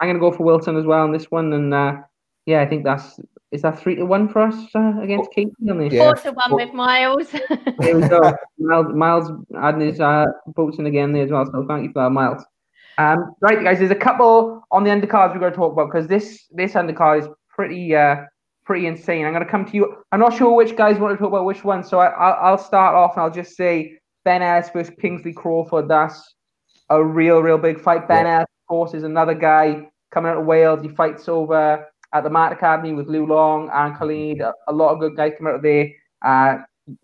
I'm 0.00 0.06
going 0.06 0.14
to 0.14 0.20
go 0.20 0.32
for 0.32 0.44
Wilson 0.44 0.76
as 0.76 0.84
well 0.84 1.02
on 1.02 1.12
this 1.12 1.30
one, 1.30 1.52
and 1.52 1.72
uh, 1.72 1.96
yeah, 2.46 2.60
I 2.60 2.66
think 2.66 2.84
that's 2.84 3.20
is 3.50 3.62
that 3.62 3.78
three 3.78 3.94
to 3.96 4.04
one 4.04 4.28
for 4.28 4.42
us 4.42 4.54
uh, 4.74 5.00
against 5.00 5.30
Keith? 5.32 5.48
Yeah. 5.58 5.88
Four 5.88 6.14
to 6.16 6.32
one 6.32 6.54
with 6.54 6.72
Miles. 6.74 7.30
there 7.78 7.98
we 7.98 8.06
go. 8.06 8.34
Miles, 8.58 8.94
Miles 8.94 9.30
adding 9.56 9.80
his 9.80 10.00
uh, 10.00 10.26
votes 10.48 10.78
in 10.78 10.86
again 10.86 11.12
there 11.12 11.24
as 11.24 11.30
well. 11.30 11.46
So 11.46 11.64
thank 11.66 11.84
you 11.84 11.92
for 11.92 12.02
that, 12.02 12.10
Miles. 12.10 12.44
Um, 12.98 13.34
right, 13.40 13.62
guys. 13.62 13.78
There's 13.78 13.90
a 13.90 13.94
couple 13.94 14.62
on 14.70 14.84
the 14.84 14.90
undercards 14.90 15.32
we're 15.32 15.40
going 15.40 15.52
to 15.52 15.56
talk 15.56 15.72
about 15.72 15.86
because 15.86 16.08
this 16.08 16.46
this 16.50 16.72
undercard 16.72 17.22
is 17.22 17.28
pretty 17.48 17.94
uh, 17.94 18.24
pretty 18.66 18.86
insane. 18.86 19.24
I'm 19.24 19.32
going 19.32 19.44
to 19.44 19.50
come 19.50 19.64
to 19.64 19.74
you. 19.74 19.96
I'm 20.12 20.20
not 20.20 20.36
sure 20.36 20.54
which 20.54 20.76
guys 20.76 20.98
want 20.98 21.16
to 21.16 21.18
talk 21.18 21.32
about 21.32 21.46
which 21.46 21.64
one, 21.64 21.82
so 21.82 22.00
I, 22.00 22.50
will 22.50 22.58
start 22.58 22.94
off 22.94 23.14
and 23.14 23.22
I'll 23.22 23.30
just 23.30 23.56
say 23.56 23.98
Ben 24.24 24.42
Ellis 24.42 24.68
versus 24.70 24.94
Kingsley 25.00 25.32
Crawford. 25.32 25.88
That's 25.88 26.34
a 26.90 27.02
real, 27.02 27.40
real 27.40 27.56
big 27.56 27.80
fight. 27.80 28.06
Ben 28.06 28.26
yeah. 28.26 28.34
Ellis, 28.34 28.42
of 28.44 28.68
course, 28.68 28.94
is 28.94 29.04
another 29.04 29.34
guy 29.34 29.88
coming 30.10 30.30
out 30.30 30.38
of 30.38 30.44
Wales. 30.44 30.82
He 30.82 30.88
fights 30.88 31.28
over 31.28 31.86
at 32.12 32.24
the 32.24 32.30
Mart 32.30 32.52
Academy 32.52 32.92
with 32.92 33.08
Lou 33.08 33.26
Long 33.26 33.70
and 33.72 33.96
Khalid. 33.96 34.40
A, 34.40 34.52
a 34.68 34.72
lot 34.72 34.92
of 34.92 35.00
good 35.00 35.16
guys 35.16 35.32
come 35.36 35.46
out 35.46 35.56
of 35.56 35.62
there. 35.62 35.90
Uh, 36.24 36.58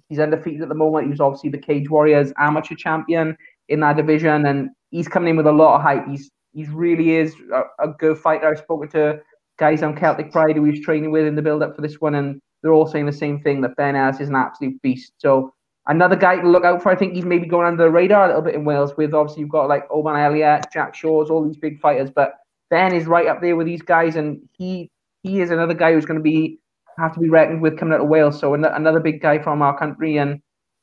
he's 0.09 0.19
undefeated 0.19 0.63
at 0.63 0.69
the 0.69 0.75
moment. 0.75 1.05
He 1.05 1.11
was 1.11 1.21
obviously 1.21 1.51
the 1.51 1.59
Cage 1.59 1.91
Warriors 1.91 2.33
amateur 2.39 2.75
champion 2.75 3.37
in 3.69 3.81
that 3.81 3.97
division, 3.97 4.47
and 4.47 4.71
he's 4.91 5.09
coming 5.09 5.31
in 5.31 5.37
with 5.37 5.47
a 5.47 5.53
lot 5.53 5.77
of 5.77 5.83
hype. 5.83 6.07
He's 6.09 6.31
he 6.53 6.65
really 6.67 7.17
is 7.17 7.35
a, 7.53 7.63
a 7.81 7.89
good 7.89 8.17
fighter. 8.17 8.49
I've 8.49 8.59
spoken 8.59 8.89
to 8.91 9.21
guys 9.59 9.83
on 9.83 9.97
Celtic 9.97 10.31
Pride 10.31 10.57
who 10.57 10.65
he's 10.65 10.85
training 10.85 11.11
with 11.11 11.27
in 11.27 11.35
the 11.35 11.43
build 11.43 11.63
up 11.63 11.75
for 11.75 11.83
this 11.83 12.01
one, 12.01 12.15
and 12.15 12.41
they're 12.63 12.73
all 12.73 12.87
saying 12.87 13.07
the 13.07 13.13
same 13.13 13.41
thing 13.41 13.61
that 13.63 13.77
Ben 13.77 13.97
Ellis 13.97 14.21
is 14.21 14.29
an 14.29 14.37
absolute 14.37 14.81
beast. 14.81 15.13
So 15.19 15.53
another 15.87 16.17
guy 16.17 16.37
to 16.37 16.49
look 16.49 16.65
out 16.65 16.83
for. 16.83 16.91
I 16.91 16.97
think 16.97 17.15
he's 17.15 17.25
maybe 17.25 17.47
going 17.47 17.67
under 17.67 17.85
the 17.85 17.91
radar 17.91 18.25
a 18.25 18.29
little 18.29 18.43
bit 18.43 18.55
in 18.55 18.65
Wales. 18.65 18.97
With 18.97 19.15
obviously 19.15 19.41
you've 19.41 19.51
got 19.51 19.69
like 19.69 19.85
Oban 19.91 20.17
Elliott, 20.17 20.67
Jack 20.73 20.95
Shores, 20.95 21.29
all 21.29 21.45
these 21.45 21.57
big 21.57 21.81
fighters, 21.81 22.11
but 22.11 22.35
Ben 22.71 22.95
is 22.95 23.07
right 23.07 23.27
up 23.27 23.41
there 23.41 23.57
with 23.57 23.67
these 23.67 23.83
guys, 23.83 24.17
and 24.17 24.41
he 24.57 24.91
he 25.25 25.41
is 25.41 25.51
another 25.51 25.75
guy 25.75 25.93
who's 25.93 26.07
going 26.07 26.19
to 26.19 26.23
be 26.23 26.61
have 26.97 27.13
to 27.15 27.19
be 27.19 27.29
reckoned 27.29 27.61
with 27.61 27.77
coming 27.77 27.95
out 27.95 28.03
of 28.03 28.09
Wales. 28.09 28.39
So 28.39 28.55
another 28.55 29.01
big 29.01 29.21
guy 29.21 29.41
from 29.41 29.63
our 29.63 29.77
country, 29.77 30.19
and 30.19 30.41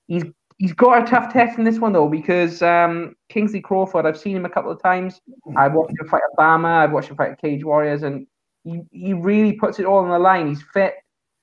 he's 0.08 0.24
he's 0.58 0.74
got 0.74 1.02
a 1.02 1.06
tough 1.10 1.32
test 1.32 1.58
in 1.58 1.64
this 1.64 1.80
one 1.80 1.94
though 1.94 2.10
because 2.10 2.62
um, 2.62 3.16
Kingsley 3.30 3.62
Crawford. 3.62 4.06
I've 4.06 4.18
seen 4.18 4.36
him 4.36 4.46
a 4.46 4.50
couple 4.50 4.72
of 4.72 4.82
times. 4.82 5.22
I've 5.56 5.74
watched 5.74 5.92
him 5.92 6.08
fight 6.10 6.24
at 6.30 6.38
BAMMA. 6.38 6.66
I've 6.66 6.92
watched 6.92 7.10
him 7.10 7.16
fight 7.16 7.40
Cage 7.40 7.64
Warriors, 7.64 8.04
and 8.04 8.28
he, 8.64 8.82
he 8.92 9.14
really 9.14 9.54
puts 9.54 9.80
it 9.80 9.86
all 9.86 10.00
on 10.00 10.10
the 10.10 10.20
line. 10.20 10.48
He's 10.48 10.64
fit. 10.74 10.96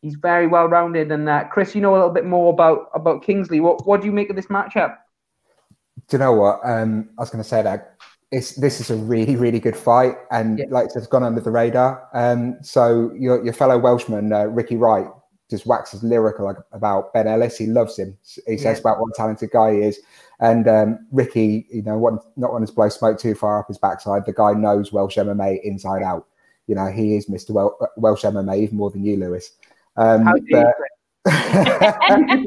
He's 0.03 0.17
very 0.17 0.47
well 0.47 0.67
rounded. 0.67 1.11
And 1.11 1.29
uh, 1.29 1.45
Chris, 1.45 1.75
you 1.75 1.81
know 1.81 1.93
a 1.93 1.99
little 1.99 2.11
bit 2.11 2.27
more 2.27 2.53
about 2.53 2.91
about 2.95 3.23
Kingsley. 3.23 3.61
What 3.61 3.87
what 3.87 4.01
do 4.01 4.07
you 4.07 4.13
make 4.13 4.29
of 4.29 4.37
this 4.37 4.47
matchup? 4.47 4.97
Do 6.09 6.17
you 6.17 6.19
know 6.19 6.33
what? 6.33 6.61
Um, 6.65 7.11
I 7.17 7.23
was 7.23 7.31
going 7.31 7.43
to 7.43 7.49
say 7.49 7.63
that 7.63 7.97
it's 8.31 8.55
this 8.57 8.81
is 8.81 8.91
a 8.91 8.97
really 8.97 9.37
really 9.37 9.61
good 9.61 9.77
fight, 9.77 10.17
and 10.31 10.59
yeah. 10.59 10.67
like 10.71 10.89
it's 10.95 11.07
gone 11.07 11.23
under 11.23 11.41
the 11.41 11.51
radar. 11.51 12.09
Um, 12.13 12.59
so 12.63 13.13
your 13.19 13.43
your 13.45 13.55
fellow 13.55 13.79
Welshman 13.79 14.33
uh, 14.33 14.47
Ricky 14.47 14.77
Wright 14.77 15.07
just 15.51 15.67
waxes 15.67 16.03
lyrical 16.03 16.55
about 16.73 17.13
Ben 17.15 17.27
Ellis. 17.27 17.57
He 17.57 17.67
loves 17.67 17.99
him. 17.99 18.17
He 18.47 18.59
says 18.59 18.77
yeah. 18.77 18.81
about 18.81 19.01
what 19.01 19.09
a 19.09 19.17
talented 19.17 19.51
guy 19.51 19.73
he 19.75 19.79
is. 19.81 19.99
And 20.41 20.69
um, 20.69 21.07
Ricky, 21.11 21.67
you 21.71 21.83
know, 21.83 21.97
one, 21.97 22.19
not 22.37 22.53
wanting 22.53 22.69
to 22.69 22.73
blow 22.73 22.89
smoke 22.91 23.19
too 23.19 23.35
far 23.35 23.61
up 23.61 23.69
his 23.69 23.79
backside, 23.79 24.27
the 24.27 24.33
guy 24.33 24.53
knows 24.53 24.93
Welsh 24.93 25.17
MMA 25.17 25.63
inside 25.63 26.03
out. 26.03 26.27
You 26.67 26.75
know, 26.75 26.93
he 26.93 27.17
is 27.17 27.27
Mr. 27.27 27.51
Wel- 27.51 27.79
Welsh 27.97 28.25
MMA 28.25 28.63
even 28.63 28.77
more 28.77 28.91
than 28.91 29.05
you, 29.05 29.17
Lewis. 29.17 29.53
Um, 29.97 30.29
but, 30.51 30.75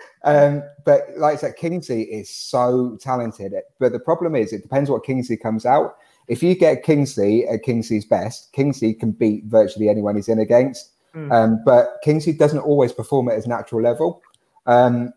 um, 0.24 0.62
but 0.84 1.08
like 1.16 1.34
I 1.34 1.36
said, 1.36 1.56
Kingsley 1.56 2.02
is 2.02 2.28
so 2.28 2.98
talented. 3.00 3.54
But 3.78 3.92
the 3.92 4.00
problem 4.00 4.34
is, 4.34 4.52
it 4.52 4.62
depends 4.62 4.90
what 4.90 5.04
Kingsley 5.04 5.36
comes 5.36 5.64
out. 5.64 5.96
If 6.28 6.42
you 6.42 6.54
get 6.54 6.84
Kingsley 6.84 7.46
at 7.48 7.62
Kingsley's 7.62 8.04
best, 8.04 8.52
Kingsley 8.52 8.94
can 8.94 9.12
beat 9.12 9.44
virtually 9.44 9.88
anyone 9.88 10.16
he's 10.16 10.28
in 10.28 10.38
against. 10.38 10.90
Mm. 11.14 11.32
Um, 11.32 11.62
but 11.64 11.98
Kingsley 12.04 12.32
doesn't 12.32 12.60
always 12.60 12.92
perform 12.92 13.28
at 13.28 13.36
his 13.36 13.46
natural 13.46 13.82
level 13.82 14.22
Um, 14.66 15.12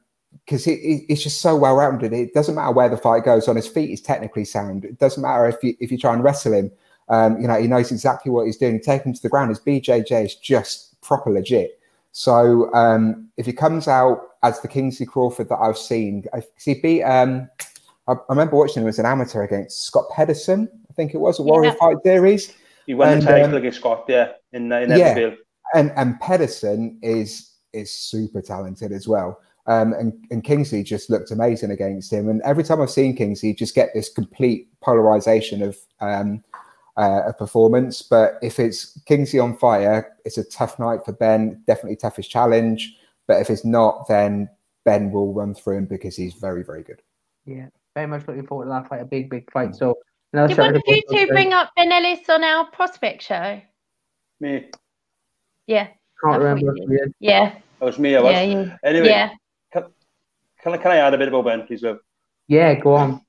because 0.46 0.66
um, 0.68 0.74
he, 0.74 1.06
he's 1.08 1.22
just 1.22 1.42
so 1.42 1.56
well 1.56 1.76
rounded. 1.76 2.14
It 2.14 2.34
doesn't 2.34 2.56
matter 2.56 2.72
where 2.72 2.90
the 2.90 2.98
fight 2.98 3.24
goes. 3.24 3.48
On 3.48 3.56
his 3.56 3.68
feet, 3.68 3.90
he's 3.90 4.02
technically 4.02 4.46
sound. 4.46 4.86
It 4.86 4.98
doesn't 4.98 5.22
matter 5.22 5.48
if 5.48 5.58
you 5.62 5.76
if 5.80 5.92
you 5.92 5.98
try 5.98 6.14
and 6.14 6.24
wrestle 6.24 6.54
him. 6.54 6.72
Um, 7.10 7.40
you 7.40 7.48
know, 7.48 7.62
he 7.62 7.68
knows 7.68 7.92
exactly 7.92 8.32
what 8.32 8.46
he's 8.46 8.58
doing. 8.58 8.82
Take 8.82 9.04
him 9.04 9.14
to 9.14 9.22
the 9.22 9.30
ground. 9.30 9.50
His 9.50 9.60
BJJ 9.60 10.26
is 10.26 10.36
just 10.36 11.00
proper 11.02 11.30
legit. 11.30 11.80
So 12.14 12.72
um, 12.74 13.28
if 13.38 13.46
he 13.48 13.54
comes 13.54 13.88
out 13.88 14.22
as 14.44 14.62
the 14.62 14.68
Kingsley 14.68 15.06
Crawford 15.06 15.50
that 15.50 15.58
I've 15.58 15.78
seen, 15.78 16.24
he 16.64 16.76
beat. 16.76 17.04
Um, 17.04 17.50
I, 18.08 18.14
I, 18.14 18.18
remember 18.30 18.56
watching 18.56 18.84
him 18.84 18.90
as 18.90 19.00
an 19.00 19.06
amateur 19.06 19.44
against 19.44 19.84
Scott 19.84 20.06
Pedersen. 20.12 20.70
I 20.90 20.94
think 20.94 21.16
it 21.16 21.18
was 21.18 21.40
a 21.40 21.44
Warrior 21.44 21.72
yeah. 21.72 21.76
Fight 21.80 21.98
Series. 22.04 22.54
He 22.86 22.94
won 22.94 23.10
and, 23.10 23.22
the 23.22 23.26
title 23.26 23.46
um, 23.46 23.54
against 23.56 23.80
Scott, 23.80 24.06
yeah, 24.08 24.34
in, 24.52 24.72
in 24.72 24.92
yeah. 24.92 25.32
And 25.74 25.92
and 25.96 26.20
Pedersen 26.20 27.00
is 27.02 27.54
is 27.74 27.92
super 27.92 28.42
talented 28.42 28.92
as 28.92 29.08
well. 29.08 29.40
Um, 29.66 29.94
and, 29.94 30.14
and 30.30 30.44
Kingsley 30.44 30.84
just 30.84 31.10
looked 31.10 31.32
amazing 31.32 31.72
against 31.72 32.12
him. 32.12 32.30
And 32.30 32.42
every 32.42 32.64
time 32.64 32.82
I've 32.82 32.92
seen 32.92 33.16
Kingsley, 33.16 33.54
just 33.54 33.74
get 33.74 33.90
this 33.94 34.10
complete 34.10 34.68
polarization 34.82 35.64
of 35.64 35.78
um, 36.02 36.44
uh, 36.98 37.22
a 37.28 37.34
performance. 37.34 38.02
But 38.02 38.36
if 38.42 38.60
it's 38.60 39.00
Kingsley 39.06 39.40
on 39.40 39.58
fire, 39.58 40.16
it's 40.26 40.38
a 40.38 40.44
tough 40.44 40.80
night 40.80 41.00
for 41.06 41.14
Ben. 41.14 41.64
Definitely 41.68 41.98
toughest 41.98 42.30
challenge. 42.30 42.98
But 43.28 43.42
if 43.42 43.50
it's 43.50 43.66
not, 43.66 44.08
then 44.08 44.50
Ben 44.86 45.12
will 45.12 45.34
run 45.34 45.54
through 45.54 45.78
him 45.78 45.86
because 45.86 46.16
he's 46.16 46.34
very, 46.34 46.64
very 46.64 46.84
good. 46.84 47.02
Yeah, 47.46 47.68
very 47.96 48.08
much 48.08 48.28
looking 48.28 48.48
forward 48.48 48.66
to 48.66 48.70
that 48.70 48.88
fight. 48.88 49.02
A 49.02 49.06
big, 49.06 49.30
big 49.30 49.52
fight. 49.52 49.76
So, 49.76 49.98
did 50.34 50.58
one 50.58 50.76
of 50.76 50.82
you 50.88 51.02
two 51.10 51.28
bring 51.28 51.54
up 51.54 51.72
Ben 51.76 51.92
Ellis 51.92 52.28
on 52.30 52.44
our 52.44 52.66
prospect 52.72 53.22
show? 53.24 53.62
Me. 54.40 54.70
Yeah. 55.68 55.88
Can't 56.24 56.42
remember. 56.42 56.76
Yeah. 57.20 57.56
It 57.82 57.86
was 57.86 58.00
me. 58.00 58.16
I 58.16 58.22
was. 58.22 58.32
Yeah, 58.32 58.42
yeah. 58.42 58.78
Anyway, 58.84 59.08
yeah. 59.08 59.30
Can, 59.72 59.86
can, 60.62 60.74
I, 60.74 60.78
can 60.78 60.92
I 60.92 60.98
add 60.98 61.14
a 61.14 61.18
bit 61.18 61.28
about 61.28 61.46
Ben, 61.46 61.68
please, 61.68 61.84
Liv? 61.84 62.00
Yeah, 62.48 62.76
go 62.76 62.94
on. 62.96 63.22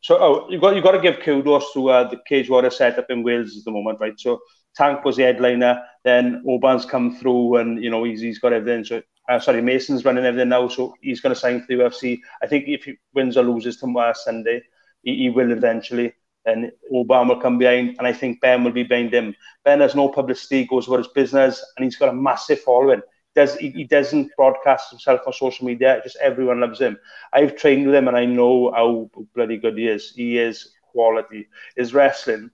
So 0.00 0.18
oh, 0.20 0.50
you 0.50 0.60
got 0.60 0.74
you 0.74 0.82
got 0.82 0.92
to 0.92 1.00
give 1.00 1.20
kudos 1.20 1.72
to 1.74 1.88
uh, 1.88 2.10
the 2.10 2.18
Cage 2.26 2.50
Warrior 2.50 2.70
setup 2.70 3.06
in 3.10 3.22
Wales 3.22 3.56
at 3.56 3.64
the 3.64 3.70
moment, 3.70 4.00
right? 4.00 4.18
So 4.18 4.40
Tank 4.74 5.04
was 5.04 5.16
the 5.16 5.24
headliner, 5.24 5.82
then 6.04 6.42
Oban's 6.48 6.84
come 6.84 7.16
through, 7.16 7.56
and 7.56 7.82
you 7.82 7.90
know 7.90 8.04
he's 8.04 8.20
he's 8.20 8.38
got 8.38 8.52
everything. 8.52 8.84
So 8.84 9.02
uh, 9.28 9.38
sorry, 9.38 9.62
Mason's 9.62 10.04
running 10.04 10.24
everything 10.24 10.48
now, 10.48 10.68
so 10.68 10.94
he's 11.00 11.20
going 11.20 11.34
to 11.34 11.40
sign 11.40 11.60
for 11.60 11.66
the 11.68 11.74
UFC. 11.74 12.18
I 12.42 12.46
think 12.46 12.64
if 12.66 12.84
he 12.84 12.94
wins 13.14 13.36
or 13.36 13.44
loses 13.44 13.76
tomorrow 13.76 14.12
Sunday, 14.14 14.62
he, 15.02 15.16
he 15.16 15.30
will 15.30 15.52
eventually. 15.52 16.14
And 16.44 16.72
Oban 16.92 17.28
will 17.28 17.40
come 17.40 17.56
behind, 17.56 17.96
and 17.98 18.06
I 18.06 18.12
think 18.12 18.40
Ben 18.40 18.64
will 18.64 18.72
be 18.72 18.82
behind 18.82 19.14
him. 19.14 19.32
Ben 19.64 19.78
has 19.78 19.94
no 19.94 20.08
publicity, 20.08 20.66
goes 20.66 20.88
about 20.88 20.98
his 20.98 21.08
business, 21.08 21.64
and 21.76 21.84
he's 21.84 21.96
got 21.96 22.08
a 22.08 22.12
massive 22.12 22.60
following 22.60 23.00
does 23.34 23.56
he, 23.56 23.70
he, 23.70 23.84
doesn't 23.84 24.30
broadcast 24.36 24.90
himself 24.90 25.20
on 25.26 25.32
social 25.32 25.66
media. 25.66 26.00
Just 26.02 26.18
everyone 26.20 26.60
loves 26.60 26.80
him. 26.80 26.98
I've 27.32 27.56
trained 27.56 27.86
with 27.86 27.94
him, 27.94 28.08
and 28.08 28.16
I 28.16 28.24
know 28.24 28.72
how 28.72 29.10
bloody 29.34 29.56
good 29.56 29.78
he 29.78 29.88
is. 29.88 30.12
He 30.14 30.38
is 30.38 30.72
quality. 30.90 31.48
His 31.76 31.94
wrestling. 31.94 32.50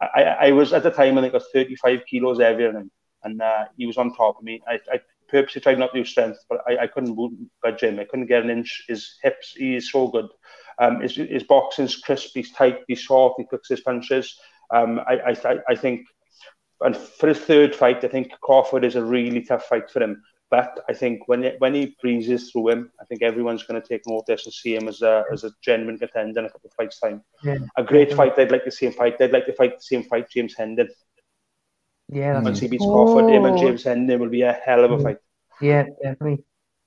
I, 0.00 0.22
I 0.22 0.52
was 0.52 0.72
at 0.72 0.82
the 0.82 0.90
time 0.90 1.16
I 1.16 1.22
think 1.22 1.34
I 1.34 1.38
was 1.38 1.48
35 1.52 2.02
kilos 2.08 2.40
heavier 2.40 2.72
than 2.72 2.82
him, 2.82 2.90
and 3.24 3.42
uh, 3.42 3.64
he 3.76 3.86
was 3.86 3.98
on 3.98 4.14
top 4.14 4.38
of 4.38 4.44
me. 4.44 4.62
I, 4.66 4.78
I 4.92 5.00
purposely 5.28 5.60
tried 5.60 5.78
not 5.78 5.92
to 5.92 5.98
use 5.98 6.10
strength, 6.10 6.38
but 6.48 6.60
I, 6.66 6.84
I 6.84 6.86
couldn't 6.86 7.16
budge 7.62 7.82
him. 7.82 7.98
I 7.98 8.04
couldn't 8.04 8.26
get 8.26 8.42
an 8.42 8.50
inch. 8.50 8.84
His 8.88 9.18
hips, 9.22 9.54
he 9.56 9.76
is 9.76 9.90
so 9.90 10.08
good. 10.08 10.28
Um, 10.78 11.00
his, 11.00 11.16
his 11.16 11.42
boxing's 11.42 11.96
crisp. 11.96 12.30
He's 12.34 12.52
tight. 12.52 12.80
He's 12.88 13.00
short. 13.00 13.34
He 13.38 13.44
picks 13.50 13.68
his 13.68 13.80
punches. 13.80 14.38
Um, 14.70 15.00
I, 15.06 15.34
I, 15.44 15.58
I 15.68 15.74
think 15.74 16.06
and 16.80 16.96
for 16.96 17.28
his 17.28 17.38
third 17.38 17.74
fight, 17.74 18.04
I 18.04 18.08
think 18.08 18.32
Crawford 18.40 18.84
is 18.84 18.96
a 18.96 19.04
really 19.04 19.42
tough 19.42 19.64
fight 19.66 19.90
for 19.90 20.02
him. 20.02 20.22
But 20.48 20.84
I 20.88 20.92
think 20.92 21.26
when 21.26 21.44
when 21.58 21.74
he 21.74 21.96
breezes 22.00 22.50
through 22.50 22.68
him, 22.68 22.92
I 23.00 23.04
think 23.04 23.22
everyone's 23.22 23.64
going 23.64 23.80
to 23.80 23.86
take 23.86 24.06
notice 24.06 24.44
and 24.44 24.54
see 24.54 24.76
him 24.76 24.86
as 24.86 25.02
a 25.02 25.24
as 25.32 25.42
a 25.42 25.50
genuine 25.60 25.98
contender 25.98 26.40
in 26.40 26.46
a 26.46 26.50
couple 26.50 26.68
of 26.68 26.74
fights 26.74 27.00
time. 27.00 27.22
Yeah. 27.42 27.58
A 27.76 27.82
great 27.82 28.12
fight. 28.12 28.36
They'd 28.36 28.52
like 28.52 28.64
to 28.64 28.70
see 28.70 28.86
him 28.86 28.92
fight. 28.92 29.18
They'd 29.18 29.32
like 29.32 29.46
to 29.46 29.54
fight 29.54 29.76
the 29.76 29.82
same 29.82 30.04
fight 30.04 30.30
James 30.30 30.54
Hendon. 30.54 30.88
Yeah, 32.08 32.40
once 32.40 32.60
he 32.60 32.68
beats 32.68 32.84
oh. 32.86 32.92
Crawford, 32.92 33.32
him 33.32 33.44
and 33.44 33.58
James 33.58 33.82
Hendon 33.82 34.20
will 34.20 34.28
be 34.28 34.42
a 34.42 34.52
hell 34.52 34.84
of 34.84 34.92
a 34.92 35.00
fight. 35.00 35.18
Yeah, 35.60 35.86
definitely. 36.00 36.44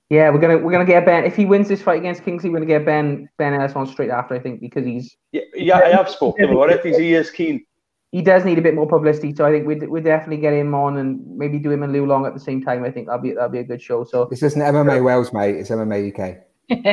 Yeah, 0.10 0.30
we're 0.32 0.40
gonna 0.40 0.58
we're 0.58 0.72
gonna 0.72 0.86
get 0.86 1.06
Ben. 1.06 1.26
If 1.26 1.36
he 1.36 1.46
wins 1.46 1.68
this 1.68 1.82
fight 1.82 2.00
against 2.00 2.24
Kingsley, 2.24 2.50
we're 2.50 2.60
gonna 2.60 2.66
get 2.66 2.86
Ben 2.86 3.30
Ben 3.38 3.54
Ellis 3.54 3.74
on 3.74 3.86
straight 3.86 4.10
after. 4.10 4.36
I 4.36 4.40
think 4.40 4.62
because 4.62 4.86
he's 4.86 5.18
yeah, 5.34 5.42
yeah. 5.54 5.78
I 5.80 5.90
have 5.90 6.10
spoken 6.10 6.50
about 6.50 6.72
it. 6.72 6.86
He's 6.86 6.98
he 6.98 7.14
is 7.14 7.30
keen 7.30 7.66
he 8.12 8.22
does 8.22 8.44
need 8.44 8.58
a 8.58 8.62
bit 8.62 8.74
more 8.74 8.88
publicity. 8.88 9.36
So 9.36 9.46
I 9.46 9.52
think 9.52 9.68
we'd, 9.68 9.88
we'd 9.88 10.04
definitely 10.04 10.38
get 10.38 10.54
him 10.54 10.74
on 10.74 10.98
and 10.98 11.20
maybe 11.38 11.60
do 11.60 11.72
him 11.72 11.84
and 11.84 11.94
Liu 11.94 12.06
Long 12.06 12.26
at 12.26 12.34
the 12.34 12.40
same 12.40 12.64
time. 12.64 12.84
I 12.84 12.92
think 12.92 13.08
that'll 13.08 13.22
be 13.22 13.34
that'll 13.34 13.50
be 13.50 13.60
a 13.60 13.64
good 13.64 13.82
show. 13.82 14.04
So 14.04 14.26
this 14.26 14.42
isn't 14.42 14.62
MMA 14.62 15.04
Wales, 15.04 15.32
mate. 15.32 15.56
It's 15.56 15.70
MMA 15.70 16.12
UK. 16.12 16.38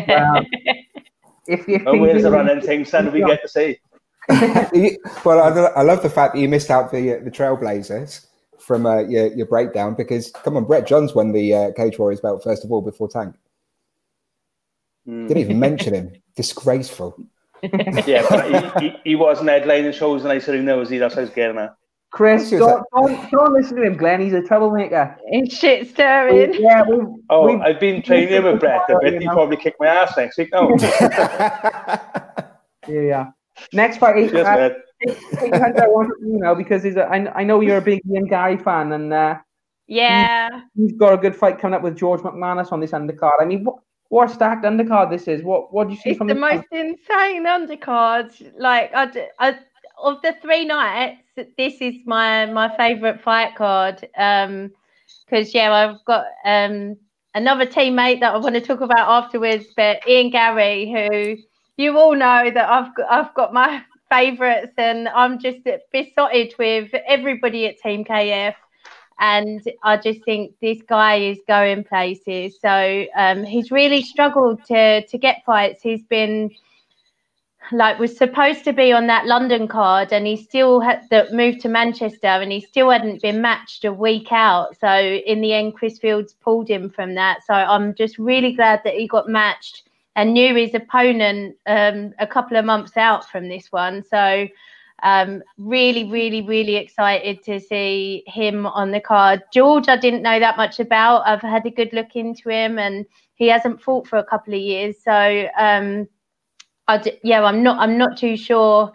well, 0.08 0.44
if 1.46 1.68
if 1.68 1.82
oh, 1.86 1.98
where's 1.98 2.22
the 2.22 2.30
running 2.30 2.60
thing, 2.60 2.84
son? 2.84 3.12
We 3.12 3.24
get 3.24 3.40
to 3.42 3.48
see. 3.48 3.78
well, 5.24 5.40
I, 5.40 5.80
I, 5.80 5.82
love 5.82 6.02
the 6.02 6.10
fact 6.10 6.34
that 6.34 6.40
you 6.40 6.48
missed 6.48 6.70
out 6.70 6.90
the 6.90 7.20
the 7.24 7.30
Trailblazers 7.30 8.26
from 8.58 8.84
uh, 8.84 8.98
your 9.00 9.32
your 9.32 9.46
breakdown 9.46 9.94
because 9.94 10.30
come 10.32 10.56
on, 10.56 10.64
Brett 10.64 10.86
Johns 10.86 11.14
won 11.14 11.32
the 11.32 11.54
uh, 11.54 11.72
Cage 11.72 11.98
Warriors 11.98 12.20
belt 12.20 12.42
first 12.42 12.64
of 12.64 12.72
all 12.72 12.82
before 12.82 13.08
Tank. 13.08 13.36
Mm. 15.08 15.28
Didn't 15.28 15.40
even 15.40 15.60
mention 15.60 15.94
him. 15.94 16.12
Disgraceful 16.36 17.16
yeah, 18.06 18.26
but 18.28 18.80
he, 18.80 18.88
he, 18.88 18.96
he 19.04 19.14
wasn't 19.16 19.48
headlining 19.48 19.92
shows 19.92 20.22
and 20.22 20.32
I 20.32 20.38
said, 20.38 20.54
who 20.54 20.62
knows 20.62 20.90
he? 20.90 20.98
That's 20.98 21.14
how 21.14 21.22
he's 21.22 21.30
getting 21.30 21.58
at. 21.58 21.76
Chris, 22.10 22.50
don't, 22.50 22.84
don't, 22.94 23.30
don't, 23.30 23.52
listen 23.52 23.76
to 23.76 23.82
him, 23.82 23.96
Glenn. 23.96 24.20
He's 24.20 24.32
a 24.32 24.40
troublemaker. 24.40 25.18
He's 25.28 25.52
shit 25.52 25.90
stirring. 25.90 26.54
Yeah, 26.54 26.82
we've, 26.88 27.06
oh, 27.28 27.46
we've, 27.46 27.60
I've 27.60 27.80
been 27.80 28.00
training 28.00 28.28
him 28.30 28.44
with 28.44 28.60
Brett 28.60 28.88
a 28.88 28.98
bit. 29.02 29.20
He 29.20 29.28
probably 29.28 29.56
kick 29.58 29.74
my 29.78 29.88
ass 29.88 30.16
next 30.16 30.38
week. 30.38 30.48
No. 30.52 30.74
yeah. 32.88 33.30
Next 33.72 33.98
fight, 33.98 34.16
eight, 34.16 34.34
uh, 34.34 34.70
I 35.06 35.86
want 35.88 36.10
you 36.22 36.38
know 36.38 36.54
because 36.54 36.82
he's 36.82 36.96
a, 36.96 37.04
I, 37.04 37.40
I 37.40 37.44
know 37.44 37.60
you're 37.60 37.76
a 37.78 37.82
big 37.82 38.00
Ian 38.10 38.26
Garry 38.26 38.56
fan 38.56 38.92
and 38.92 39.12
uh, 39.12 39.36
yeah, 39.86 40.48
he's, 40.74 40.90
he's 40.90 40.98
got 40.98 41.12
a 41.14 41.18
good 41.18 41.36
fight 41.36 41.58
coming 41.58 41.74
up 41.74 41.82
with 41.82 41.96
George 41.96 42.20
McManus 42.20 42.72
on 42.72 42.80
this 42.80 42.92
undercard. 42.92 43.40
I 43.40 43.44
mean, 43.44 43.64
what 43.64 43.76
what 44.08 44.30
stacked 44.30 44.64
undercard 44.64 45.10
this 45.10 45.28
is. 45.28 45.42
What 45.42 45.72
what 45.72 45.88
do 45.88 45.94
you 45.94 46.00
see 46.00 46.10
it's 46.10 46.18
from 46.18 46.28
the, 46.28 46.34
the 46.34 46.40
most 46.40 46.66
insane 46.70 47.46
undercard? 47.46 48.52
Like 48.58 48.90
I, 48.94 49.28
I, 49.38 49.58
of 49.98 50.22
the 50.22 50.34
three 50.42 50.64
nights, 50.64 51.22
this 51.56 51.74
is 51.80 51.94
my 52.06 52.46
my 52.46 52.74
favorite 52.76 53.20
fight 53.22 53.56
card. 53.56 54.08
Um, 54.16 54.72
because 55.24 55.54
yeah, 55.54 55.72
I've 55.72 56.04
got 56.04 56.26
um 56.44 56.96
another 57.34 57.66
teammate 57.66 58.20
that 58.20 58.34
I 58.34 58.38
want 58.38 58.54
to 58.54 58.60
talk 58.60 58.80
about 58.80 59.24
afterwards, 59.24 59.66
but 59.76 60.06
Ian 60.08 60.30
Garry, 60.30 60.90
who 60.90 61.36
you 61.76 61.98
all 61.98 62.14
know 62.14 62.50
that 62.50 62.68
I've 62.68 62.94
got, 62.94 63.10
I've 63.10 63.34
got 63.34 63.52
my 63.52 63.82
favorites, 64.10 64.72
and 64.78 65.08
I'm 65.08 65.38
just 65.38 65.58
besotted 65.92 66.54
with 66.58 66.94
everybody 67.06 67.66
at 67.66 67.78
Team 67.78 68.04
KF 68.04 68.54
and 69.18 69.62
I 69.82 69.96
just 69.96 70.24
think 70.24 70.54
this 70.60 70.82
guy 70.82 71.16
is 71.16 71.38
going 71.48 71.84
places. 71.84 72.58
So 72.60 73.06
um, 73.16 73.44
he's 73.44 73.70
really 73.70 74.02
struggled 74.02 74.64
to 74.66 75.06
to 75.06 75.18
get 75.18 75.44
fights. 75.44 75.82
He's 75.82 76.02
been 76.02 76.50
like 77.72 77.98
was 77.98 78.16
supposed 78.16 78.62
to 78.64 78.72
be 78.72 78.92
on 78.92 79.06
that 79.08 79.26
London 79.26 79.66
card, 79.66 80.12
and 80.12 80.26
he 80.26 80.36
still 80.36 80.80
had 80.80 81.02
that 81.10 81.32
moved 81.32 81.60
to 81.62 81.68
Manchester, 81.68 82.26
and 82.26 82.52
he 82.52 82.60
still 82.60 82.90
hadn't 82.90 83.22
been 83.22 83.40
matched 83.40 83.84
a 83.84 83.92
week 83.92 84.32
out. 84.32 84.78
So 84.78 84.88
in 84.88 85.40
the 85.40 85.52
end, 85.52 85.74
Chris 85.74 85.98
Fields 85.98 86.34
pulled 86.34 86.68
him 86.68 86.90
from 86.90 87.14
that. 87.14 87.44
So 87.44 87.54
I'm 87.54 87.94
just 87.94 88.18
really 88.18 88.52
glad 88.52 88.82
that 88.84 88.94
he 88.94 89.08
got 89.08 89.28
matched 89.28 89.88
and 90.14 90.32
knew 90.32 90.54
his 90.54 90.74
opponent 90.74 91.56
um, 91.66 92.14
a 92.18 92.26
couple 92.26 92.56
of 92.56 92.64
months 92.64 92.96
out 92.96 93.28
from 93.28 93.48
this 93.48 93.70
one. 93.70 94.02
So 94.02 94.48
um, 95.02 95.42
really, 95.58 96.04
really, 96.04 96.42
really 96.42 96.76
excited 96.76 97.42
to 97.44 97.60
see 97.60 98.22
him 98.26 98.66
on 98.66 98.90
the 98.90 99.00
card. 99.00 99.42
George, 99.52 99.88
I 99.88 99.96
didn't 99.96 100.22
know 100.22 100.40
that 100.40 100.56
much 100.56 100.80
about. 100.80 101.26
I've 101.26 101.42
had 101.42 101.66
a 101.66 101.70
good 101.70 101.92
look 101.92 102.16
into 102.16 102.48
him, 102.48 102.78
and 102.78 103.04
he 103.34 103.48
hasn't 103.48 103.82
fought 103.82 104.06
for 104.06 104.18
a 104.18 104.24
couple 104.24 104.54
of 104.54 104.60
years. 104.60 104.96
So 105.02 105.48
um, 105.58 106.08
I 106.88 106.98
d- 106.98 107.18
yeah, 107.22 107.42
I'm 107.42 107.62
not 107.62 107.78
I'm 107.78 107.98
not 107.98 108.16
too 108.16 108.36
sure 108.36 108.92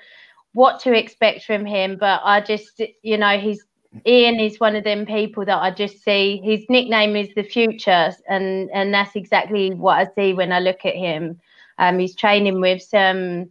what 0.54 0.80
to 0.82 0.94
expect 0.98 1.46
from 1.46 1.66
him, 1.66 1.98
but 2.00 2.22
I 2.24 2.42
just 2.42 2.82
you 3.04 3.18
know 3.18 3.38
he's 3.38 3.64
Ian 4.08 4.40
is 4.40 4.60
one 4.60 4.76
of 4.76 4.86
them 4.86 5.06
people 5.06 5.46
that 5.46 5.62
I 5.62 5.70
just 5.70 6.04
see. 6.04 6.42
His 6.44 6.66
nickname 6.70 7.16
is 7.16 7.30
the 7.36 7.44
future, 7.44 8.12
and 8.28 8.70
and 8.72 8.94
that's 8.94 9.16
exactly 9.16 9.74
what 9.74 9.98
I 10.00 10.08
see 10.16 10.34
when 10.34 10.52
I 10.52 10.60
look 10.60 10.86
at 10.86 10.96
him. 10.96 11.40
Um, 11.78 12.00
he's 12.00 12.16
training 12.16 12.62
with 12.62 12.82
some 12.82 13.50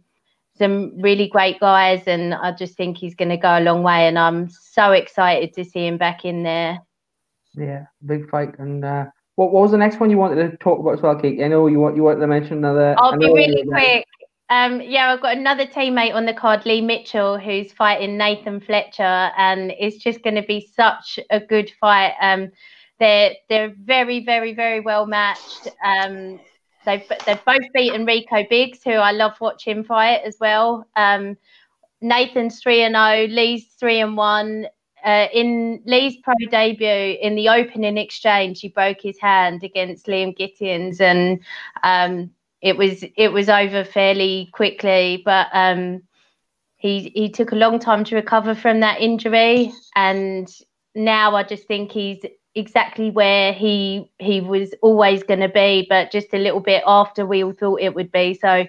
some 0.57 0.99
really 1.01 1.27
great 1.27 1.59
guys, 1.59 2.03
and 2.07 2.33
I 2.33 2.51
just 2.51 2.75
think 2.75 2.97
he's 2.97 3.15
going 3.15 3.29
to 3.29 3.37
go 3.37 3.57
a 3.57 3.61
long 3.61 3.83
way. 3.83 4.07
And 4.07 4.19
I'm 4.19 4.49
so 4.49 4.91
excited 4.91 5.53
to 5.53 5.65
see 5.65 5.87
him 5.87 5.97
back 5.97 6.25
in 6.25 6.43
there. 6.43 6.79
Yeah, 7.53 7.85
big 8.05 8.29
fight. 8.29 8.57
And 8.59 8.85
uh, 8.85 9.05
what, 9.35 9.51
what 9.51 9.61
was 9.63 9.71
the 9.71 9.77
next 9.77 9.99
one 9.99 10.09
you 10.09 10.17
wanted 10.17 10.51
to 10.51 10.57
talk 10.57 10.79
about 10.79 10.93
as 10.93 11.01
well, 11.01 11.19
Kate? 11.19 11.41
I 11.43 11.47
know 11.47 11.67
you 11.67 11.79
want 11.79 11.95
you 11.95 12.03
wanted 12.03 12.19
to 12.21 12.27
mention 12.27 12.57
another. 12.57 12.95
I'll 12.97 13.17
be 13.17 13.25
really 13.25 13.65
quick. 13.67 14.05
Um, 14.49 14.81
yeah, 14.81 15.13
I've 15.13 15.21
got 15.21 15.37
another 15.37 15.65
teammate 15.65 16.13
on 16.13 16.25
the 16.25 16.33
card, 16.33 16.65
Lee 16.65 16.81
Mitchell, 16.81 17.37
who's 17.37 17.71
fighting 17.71 18.17
Nathan 18.17 18.59
Fletcher, 18.59 19.31
and 19.37 19.71
it's 19.79 19.97
just 19.97 20.23
going 20.23 20.35
to 20.35 20.43
be 20.43 20.69
such 20.75 21.17
a 21.29 21.39
good 21.39 21.71
fight. 21.79 22.13
Um, 22.21 22.51
they're 22.99 23.33
they're 23.47 23.73
very, 23.77 24.23
very, 24.25 24.53
very 24.53 24.81
well 24.81 25.05
matched. 25.05 25.69
Um, 25.83 26.39
they've 26.85 27.03
they've 27.25 27.45
both 27.45 27.73
beaten 27.73 28.05
Rico 28.05 28.45
Biggs, 28.49 28.83
who 28.83 28.91
I 28.91 29.11
love 29.11 29.33
watching 29.39 29.83
fight 29.83 30.21
as 30.25 30.37
well. 30.39 30.85
Um, 30.95 31.37
Nathan's 32.01 32.59
three 32.59 32.81
and 32.83 32.95
zero, 32.95 33.23
oh, 33.23 33.25
Lee's 33.25 33.65
three 33.79 33.99
and 33.99 34.17
one. 34.17 34.67
Uh, 35.03 35.27
in 35.33 35.81
Lee's 35.85 36.17
pro 36.17 36.33
debut 36.49 37.17
in 37.21 37.35
the 37.35 37.49
opening 37.49 37.97
exchange, 37.97 38.61
he 38.61 38.67
broke 38.67 39.01
his 39.01 39.19
hand 39.19 39.63
against 39.63 40.05
Liam 40.05 40.37
Gittins, 40.37 41.01
and 41.01 41.39
um, 41.83 42.31
it 42.61 42.77
was 42.77 43.03
it 43.15 43.29
was 43.31 43.49
over 43.49 43.83
fairly 43.83 44.49
quickly, 44.53 45.21
but 45.25 45.47
um, 45.53 46.03
he 46.77 47.11
he 47.15 47.29
took 47.29 47.51
a 47.51 47.55
long 47.55 47.79
time 47.79 48.03
to 48.05 48.15
recover 48.15 48.53
from 48.53 48.79
that 48.81 49.01
injury, 49.01 49.71
and 49.95 50.51
now 50.93 51.35
I 51.35 51.43
just 51.43 51.67
think 51.67 51.91
he's 51.91 52.23
exactly 52.55 53.09
where 53.11 53.53
he 53.53 54.09
he 54.19 54.41
was 54.41 54.73
always 54.81 55.23
going 55.23 55.39
to 55.39 55.49
be, 55.49 55.85
but 55.89 56.11
just 56.11 56.33
a 56.33 56.37
little 56.37 56.59
bit 56.59 56.83
after 56.85 57.25
we 57.25 57.43
all 57.43 57.53
thought 57.53 57.81
it 57.81 57.95
would 57.95 58.11
be. 58.11 58.33
So 58.33 58.65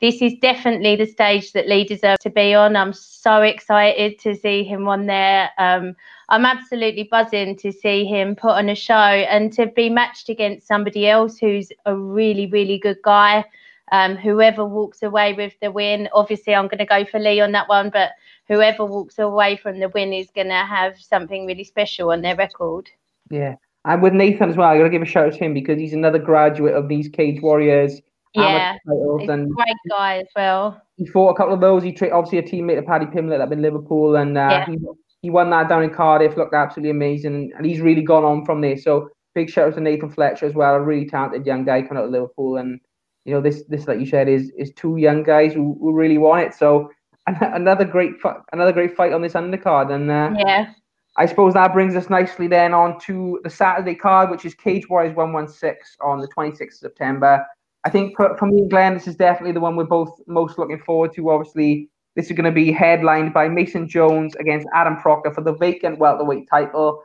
this 0.00 0.20
is 0.20 0.34
definitely 0.40 0.96
the 0.96 1.06
stage 1.06 1.52
that 1.52 1.68
Lee 1.68 1.84
deserves 1.84 2.22
to 2.22 2.30
be 2.30 2.52
on. 2.54 2.76
I'm 2.76 2.92
so 2.92 3.42
excited 3.42 4.18
to 4.20 4.34
see 4.34 4.62
him 4.62 4.86
on 4.88 5.06
there. 5.06 5.50
Um, 5.58 5.96
I'm 6.28 6.44
absolutely 6.44 7.04
buzzing 7.04 7.56
to 7.58 7.72
see 7.72 8.04
him 8.04 8.34
put 8.36 8.50
on 8.50 8.68
a 8.68 8.74
show 8.74 8.94
and 8.94 9.52
to 9.54 9.66
be 9.66 9.88
matched 9.88 10.28
against 10.28 10.66
somebody 10.66 11.08
else 11.08 11.38
who's 11.38 11.70
a 11.86 11.96
really, 11.96 12.46
really 12.46 12.78
good 12.78 12.98
guy. 13.02 13.44
Um, 13.92 14.16
whoever 14.16 14.64
walks 14.64 15.02
away 15.02 15.34
with 15.34 15.52
the 15.60 15.70
win, 15.70 16.08
obviously, 16.12 16.54
I'm 16.54 16.68
going 16.68 16.78
to 16.78 16.86
go 16.86 17.04
for 17.04 17.20
Lee 17.20 17.40
on 17.40 17.52
that 17.52 17.68
one, 17.68 17.90
but 17.90 18.12
whoever 18.48 18.84
walks 18.84 19.18
away 19.18 19.56
from 19.56 19.78
the 19.78 19.88
win 19.90 20.12
is 20.12 20.30
going 20.34 20.48
to 20.48 20.54
have 20.54 21.00
something 21.00 21.46
really 21.46 21.64
special 21.64 22.10
on 22.10 22.22
their 22.22 22.36
record. 22.36 22.90
Yeah. 23.30 23.56
And 23.84 24.02
with 24.02 24.14
Nathan 24.14 24.50
as 24.50 24.56
well, 24.56 24.68
I 24.68 24.78
got 24.78 24.84
to 24.84 24.90
give 24.90 25.02
a 25.02 25.06
shout 25.06 25.26
out 25.26 25.32
to 25.34 25.38
him 25.38 25.52
because 25.52 25.78
he's 25.78 25.92
another 25.92 26.18
graduate 26.18 26.74
of 26.74 26.88
these 26.88 27.08
Cage 27.08 27.42
Warriors. 27.42 28.00
Yeah, 28.32 28.76
he's 29.18 29.28
and 29.28 29.54
great 29.54 29.76
guy 29.88 30.18
as 30.18 30.26
well. 30.34 30.82
He 30.96 31.06
fought 31.06 31.30
a 31.30 31.36
couple 31.36 31.54
of 31.54 31.60
those. 31.60 31.82
He 31.84 31.92
tra- 31.92 32.10
obviously 32.10 32.38
a 32.38 32.42
teammate 32.42 32.78
of 32.78 32.86
Paddy 32.86 33.06
Pimblett 33.06 33.40
up 33.40 33.52
in 33.52 33.62
Liverpool, 33.62 34.16
and 34.16 34.36
uh, 34.36 34.48
yeah. 34.50 34.66
he 34.66 34.78
he 35.22 35.30
won 35.30 35.50
that 35.50 35.68
down 35.68 35.84
in 35.84 35.90
Cardiff, 35.90 36.36
looked 36.36 36.54
absolutely 36.54 36.90
amazing, 36.90 37.52
and 37.56 37.64
he's 37.64 37.80
really 37.80 38.02
gone 38.02 38.24
on 38.24 38.44
from 38.44 38.60
there. 38.60 38.76
So 38.76 39.08
big 39.34 39.50
shout 39.50 39.68
out 39.68 39.74
to 39.74 39.80
Nathan 39.80 40.10
Fletcher 40.10 40.46
as 40.46 40.54
well, 40.54 40.74
a 40.74 40.80
really 40.80 41.06
talented 41.06 41.46
young 41.46 41.64
guy 41.64 41.82
coming 41.82 41.98
out 41.98 42.06
of 42.06 42.10
Liverpool, 42.10 42.56
and 42.56 42.80
you 43.24 43.34
know 43.34 43.40
this 43.40 43.62
this 43.68 43.86
like 43.86 44.00
you 44.00 44.06
said 44.06 44.28
is 44.28 44.50
is 44.58 44.72
two 44.74 44.96
young 44.96 45.22
guys 45.22 45.52
who, 45.52 45.78
who 45.80 45.92
really 45.92 46.18
want 46.18 46.42
it. 46.42 46.54
So 46.54 46.90
another 47.26 47.84
great 47.84 48.14
another 48.52 48.72
great 48.72 48.96
fight 48.96 49.12
on 49.12 49.22
this 49.22 49.34
undercard, 49.34 49.92
and 49.92 50.10
uh, 50.10 50.34
yeah. 50.38 50.72
I 51.16 51.26
suppose 51.26 51.54
that 51.54 51.72
brings 51.72 51.94
us 51.94 52.10
nicely 52.10 52.48
then 52.48 52.74
on 52.74 52.98
to 53.00 53.40
the 53.44 53.50
Saturday 53.50 53.94
card, 53.94 54.30
which 54.30 54.44
is 54.44 54.54
Cage 54.54 54.88
Warriors 54.88 55.14
116 55.14 55.78
on 56.00 56.18
the 56.18 56.28
26th 56.28 56.60
of 56.60 56.72
September. 56.74 57.44
I 57.84 57.90
think 57.90 58.16
for, 58.16 58.36
for 58.36 58.46
me 58.46 58.62
and 58.62 58.70
Glenn, 58.70 58.94
this 58.94 59.06
is 59.06 59.14
definitely 59.14 59.52
the 59.52 59.60
one 59.60 59.76
we're 59.76 59.84
both 59.84 60.18
most 60.26 60.58
looking 60.58 60.80
forward 60.80 61.14
to. 61.14 61.30
Obviously, 61.30 61.88
this 62.16 62.26
is 62.26 62.32
going 62.32 62.44
to 62.44 62.52
be 62.52 62.72
headlined 62.72 63.32
by 63.32 63.48
Mason 63.48 63.88
Jones 63.88 64.34
against 64.36 64.66
Adam 64.74 64.96
Proctor 64.96 65.32
for 65.32 65.42
the 65.42 65.54
vacant 65.54 65.98
welterweight 65.98 66.48
title. 66.48 67.02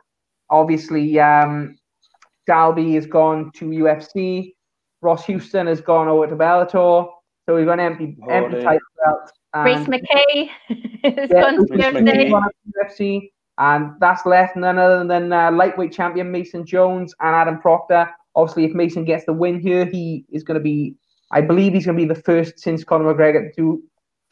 Obviously, 0.48 1.20
um, 1.20 1.76
Dalby 2.46 2.94
has 2.94 3.06
gone 3.06 3.52
to 3.56 3.66
UFC. 3.66 4.54
Ross 5.02 5.24
Houston 5.26 5.66
has 5.66 5.80
gone 5.80 6.08
over 6.08 6.26
to 6.26 6.34
Bellator. 6.34 7.08
So 7.46 7.56
we've 7.56 7.66
got 7.66 7.78
an 7.78 7.80
empty, 7.80 8.16
empty 8.28 8.62
title 8.62 8.80
belt. 9.04 9.32
Rhys 9.54 9.86
McKee 9.86 10.48
has 11.04 11.30
yeah, 11.30 11.40
gone 11.40 11.66
to 11.66 11.74
UFC. 12.88 13.30
And 13.60 13.92
that's 14.00 14.24
left 14.24 14.56
none 14.56 14.78
other 14.78 15.06
than 15.06 15.32
uh, 15.32 15.52
lightweight 15.52 15.92
champion 15.92 16.32
Mason 16.32 16.64
Jones 16.64 17.14
and 17.20 17.36
Adam 17.36 17.60
Proctor. 17.60 18.08
Obviously, 18.34 18.64
if 18.64 18.72
Mason 18.72 19.04
gets 19.04 19.26
the 19.26 19.34
win 19.34 19.60
here, 19.60 19.84
he 19.84 20.24
is 20.32 20.42
going 20.42 20.58
to 20.58 20.62
be, 20.62 20.94
I 21.30 21.42
believe 21.42 21.74
he's 21.74 21.84
going 21.84 21.98
to 21.98 22.02
be 22.02 22.08
the 22.08 22.22
first 22.22 22.58
since 22.58 22.84
Conor 22.84 23.12
McGregor 23.12 23.54
to 23.56 23.82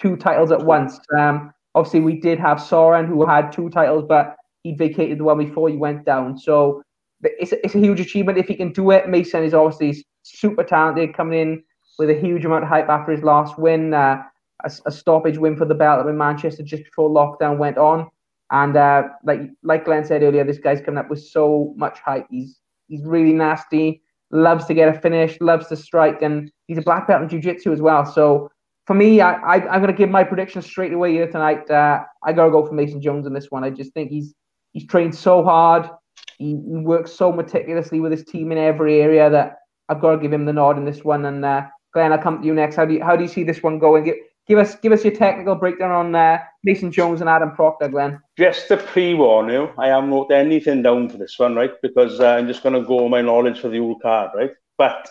two 0.01 0.17
titles 0.17 0.51
at 0.51 0.65
once. 0.65 0.99
Um, 1.17 1.53
obviously, 1.75 2.01
we 2.01 2.19
did 2.19 2.39
have 2.39 2.61
Soren 2.61 3.07
who 3.07 3.27
had 3.27 3.53
two 3.53 3.69
titles, 3.69 4.05
but 4.09 4.35
he 4.63 4.73
vacated 4.73 5.19
the 5.19 5.25
one 5.25 5.39
before 5.39 5.69
he 5.69 5.77
went 5.77 6.07
down. 6.07 6.39
So 6.39 6.83
it's 7.23 7.53
a, 7.53 7.63
it's 7.63 7.75
a 7.75 7.81
huge 7.81 8.01
achievement 8.01 8.39
if 8.39 8.49
he 8.49 8.55
can 8.55 8.73
do 8.73 8.91
it. 8.93 9.11
Mason 9.11 9.45
is 9.45 9.53
obviously 9.53 10.07
super 10.23 10.65
talented, 10.65 11.15
coming 11.15 11.39
in 11.39 11.63
with 11.99 12.09
a 12.09 12.19
huge 12.19 12.47
amount 12.47 12.65
of 12.65 12.71
hype 12.71 12.89
after 12.89 13.13
his 13.13 13.23
last 13.23 13.59
win, 13.59 13.93
uh, 13.93 14.23
a, 14.65 14.71
a, 14.87 14.91
stoppage 14.91 15.37
win 15.37 15.57
for 15.57 15.65
the 15.65 15.75
belt 15.75 16.07
in 16.07 16.17
Manchester 16.17 16.63
just 16.63 16.85
before 16.85 17.11
lockdown 17.11 17.59
went 17.59 17.77
on. 17.77 18.09
And 18.51 18.77
uh, 18.77 19.09
like 19.25 19.41
like 19.63 19.85
Glenn 19.85 20.05
said 20.05 20.23
earlier, 20.23 20.45
this 20.45 20.59
guy's 20.59 20.81
coming 20.81 20.99
up 20.99 21.11
with 21.11 21.23
so 21.23 21.75
much 21.77 21.99
hype. 21.99 22.27
He's 22.31 22.61
he's 22.89 23.05
really 23.05 23.33
nasty, 23.33 24.03
loves 24.31 24.65
to 24.67 24.75
get 24.75 24.95
a 24.95 24.99
finish, 24.99 25.39
loves 25.41 25.69
to 25.69 25.77
strike, 25.77 26.23
and 26.23 26.51
he's 26.67 26.79
a 26.79 26.83
black 26.83 27.07
belt 27.07 27.23
in 27.23 27.29
jiu-jitsu 27.29 27.73
as 27.73 27.81
well. 27.81 28.07
So 28.07 28.51
for 28.87 28.95
me, 28.95 29.21
I, 29.21 29.35
I 29.35 29.77
am 29.77 29.87
to 29.87 29.93
give 29.93 30.09
my 30.09 30.25
prediction 30.25 30.63
straight 30.63 30.95
away 30.95 31.13
here 31.13 31.31
tonight. 31.31 31.71
Uh, 31.71 32.05
I 32.25 32.33
got 32.33 32.47
to 32.47 32.51
go 32.51 32.65
for 32.67 32.73
Mason 32.73 33.03
Jones 33.03 33.27
in 33.27 33.35
this 33.35 33.51
one. 33.51 33.63
I 33.63 33.69
just 33.69 33.93
think 33.93 34.11
he's 34.11 34.35
he's 34.73 34.87
trained 34.87 35.15
so 35.15 35.45
hard. 35.45 35.91
He, 36.39 36.53
he, 36.53 36.77
works 36.77 37.13
so 37.13 37.31
meticulously 37.31 38.01
with 38.01 38.13
his 38.13 38.25
team 38.25 38.51
in 38.51 38.59
every 38.59 39.03
area 39.03 39.29
that 39.29 39.57
I've 39.89 40.01
got 40.01 40.13
to 40.13 40.19
give 40.19 40.33
him 40.33 40.47
the 40.47 40.53
nod 40.55 40.79
in 40.79 40.87
this 40.87 41.05
one. 41.05 41.27
And 41.27 41.45
uh, 41.45 41.67
Glenn, 41.93 42.13
I'll 42.13 42.19
come 42.19 42.41
to 42.41 42.47
you 42.47 42.55
next. 42.55 42.77
How 42.77 42.87
do 42.87 42.95
you 42.95 43.05
how 43.05 43.15
do 43.15 43.23
you 43.23 43.29
see 43.29 43.45
this 43.45 43.63
one 43.63 43.79
going? 43.79 44.07
Give, 44.49 44.59
us 44.59 44.77
give 44.77 44.93
us 44.93 45.05
your 45.05 45.15
technical 45.15 45.55
breakdown 45.55 45.91
on 45.91 46.15
uh, 46.15 46.39
Mason 46.65 46.91
Jones 46.91 47.21
and 47.21 47.29
Adam 47.29 47.53
Proctor, 47.53 47.89
Glenn. 47.89 48.19
Just 48.39 48.69
to 48.69 48.79
pre-warn 48.79 49.51
you, 49.51 49.71
I 49.77 49.89
haven't 49.89 50.11
wrote 50.11 50.31
anything 50.31 50.83
down 50.83 51.11
for 51.11 51.19
this 51.19 51.39
one, 51.39 51.55
right? 51.55 51.73
Because 51.83 52.19
uh, 52.19 52.29
I'm 52.31 52.47
just 52.47 52.63
going 52.63 52.75
to 52.75 52.87
go 52.87 53.09
my 53.09 53.21
knowledge 53.21 53.61
for 53.61 53.69
the 53.69 53.79
old 53.79 54.01
card, 54.01 54.31
right? 54.35 54.53
But 54.79 55.07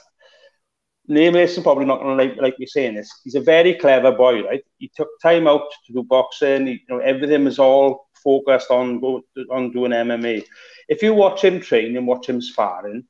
Liam 1.09 1.33
Mason 1.33 1.61
probably 1.61 1.85
not 1.85 2.01
going 2.01 2.17
to 2.17 2.23
like, 2.23 2.41
like 2.41 2.59
me 2.59 2.65
saying 2.65 2.95
this. 2.95 3.11
He's 3.23 3.35
a 3.35 3.41
very 3.41 3.75
clever 3.75 4.11
boy, 4.11 4.43
right? 4.43 4.63
He 4.79 4.91
took 4.95 5.09
time 5.21 5.47
out 5.47 5.69
to 5.85 5.93
do 5.93 6.03
boxing. 6.03 6.65
He, 6.65 6.73
you 6.73 6.79
know, 6.89 6.99
everything 6.99 7.45
was 7.45 7.59
all 7.59 8.09
focused 8.23 8.71
on 8.71 9.01
on 9.51 9.71
doing 9.71 9.91
MMA. 9.91 10.43
If 10.89 11.01
you 11.03 11.13
watch 11.13 11.43
him 11.43 11.61
train 11.61 11.95
and 11.95 12.07
watch 12.07 12.27
him 12.27 12.41
sparring, 12.41 13.05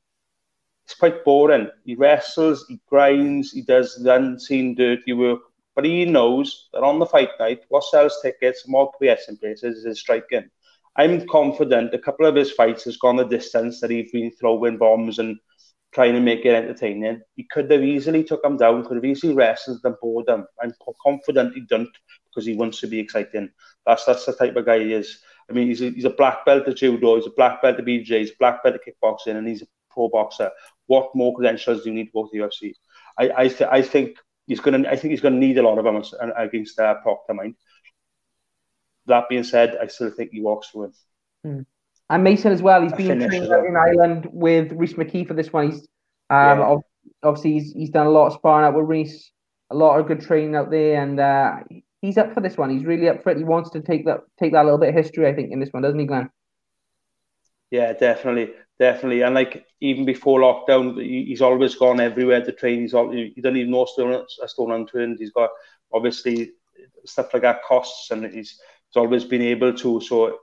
it's 0.86 0.94
quite 0.94 1.26
boring. 1.26 1.70
He 1.86 1.96
wrestles, 1.96 2.66
he 2.68 2.80
grinds, 2.88 3.52
he 3.52 3.62
does 3.62 3.96
the 3.96 4.16
unseen 4.16 4.76
dirty 4.76 5.14
work. 5.14 5.40
But 5.78 5.86
he 5.86 6.06
knows 6.06 6.70
that 6.74 6.82
on 6.82 6.98
the 6.98 7.06
fight 7.06 7.30
night, 7.40 7.60
what 7.70 7.84
sells 7.84 8.20
tickets 8.24 8.66
and 8.66 8.74
what 8.74 8.96
in 9.00 9.38
places 9.38 9.86
is 9.86 10.00
striking. 10.00 10.50
I'm 10.96 11.28
confident 11.28 11.94
a 11.94 12.00
couple 12.00 12.26
of 12.26 12.34
his 12.34 12.52
fights 12.52 12.86
has 12.86 12.98
gone 12.98 13.18
the 13.18 13.26
distance 13.26 13.80
that 13.80 13.92
he's 13.92 14.12
been 14.12 14.32
throwing 14.32 14.80
bombs 14.80 15.20
and 15.20 15.38
trying 15.94 16.14
to 16.14 16.20
make 16.20 16.46
it 16.46 16.56
entertaining. 16.56 17.22
He 17.36 17.44
could 17.44 17.70
have 17.70 17.84
easily 17.84 18.24
took 18.24 18.44
him 18.44 18.58
down, 18.58 18.86
could 18.86 18.98
have 18.98 19.06
easily 19.06 19.36
wrestled 19.36 19.84
them, 19.84 19.98
bored 20.02 20.26
them. 20.26 20.48
I'm 20.64 20.74
confident 21.06 21.54
he 21.54 21.62
didn't 21.62 21.96
because 22.26 22.48
he 22.48 22.56
wants 22.56 22.80
to 22.80 22.88
be 22.88 23.00
exciting. 23.00 23.52
That's 23.86 24.04
that's 24.06 24.26
the 24.26 24.34
type 24.34 24.56
of 24.56 24.66
guy 24.66 24.80
he 24.80 24.94
is. 24.94 25.20
I 25.48 25.54
mean, 25.54 25.68
he's 25.68 25.84
a, 25.84 25.92
he's 25.92 26.06
a 26.06 26.10
black 26.10 26.44
belt 26.44 26.68
at 26.68 26.78
judo, 26.78 27.18
he's 27.18 27.28
a 27.28 27.38
black 27.38 27.62
belt 27.62 27.78
at 27.78 27.86
BJ, 27.86 28.18
he's 28.18 28.32
a 28.32 28.40
black 28.40 28.64
belt 28.64 28.74
at 28.76 28.82
kickboxing, 28.82 29.38
and 29.38 29.48
he's 29.48 29.62
a 29.62 29.68
pro 29.92 30.10
boxer. 30.10 30.50
What 30.88 31.14
more 31.14 31.36
credentials 31.36 31.84
do 31.84 31.92
you 31.92 31.96
need 31.96 32.06
to 32.08 32.12
go 32.14 32.24
to 32.24 32.30
the 32.34 32.40
UFC? 32.40 32.74
I 33.20 33.44
I, 33.44 33.48
th- 33.48 33.70
I 33.72 33.84
think 33.84 34.18
he's 34.48 34.60
going 34.60 34.84
to. 34.84 34.90
I 34.90 34.96
think 34.96 35.12
he's 35.12 35.22
going 35.22 35.34
to 35.34 35.40
need 35.40 35.58
a 35.58 35.62
lot 35.62 35.78
of 35.78 35.84
them 35.84 36.02
against 36.38 36.80
uh, 36.80 36.96
Proctor. 36.96 37.34
Mind. 37.34 37.56
That 39.06 39.30
being 39.30 39.44
said, 39.44 39.78
I 39.82 39.88
still 39.88 40.10
think 40.10 40.32
he 40.32 40.42
walks 40.42 40.70
through. 40.70 40.92
Hmm. 41.44 41.62
And 42.10 42.24
Mason 42.24 42.52
as 42.52 42.62
well. 42.62 42.82
He's 42.82 42.94
been 42.94 43.20
training 43.20 43.50
well. 43.50 43.66
in 43.66 43.76
Ireland 43.76 44.28
with 44.32 44.72
Rhys 44.72 44.94
McKee 44.94 45.28
for 45.28 45.34
this 45.34 45.52
one. 45.52 45.72
He's 45.72 45.88
um, 46.30 46.60
yeah. 46.60 46.76
obviously 47.24 47.54
he's, 47.54 47.74
he's 47.74 47.90
done 47.90 48.08
a 48.08 48.10
lot 48.10 48.28
of 48.28 48.34
sparring 48.34 48.66
out 48.66 48.76
with 48.76 48.88
Rhys, 48.88 49.32
a 49.70 49.76
lot 49.76 50.00
of 50.00 50.08
good 50.08 50.22
training 50.22 50.56
out 50.56 50.72
there, 50.72 51.02
and 51.02 51.20
uh, 51.20 51.58
he's 52.02 52.18
up 52.18 52.34
for 52.34 52.42
this 52.42 52.58
one. 52.58 52.70
He's 52.70 52.86
really 52.86 53.10
up 53.10 53.24
for 53.24 53.32
it. 53.32 53.38
He 53.38 53.44
wants 53.44 53.72
to 53.72 53.82
take 53.82 54.06
that 54.06 54.22
take 54.40 54.54
that 54.54 54.64
little 54.64 54.80
bit 54.80 54.90
of 54.90 54.96
history, 54.96 55.28
I 55.28 55.34
think, 55.34 55.52
in 55.52 55.60
this 55.60 55.70
one, 55.72 55.84
doesn't 55.84 56.00
he, 56.00 56.06
Glenn? 56.06 56.30
Yeah, 57.72 57.92
definitely, 57.94 58.54
definitely. 58.80 59.22
And 59.22 59.36
like 59.36 59.66
even 59.82 60.06
before 60.06 60.40
lockdown, 60.40 61.02
he's 61.02 61.42
always 61.42 61.76
gone 61.76 62.00
everywhere 62.00 62.44
to 62.44 62.52
train. 62.52 62.82
He's 62.82 62.94
all 62.94 63.12
he 63.12 63.34
doesn't 63.42 63.58
even 63.58 63.72
know 63.72 63.86
stone 63.86 64.26
a 64.42 64.48
stone 64.48 64.72
unturned. 64.72 65.18
He's 65.20 65.32
got 65.32 65.50
obviously 65.92 66.52
stuff 67.06 67.34
like 67.34 67.44
that 67.44 67.64
costs, 67.64 68.12
and 68.12 68.26
he's 68.26 68.34
he's 68.34 68.96
always 68.96 69.24
been 69.24 69.42
able 69.42 69.74
to. 69.74 70.02
So, 70.02 70.40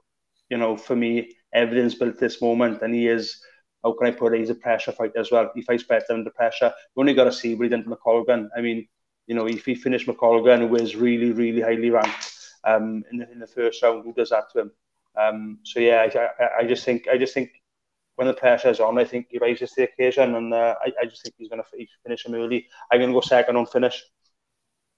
you 0.48 0.58
know, 0.58 0.76
for 0.76 0.96
me, 0.96 1.36
everything's 1.52 1.94
built 1.94 2.18
this 2.18 2.40
moment, 2.40 2.82
and 2.82 2.94
he 2.94 3.08
is. 3.08 3.40
How 3.82 3.92
can 3.92 4.06
I 4.06 4.12
put 4.12 4.32
it? 4.32 4.40
He's 4.40 4.48
a 4.48 4.54
pressure 4.54 4.92
fighter 4.92 5.18
as 5.18 5.30
well. 5.30 5.50
He 5.54 5.60
fights 5.60 5.82
better 5.82 6.14
under 6.14 6.30
pressure. 6.30 6.72
You 6.96 7.00
only 7.00 7.12
got 7.12 7.24
to 7.24 7.32
see 7.32 7.54
what 7.54 7.64
he 7.64 7.68
did 7.68 7.84
to 7.84 7.90
McColgan. 7.90 8.48
I 8.56 8.62
mean, 8.62 8.88
you 9.26 9.34
know, 9.34 9.46
if 9.46 9.66
he 9.66 9.74
finished 9.74 10.06
McColgan, 10.06 10.66
who 10.66 10.74
is 10.76 10.96
really, 10.96 11.32
really 11.32 11.60
highly 11.60 11.90
ranked 11.90 12.34
um, 12.64 13.04
in, 13.12 13.18
the, 13.18 13.30
in 13.30 13.38
the 13.38 13.46
first 13.46 13.82
round, 13.82 14.04
who 14.04 14.14
does 14.14 14.30
that 14.30 14.50
to 14.52 14.60
him? 14.60 14.72
Um, 15.16 15.58
so 15.62 15.80
yeah, 15.80 16.08
I, 16.40 16.62
I, 16.62 16.66
just 16.66 16.84
think 16.84 17.06
I 17.08 17.16
just 17.16 17.34
think 17.34 17.50
when 18.16 18.28
the 18.28 18.34
pressure's 18.34 18.80
on, 18.80 18.98
I 18.98 19.04
think 19.04 19.26
he 19.30 19.38
rises 19.38 19.70
to 19.70 19.82
the 19.82 19.82
occasion, 19.84 20.34
and 20.34 20.52
uh, 20.52 20.74
I, 20.80 20.92
I 21.02 21.04
just 21.06 21.22
think 21.22 21.34
he's 21.38 21.48
going 21.48 21.62
to 21.62 21.86
finish 22.02 22.24
him 22.24 22.34
early. 22.34 22.66
I'm 22.92 23.00
going 23.00 23.10
to 23.10 23.14
go 23.14 23.20
second 23.20 23.56
on 23.56 23.66
finish. 23.66 24.02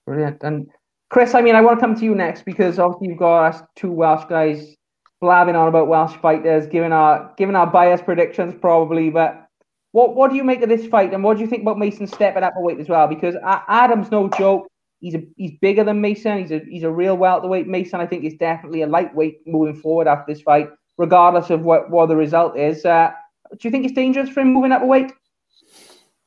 Brilliant. 0.07 0.43
And 0.43 0.69
Chris, 1.09 1.35
I 1.35 1.41
mean, 1.41 1.55
I 1.55 1.61
want 1.61 1.79
to 1.79 1.81
come 1.81 1.95
to 1.95 2.05
you 2.05 2.15
next 2.15 2.45
because 2.45 2.79
obviously 2.79 3.09
you've 3.09 3.19
got 3.19 3.47
us 3.47 3.63
two 3.77 3.91
Welsh 3.91 4.25
guys 4.29 4.75
blabbing 5.21 5.57
on 5.57 5.69
about 5.69 5.89
Welsh 5.89 6.17
fighters, 6.17 6.67
giving 6.67 6.93
our 6.93 7.33
giving 7.37 7.57
our 7.57 7.67
biased 7.67 8.05
predictions 8.05 8.55
probably, 8.61 9.11
but 9.11 9.47
what 9.93 10.15
what 10.15 10.31
do 10.31 10.37
you 10.37 10.45
make 10.45 10.63
of 10.63 10.69
this 10.69 10.87
fight, 10.87 11.15
and 11.15 11.25
what 11.25 11.39
do 11.39 11.43
you 11.43 11.49
think 11.49 11.63
about 11.63 11.79
Mason 11.79 12.07
stepping 12.07 12.43
up 12.43 12.53
a 12.57 12.61
weight 12.61 12.79
as 12.79 12.89
well? 12.89 13.09
Because 13.09 13.35
Adam's 13.43 14.11
no 14.11 14.29
joke. 14.29 14.69
He's 15.01 15.15
a, 15.15 15.23
he's 15.37 15.53
bigger 15.61 15.85
than 15.85 16.01
Mason. 16.01 16.39
He's 16.39 16.51
a 16.51 16.61
he's 16.69 16.83
a 16.83 16.91
real 16.91 17.17
welterweight. 17.17 17.67
Mason, 17.67 18.01
I 18.01 18.07
think, 18.07 18.25
is 18.25 18.35
definitely 18.35 18.83
a 18.83 18.87
lightweight 18.87 19.47
moving 19.47 19.81
forward 19.81 20.07
after 20.07 20.33
this 20.33 20.43
fight, 20.43 20.69
regardless 20.97 21.51
of 21.51 21.63
what, 21.63 21.91
what 21.91 22.07
the 22.07 22.17
result 22.17 22.57
is. 22.57 22.85
Uh, 22.85 23.13
do 23.53 23.59
you 23.63 23.71
think 23.71 23.85
it's 23.85 23.95
dangerous 23.95 24.29
for 24.29 24.41
him 24.41 24.53
moving 24.53 24.73
up 24.73 24.83
a 24.83 24.87
weight? 24.87 25.13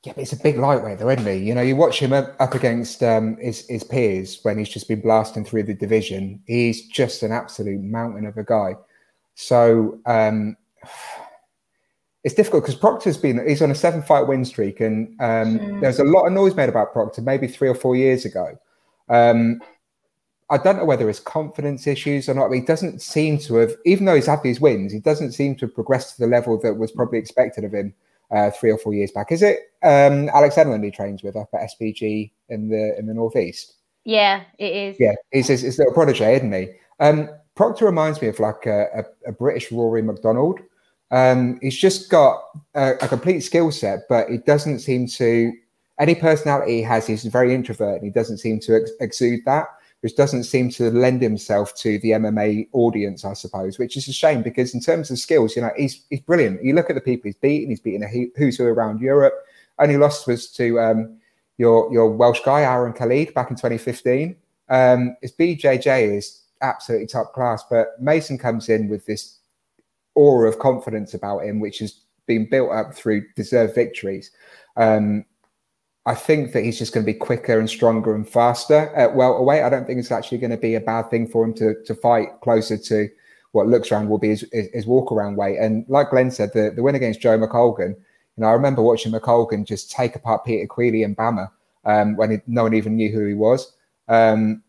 Yeah, 0.04 0.14
but 0.14 0.22
it's 0.22 0.32
a 0.32 0.38
big 0.38 0.58
lightweight, 0.58 1.00
though, 1.00 1.10
isn't 1.10 1.26
he? 1.28 1.46
You 1.46 1.54
know, 1.54 1.62
you 1.62 1.76
watch 1.76 2.00
him 2.00 2.14
up 2.14 2.54
against 2.54 3.04
um, 3.04 3.36
his, 3.38 3.68
his 3.68 3.84
peers 3.84 4.40
when 4.44 4.58
he's 4.58 4.70
just 4.70 4.88
been 4.88 5.02
blasting 5.02 5.44
through 5.44 5.64
the 5.64 5.74
division. 5.74 6.42
He's 6.48 6.88
just 6.88 7.22
an 7.22 7.34
absolute 7.34 7.82
mountain 7.82 8.26
of 8.26 8.38
a 8.38 8.44
guy. 8.44 8.76
So 9.36 10.00
um, 10.06 10.56
it's 12.24 12.34
difficult 12.34 12.64
because 12.64 12.76
Proctor's 12.76 13.18
been 13.18 13.46
he's 13.46 13.62
on 13.62 13.72
a 13.72 13.76
seven 13.76 14.02
fight 14.02 14.28
win 14.28 14.46
streak, 14.46 14.80
and 14.80 15.10
um, 15.20 15.60
mm. 15.60 15.82
there's 15.82 16.00
a 16.00 16.04
lot 16.06 16.26
of 16.26 16.34
noise 16.34 16.56
made 16.56 16.70
about 16.70 16.94
Proctor 16.94 17.22
maybe 17.22 17.48
three 17.48 17.68
or 17.70 17.76
four 17.76 17.96
years 17.96 18.24
ago. 18.24 18.58
Um, 19.10 19.62
I 20.50 20.58
don't 20.58 20.78
know 20.78 20.86
whether 20.86 21.10
it's 21.10 21.20
confidence 21.20 21.86
issues 21.86 22.28
or 22.28 22.34
not. 22.34 22.52
He 22.52 22.62
doesn't 22.62 23.02
seem 23.02 23.38
to 23.40 23.56
have, 23.56 23.76
even 23.86 24.06
though 24.06 24.16
he's 24.16 24.26
had 24.26 24.42
these 24.42 24.60
wins, 24.60 24.92
he 24.92 25.00
doesn't 25.00 25.34
seem 25.34 25.56
to 25.56 25.68
have 25.68 25.76
progressed 25.76 26.16
to 26.16 26.22
the 26.22 26.28
level 26.28 26.60
that 26.62 26.78
was 26.78 26.92
probably 26.92 27.20
expected 27.20 27.64
of 27.64 27.74
him 27.74 27.94
uh, 28.32 28.52
three 28.52 28.72
or 28.72 28.78
four 28.78 28.94
years 28.94 29.12
back. 29.12 29.32
Is 29.32 29.42
it 29.42 29.60
um, 29.84 30.30
Alex 30.30 30.56
Edland 30.56 30.84
he 30.84 30.92
trains 30.92 31.24
with 31.24 31.36
up 31.36 31.50
at 31.54 31.70
SPG 31.70 32.32
in 32.50 32.70
the 32.70 32.98
in 32.98 33.06
the 33.06 33.14
northeast? 33.14 33.76
Yeah, 34.06 34.44
it 34.58 34.76
is. 34.76 34.98
Yeah, 35.00 35.14
he's 35.32 35.48
his, 35.48 35.62
his 35.62 35.78
little 35.78 35.94
protege, 35.94 36.38
isn't 36.38 36.54
he? 36.54 36.70
Um, 37.00 37.30
Proctor 37.56 37.86
reminds 37.86 38.22
me 38.22 38.30
of 38.30 38.40
like 38.40 38.66
a, 38.66 38.88
a, 38.96 39.30
a 39.30 39.32
British 39.32 39.72
Rory 39.72 40.02
MacDonald. 40.02 40.60
Um, 41.12 41.60
he's 41.62 41.78
just 41.78 42.10
got 42.10 42.42
a, 42.76 42.94
a 43.02 43.08
complete 43.08 43.42
skill 43.42 43.72
set, 43.72 44.02
but 44.08 44.30
he 44.30 44.38
doesn't 44.38 44.80
seem 44.80 45.08
to. 45.08 45.54
Any 46.00 46.16
personality 46.16 46.78
he 46.78 46.82
has, 46.84 47.06
he's 47.06 47.26
very 47.26 47.54
introvert. 47.54 47.96
And 47.96 48.06
he 48.06 48.10
doesn't 48.10 48.38
seem 48.38 48.62
to 48.62 48.78
ex- 48.78 48.92
exude 49.02 49.42
that, 49.44 49.68
which 50.02 50.16
doesn't 50.16 50.46
seem 50.46 50.70
to 50.70 50.90
lend 50.92 51.22
himself 51.22 51.76
to 51.76 52.00
the 52.00 52.12
MMA 52.12 52.70
audience, 52.72 53.26
I 53.26 53.34
suppose. 53.34 53.78
Which 53.78 53.98
is 53.98 54.08
a 54.08 54.14
shame 54.14 54.42
because 54.42 54.74
in 54.74 54.80
terms 54.80 55.12
of 55.12 55.20
skills, 55.20 55.56
you 55.56 55.62
know, 55.62 55.72
he's 55.78 56.04
he's 56.10 56.22
brilliant. 56.22 56.64
You 56.64 56.74
look 56.74 56.90
at 56.90 56.96
the 56.96 57.02
people 57.02 57.28
he's 57.28 57.36
beaten. 57.36 57.70
He's 57.70 57.82
beaten 57.82 58.04
a 58.04 58.30
who's 58.38 58.58
who 58.58 58.66
around 58.66 59.02
Europe. 59.02 59.34
Only 59.78 59.98
lost 59.98 60.28
was 60.28 60.50
to 60.52 60.80
um, 60.80 61.18
your 61.58 61.92
your 61.92 62.10
Welsh 62.10 62.42
guy 62.44 62.62
Aaron 62.62 62.94
Khalid 62.94 63.34
back 63.34 63.50
in 63.50 63.56
2015. 63.56 64.36
Um, 64.70 65.16
his 65.22 65.34
BJJ 65.34 66.16
is 66.18 66.44
absolutely 66.62 67.08
top 67.08 67.34
class, 67.34 67.64
but 67.70 68.00
Mason 68.00 68.38
comes 68.38 68.70
in 68.70 68.88
with 68.88 69.06
this 69.06 69.40
aura 70.16 70.50
of 70.50 70.60
confidence 70.60 71.14
about 71.14 71.40
him, 71.40 71.60
which 71.60 71.80
has 71.80 72.02
been 72.26 72.48
built 72.50 72.72
up 72.72 72.94
through 72.94 73.26
deserved 73.36 73.76
victories. 73.76 74.32
Um, 74.78 75.26
I 76.10 76.16
think 76.16 76.54
that 76.54 76.64
he's 76.64 76.80
just 76.80 76.92
going 76.92 77.06
to 77.06 77.14
be 77.14 77.18
quicker 77.18 77.60
and 77.60 77.70
stronger 77.70 78.16
and 78.16 78.28
faster 78.28 78.92
at 78.96 79.16
welterweight. 79.16 79.62
I 79.62 79.70
don't 79.70 79.86
think 79.86 80.00
it's 80.00 80.12
actually 80.12 80.40
going 80.40 80.50
to 80.50 80.58
be 80.58 80.74
a 80.74 80.80
bad 80.80 81.12
thing 81.12 81.28
for 81.28 81.46
him 81.46 81.54
to 81.56 81.76
to 81.86 81.94
fight 81.94 82.30
closer 82.42 82.80
to 82.80 83.08
what 83.52 83.68
looks 83.68 83.92
around 83.92 84.10
will 84.10 84.18
be 84.18 84.30
his, 84.30 84.44
his, 84.52 84.88
walk 84.88 85.12
around 85.12 85.36
weight. 85.36 85.58
And 85.60 85.86
like 85.88 86.10
Glenn 86.10 86.32
said, 86.32 86.50
the, 86.54 86.72
the 86.76 86.82
win 86.82 86.96
against 86.96 87.22
Joe 87.22 87.38
McColgan, 87.38 87.90
you 87.90 87.96
know, 88.38 88.48
I 88.48 88.54
remember 88.54 88.82
watching 88.82 89.12
McColgan 89.12 89.68
just 89.68 89.92
take 89.92 90.16
apart 90.16 90.46
Peter 90.46 90.66
Queally 90.66 91.04
and 91.04 91.16
BAMMA 91.16 91.52
um, 91.86 92.16
when 92.16 92.32
he, 92.32 92.38
no 92.48 92.64
one 92.64 92.74
even 92.74 92.96
knew 92.96 93.12
who 93.12 93.26
he 93.26 93.36
was. 93.36 93.72
Um, 94.08 94.64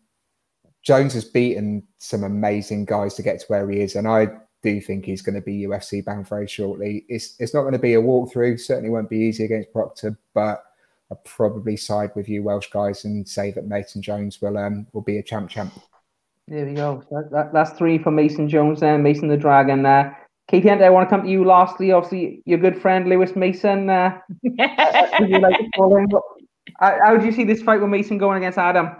Jones 0.83 1.13
has 1.13 1.25
beaten 1.25 1.81
some 1.97 2.23
amazing 2.23 2.85
guys 2.85 3.15
to 3.15 3.23
get 3.23 3.39
to 3.39 3.45
where 3.47 3.67
he 3.69 3.81
is, 3.81 3.95
and 3.95 4.07
I 4.07 4.27
do 4.61 4.79
think 4.79 5.05
he's 5.05 5.23
going 5.23 5.35
to 5.35 5.41
be 5.41 5.65
UFC 5.65 6.05
bound 6.05 6.27
very 6.27 6.47
shortly. 6.47 7.03
It's 7.09 7.35
it's 7.39 7.53
not 7.53 7.61
going 7.61 7.73
to 7.73 7.79
be 7.79 7.95
a 7.95 8.01
walkthrough. 8.01 8.59
Certainly 8.59 8.91
won't 8.91 9.09
be 9.09 9.19
easy 9.19 9.45
against 9.45 9.73
Proctor, 9.73 10.17
but 10.33 10.63
I'll 11.11 11.21
probably 11.25 11.75
side 11.75 12.11
with 12.15 12.29
you 12.29 12.41
Welsh 12.41 12.69
guys 12.71 13.03
and 13.03 13.27
say 13.27 13.51
that 13.51 13.67
Mason 13.67 14.01
Jones 14.01 14.41
will 14.41 14.57
um 14.57 14.87
will 14.93 15.01
be 15.01 15.17
a 15.17 15.23
champ 15.23 15.49
champ. 15.49 15.73
There 16.47 16.65
we 16.65 16.73
go. 16.73 17.03
That, 17.11 17.29
that, 17.31 17.53
that's 17.53 17.71
three 17.77 17.97
for 17.97 18.11
Mason 18.11 18.47
Jones 18.47 18.81
and 18.81 19.03
Mason 19.03 19.27
the 19.27 19.37
Dragon. 19.37 19.85
Uh, 19.85 20.13
Katie, 20.49 20.69
I 20.69 20.89
want 20.89 21.07
to 21.07 21.15
come 21.15 21.25
to 21.25 21.29
you 21.29 21.45
lastly. 21.45 21.91
Obviously, 21.91 22.41
your 22.45 22.59
good 22.59 22.81
friend 22.81 23.07
Lewis 23.07 23.35
Mason. 23.35 23.89
Uh, 23.89 24.17
like 24.57 25.61
how 26.79 27.17
do 27.17 27.25
you 27.25 27.31
see 27.31 27.43
this 27.43 27.61
fight 27.61 27.81
with 27.81 27.89
Mason 27.89 28.17
going 28.17 28.37
against 28.37 28.57
Adam? 28.57 28.91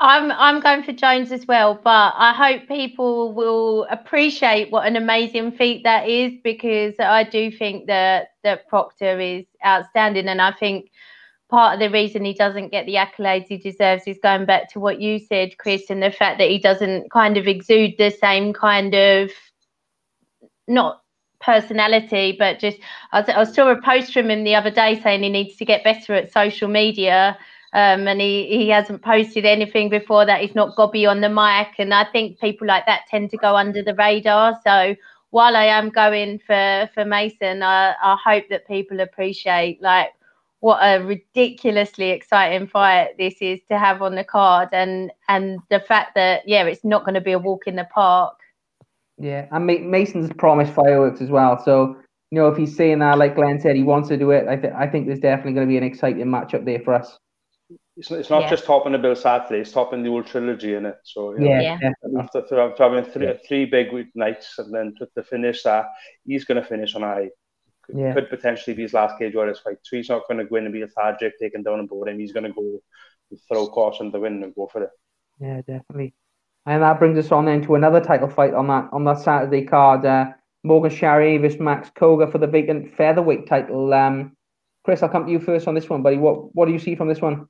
I'm 0.00 0.30
I'm 0.32 0.60
going 0.60 0.82
for 0.82 0.92
Jones 0.92 1.32
as 1.32 1.46
well, 1.46 1.80
but 1.82 2.12
I 2.16 2.34
hope 2.34 2.68
people 2.68 3.32
will 3.32 3.86
appreciate 3.90 4.70
what 4.70 4.86
an 4.86 4.96
amazing 4.96 5.52
feat 5.52 5.84
that 5.84 6.08
is 6.08 6.32
because 6.42 6.94
I 6.98 7.24
do 7.24 7.50
think 7.50 7.86
that 7.86 8.28
that 8.42 8.68
Proctor 8.68 9.18
is 9.20 9.44
outstanding, 9.64 10.28
and 10.28 10.42
I 10.42 10.52
think 10.52 10.90
part 11.54 11.74
of 11.74 11.80
the 11.80 11.96
reason 11.96 12.24
he 12.24 12.34
doesn't 12.34 12.72
get 12.72 12.84
the 12.84 12.96
accolades 12.96 13.46
he 13.46 13.56
deserves 13.58 14.02
is 14.08 14.18
going 14.20 14.44
back 14.44 14.68
to 14.72 14.80
what 14.80 15.00
you 15.00 15.20
said, 15.20 15.56
Chris, 15.56 15.88
and 15.88 16.02
the 16.02 16.10
fact 16.10 16.38
that 16.38 16.50
he 16.50 16.58
doesn't 16.58 17.12
kind 17.12 17.36
of 17.36 17.46
exude 17.46 17.94
the 17.96 18.10
same 18.10 18.52
kind 18.52 18.92
of 18.92 19.30
not 20.66 21.02
personality, 21.40 22.34
but 22.36 22.58
just 22.58 22.78
I, 23.12 23.20
was, 23.20 23.28
I 23.28 23.44
saw 23.44 23.70
a 23.70 23.80
post 23.80 24.12
from 24.12 24.30
him 24.30 24.42
the 24.42 24.56
other 24.56 24.72
day 24.72 25.00
saying 25.00 25.22
he 25.22 25.28
needs 25.28 25.54
to 25.58 25.64
get 25.64 25.84
better 25.84 26.12
at 26.14 26.32
social 26.32 26.66
media 26.66 27.38
um, 27.72 28.08
and 28.08 28.20
he, 28.20 28.48
he 28.48 28.68
hasn't 28.70 29.02
posted 29.02 29.44
anything 29.44 29.90
before 29.90 30.26
that. 30.26 30.40
He's 30.40 30.56
not 30.56 30.74
gobby 30.74 31.06
on 31.06 31.20
the 31.20 31.28
mic. 31.28 31.68
And 31.78 31.94
I 31.94 32.04
think 32.10 32.40
people 32.40 32.66
like 32.66 32.86
that 32.86 33.02
tend 33.08 33.30
to 33.30 33.36
go 33.36 33.54
under 33.54 33.80
the 33.80 33.94
radar. 33.94 34.58
So 34.66 34.96
while 35.30 35.56
I 35.56 35.66
am 35.66 35.90
going 35.90 36.40
for, 36.44 36.90
for 36.94 37.04
Mason, 37.04 37.62
I, 37.62 37.94
I 38.02 38.16
hope 38.24 38.44
that 38.50 38.66
people 38.66 38.98
appreciate 38.98 39.80
like 39.80 40.08
what 40.64 40.80
a 40.80 41.04
ridiculously 41.04 42.08
exciting 42.08 42.66
fight 42.66 43.18
this 43.18 43.34
is 43.42 43.60
to 43.70 43.78
have 43.78 44.00
on 44.00 44.14
the 44.14 44.24
card. 44.24 44.70
And 44.72 45.12
and 45.28 45.60
the 45.68 45.78
fact 45.78 46.14
that 46.14 46.40
yeah 46.46 46.64
it's 46.64 46.84
not 46.84 47.04
going 47.04 47.16
to 47.16 47.20
be 47.20 47.32
a 47.32 47.38
walk 47.38 47.66
in 47.66 47.76
the 47.76 47.84
park. 47.84 48.38
Yeah 49.18 49.46
and 49.50 49.66
mason's 49.66 50.32
promised 50.38 50.72
fireworks 50.72 51.20
as 51.20 51.28
well. 51.28 51.62
So 51.62 51.96
you 52.30 52.38
know 52.38 52.48
if 52.48 52.56
he's 52.56 52.74
saying 52.74 53.00
that 53.00 53.18
like 53.18 53.36
glenn 53.36 53.60
said 53.60 53.76
he 53.76 53.82
wants 53.82 54.08
to 54.08 54.16
do 54.16 54.30
it 54.30 54.48
i, 54.48 54.56
th- 54.56 54.72
I 54.74 54.88
think 54.88 55.06
there's 55.06 55.20
definitely 55.20 55.52
going 55.52 55.68
to 55.68 55.70
be 55.70 55.76
an 55.76 55.84
exciting 55.84 56.24
matchup 56.24 56.64
there 56.64 56.80
for 56.80 56.94
us. 56.94 57.18
It's, 57.98 58.10
it's 58.10 58.30
not 58.30 58.44
yeah. 58.44 58.50
just 58.50 58.64
topping 58.64 58.92
the 58.92 58.98
bill 58.98 59.14
Saturday, 59.14 59.60
it's 59.60 59.70
topping 59.70 60.02
the 60.02 60.08
whole 60.08 60.24
trilogy 60.24 60.74
in 60.74 60.86
it. 60.86 60.96
So 61.04 61.34
you 61.34 61.40
know, 61.40 61.60
yeah, 61.60 61.78
after, 62.18 62.38
after 62.58 62.82
having 62.82 63.04
three, 63.04 63.26
yeah. 63.26 63.34
three 63.46 63.66
big 63.66 63.92
week 63.92 64.08
nights 64.14 64.58
and 64.58 64.74
then 64.74 64.94
to, 64.98 65.06
to 65.14 65.22
finish 65.22 65.62
that, 65.64 65.86
he's 66.26 66.46
going 66.46 66.60
to 66.60 66.66
finish 66.66 66.94
on 66.96 67.04
a 67.04 67.28
yeah. 67.92 68.14
could 68.14 68.30
potentially 68.30 68.74
be 68.74 68.82
his 68.82 68.94
last 68.94 69.18
cage 69.18 69.34
warriors 69.34 69.58
fight. 69.58 69.78
So 69.82 69.96
he's 69.96 70.08
not 70.08 70.22
going 70.28 70.38
to 70.38 70.44
go 70.44 70.56
in 70.56 70.64
and 70.64 70.72
be 70.72 70.82
a 70.82 70.86
lethargic, 70.86 71.38
taking 71.38 71.62
down 71.62 71.80
and 71.80 71.88
board 71.88 72.08
him. 72.08 72.18
He's 72.18 72.32
going 72.32 72.44
to 72.44 72.52
go 72.52 72.80
throw 73.48 73.66
caution 73.66 74.06
to 74.06 74.12
the 74.12 74.20
wind 74.20 74.44
and 74.44 74.54
go 74.54 74.66
for 74.66 74.82
it. 74.82 74.90
Yeah, 75.40 75.58
definitely. 75.58 76.14
And 76.66 76.82
that 76.82 76.98
brings 76.98 77.18
us 77.18 77.32
on 77.32 77.44
then 77.44 77.62
to 77.62 77.74
another 77.74 78.00
title 78.00 78.28
fight 78.28 78.54
on 78.54 78.68
that 78.68 78.88
on 78.92 79.04
that 79.04 79.18
Saturday 79.18 79.64
card. 79.64 80.06
Uh, 80.06 80.32
Morgan 80.62 80.90
Charrier 80.90 81.38
versus 81.38 81.60
Max 81.60 81.90
Coga 81.94 82.26
for 82.26 82.38
the 82.38 82.46
vacant 82.46 82.96
featherweight 82.96 83.46
title. 83.46 83.92
Um, 83.92 84.34
Chris, 84.82 85.02
I'll 85.02 85.10
come 85.10 85.26
to 85.26 85.32
you 85.32 85.40
first 85.40 85.68
on 85.68 85.74
this 85.74 85.90
one, 85.90 86.02
buddy. 86.02 86.16
What 86.16 86.54
what 86.54 86.66
do 86.66 86.72
you 86.72 86.78
see 86.78 86.94
from 86.94 87.08
this 87.08 87.20
one? 87.20 87.46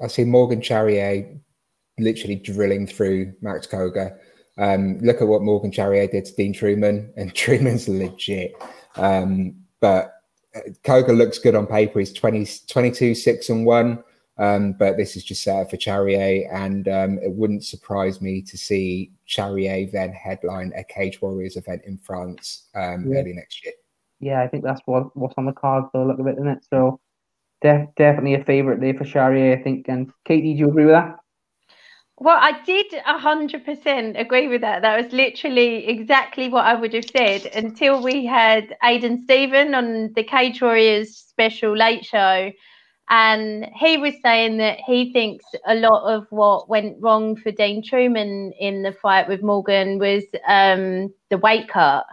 I 0.00 0.06
see 0.06 0.24
Morgan 0.24 0.60
Charrier 0.60 1.38
literally 1.98 2.36
drilling 2.36 2.86
through 2.86 3.32
Max 3.40 3.66
Coga. 3.66 4.16
Um, 4.58 4.98
look 4.98 5.20
at 5.20 5.28
what 5.28 5.42
Morgan 5.42 5.72
Charrier 5.72 6.06
did 6.06 6.24
to 6.26 6.34
Dean 6.34 6.54
Trueman, 6.54 7.10
and 7.16 7.34
Trueman's 7.34 7.88
legit. 7.88 8.54
Um, 8.96 9.56
but 9.80 10.12
Coga 10.84 11.12
looks 11.12 11.38
good 11.38 11.54
on 11.54 11.66
paper. 11.66 11.98
He's 11.98 12.12
20, 12.12 12.46
22, 12.66 13.14
6 13.14 13.48
and 13.48 13.66
1. 13.66 14.04
Um, 14.38 14.72
but 14.72 14.96
this 14.96 15.16
is 15.16 15.24
just 15.24 15.42
set 15.42 15.56
up 15.56 15.70
for 15.70 15.78
Charrier, 15.78 16.46
and 16.52 16.88
um, 16.88 17.18
it 17.22 17.32
wouldn't 17.32 17.64
surprise 17.64 18.20
me 18.20 18.42
to 18.42 18.58
see 18.58 19.10
Charrier 19.24 19.86
then 19.90 20.12
headline 20.12 20.72
a 20.76 20.84
Cage 20.84 21.22
Warriors 21.22 21.56
event 21.56 21.82
in 21.86 21.96
France 21.96 22.68
um, 22.74 23.06
yeah. 23.10 23.20
early 23.20 23.32
next 23.32 23.64
year. 23.64 23.72
Yeah, 24.20 24.42
I 24.42 24.48
think 24.48 24.62
that's 24.62 24.80
what 24.84 25.16
what's 25.16 25.34
on 25.38 25.46
the 25.46 25.52
cards 25.52 25.88
for 25.90 26.02
a 26.02 26.06
look 26.06 26.18
of 26.18 26.26
it, 26.26 26.36
isn't 26.36 26.48
it? 26.48 26.66
So 26.68 27.00
def- 27.62 27.88
definitely 27.96 28.34
a 28.34 28.44
favourite 28.44 28.80
there 28.80 28.92
for 28.92 29.04
Charrier, 29.04 29.56
I 29.56 29.62
think. 29.62 29.86
And 29.88 30.10
Katie, 30.26 30.52
do 30.52 30.58
you 30.58 30.68
agree 30.68 30.84
with 30.84 30.94
that? 30.94 31.16
Well, 32.18 32.38
I 32.40 32.62
did 32.64 32.86
100% 32.92 34.18
agree 34.18 34.48
with 34.48 34.62
that. 34.62 34.80
That 34.80 35.02
was 35.04 35.12
literally 35.12 35.86
exactly 35.86 36.48
what 36.48 36.64
I 36.64 36.74
would 36.74 36.94
have 36.94 37.10
said 37.14 37.46
until 37.54 38.02
we 38.02 38.24
had 38.24 38.74
Aidan 38.82 39.22
Stephen 39.24 39.74
on 39.74 40.12
the 40.14 40.24
Cage 40.24 40.62
Warriors 40.62 41.14
special 41.14 41.76
late 41.76 42.06
show. 42.06 42.50
And 43.10 43.66
he 43.76 43.98
was 43.98 44.14
saying 44.22 44.56
that 44.58 44.78
he 44.86 45.12
thinks 45.12 45.44
a 45.66 45.74
lot 45.74 46.12
of 46.12 46.26
what 46.30 46.70
went 46.70 46.96
wrong 47.00 47.36
for 47.36 47.52
Dean 47.52 47.82
Trueman 47.82 48.52
in 48.58 48.82
the 48.82 48.92
fight 48.92 49.28
with 49.28 49.42
Morgan 49.42 49.98
was 49.98 50.24
um, 50.48 51.12
the 51.28 51.38
weight 51.38 51.68
cut. 51.68 52.06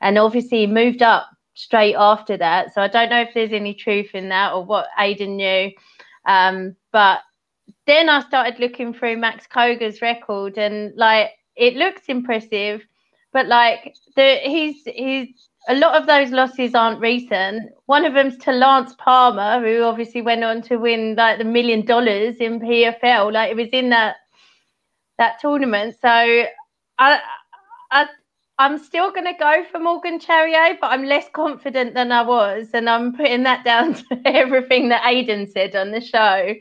And 0.00 0.18
obviously, 0.18 0.60
he 0.60 0.66
moved 0.68 1.02
up 1.02 1.28
straight 1.54 1.96
after 1.96 2.36
that. 2.36 2.72
So 2.72 2.80
I 2.80 2.88
don't 2.88 3.10
know 3.10 3.22
if 3.22 3.34
there's 3.34 3.52
any 3.52 3.74
truth 3.74 4.14
in 4.14 4.28
that 4.28 4.52
or 4.52 4.64
what 4.64 4.86
Aidan 4.98 5.36
knew. 5.36 5.72
Um, 6.24 6.76
but 6.92 7.20
then 7.88 8.08
I 8.08 8.20
started 8.20 8.60
looking 8.60 8.92
through 8.92 9.16
Max 9.16 9.46
Coga's 9.46 10.02
record 10.02 10.58
and 10.58 10.92
like 10.96 11.30
it 11.56 11.74
looks 11.74 12.02
impressive, 12.08 12.82
but 13.32 13.46
like 13.46 13.94
the 14.14 14.36
he's 14.44 14.82
he's 14.84 15.48
a 15.68 15.74
lot 15.74 16.00
of 16.00 16.06
those 16.06 16.30
losses 16.30 16.74
aren't 16.74 17.00
recent. 17.00 17.70
One 17.86 18.04
of 18.04 18.14
them's 18.14 18.36
to 18.38 18.52
Lance 18.52 18.94
Palmer, 18.98 19.60
who 19.60 19.82
obviously 19.82 20.22
went 20.22 20.44
on 20.44 20.62
to 20.62 20.76
win 20.76 21.14
like 21.16 21.38
the 21.38 21.44
million 21.44 21.84
dollars 21.84 22.36
in 22.36 22.60
PFL. 22.60 23.32
Like 23.32 23.50
it 23.50 23.56
was 23.56 23.68
in 23.72 23.90
that 23.90 24.16
that 25.18 25.40
tournament. 25.40 25.96
So 26.00 26.08
I 26.08 27.20
I 27.90 28.06
I'm 28.60 28.78
still 28.78 29.12
going 29.12 29.24
to 29.24 29.38
go 29.38 29.64
for 29.70 29.78
Morgan 29.78 30.18
Charrier, 30.18 30.76
but 30.80 30.88
I'm 30.88 31.04
less 31.04 31.26
confident 31.32 31.94
than 31.94 32.10
I 32.10 32.22
was, 32.22 32.70
and 32.74 32.90
I'm 32.90 33.14
putting 33.14 33.44
that 33.44 33.64
down 33.64 33.94
to 34.10 34.20
everything 34.26 34.88
that 34.88 35.06
Aidan 35.06 35.46
said 35.46 35.76
on 35.76 35.92
the 35.92 36.00
show. 36.00 36.54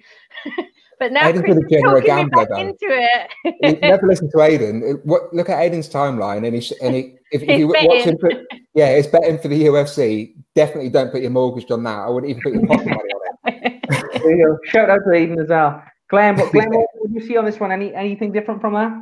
But 0.99 1.11
now 1.11 1.27
Aidan's 1.27 1.45
Chris 1.45 1.57
a 1.57 1.69
general 1.69 2.01
gambler, 2.01 2.47
though. 2.49 2.57
Into 2.57 2.77
it. 2.81 3.81
never 3.81 4.07
listen 4.07 4.31
to 4.31 4.41
Aidan. 4.41 4.99
What, 5.03 5.33
look 5.33 5.49
at 5.49 5.59
Aidan's 5.59 5.89
timeline, 5.89 6.45
and 6.45 6.55
he 6.55 6.75
and 6.81 6.95
he, 6.95 7.15
if, 7.31 7.43
if 7.43 7.59
you 7.59 7.67
watch 7.67 8.05
him, 8.05 8.17
put, 8.17 8.33
yeah, 8.73 8.89
it's 8.89 9.07
betting 9.07 9.37
for 9.37 9.47
the 9.47 9.65
UFC. 9.65 10.33
Definitely 10.55 10.89
don't 10.89 11.11
put 11.11 11.21
your 11.21 11.29
mortgage 11.29 11.69
on 11.69 11.83
that. 11.83 11.99
I 11.99 12.09
wouldn't 12.09 12.31
even 12.31 12.41
put 12.41 12.53
your 12.53 12.65
pocket 12.65 12.87
money 12.87 12.97
on 12.97 13.53
it. 13.53 14.69
Shout 14.69 14.89
out 14.89 15.01
to 15.05 15.13
Aidan 15.13 15.39
as 15.39 15.49
well. 15.49 15.83
Glenn, 16.09 16.37
what, 16.37 16.51
Glenn, 16.51 16.69
what 16.69 16.87
would 16.95 17.11
you 17.13 17.27
see 17.27 17.37
on 17.37 17.45
this 17.45 17.59
one? 17.59 17.71
Any 17.71 17.93
anything 17.93 18.31
different 18.31 18.61
from 18.61 18.73
that? 18.73 18.93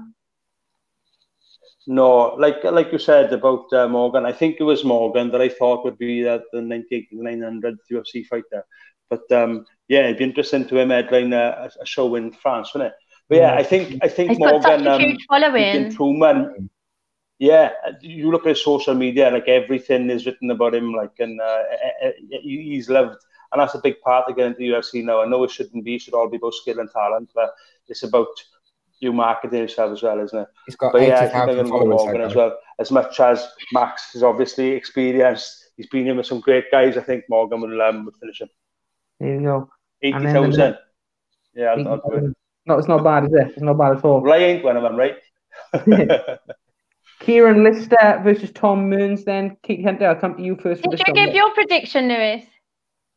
No, 1.88 2.36
like 2.40 2.64
like 2.64 2.92
you 2.92 2.98
said 2.98 3.32
about 3.32 3.72
uh, 3.72 3.88
Morgan, 3.88 4.26
I 4.26 4.32
think 4.32 4.58
it 4.60 4.64
was 4.64 4.84
Morgan 4.84 5.32
that 5.32 5.42
I 5.42 5.50
thought 5.50 5.86
would 5.86 6.00
be 6.00 6.28
uh, 6.28 6.40
the 6.52 6.62
98 6.62 7.08
900 7.12 7.78
UFC 7.92 8.26
fighter. 8.26 8.66
But 9.10 9.32
um, 9.32 9.66
yeah, 9.88 10.06
it'd 10.06 10.18
be 10.18 10.24
interesting 10.24 10.68
to 10.68 10.78
him 10.78 10.90
headline 10.90 11.34
a, 11.34 11.70
a 11.80 11.86
show 11.86 12.16
in 12.16 12.32
France, 12.32 12.74
wouldn't 12.74 12.92
it? 12.92 12.98
But 13.30 13.38
yeah, 13.38 13.56
I 13.56 13.64
think 13.64 14.04
I 14.04 14.08
think 14.08 14.32
He's 14.32 14.40
Morgan, 14.40 14.62
got 14.62 14.80
such 14.80 14.86
a 14.86 14.98
huge 15.00 15.22
um, 15.22 15.26
following. 15.28 15.92
Trueman, 15.92 16.70
yeah, 17.40 17.72
you 18.02 18.32
look 18.32 18.46
at 18.46 18.50
his 18.50 18.64
social 18.64 18.94
media, 18.94 19.32
like 19.32 19.48
everything 19.48 20.10
is 20.10 20.26
written 20.26 20.52
about 20.52 20.76
him, 20.76 20.94
like 20.94 21.20
and 21.20 21.42
uh, 21.42 21.64
he's 22.42 22.90
loved, 22.90 23.18
and 23.52 23.62
that's 23.62 23.74
a 23.74 23.82
big 23.82 24.00
part 24.02 24.30
of 24.30 24.36
getting 24.36 24.52
into 24.52 24.60
the 24.60 24.70
UFC 24.70 25.04
now. 25.04 25.22
I 25.22 25.28
know 25.28 25.44
it 25.44 25.52
shouldn't 25.52 25.84
be; 25.84 25.96
it 25.96 26.02
should 26.02 26.14
all 26.14 26.30
be 26.30 26.38
about 26.38 26.54
skill 26.54 26.80
and 26.80 26.90
talent, 26.92 27.32
but 27.34 27.52
it's 27.88 28.04
about 28.04 28.28
you 29.00 29.12
marketing 29.12 29.60
yourself 29.60 29.92
as 29.92 30.04
well, 30.04 30.20
isn't 30.20 30.40
it? 30.40 30.48
He's 30.68 30.76
got 30.76 30.94
but 30.94 31.02
yeah, 31.02 31.20
I 31.20 31.28
think 31.28 31.36
I'm 31.36 31.48
going 31.48 31.66
to 31.66 31.72
go 31.72 31.86
Morgan 31.86 32.22
as 32.22 32.36
well. 32.36 32.58
As 32.80 32.92
much 32.92 33.20
as 33.20 33.48
Max 33.74 34.16
is 34.16 34.24
obviously 34.24 34.70
experienced, 34.70 35.72
he's 35.78 35.88
been 35.88 36.08
in 36.08 36.18
with 36.18 36.28
some 36.28 36.40
great 36.40 36.72
guys. 36.72 36.96
I 36.96 37.02
think 37.02 37.26
Morgan 37.28 37.62
will 37.62 37.82
um, 37.82 38.06
will 38.06 38.14
finish 38.14 38.42
him. 38.42 38.50
There 39.20 39.36
you 39.36 39.42
go. 39.42 39.70
80,000. 40.02 40.78
Yeah, 41.56 41.66
I'll, 41.68 41.88
I'll 41.88 42.10
do 42.10 42.28
it. 42.28 42.34
No, 42.66 42.78
it's 42.78 42.88
not 42.88 43.04
bad, 43.04 43.26
is 43.26 43.34
it? 43.34 43.48
It's 43.54 43.62
not 43.62 43.78
bad 43.78 43.98
at 43.98 44.04
all. 44.04 44.22
Well, 44.22 44.34
I 44.34 44.38
ain't 44.38 44.64
one 44.64 44.76
of 44.76 44.84
them, 44.84 44.96
right? 44.96 45.18
Kieran 47.20 47.64
Lister 47.64 48.22
versus 48.24 48.52
Tom 48.52 48.90
Mearns. 48.90 49.24
Then 49.24 49.58
Kate 49.64 49.84
Hunter, 49.84 50.08
I'll 50.08 50.16
come 50.16 50.36
to 50.36 50.44
you 50.44 50.56
first. 50.56 50.82
Did 50.84 51.00
you 51.00 51.14
give 51.14 51.34
your 51.34 51.54
prediction, 51.54 52.08
Lewis? 52.08 52.44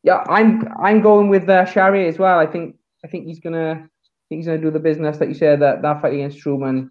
Yeah, 0.03 0.25
I'm 0.29 0.69
I'm 0.81 1.01
going 1.01 1.29
with 1.29 1.49
uh, 1.49 1.65
Charrier 1.65 2.09
as 2.09 2.19
well. 2.19 2.39
I 2.39 2.47
think 2.47 2.77
I 3.05 3.09
think 3.09 3.27
he's 3.27 3.41
gonna 3.41 3.73
I 3.83 4.25
think 4.29 4.39
he's 4.41 4.47
gonna 4.47 4.59
do 4.61 4.71
the 4.71 4.79
business 4.79 5.19
that 5.19 5.29
you 5.29 5.35
said 5.35 5.61
that 5.61 5.83
that 5.83 6.01
fight 6.01 6.15
against 6.15 6.39
Trueman. 6.39 6.91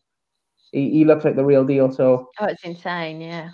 He, 0.72 0.92
he 0.92 1.06
looks 1.06 1.24
like 1.24 1.36
the 1.36 1.46
real 1.46 1.64
deal. 1.64 1.92
So 1.92 2.30
oh, 2.40 2.46
it's 2.46 2.64
insane. 2.64 3.22
Yeah, 3.22 3.52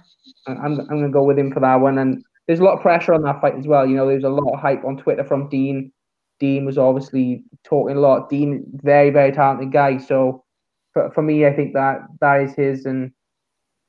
I'm 0.47 0.79
I'm 0.79 0.87
gonna 0.87 1.09
go 1.09 1.23
with 1.23 1.37
him 1.37 1.51
for 1.51 1.59
that 1.59 1.75
one. 1.75 1.99
And 1.99 2.23
there's 2.47 2.59
a 2.59 2.63
lot 2.63 2.75
of 2.75 2.81
pressure 2.81 3.13
on 3.13 3.23
that 3.23 3.41
fight 3.41 3.55
as 3.57 3.67
well. 3.67 3.85
You 3.85 3.95
know, 3.95 4.07
there's 4.07 4.23
a 4.23 4.29
lot 4.29 4.53
of 4.53 4.59
hype 4.59 4.83
on 4.83 4.97
Twitter 4.97 5.23
from 5.23 5.49
Dean. 5.49 5.91
Dean 6.39 6.65
was 6.65 6.77
obviously 6.77 7.43
talking 7.63 7.95
a 7.95 7.99
lot. 7.99 8.29
Dean, 8.29 8.65
very, 8.73 9.09
very 9.09 9.31
talented 9.31 9.71
guy. 9.71 9.97
So 9.97 10.43
for, 10.91 11.11
for 11.11 11.21
me, 11.21 11.45
I 11.45 11.53
think 11.53 11.73
that 11.73 12.01
that 12.19 12.41
is 12.41 12.53
his. 12.53 12.85
And, 12.85 13.11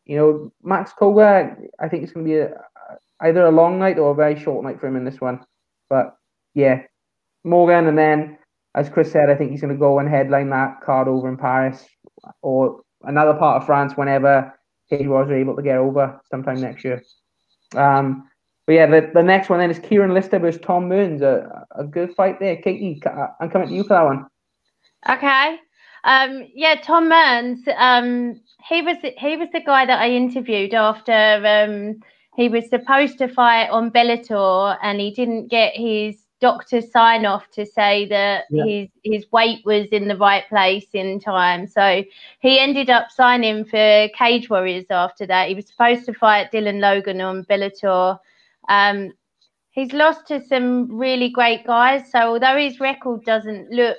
you 0.04 0.16
know, 0.16 0.52
Max 0.62 0.92
Coga, 0.92 1.56
I 1.80 1.88
think 1.88 2.04
it's 2.04 2.12
going 2.12 2.26
to 2.26 2.30
be 2.30 2.38
a, 2.38 2.54
either 3.20 3.46
a 3.46 3.50
long 3.50 3.78
night 3.78 3.98
or 3.98 4.12
a 4.12 4.14
very 4.14 4.38
short 4.38 4.64
night 4.64 4.78
for 4.78 4.86
him 4.86 4.96
in 4.96 5.04
this 5.04 5.20
one. 5.20 5.40
But 5.90 6.16
yeah, 6.54 6.82
Morgan. 7.42 7.88
And 7.88 7.98
then, 7.98 8.38
as 8.76 8.88
Chris 8.88 9.10
said, 9.10 9.30
I 9.30 9.34
think 9.34 9.50
he's 9.50 9.60
going 9.60 9.72
to 9.72 9.78
go 9.78 9.98
and 9.98 10.08
headline 10.08 10.50
that 10.50 10.80
card 10.84 11.08
over 11.08 11.28
in 11.28 11.36
Paris 11.36 11.84
or 12.40 12.82
another 13.02 13.34
part 13.34 13.60
of 13.60 13.66
France 13.66 13.94
whenever 13.96 14.54
he 14.86 15.08
was 15.08 15.30
able 15.30 15.56
to 15.56 15.62
get 15.62 15.78
over 15.78 16.20
sometime 16.30 16.60
next 16.60 16.84
year. 16.84 17.02
Um, 17.74 18.28
but 18.66 18.72
yeah, 18.72 18.86
the, 18.86 19.10
the 19.12 19.22
next 19.22 19.50
one 19.50 19.58
then 19.58 19.70
is 19.70 19.78
Kieran 19.78 20.14
Lister 20.14 20.38
versus 20.38 20.60
Tom 20.60 20.88
Mearns. 20.88 21.22
A, 21.22 21.66
a 21.76 21.84
good 21.84 22.14
fight 22.14 22.40
there. 22.40 22.56
Katie, 22.56 23.00
I'm 23.40 23.50
coming 23.50 23.68
to 23.68 23.74
you 23.74 23.82
for 23.82 23.90
that 23.90 24.04
one. 24.04 24.26
Okay. 25.08 25.58
Um, 26.04 26.46
yeah, 26.54 26.76
Tom 26.80 27.08
Mearns. 27.08 27.60
Um, 27.76 28.40
he 28.68 28.82
was 28.82 28.96
he 29.18 29.36
was 29.36 29.48
the 29.52 29.60
guy 29.60 29.84
that 29.86 30.00
I 30.00 30.10
interviewed 30.10 30.74
after 30.74 31.12
um, 31.12 32.00
he 32.36 32.48
was 32.48 32.68
supposed 32.68 33.18
to 33.18 33.28
fight 33.28 33.68
on 33.68 33.90
Bellator 33.90 34.78
and 34.82 35.00
he 35.00 35.10
didn't 35.10 35.48
get 35.48 35.74
his 35.74 36.24
doctor's 36.40 36.90
sign 36.90 37.24
off 37.24 37.50
to 37.50 37.64
say 37.64 38.06
that 38.06 38.44
yeah. 38.50 38.64
his 38.64 38.88
his 39.02 39.32
weight 39.32 39.64
was 39.64 39.86
in 39.88 40.08
the 40.08 40.16
right 40.16 40.48
place 40.48 40.86
in 40.92 41.20
time. 41.20 41.66
So 41.66 42.02
he 42.40 42.58
ended 42.58 42.90
up 42.90 43.10
signing 43.10 43.64
for 43.64 44.08
Cage 44.16 44.50
Warriors 44.50 44.86
after 44.90 45.26
that. 45.26 45.48
He 45.48 45.54
was 45.54 45.66
supposed 45.66 46.06
to 46.06 46.14
fight 46.14 46.52
Dylan 46.52 46.80
Logan 46.80 47.20
on 47.20 47.44
Bellator 47.44 48.18
um, 48.68 49.12
he's 49.70 49.92
lost 49.92 50.26
to 50.28 50.40
some 50.40 50.96
really 50.96 51.28
great 51.28 51.66
guys. 51.66 52.10
So 52.10 52.18
although 52.18 52.56
his 52.56 52.80
record 52.80 53.24
doesn't 53.24 53.70
look 53.70 53.98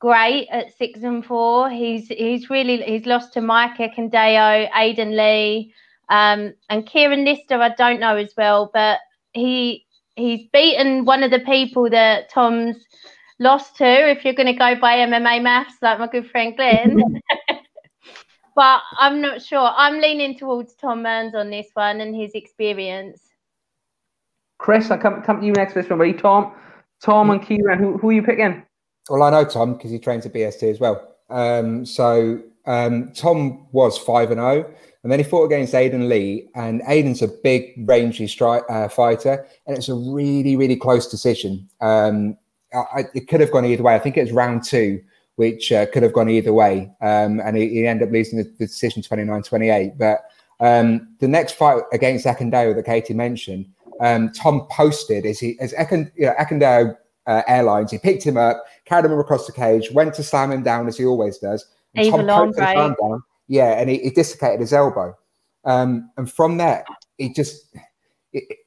great 0.00 0.48
at 0.50 0.76
six 0.76 1.02
and 1.02 1.24
four, 1.24 1.70
he's 1.70 2.08
he's 2.08 2.50
really 2.50 2.82
he's 2.82 3.06
lost 3.06 3.32
to 3.34 3.40
Micah 3.40 3.88
Candeo, 3.96 4.68
Aidan 4.74 5.16
Lee, 5.16 5.72
um, 6.08 6.52
and 6.68 6.86
Kieran 6.86 7.24
Lister. 7.24 7.56
I 7.60 7.70
don't 7.70 8.00
know 8.00 8.16
as 8.16 8.34
well, 8.36 8.70
but 8.72 8.98
he 9.32 9.86
he's 10.16 10.48
beaten 10.52 11.04
one 11.04 11.22
of 11.22 11.30
the 11.30 11.40
people 11.40 11.88
that 11.90 12.30
Tom's 12.30 12.76
lost 13.38 13.76
to. 13.76 14.10
If 14.10 14.24
you're 14.24 14.34
going 14.34 14.46
to 14.46 14.52
go 14.52 14.78
by 14.80 14.98
MMA 14.98 15.42
maths, 15.42 15.76
like 15.80 15.98
my 15.98 16.08
good 16.08 16.30
friend 16.30 16.56
Glenn. 16.56 17.00
but 18.56 18.82
I'm 18.98 19.20
not 19.20 19.42
sure. 19.42 19.70
I'm 19.74 20.00
leaning 20.00 20.36
towards 20.36 20.74
Tom 20.74 21.02
Mearns 21.02 21.34
on 21.34 21.50
this 21.50 21.68
one 21.74 22.00
and 22.00 22.14
his 22.14 22.32
experience. 22.34 23.29
Chris, 24.60 24.90
I 24.90 24.98
come 24.98 25.22
come 25.22 25.40
to 25.40 25.46
you 25.46 25.52
next 25.52 25.72
this 25.72 25.88
one, 25.88 25.98
buddy. 25.98 26.12
Tom, 26.12 26.52
Tom 27.02 27.30
and 27.30 27.42
Kieran, 27.42 27.78
who 27.78 27.96
who 27.96 28.10
are 28.10 28.12
you 28.12 28.22
picking? 28.22 28.62
Well, 29.08 29.22
I 29.22 29.30
know 29.30 29.44
Tom 29.44 29.72
because 29.72 29.90
he 29.90 29.98
trains 29.98 30.26
at 30.26 30.34
BST 30.34 30.70
as 30.70 30.78
well. 30.78 31.16
Um, 31.30 31.86
so 31.86 32.42
um, 32.66 33.10
Tom 33.14 33.66
was 33.72 33.96
five 33.96 34.30
and 34.30 34.38
zero, 34.38 34.66
oh, 34.68 34.74
and 35.02 35.10
then 35.10 35.18
he 35.18 35.24
fought 35.24 35.46
against 35.46 35.72
Aiden 35.72 36.08
Lee, 36.08 36.50
and 36.54 36.82
Aiden's 36.82 37.22
a 37.22 37.28
big, 37.28 37.72
rangy 37.88 38.28
strike 38.28 38.62
uh, 38.68 38.88
fighter, 38.88 39.46
and 39.66 39.78
it's 39.78 39.88
a 39.88 39.94
really, 39.94 40.56
really 40.56 40.76
close 40.76 41.10
decision. 41.10 41.66
Um, 41.80 42.36
I, 42.74 43.06
it 43.14 43.28
could 43.28 43.40
have 43.40 43.52
gone 43.52 43.64
either 43.64 43.82
way. 43.82 43.94
I 43.94 43.98
think 43.98 44.18
it 44.18 44.22
was 44.22 44.32
round 44.32 44.62
two, 44.62 45.02
which 45.36 45.72
uh, 45.72 45.86
could 45.86 46.02
have 46.02 46.12
gone 46.12 46.28
either 46.28 46.52
way, 46.52 46.92
um, 47.00 47.40
and 47.40 47.56
he, 47.56 47.66
he, 47.70 47.86
ended 47.86 48.08
up 48.08 48.12
losing 48.12 48.38
the, 48.38 48.44
the 48.58 48.66
decision 48.66 49.02
29-28. 49.02 49.96
But 49.96 50.20
um, 50.60 51.16
the 51.18 51.28
next 51.28 51.54
fight 51.54 51.82
against 51.94 52.26
Akindao 52.26 52.76
that 52.76 52.84
Katie 52.84 53.14
mentioned 53.14 53.66
um, 54.00 54.32
Tom 54.32 54.66
posted 54.70 55.26
as 55.26 55.38
he 55.38 55.58
as 55.60 55.72
Ekan, 55.74 56.10
you 56.16 56.26
know, 56.26 56.96
uh, 57.26 57.42
Airlines. 57.46 57.90
He 57.90 57.98
picked 57.98 58.24
him 58.24 58.36
up, 58.36 58.64
carried 58.84 59.04
him 59.04 59.18
across 59.18 59.46
the 59.46 59.52
cage, 59.52 59.90
went 59.92 60.14
to 60.14 60.22
slam 60.22 60.50
him 60.50 60.62
down 60.62 60.88
as 60.88 60.96
he 60.96 61.04
always 61.04 61.38
does. 61.38 61.64
And 61.94 62.06
Evil 62.06 62.24
poked 62.24 62.58
his 62.58 62.66
arm 62.66 62.78
arm 62.78 62.96
down. 63.00 63.22
Yeah, 63.48 63.80
and 63.80 63.90
he, 63.90 63.98
he 63.98 64.10
dislocated 64.10 64.60
his 64.60 64.72
elbow. 64.72 65.16
Um, 65.64 66.10
and 66.16 66.30
from 66.30 66.56
there, 66.56 66.84
he 67.18 67.32
just 67.32 67.76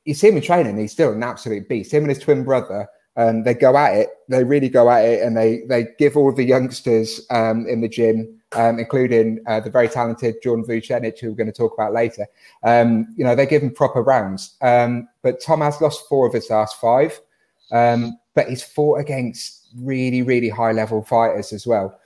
you 0.06 0.14
see 0.14 0.28
him 0.28 0.38
in 0.38 0.44
training, 0.44 0.78
he's 0.78 0.92
still 0.92 1.14
an 1.14 1.24
absolute 1.24 1.68
beast. 1.70 1.94
Him 1.94 2.04
and 2.04 2.10
his 2.10 2.20
twin 2.20 2.44
brother, 2.44 2.88
um, 3.16 3.44
they 3.44 3.54
go 3.54 3.78
at 3.78 3.96
it. 3.96 4.10
They 4.30 4.44
really 4.44 4.70
go 4.70 4.90
at 4.90 5.06
it, 5.06 5.24
and 5.24 5.38
they 5.38 5.62
they 5.68 5.88
give 5.98 6.18
all 6.18 6.34
the 6.34 6.44
youngsters 6.44 7.26
um, 7.30 7.66
in 7.68 7.82
the 7.82 7.90
gym, 7.90 8.42
um, 8.56 8.80
including 8.80 9.44
uh, 9.48 9.60
the 9.60 9.70
very 9.70 9.88
talented 9.88 10.36
Jordan 10.44 10.66
Vucenic, 10.66 11.20
who 11.20 11.30
we're 11.30 11.36
going 11.36 11.52
to 11.52 11.54
talk 11.54 11.74
about 11.74 11.94
later. 11.94 12.28
Um, 12.64 13.14
you 13.18 13.24
know, 13.24 13.36
they 13.36 13.46
give 13.46 13.62
him 13.62 13.72
proper 13.72 14.02
rounds. 14.02 14.56
Um, 14.62 15.08
but 15.22 15.42
Tom 15.42 15.62
has 15.62 15.82
lost 15.82 16.08
four 16.08 16.28
of 16.28 16.34
his 16.34 16.50
last 16.50 16.80
five, 16.80 17.20
um, 17.72 18.18
but 18.34 18.50
he's 18.50 18.64
fought 18.64 19.00
against 19.00 19.68
really, 19.78 20.22
really 20.22 20.50
high 20.50 20.72
level 20.72 21.04
fighters 21.04 21.54
as 21.54 21.66
well. 21.68 22.00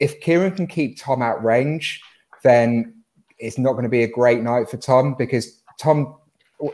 if 0.00 0.20
Kieran 0.20 0.54
can 0.54 0.66
keep 0.66 0.98
Tom 0.98 1.20
out 1.20 1.42
range, 1.44 2.00
then 2.42 2.94
it's 3.38 3.58
not 3.58 3.72
going 3.72 3.84
to 3.84 3.90
be 3.90 4.02
a 4.02 4.08
great 4.08 4.42
night 4.42 4.68
for 4.68 4.76
Tom 4.76 5.14
because 5.18 5.60
Tom 5.78 6.16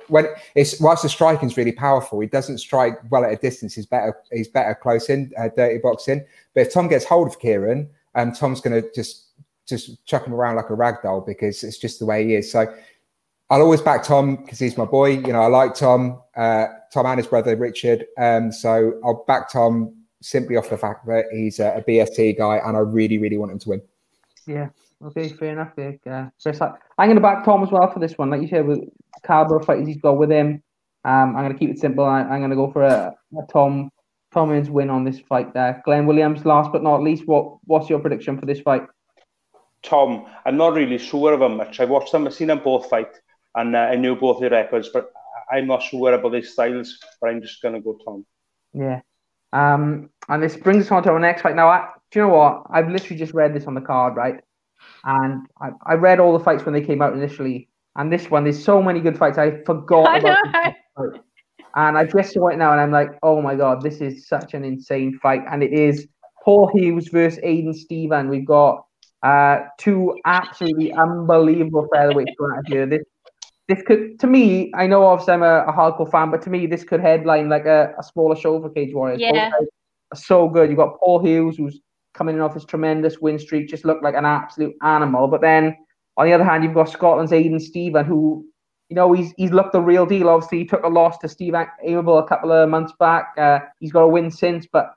when 0.09 0.27
it's 0.55 0.81
whilst 0.81 1.03
the 1.03 1.09
striking 1.09 1.49
is 1.49 1.57
really 1.57 1.73
powerful, 1.73 2.21
he 2.21 2.27
doesn't 2.27 2.59
strike 2.59 2.99
well 3.11 3.25
at 3.25 3.33
a 3.33 3.37
distance. 3.37 3.75
He's 3.75 3.87
better. 3.87 4.17
He's 4.33 4.49
better 4.49 4.75
close 4.75 5.09
in, 5.09 5.33
uh, 5.39 5.49
dirty 5.55 5.79
boxing. 5.79 6.25
But 6.55 6.63
if 6.63 6.73
Tom 6.73 6.89
gets 6.89 7.05
hold 7.05 7.29
of 7.29 7.39
Kieran, 7.39 7.89
um, 8.17 8.33
Tom's 8.33 8.61
going 8.61 8.83
to 8.83 8.89
just 8.95 9.23
just 9.67 10.05
chuck 10.07 10.27
him 10.27 10.35
around 10.35 10.57
like 10.57 10.71
a 10.71 10.75
rag 10.75 10.97
doll 11.03 11.21
because 11.21 11.63
it's 11.65 11.79
just 11.79 11.99
the 11.99 12.07
way 12.07 12.25
he 12.25 12.35
is. 12.35 12.51
So 12.51 12.73
I'll 13.51 13.63
always 13.63 13.81
back 13.81 14.05
Tom 14.05 14.37
because 14.37 14.59
he's 14.59 14.77
my 14.77 14.85
boy. 14.85 15.11
You 15.11 15.33
know, 15.33 15.43
I 15.43 15.47
like 15.47 15.75
Tom, 15.75 16.21
uh, 16.37 16.67
Tom 16.93 17.07
and 17.07 17.19
his 17.19 17.27
brother 17.27 17.57
Richard. 17.57 18.07
Um, 18.19 18.51
so 18.53 18.99
I'll 19.05 19.25
back 19.27 19.51
Tom 19.53 19.95
simply 20.21 20.57
off 20.57 20.71
the 20.71 20.79
fact 20.79 21.07
that 21.07 21.27
he's 21.33 21.61
a, 21.61 21.77
a 21.77 21.83
BST 21.83 22.39
guy, 22.39 22.61
and 22.65 22.77
I 22.77 22.81
really, 22.81 23.19
really 23.19 23.39
want 23.39 23.53
him 23.53 23.59
to 23.61 23.69
win. 23.69 23.83
Yeah. 24.47 24.69
Okay, 25.05 25.29
fair 25.29 25.53
enough. 25.53 25.73
Yeah, 25.77 26.31
Chris, 26.43 26.61
I, 26.61 26.73
I'm 26.97 27.09
going 27.09 27.17
to 27.17 27.21
back 27.21 27.45
Tom 27.45 27.63
as 27.63 27.71
well 27.71 27.93
for 27.93 27.99
this 27.99 28.17
one. 28.17 28.31
Like 28.31 28.41
you 28.41 28.49
said, 28.49 28.67
with 28.67 28.81
caliber 29.25 29.61
fighters 29.61 29.87
he's 29.87 30.01
got 30.01 30.17
with 30.17 30.31
him, 30.31 30.63
um, 31.05 31.37
I'm 31.37 31.45
going 31.45 31.53
to 31.53 31.59
keep 31.59 31.71
it 31.71 31.79
simple. 31.79 32.05
I, 32.05 32.23
am 32.23 32.39
going 32.39 32.51
to 32.51 32.57
go 32.57 32.73
for 32.73 32.83
a, 32.83 33.15
a 33.39 33.53
Tom 33.53 33.91
Tom 34.37 34.51
wins 34.51 34.69
win 34.69 34.91
on 34.91 35.03
this 35.03 35.19
fight. 35.19 35.55
There, 35.55 35.81
Glenn 35.87 36.05
Williams. 36.05 36.45
Last 36.45 36.71
but 36.71 36.83
not 36.83 37.03
least, 37.03 37.27
what 37.27 37.57
what's 37.65 37.89
your 37.89 38.01
prediction 38.01 38.39
for 38.39 38.45
this 38.45 38.61
fight? 38.61 38.83
Tom, 39.83 40.27
I'm 40.45 40.59
not 40.59 40.75
really 40.75 40.99
sure 40.99 41.33
of 41.33 41.41
him 41.41 41.57
much. 41.57 41.81
I 41.81 41.87
watched 41.87 42.13
them, 42.13 42.27
I've 42.27 42.35
seen 42.35 42.49
them 42.49 42.61
both 42.63 42.91
fight, 42.91 43.09
and 43.55 43.75
uh, 43.75 43.79
I 43.79 43.97
knew 43.97 44.15
both 44.15 44.41
their 44.41 44.51
records, 44.51 44.91
but 44.93 45.11
I'm 45.51 45.67
not 45.67 45.83
sure 45.83 46.13
about 46.13 46.33
their 46.33 46.43
styles. 46.43 46.99
But 47.19 47.31
I'm 47.31 47.41
just 47.41 47.63
going 47.63 47.77
to 47.77 47.81
go 47.81 47.99
Tom. 48.05 48.27
Yeah. 48.75 49.01
Um, 49.55 50.11
and 50.29 50.43
this 50.43 50.55
brings 50.55 50.85
us 50.85 50.93
on 50.93 51.03
to 51.05 51.13
our 51.13 51.19
next 51.19 51.41
fight. 51.41 51.57
Now, 51.57 51.69
I, 51.69 51.89
do 52.11 52.19
you 52.19 52.27
know 52.27 52.35
what? 52.35 52.65
I've 52.69 52.91
literally 52.91 53.17
just 53.17 53.33
read 53.33 53.55
this 53.55 53.65
on 53.65 53.75
the 53.75 53.81
card, 53.81 54.17
right? 54.17 54.43
And 55.05 55.47
I, 55.63 55.71
I 55.87 55.95
read 55.95 56.21
all 56.21 56.37
the 56.37 56.45
fights 56.45 56.67
when 56.67 56.75
they 56.75 56.83
came 56.83 57.01
out 57.01 57.15
initially. 57.15 57.71
And 57.95 58.13
this 58.13 58.31
one, 58.31 58.45
there's 58.45 58.63
so 58.63 58.83
many 58.83 59.01
good 59.01 59.17
fights. 59.17 59.39
I 59.39 59.63
forgot 59.65 60.09
I 60.25 60.75
about 60.95 61.21
And 61.77 61.99
I 61.99 62.05
just 62.05 62.33
saw 62.33 62.49
it 62.49 62.57
now 62.57 62.73
and 62.73 62.81
I'm 62.81 62.91
like, 62.91 63.11
oh 63.23 63.43
my 63.43 63.55
God, 63.55 63.83
this 63.83 64.01
is 64.01 64.27
such 64.27 64.55
an 64.55 64.65
insane 64.65 65.19
fight. 65.23 65.43
And 65.51 65.63
it 65.63 65.73
is 65.73 66.09
Paul 66.43 66.71
Hughes 66.75 67.09
versus 67.09 67.39
Aiden 67.45 67.75
Stephen. 67.75 68.29
We've 68.29 68.47
got 68.47 68.85
uh, 69.23 69.59
two 69.79 70.17
absolutely 70.25 70.93
unbelievable 70.93 71.87
featherweights 71.95 72.35
going 72.39 72.57
out 72.57 72.67
here. 72.67 72.87
This 72.87 73.03
this 73.69 73.83
could, 73.83 74.21
to 74.21 74.27
me, 74.29 74.71
I 74.75 74.87
know 74.87 75.05
obviously 75.05 75.35
I'm 75.35 75.43
a, 75.43 75.65
a 75.67 75.73
hardcore 75.73 76.11
fan, 76.11 76.31
but 76.31 76.41
to 76.43 76.51
me, 76.51 76.67
this 76.67 76.85
could 76.85 77.01
headline 77.01 77.49
like 77.49 77.67
a, 77.67 77.95
a 77.99 78.03
smaller 78.03 78.37
show 78.37 78.61
for 78.61 78.71
Cage 78.71 78.95
Warriors. 78.95 79.21
Yeah. 79.21 79.51
so 80.15 80.49
good. 80.49 80.69
You've 80.69 80.79
got 80.79 81.01
Paul 81.01 81.25
Hughes, 81.25 81.57
who's 81.57 81.81
coming 82.15 82.37
in 82.37 82.41
off 82.41 82.55
his 82.55 82.65
tremendous 82.65 83.19
win 83.21 83.41
streak, 83.41 83.69
just 83.69 83.85
looked 83.85 84.05
like 84.05 84.15
an 84.15 84.25
absolute 84.25 84.75
animal. 84.83 85.27
But 85.27 85.41
then 85.41 85.77
on 86.17 86.27
the 86.27 86.33
other 86.33 86.45
hand, 86.45 86.63
you've 86.63 86.75
got 86.75 86.89
Scotland's 86.89 87.33
Aiden 87.33 87.61
Stephen, 87.61 88.05
who, 88.05 88.47
you 88.89 88.95
know, 88.97 89.13
he's 89.13 89.33
he's 89.37 89.51
looked 89.51 89.73
the 89.73 89.81
real 89.81 90.07
deal. 90.07 90.29
Obviously, 90.29 90.59
he 90.59 90.65
took 90.65 90.85
a 90.85 90.89
loss 90.89 91.19
to 91.19 91.29
Steve 91.29 91.55
Aimable 91.55 92.23
a 92.23 92.27
couple 92.27 92.53
of 92.53 92.69
months 92.69 92.93
back. 92.99 93.35
Uh, 93.37 93.61
he's 93.81 93.93
got 93.93 94.03
a 94.03 94.09
win 94.09 94.31
since, 94.31 94.67
but 94.67 94.95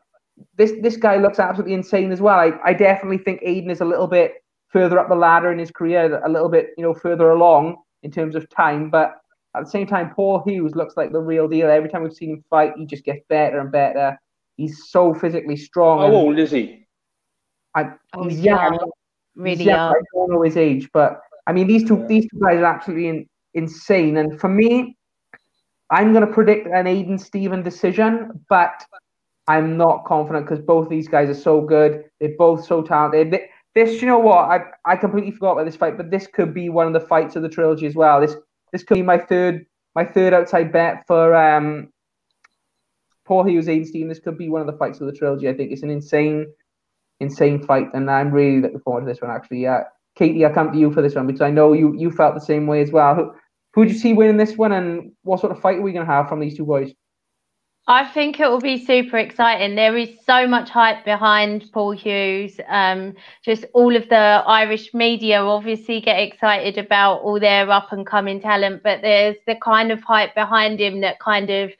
this 0.55 0.73
this 0.81 0.97
guy 0.97 1.17
looks 1.17 1.39
absolutely 1.39 1.73
insane 1.73 2.11
as 2.11 2.21
well. 2.21 2.39
I, 2.39 2.51
I 2.63 2.73
definitely 2.73 3.17
think 3.17 3.41
Aiden 3.41 3.71
is 3.71 3.81
a 3.81 3.85
little 3.85 4.07
bit 4.07 4.43
further 4.67 4.99
up 4.99 5.09
the 5.09 5.15
ladder 5.15 5.51
in 5.51 5.59
his 5.59 5.71
career, 5.71 6.21
a 6.23 6.29
little 6.29 6.49
bit, 6.49 6.69
you 6.77 6.83
know, 6.83 6.93
further 6.93 7.31
along 7.31 7.77
in 8.03 8.11
terms 8.11 8.35
of 8.35 8.49
time. 8.49 8.89
But 8.89 9.15
at 9.55 9.65
the 9.65 9.69
same 9.69 9.87
time, 9.87 10.13
Paul 10.13 10.43
Hughes 10.45 10.75
looks 10.75 10.95
like 10.95 11.11
the 11.11 11.19
real 11.19 11.47
deal. 11.47 11.69
Every 11.69 11.89
time 11.89 12.03
we've 12.03 12.13
seen 12.13 12.31
him 12.31 12.43
fight, 12.49 12.73
he 12.77 12.85
just 12.85 13.03
gets 13.03 13.21
better 13.29 13.59
and 13.59 13.71
better. 13.71 14.19
He's 14.57 14.89
so 14.89 15.13
physically 15.13 15.57
strong. 15.57 15.99
How 15.99 16.13
old 16.13 16.37
is 16.37 16.51
he? 16.51 16.85
I, 17.75 17.91
he's 18.23 18.41
young, 18.41 18.73
young. 18.73 18.91
really 19.35 19.63
young. 19.63 19.75
young. 19.75 19.93
I 19.95 20.01
don't 20.13 20.31
know 20.31 20.41
his 20.41 20.57
age, 20.57 20.89
but 20.93 21.21
I 21.47 21.53
mean 21.53 21.67
these 21.67 21.87
two 21.87 22.05
these 22.07 22.25
two 22.25 22.39
guys 22.39 22.59
are 22.59 22.65
absolutely 22.65 23.07
in, 23.07 23.28
insane. 23.53 24.17
And 24.17 24.39
for 24.39 24.47
me, 24.49 24.97
I'm 25.91 26.13
going 26.13 26.25
to 26.25 26.31
predict 26.31 26.67
an 26.67 26.85
Aiden 26.85 27.19
Stephen 27.19 27.63
decision, 27.63 28.45
but 28.49 28.85
I'm 29.47 29.77
not 29.77 30.05
confident 30.05 30.45
because 30.45 30.63
both 30.63 30.89
these 30.89 31.07
guys 31.07 31.29
are 31.29 31.41
so 31.41 31.61
good. 31.61 32.05
They're 32.19 32.37
both 32.37 32.65
so 32.65 32.83
talented. 32.83 33.39
This, 33.73 34.01
you 34.01 34.07
know 34.07 34.19
what? 34.19 34.49
I 34.49 34.59
I 34.85 34.95
completely 34.95 35.31
forgot 35.31 35.53
about 35.53 35.65
this 35.65 35.75
fight, 35.75 35.97
but 35.97 36.11
this 36.11 36.27
could 36.27 36.53
be 36.53 36.69
one 36.69 36.87
of 36.87 36.93
the 36.93 37.07
fights 37.07 37.35
of 37.35 37.41
the 37.41 37.49
trilogy 37.49 37.87
as 37.87 37.95
well. 37.95 38.21
This 38.21 38.35
this 38.71 38.83
could 38.83 38.95
be 38.95 39.01
my 39.01 39.17
third 39.17 39.65
my 39.95 40.05
third 40.05 40.33
outside 40.33 40.71
bet 40.71 41.03
for 41.07 41.35
um 41.35 41.91
Paul 43.25 43.43
Hughes 43.43 43.67
Aiden 43.67 43.85
Stephen. 43.85 44.09
This 44.09 44.19
could 44.19 44.37
be 44.37 44.49
one 44.49 44.61
of 44.61 44.67
the 44.67 44.77
fights 44.77 45.01
of 45.01 45.07
the 45.07 45.13
trilogy. 45.13 45.49
I 45.49 45.53
think 45.53 45.71
it's 45.71 45.83
an 45.83 45.89
insane 45.89 46.47
insane 47.19 47.61
fight, 47.63 47.87
and 47.93 48.09
I'm 48.09 48.31
really 48.31 48.61
looking 48.61 48.79
forward 48.79 49.01
to 49.01 49.07
this 49.07 49.21
one. 49.21 49.31
Actually, 49.31 49.61
yeah, 49.61 49.83
Katie, 50.19 50.45
I 50.45 50.51
come 50.51 50.73
to 50.73 50.77
you 50.77 50.91
for 50.91 51.01
this 51.01 51.15
one 51.15 51.27
because 51.27 51.41
I 51.41 51.49
know 51.49 51.71
you 51.71 51.95
you 51.97 52.11
felt 52.11 52.35
the 52.35 52.41
same 52.41 52.67
way 52.67 52.81
as 52.81 52.91
well. 52.91 53.15
Who 53.15 53.33
who 53.73 53.85
do 53.85 53.93
you 53.93 53.97
see 53.97 54.11
winning 54.11 54.35
this 54.35 54.57
one, 54.57 54.73
and 54.73 55.13
what 55.23 55.39
sort 55.39 55.53
of 55.53 55.61
fight 55.61 55.77
are 55.77 55.81
we 55.81 55.93
going 55.93 56.05
to 56.05 56.11
have 56.11 56.27
from 56.27 56.41
these 56.41 56.57
two 56.57 56.65
boys? 56.65 56.91
I 57.87 58.05
think 58.05 58.39
it 58.39 58.47
will 58.47 58.59
be 58.59 58.85
super 58.85 59.17
exciting. 59.17 59.75
There 59.75 59.97
is 59.97 60.09
so 60.25 60.45
much 60.45 60.69
hype 60.69 61.05
behind 61.05 61.71
Paul 61.71 61.91
Hughes. 61.91 62.59
Um, 62.67 63.15
just 63.43 63.65
all 63.73 63.95
of 63.95 64.09
the 64.09 64.43
Irish 64.45 64.93
media 64.93 65.41
obviously 65.41 66.01
get 66.01 66.19
excited 66.19 66.77
about 66.77 67.21
all 67.21 67.39
their 67.39 67.67
up 67.71 67.91
and 67.91 68.05
coming 68.05 68.41
talent, 68.41 68.83
but 68.83 69.01
there's 69.01 69.37
the 69.47 69.55
kind 69.55 69.91
of 69.91 70.03
hype 70.03 70.35
behind 70.35 70.79
him 70.79 71.01
that 71.01 71.19
kind 71.19 71.49
of 71.49 71.71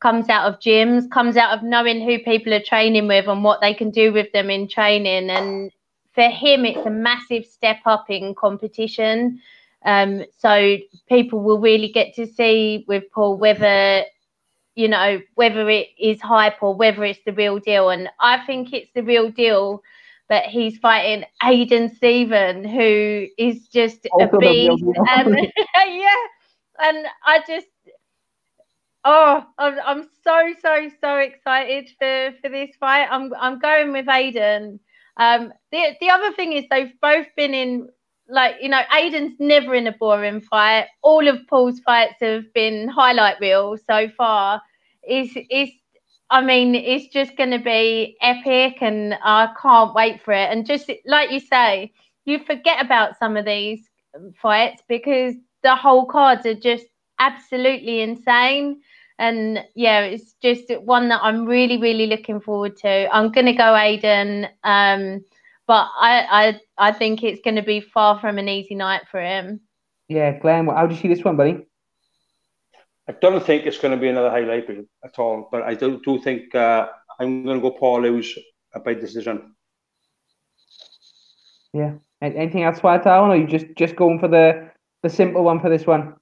comes 0.00 0.28
out 0.28 0.52
of 0.52 0.60
gyms, 0.60 1.10
comes 1.10 1.36
out 1.36 1.56
of 1.56 1.62
knowing 1.62 2.04
who 2.04 2.18
people 2.18 2.52
are 2.52 2.60
training 2.60 3.06
with 3.06 3.28
and 3.28 3.42
what 3.44 3.60
they 3.60 3.72
can 3.72 3.90
do 3.90 4.12
with 4.12 4.30
them 4.32 4.50
in 4.50 4.68
training. 4.68 5.30
And 5.30 5.70
for 6.16 6.28
him, 6.28 6.64
it's 6.64 6.84
a 6.86 6.90
massive 6.90 7.44
step 7.44 7.78
up 7.86 8.06
in 8.08 8.34
competition. 8.34 9.40
Um, 9.84 10.24
so 10.38 10.78
people 11.08 11.40
will 11.40 11.60
really 11.60 11.92
get 11.92 12.14
to 12.14 12.26
see 12.26 12.84
with 12.88 13.04
Paul 13.14 13.36
whether 13.36 14.02
you 14.74 14.88
know 14.88 15.20
whether 15.36 15.70
it 15.70 15.88
is 15.98 16.20
hype 16.20 16.62
or 16.62 16.74
whether 16.74 17.04
it's 17.04 17.20
the 17.24 17.32
real 17.32 17.60
deal. 17.60 17.90
And 17.90 18.08
I 18.18 18.44
think 18.46 18.72
it's 18.72 18.90
the 18.94 19.02
real 19.02 19.30
deal. 19.30 19.82
But 20.28 20.44
he's 20.44 20.78
fighting 20.78 21.24
Aiden 21.40 21.94
Stephen, 21.94 22.64
who 22.64 23.28
is 23.38 23.68
just 23.68 24.08
also 24.12 24.38
a 24.38 24.40
beast. 24.40 24.82
And, 25.08 25.36
yeah, 25.86 26.14
and 26.80 27.06
I 27.24 27.44
just 27.46 27.68
Oh, 29.08 29.46
I'm, 29.56 29.78
I'm 29.86 30.08
so 30.24 30.52
so 30.60 30.90
so 31.00 31.18
excited 31.18 31.90
for 31.96 32.32
for 32.42 32.48
this 32.48 32.74
fight. 32.80 33.06
I'm 33.08 33.32
I'm 33.38 33.60
going 33.60 33.92
with 33.92 34.06
Aiden. 34.06 34.80
Um, 35.16 35.52
the 35.72 35.96
the 36.00 36.10
other 36.10 36.32
thing 36.34 36.52
is 36.52 36.64
they've 36.70 36.92
both 37.00 37.26
been 37.36 37.54
in 37.54 37.88
like 38.28 38.56
you 38.60 38.68
know 38.68 38.82
Aiden's 38.92 39.36
never 39.38 39.74
in 39.74 39.86
a 39.86 39.92
boring 39.92 40.40
fight. 40.40 40.86
All 41.02 41.26
of 41.28 41.46
Paul's 41.48 41.80
fights 41.80 42.16
have 42.20 42.52
been 42.54 42.88
highlight 42.88 43.40
reels 43.40 43.82
so 43.88 44.08
far. 44.16 44.62
Is 45.08 45.36
is 45.50 45.70
I 46.30 46.42
mean 46.42 46.74
it's 46.74 47.08
just 47.12 47.36
going 47.36 47.52
to 47.52 47.58
be 47.58 48.16
epic, 48.20 48.78
and 48.82 49.14
I 49.22 49.50
can't 49.60 49.94
wait 49.94 50.22
for 50.22 50.32
it. 50.32 50.50
And 50.50 50.66
just 50.66 50.90
like 51.06 51.30
you 51.30 51.40
say, 51.40 51.92
you 52.24 52.38
forget 52.40 52.84
about 52.84 53.18
some 53.18 53.36
of 53.36 53.44
these 53.46 53.88
fights 54.40 54.82
because 54.88 55.34
the 55.62 55.76
whole 55.76 56.06
cards 56.06 56.46
are 56.46 56.54
just 56.54 56.86
absolutely 57.18 58.00
insane 58.00 58.80
and 59.18 59.64
yeah, 59.74 60.00
it's 60.00 60.34
just 60.42 60.70
one 60.82 61.08
that 61.08 61.20
I'm 61.22 61.46
really, 61.46 61.78
really 61.78 62.06
looking 62.06 62.40
forward 62.40 62.76
to. 62.78 63.08
I'm 63.14 63.32
gonna 63.32 63.54
go 63.54 63.64
Aiden, 63.64 64.48
um, 64.64 65.24
but 65.66 65.88
I, 65.98 66.60
I, 66.78 66.88
I 66.88 66.92
think 66.92 67.22
it's 67.24 67.40
going 67.42 67.56
to 67.56 67.62
be 67.62 67.80
far 67.80 68.20
from 68.20 68.38
an 68.38 68.48
easy 68.48 68.74
night 68.74 69.02
for 69.10 69.20
him. 69.20 69.60
Yeah, 70.08 70.38
Glenn, 70.38 70.68
how 70.68 70.86
do 70.86 70.94
you 70.94 71.00
see 71.00 71.08
this 71.08 71.24
one, 71.24 71.36
buddy? 71.36 71.66
I 73.08 73.12
don't 73.12 73.44
think 73.44 73.66
it's 73.66 73.78
going 73.78 73.92
to 73.92 74.00
be 74.00 74.08
another 74.08 74.30
highlight 74.30 74.68
at 75.04 75.18
all, 75.18 75.48
but 75.50 75.62
I 75.62 75.74
do, 75.74 76.00
do 76.04 76.20
think 76.20 76.54
uh, 76.54 76.88
I'm 77.18 77.44
going 77.44 77.60
to 77.60 77.70
go 77.70 77.76
Paul 77.76 78.04
Hughes 78.04 78.38
by 78.84 78.94
decision. 78.94 79.54
Yeah. 81.72 81.94
Anything 82.22 82.62
else, 82.62 82.82
White 82.82 83.02
Town, 83.02 83.28
or 83.28 83.32
are 83.32 83.36
you 83.36 83.46
just 83.46 83.66
just 83.76 83.94
going 83.94 84.18
for 84.18 84.26
the 84.26 84.70
the 85.02 85.10
simple 85.10 85.44
one 85.44 85.60
for 85.60 85.68
this 85.68 85.86
one? 85.86 86.14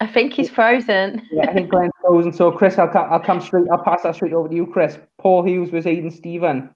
I 0.00 0.06
think 0.06 0.34
he's 0.34 0.50
frozen. 0.50 1.26
yeah, 1.32 1.48
I 1.48 1.54
think 1.54 1.70
Glenn's 1.70 1.92
frozen. 2.02 2.32
So, 2.32 2.52
Chris, 2.52 2.78
I'll, 2.78 2.90
I'll 2.94 3.20
come 3.20 3.40
straight. 3.40 3.66
I'll 3.70 3.82
pass 3.82 4.02
that 4.02 4.14
straight 4.14 4.34
over 4.34 4.48
to 4.48 4.54
you, 4.54 4.66
Chris. 4.66 4.98
Paul 5.18 5.42
Hughes 5.42 5.70
was 5.70 5.86
Aiden 5.86 6.12
Stephen. 6.12 6.70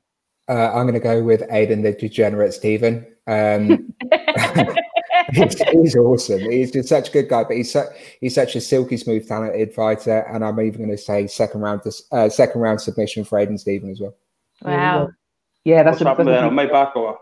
Uh, 0.49 0.73
I'm 0.73 0.85
going 0.85 0.95
to 0.95 1.01
go 1.01 1.23
with 1.23 1.43
Aiden 1.49 1.83
the 1.83 1.93
degenerate 1.93 2.55
Stephen. 2.55 3.07
Um, 3.27 3.95
he's, 5.33 5.63
he's, 5.63 5.97
awesome. 5.97 6.41
He's 6.41 6.73
just 6.73 6.89
such 6.89 7.11
a 7.11 7.13
good 7.13 7.29
guy, 7.29 7.45
but 7.45 7.57
he's 7.57 7.73
su- 7.73 7.89
he's 8.21 8.35
such 8.35 8.57
a 8.57 8.61
silky 8.61 8.97
smooth, 8.97 9.29
talented 9.29 9.75
fighter. 9.75 10.21
And 10.33 10.45
I'm 10.45 10.59
even 10.61 10.81
going 10.81 10.91
to 10.91 10.99
say 10.99 11.27
second 11.27 11.61
round 11.61 11.83
uh, 12.11 12.29
second 12.29 12.61
round 12.61 12.81
submission 12.81 13.25
for 13.25 13.39
Aiden 13.39 13.61
Stephen 13.61 13.91
as 13.91 14.01
well. 14.01 14.17
Wow. 14.63 15.11
Yeah, 15.65 15.83
that's 15.83 16.01
What's 16.01 16.03
a, 16.03 16.09
happening 16.09 16.35
on 16.35 16.55
my 16.55 16.67
back 16.67 16.97
or? 16.97 17.19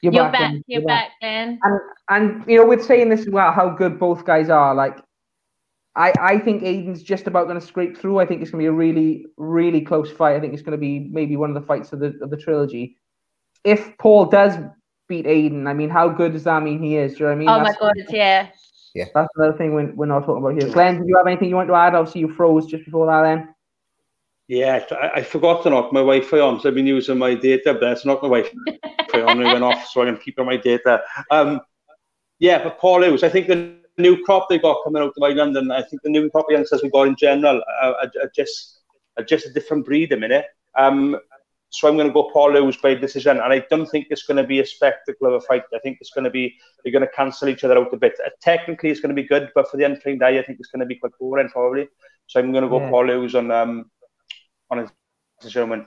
You're, 0.00 0.14
you're 0.14 0.24
back. 0.24 0.32
back 0.32 0.52
you're, 0.66 0.80
you're 0.80 0.86
back, 0.86 1.10
then. 1.20 1.58
And 1.62 1.80
and 2.08 2.44
you 2.48 2.58
know, 2.58 2.66
we're 2.66 2.82
saying 2.82 3.08
this 3.08 3.20
as 3.20 3.28
well, 3.30 3.52
how 3.52 3.70
good 3.70 3.98
both 3.98 4.24
guys 4.24 4.48
are. 4.48 4.74
Like, 4.74 4.98
I 5.94 6.12
I 6.20 6.38
think 6.38 6.62
Aiden's 6.62 7.02
just 7.02 7.26
about 7.26 7.46
going 7.46 7.60
to 7.60 7.66
scrape 7.66 7.96
through. 7.96 8.18
I 8.18 8.26
think 8.26 8.42
it's 8.42 8.50
going 8.50 8.64
to 8.64 8.70
be 8.70 8.74
a 8.74 8.76
really 8.76 9.26
really 9.36 9.80
close 9.80 10.10
fight. 10.10 10.36
I 10.36 10.40
think 10.40 10.54
it's 10.54 10.62
going 10.62 10.72
to 10.72 10.78
be 10.78 11.08
maybe 11.10 11.36
one 11.36 11.50
of 11.50 11.54
the 11.54 11.66
fights 11.66 11.92
of 11.92 12.00
the 12.00 12.14
of 12.22 12.30
the 12.30 12.36
trilogy. 12.36 12.96
If 13.64 13.96
Paul 13.98 14.26
does 14.26 14.56
beat 15.08 15.26
Aiden, 15.26 15.68
I 15.68 15.74
mean, 15.74 15.90
how 15.90 16.08
good 16.08 16.32
does 16.32 16.44
that 16.44 16.62
mean 16.62 16.82
he 16.82 16.96
is? 16.96 17.12
Do 17.12 17.18
you 17.18 17.24
know 17.24 17.26
what 17.26 17.34
I 17.34 17.38
mean? 17.38 17.48
Oh 17.48 17.64
that's, 17.64 17.80
my 17.80 17.88
god, 17.88 18.06
yeah. 18.10 18.48
Yeah. 18.94 19.06
That's 19.14 19.28
another 19.36 19.56
thing 19.56 19.72
we're, 19.74 19.92
we're 19.94 20.06
not 20.06 20.20
talking 20.20 20.44
about 20.44 20.60
here. 20.60 20.70
Glenn, 20.70 21.00
do 21.00 21.08
you 21.08 21.16
have 21.16 21.26
anything 21.26 21.48
you 21.48 21.56
want 21.56 21.68
to 21.68 21.74
add? 21.74 21.94
Obviously, 21.94 22.20
you 22.20 22.34
froze 22.34 22.66
just 22.66 22.84
before 22.84 23.06
that 23.06 23.22
then. 23.22 23.54
Yeah, 24.48 24.84
I, 24.90 25.20
I 25.20 25.22
forgot 25.22 25.62
to 25.62 25.70
knock 25.70 25.92
my 25.92 26.00
Wi-Fi 26.00 26.40
on, 26.40 26.60
so 26.60 26.68
I've 26.68 26.74
been 26.74 26.86
using 26.86 27.16
my 27.16 27.34
data, 27.34 27.72
but 27.72 27.92
it's 27.92 28.04
not 28.04 28.22
my 28.22 28.28
Wi-Fi 28.28 29.22
on. 29.22 29.40
It 29.40 29.44
went 29.44 29.64
off, 29.64 29.88
so 29.88 30.02
I 30.02 30.06
can 30.06 30.18
keep 30.18 30.38
on 30.38 30.46
my 30.46 30.58
data. 30.58 31.02
Um, 31.30 31.60
yeah, 32.38 32.62
but 32.62 32.78
Paul 32.78 33.02
Hughes, 33.02 33.22
I 33.22 33.30
think 33.30 33.46
the 33.46 33.76
new 33.98 34.22
crop 34.24 34.48
they 34.48 34.58
got 34.58 34.82
coming 34.84 35.02
out 35.02 35.12
of 35.16 35.22
Ireland, 35.22 35.56
and 35.56 35.72
I 35.72 35.82
think 35.82 36.02
the 36.02 36.10
new 36.10 36.30
crop 36.30 36.46
youngsters 36.48 36.82
we 36.82 36.90
got 36.90 37.08
in 37.08 37.16
general 37.16 37.62
are, 37.82 37.94
are, 37.94 38.10
are 38.22 38.32
just 38.34 38.80
are 39.18 39.24
just 39.24 39.46
a 39.46 39.52
different 39.52 39.84
breed 39.84 40.12
a 40.12 40.16
minute. 40.16 40.46
Um, 40.76 41.18
so 41.70 41.88
I'm 41.88 41.96
going 41.96 42.06
to 42.06 42.12
go 42.12 42.30
Paul 42.30 42.52
Hughes 42.52 42.76
by 42.76 42.94
decision, 42.94 43.40
and 43.40 43.52
I 43.52 43.64
don't 43.70 43.86
think 43.86 44.08
it's 44.10 44.24
going 44.24 44.36
to 44.36 44.46
be 44.46 44.60
a 44.60 44.66
spectacle 44.66 45.26
of 45.26 45.34
a 45.34 45.40
fight. 45.40 45.62
I 45.74 45.78
think 45.78 45.98
it's 46.00 46.10
going 46.10 46.24
to 46.24 46.30
be 46.30 46.54
they're 46.84 46.92
going 46.92 47.06
to 47.06 47.12
cancel 47.14 47.48
each 47.48 47.64
other 47.64 47.78
out 47.78 47.92
a 47.94 47.96
bit. 47.96 48.14
Uh, 48.24 48.28
technically, 48.42 48.90
it's 48.90 49.00
going 49.00 49.14
to 49.14 49.20
be 49.20 49.26
good, 49.26 49.50
but 49.54 49.70
for 49.70 49.78
the 49.78 49.84
untrained 49.84 50.22
eye, 50.22 50.38
I 50.38 50.42
think 50.42 50.58
it's 50.60 50.68
going 50.68 50.80
to 50.80 50.86
be 50.86 50.96
quite 50.96 51.12
boring 51.18 51.48
probably. 51.48 51.88
So 52.26 52.40
I'm 52.40 52.52
going 52.52 52.64
to 52.64 52.70
go 52.70 52.80
yeah. 52.80 52.90
Paul 52.90 53.08
Hughes 53.08 53.34
on 53.34 53.50
um, 53.50 53.90
on 54.70 54.78
his 54.78 54.90
decision 55.40 55.86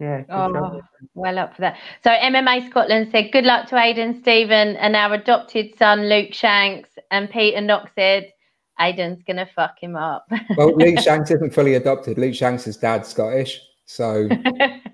Yeah. 0.00 0.24
Oh, 0.30 0.80
well 1.14 1.38
up 1.38 1.54
for 1.54 1.62
that. 1.62 1.78
So 2.02 2.10
MMA 2.10 2.68
Scotland 2.70 3.08
said, 3.12 3.30
"Good 3.32 3.44
luck 3.44 3.68
to 3.68 3.76
Aidan 3.76 4.20
Stephen 4.20 4.76
and 4.76 4.96
our 4.96 5.14
adopted 5.14 5.76
son 5.78 6.08
Luke 6.08 6.34
Shanks." 6.34 6.90
And 7.10 7.30
Peter 7.30 7.60
Knox 7.60 7.90
said, 7.94 8.32
"Aidan's 8.80 9.22
gonna 9.22 9.48
fuck 9.54 9.78
him 9.80 9.94
up." 9.94 10.26
well, 10.56 10.76
Luke 10.76 10.98
Shanks 11.02 11.30
isn't 11.30 11.54
fully 11.54 11.74
adopted. 11.74 12.18
Luke 12.18 12.34
Shanks' 12.34 12.76
dad's 12.76 13.08
Scottish, 13.08 13.60
so 13.84 14.28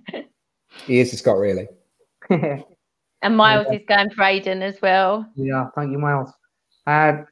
he 0.87 1.01
is 1.01 1.13
a 1.13 1.17
Scot, 1.17 1.39
really. 1.39 1.69
and 2.31 3.37
Miles 3.37 3.67
yeah. 3.71 3.79
is 3.79 3.83
going 3.89 4.11
for 4.11 4.25
Aidan 4.25 4.63
as 4.63 4.77
well. 4.83 5.27
Yeah, 5.37 5.69
thank 5.75 5.91
you, 5.91 5.99
Miles. 5.99 6.31
Uh, 6.87 7.23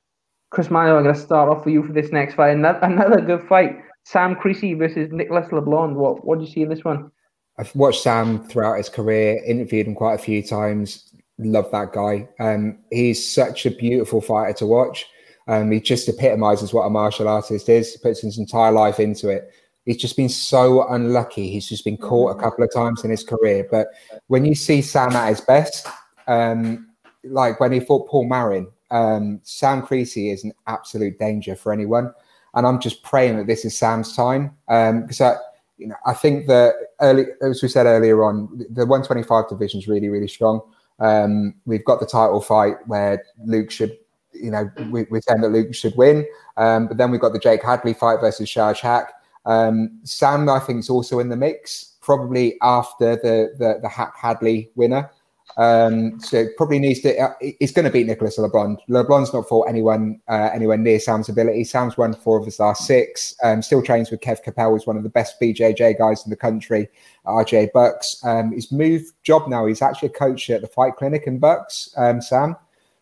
Chris 0.51 0.69
Emmanuel, 0.69 0.99
I'm 0.99 1.03
going 1.03 1.15
to 1.15 1.21
start 1.21 1.49
off 1.49 1.65
for 1.65 1.71
you 1.71 1.83
for 1.85 1.93
this 1.93 2.13
next 2.13 2.35
fight. 2.35 2.53
Another, 2.53 2.79
another 2.83 3.21
good 3.21 3.43
fight. 3.49 3.77
Sam 4.05 4.37
Creasey 4.37 4.79
versus 4.79 5.11
Nicholas 5.13 5.49
LeBlond. 5.49 5.95
What 5.95 6.25
what 6.25 6.39
do 6.39 6.45
you 6.45 6.51
see 6.51 6.63
in 6.63 6.69
this 6.69 6.85
one? 6.85 7.11
I've 7.59 7.75
watched 7.75 8.03
Sam 8.03 8.47
throughout 8.49 8.77
his 8.77 8.89
career, 8.89 9.43
interviewed 9.45 9.87
him 9.87 9.95
quite 9.95 10.15
a 10.15 10.23
few 10.23 10.43
times. 10.43 11.11
Love 11.39 11.71
that 11.73 11.93
guy. 11.93 12.29
Um, 12.39 12.79
he's 12.91 13.27
such 13.27 13.67
a 13.67 13.71
beautiful 13.71 14.21
fighter 14.21 14.53
to 14.55 14.67
watch. 14.67 15.07
Um, 15.49 15.71
he 15.71 15.81
just 15.81 16.09
epitomizes 16.09 16.73
what 16.73 16.83
a 16.83 16.91
martial 16.91 17.29
artist 17.29 17.69
is. 17.69 17.93
He 17.93 17.99
puts 17.99 18.21
his 18.21 18.39
entire 18.39 18.73
life 18.73 19.01
into 19.01 19.29
it. 19.29 19.51
He's 19.85 19.97
just 19.97 20.17
been 20.17 20.29
so 20.29 20.87
unlucky. 20.89 21.49
He's 21.49 21.69
just 21.69 21.85
been 21.85 21.97
caught 21.97 22.37
a 22.37 22.41
couple 22.41 22.65
of 22.65 22.73
times 22.73 23.05
in 23.05 23.11
his 23.11 23.23
career. 23.23 23.67
But 23.71 23.89
when 24.27 24.45
you 24.45 24.55
see 24.55 24.83
Sam 24.83 25.13
at 25.13 25.29
his 25.29 25.41
best, 25.41 25.87
um, 26.27 26.89
like 27.23 27.61
when 27.61 27.73
he 27.73 27.81
fought 27.81 28.09
Paul 28.09 28.27
Marin, 28.27 28.69
um, 28.91 29.41
Sam 29.45 29.83
Creasey 29.83 30.33
is 30.33 30.43
an 30.45 30.53
absolute 30.67 31.19
danger 31.19 31.55
for 31.55 31.73
anyone 31.73 32.13
and 32.57 32.67
I'm 32.67 32.81
just 32.81 33.03
praying 33.03 33.37
that 33.37 33.47
this 33.47 33.65
is 33.65 33.77
Sam's 33.77 34.17
time 34.17 34.57
because 34.67 35.21
um, 35.21 35.27
I, 35.27 35.37
you 35.79 35.87
know, 35.87 35.97
I 36.07 36.15
think 36.15 36.47
that 36.47 36.75
early, 37.01 37.27
as 37.43 37.63
we 37.63 37.69
said 37.69 37.87
earlier 37.87 38.25
on, 38.25 38.49
the 38.71 38.87
125 38.87 39.49
division 39.49 39.81
is 39.81 39.89
really, 39.89 40.09
really 40.09 40.29
strong. 40.29 40.61
Um, 40.99 41.55
we've 41.67 41.85
got 41.85 42.01
the 42.01 42.07
title 42.07 42.41
fight 42.41 42.77
where 42.87 43.23
Luke 43.45 43.71
should, 43.71 43.97
you 44.33 44.51
know, 44.51 44.71
we, 44.91 45.05
we 45.11 45.21
tend 45.21 45.45
that 45.45 45.51
Luke 45.51 45.75
should 45.75 45.97
win, 45.97 46.27
um, 46.57 46.89
but 46.89 46.97
then 46.97 47.11
we've 47.11 47.21
got 47.21 47.33
the 47.33 47.39
Jake 47.39 47.63
Hadley 47.63 47.93
fight 47.93 48.21
versus 48.21 48.49
Shaj 48.49 48.81
Haque. 48.81 49.11
Um, 49.45 50.01
Sam, 50.05 50.49
I 50.49 50.59
think, 50.59 50.81
is 50.81 50.91
also 50.91 51.19
in 51.19 51.29
the 51.29 51.37
mix, 51.37 51.97
probably 52.01 52.57
after 52.63 53.17
the 53.17 53.55
the, 53.59 53.79
the 53.83 53.89
Haque 53.89 54.17
Hadley 54.17 54.71
winner. 54.75 55.11
Um, 55.57 56.21
so 56.21 56.39
it 56.39 56.57
probably 56.57 56.79
needs 56.79 57.01
to. 57.01 57.19
Uh, 57.19 57.33
it's 57.41 57.73
going 57.73 57.87
to 57.87 57.91
beat 57.91 58.07
Nicholas 58.07 58.39
LeBlond. 58.39 58.79
LeBlond's 58.91 59.33
not 59.33 59.49
fought 59.49 59.69
anyone 59.69 60.21
uh, 60.29 60.51
anywhere 60.53 60.77
near 60.77 61.01
Sam's 61.01 61.29
ability. 61.29 61.65
Sam's 61.65 61.97
won 61.97 62.15
four 62.15 62.39
of 62.39 62.45
his 62.45 62.59
last 62.59 62.87
six. 62.87 63.35
Um, 63.43 63.63
still 63.63 63.83
trains 63.83 64.11
with 64.11 64.21
Kev 64.21 64.43
Capel, 64.43 64.73
who's 64.73 64.87
one 64.87 64.97
of 64.97 65.03
the 65.03 65.09
best 65.09 65.41
BJJ 65.41 65.99
guys 65.99 66.25
in 66.25 66.31
the 66.31 66.37
country. 66.37 66.89
RJ 67.27 67.73
Bucks. 67.73 68.21
Um, 68.25 68.53
he's 68.53 68.71
moved 68.71 69.15
job 69.23 69.49
now. 69.49 69.67
He's 69.67 69.83
actually 69.83 70.09
a 70.09 70.13
coach 70.13 70.51
at 70.51 70.61
the 70.61 70.67
Fight 70.67 70.97
Clinic 70.97 71.25
in 71.27 71.39
Bucks. 71.39 71.93
Um, 71.97 72.21
Sam. 72.21 72.57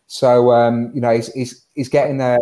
So 0.07 0.51
um, 0.51 0.91
you 0.93 1.01
know 1.01 1.13
he's, 1.13 1.33
he's, 1.33 1.65
he's 1.73 1.89
getting 1.89 2.21
a 2.21 2.37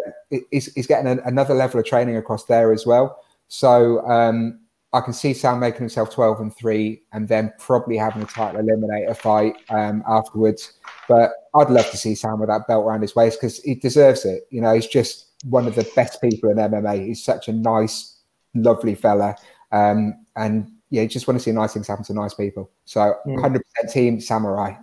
he's, 0.52 0.72
he's 0.74 0.88
getting 0.88 1.08
a, 1.08 1.22
another 1.24 1.54
level 1.54 1.80
of 1.80 1.86
training 1.86 2.18
across 2.18 2.46
there 2.46 2.72
as 2.72 2.86
well. 2.86 3.24
So 3.48 4.06
um, 4.08 4.60
I 4.94 5.02
can 5.02 5.14
see 5.14 5.34
Sam 5.34 5.60
making 5.60 5.80
himself 5.80 6.14
12 6.14 6.40
and 6.40 6.56
3 6.56 7.02
and 7.14 7.28
then 7.28 7.52
probably 7.58 7.98
having 7.98 8.22
a 8.22 8.28
title 8.28 8.62
eliminator 8.62 9.18
fight 9.18 9.56
um, 9.70 10.04
afterwards. 10.08 10.74
But 11.10 11.32
I'd 11.56 11.72
love 11.72 11.90
to 11.90 11.98
see 11.98 12.14
Sam 12.14 12.40
with 12.40 12.50
that 12.50 12.68
belt 12.68 12.86
around 12.86 13.02
his 13.02 13.16
waist 13.16 13.40
because 13.42 13.58
he 13.60 13.74
deserves 13.74 14.24
it. 14.24 14.44
You 14.52 14.62
know, 14.62 14.74
he's 14.74 14.88
just 14.88 15.32
one 15.46 15.68
of 15.68 15.74
the 15.76 15.90
best 15.96 16.22
people 16.22 16.52
in 16.52 16.58
MMA. 16.58 17.08
He's 17.08 17.24
such 17.24 17.48
a 17.48 17.54
nice, 17.54 18.20
lovely 18.54 18.94
fella. 18.94 19.36
Um, 19.72 20.26
and 20.36 20.72
yeah, 20.92 21.02
you 21.02 21.08
just 21.08 21.28
want 21.28 21.40
to 21.40 21.44
see 21.44 21.52
nice 21.52 21.74
things 21.74 21.88
happen 21.88 22.06
to 22.06 22.14
nice 22.14 22.36
people. 22.36 22.70
So 22.86 23.16
yeah. 23.26 23.36
100% 23.38 23.60
team 23.92 24.22
Samurai. 24.22 24.76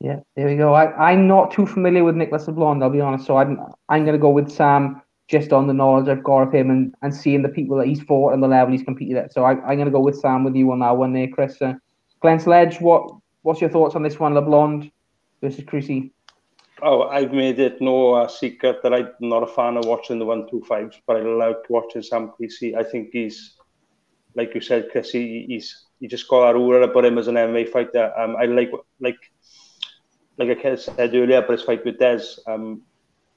Yeah, 0.00 0.20
there 0.34 0.46
we 0.46 0.56
go. 0.56 0.74
I, 0.74 1.12
I'm 1.12 1.26
not 1.28 1.52
too 1.52 1.66
familiar 1.66 2.04
with 2.04 2.16
Nicholas 2.16 2.46
LeBlond, 2.46 2.82
I'll 2.82 2.90
be 2.90 3.00
honest. 3.00 3.26
So 3.26 3.38
I'm 3.38 3.58
I'm 3.88 4.04
going 4.04 4.14
to 4.14 4.20
go 4.20 4.28
with 4.28 4.50
Sam 4.50 5.00
just 5.28 5.52
on 5.52 5.66
the 5.66 5.74
knowledge 5.74 6.08
I've 6.08 6.22
got 6.22 6.42
of 6.42 6.52
him 6.52 6.70
and, 6.70 6.94
and 7.02 7.14
seeing 7.14 7.42
the 7.42 7.48
people 7.48 7.76
that 7.78 7.88
he's 7.88 8.02
fought 8.02 8.32
and 8.32 8.42
the 8.42 8.48
level 8.48 8.72
he's 8.72 8.84
competed 8.84 9.16
at. 9.16 9.32
So 9.32 9.44
I, 9.44 9.52
am 9.52 9.76
going 9.76 9.86
to 9.86 9.90
go 9.90 10.00
with 10.00 10.20
Sam 10.20 10.44
with 10.44 10.54
you 10.54 10.70
on 10.70 10.78
that 10.80 10.96
one 10.96 11.12
there, 11.12 11.28
Chris. 11.28 11.60
Uh, 11.60 11.74
Glenn 12.20 12.38
Sledge, 12.38 12.80
what 12.80 13.10
what's 13.42 13.60
your 13.60 13.70
thoughts 13.70 13.94
on 13.94 14.02
this 14.02 14.18
one, 14.18 14.34
LeBlond 14.34 14.90
versus 15.40 15.64
Creasey? 15.64 16.10
Oh, 16.82 17.04
I've 17.04 17.32
made 17.32 17.58
it 17.58 17.80
no 17.80 18.14
uh, 18.14 18.28
secret 18.28 18.82
that 18.82 18.92
I'm 18.92 19.08
not 19.20 19.42
a 19.42 19.46
fan 19.46 19.76
of 19.76 19.86
watching 19.86 20.18
the 20.18 20.24
one 20.24 20.48
two 20.48 20.62
fives, 20.68 21.00
but 21.06 21.16
I 21.16 21.20
like 21.20 21.70
watching 21.70 22.02
Sam 22.02 22.30
Creasey. 22.38 22.76
I 22.76 22.84
think 22.84 23.10
he's, 23.12 23.56
like 24.34 24.54
you 24.54 24.60
said, 24.60 24.88
Chris, 24.92 25.10
he, 25.10 25.46
he's 25.48 25.86
he 26.00 26.06
just 26.06 26.28
got 26.28 26.46
that 26.46 26.58
aura 26.58 26.86
about 26.86 27.06
him 27.06 27.18
as 27.18 27.28
an 27.28 27.36
MMA 27.36 27.70
fighter. 27.70 28.12
Um, 28.18 28.36
I 28.36 28.44
like 28.44 28.70
like 29.00 29.18
like 30.38 30.64
I 30.64 30.76
said 30.76 31.14
earlier, 31.14 31.40
but 31.40 31.52
his 31.52 31.62
fight 31.62 31.84
with 31.84 31.98
Dez. 31.98 32.38
Um, 32.46 32.82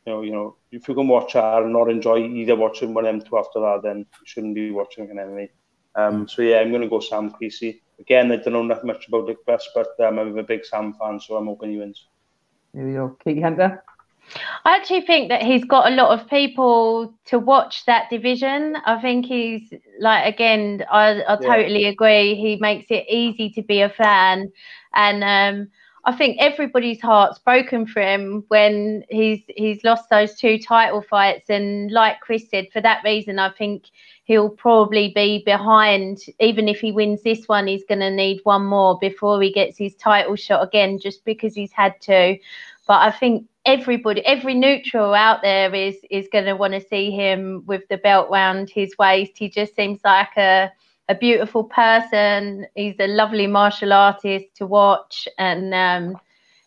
you 0.09 0.15
know, 0.15 0.21
you 0.23 0.31
know, 0.31 0.55
if 0.71 0.87
you 0.87 0.95
can 0.95 1.07
watch 1.07 1.33
her 1.33 1.63
and 1.63 1.73
not 1.73 1.89
enjoy 1.89 2.17
either 2.17 2.55
watching 2.55 2.93
one 2.93 3.05
of 3.05 3.13
them 3.13 3.21
two 3.21 3.37
after 3.37 3.59
that, 3.59 3.81
then 3.83 3.99
you 3.99 4.25
shouldn't 4.25 4.55
be 4.55 4.71
watching 4.71 5.09
an 5.09 5.17
MMA. 5.17 5.49
Um, 5.95 6.27
so 6.27 6.41
yeah, 6.41 6.59
I'm 6.59 6.69
going 6.69 6.81
to 6.81 6.89
go 6.89 6.99
Sam 6.99 7.31
Creasey. 7.31 7.81
Again, 7.99 8.31
I 8.31 8.37
don't 8.37 8.53
know 8.53 8.67
that 8.73 8.85
much 8.85 9.07
about 9.07 9.27
Dick 9.27 9.45
Best, 9.45 9.69
but 9.75 9.87
um, 9.99 10.19
I'm 10.19 10.37
a 10.37 10.43
big 10.43 10.65
Sam 10.65 10.93
fan, 10.93 11.19
so 11.19 11.35
I'm 11.35 11.45
hoping 11.45 11.71
he 11.71 11.77
wins. 11.77 12.07
There 12.73 12.85
we 12.85 12.93
go. 12.93 13.17
Katie 13.23 13.41
Hunter? 13.41 13.83
I 14.63 14.75
actually 14.75 15.01
think 15.01 15.29
that 15.29 15.41
he's 15.41 15.65
got 15.65 15.91
a 15.91 15.95
lot 15.95 16.17
of 16.17 16.29
people 16.29 17.13
to 17.25 17.39
watch 17.39 17.85
that 17.85 18.09
division. 18.09 18.77
I 18.85 19.01
think 19.01 19.25
he's 19.25 19.73
like 19.99 20.31
again, 20.31 20.85
I, 20.91 21.21
I 21.21 21.37
yeah. 21.41 21.47
totally 21.47 21.85
agree. 21.85 22.35
He 22.35 22.57
makes 22.59 22.85
it 22.91 23.05
easy 23.09 23.49
to 23.51 23.63
be 23.63 23.81
a 23.81 23.89
fan, 23.89 24.51
and 24.93 25.23
um, 25.23 25.69
I 26.05 26.15
think 26.15 26.37
everybody's 26.39 27.01
heart's 27.01 27.39
broken 27.39 27.85
for 27.85 28.01
him 28.01 28.43
when 28.47 29.03
he's 29.09 29.41
he's 29.49 29.83
lost 29.83 30.09
those 30.09 30.33
two 30.35 30.57
title 30.57 31.01
fights. 31.01 31.49
And 31.49 31.91
like 31.91 32.21
Chris 32.21 32.49
said, 32.49 32.67
for 32.71 32.81
that 32.81 33.03
reason, 33.03 33.37
I 33.37 33.49
think 33.51 33.85
he'll 34.23 34.49
probably 34.49 35.11
be 35.13 35.43
behind. 35.45 36.19
Even 36.39 36.67
if 36.67 36.79
he 36.79 36.91
wins 36.91 37.21
this 37.23 37.47
one, 37.47 37.67
he's 37.67 37.83
going 37.83 37.99
to 37.99 38.11
need 38.11 38.39
one 38.43 38.65
more 38.65 38.97
before 38.99 39.41
he 39.41 39.51
gets 39.51 39.77
his 39.77 39.95
title 39.95 40.35
shot 40.35 40.63
again, 40.63 40.99
just 40.99 41.25
because 41.25 41.53
he's 41.53 41.73
had 41.73 41.99
to. 42.01 42.37
But 42.87 43.01
I 43.01 43.11
think 43.11 43.47
everybody, 43.65 44.25
every 44.25 44.55
neutral 44.55 45.13
out 45.13 45.41
there 45.41 45.73
is 45.75 45.97
is 46.09 46.29
going 46.31 46.45
to 46.45 46.55
want 46.55 46.73
to 46.73 46.81
see 46.81 47.11
him 47.11 47.63
with 47.67 47.87
the 47.89 47.97
belt 47.97 48.29
round 48.31 48.69
his 48.69 48.97
waist. 48.97 49.33
He 49.37 49.49
just 49.49 49.75
seems 49.75 49.99
like 50.03 50.35
a 50.37 50.71
a 51.09 51.15
beautiful 51.15 51.63
person. 51.63 52.67
He's 52.75 52.95
a 52.99 53.07
lovely 53.07 53.47
martial 53.47 53.91
artist 53.91 54.45
to 54.55 54.67
watch, 54.67 55.27
and 55.37 55.73
um, 55.73 56.17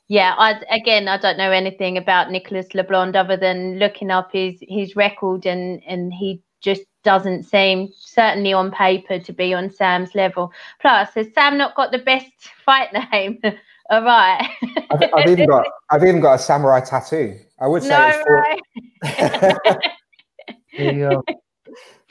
yeah, 0.09 0.35
I 0.37 0.61
again 0.71 1.09
I 1.09 1.17
don't 1.17 1.39
know 1.39 1.53
anything 1.53 1.97
about 1.97 2.31
Nicholas 2.31 2.67
LeBlond 2.75 3.17
other 3.17 3.37
than 3.37 3.79
looking 3.79 4.11
up 4.11 4.33
his 4.33 4.59
his 4.61 4.95
record 4.97 5.47
and 5.47 5.81
and 5.87 6.13
he 6.13 6.43
just 6.61 6.83
doesn't 7.03 7.45
seem 7.45 7.89
certainly 7.97 8.53
on 8.53 8.71
paper 8.71 9.19
to 9.19 9.33
be 9.33 9.55
on 9.55 9.71
Sam's 9.71 10.15
level. 10.15 10.53
Plus, 10.81 11.15
has 11.15 11.27
Sam 11.35 11.57
not 11.57 11.75
got 11.75 11.93
the 11.93 11.99
best 11.99 12.33
fight 12.65 12.93
name? 13.13 13.41
All 13.91 14.03
right. 14.03 14.49
I've, 14.91 15.11
I've, 15.15 15.29
even 15.29 15.49
got 15.49 15.67
I've 15.91 16.03
even 16.03 16.21
got 16.21 16.35
a 16.35 16.39
samurai 16.39 16.81
tattoo. 16.81 17.39
I 17.61 17.67
would 17.67 17.83
say 17.83 17.89
no, 17.89 18.25
right. 18.29 18.61
there 20.77 20.93
you 20.93 21.09
go. 21.11 21.25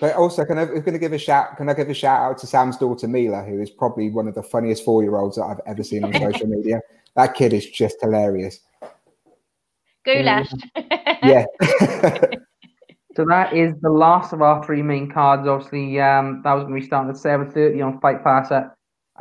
But 0.02 0.16
also, 0.16 0.44
can 0.44 0.58
I 0.58 0.66
going 0.66 0.84
to 0.84 0.98
give 0.98 1.14
a 1.14 1.18
shout? 1.20 1.58
Can 1.58 1.70
I 1.70 1.76
give 1.76 1.88
a 1.88 1.94
shout 1.94 2.20
out 2.20 2.40
to 2.40 2.48
Sam's 2.48 2.76
daughter 2.76 3.08
Mila, 3.08 3.44
who 3.44 3.62
is 3.62 3.70
probably 3.70 4.10
one 4.10 4.28
of 4.28 4.34
the 4.34 4.42
funniest 4.42 4.84
four 4.84 5.04
year 5.04 5.16
olds 5.16 5.36
that 5.36 5.44
I've 5.44 5.62
ever 5.68 5.84
seen 5.84 6.04
on 6.04 6.12
social 6.32 6.48
media. 6.48 6.82
That 7.16 7.36
kid 7.36 7.54
is 7.54 7.70
just 7.70 7.98
hilarious. 8.02 8.62
Goulash. 10.04 10.52
yeah. 11.22 11.46
so 13.16 13.26
that 13.26 13.54
is 13.54 13.76
the 13.82 13.92
last 13.92 14.34
of 14.34 14.42
our 14.42 14.66
three 14.66 14.82
main 14.82 15.08
cards. 15.08 15.48
Obviously, 15.48 16.02
um, 16.02 16.42
that 16.44 16.54
was 16.54 16.64
going 16.64 16.74
to 16.74 16.82
be 16.82 16.88
starting 16.88 17.12
at 17.12 17.18
seven 17.18 17.52
thirty 17.52 17.80
on 17.84 18.00
Fight 18.00 18.24
Pass. 18.24 18.50
A 18.50 18.72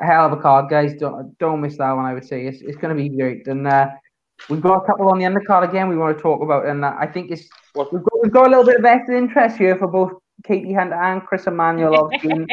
hell 0.00 0.24
of 0.24 0.32
a 0.32 0.38
card, 0.38 0.70
guys. 0.70 0.94
Don't 0.94 1.36
don't 1.36 1.60
miss 1.60 1.76
that 1.76 1.92
one. 1.92 2.06
I 2.06 2.14
would 2.14 2.24
say 2.24 2.46
it's 2.46 2.62
it's 2.62 2.78
going 2.78 2.96
to 2.96 3.02
be 3.02 3.14
great. 3.14 3.46
And 3.48 3.66
uh, 3.66 3.90
we've 4.48 4.62
got 4.62 4.82
a 4.82 4.86
couple 4.86 5.10
on 5.10 5.18
the 5.18 5.26
undercard 5.26 5.68
again. 5.68 5.90
We 5.90 5.98
want 5.98 6.16
to 6.16 6.22
talk 6.22 6.40
about, 6.40 6.64
and 6.64 6.86
uh, 6.86 6.94
I 6.98 7.06
think 7.06 7.30
it's 7.30 7.50
we've 7.74 8.02
got 8.02 8.22
we've 8.22 8.32
got 8.32 8.46
a 8.46 8.48
little 8.48 8.64
bit 8.64 8.76
of 8.76 8.82
vested 8.82 9.16
interest 9.16 9.58
here 9.58 9.76
for 9.76 9.86
both 9.86 10.12
Katie 10.44 10.72
Hunter 10.72 10.94
and 10.94 11.24
Chris 11.24 11.46
Emmanuel 11.46 12.10
in, 12.22 12.46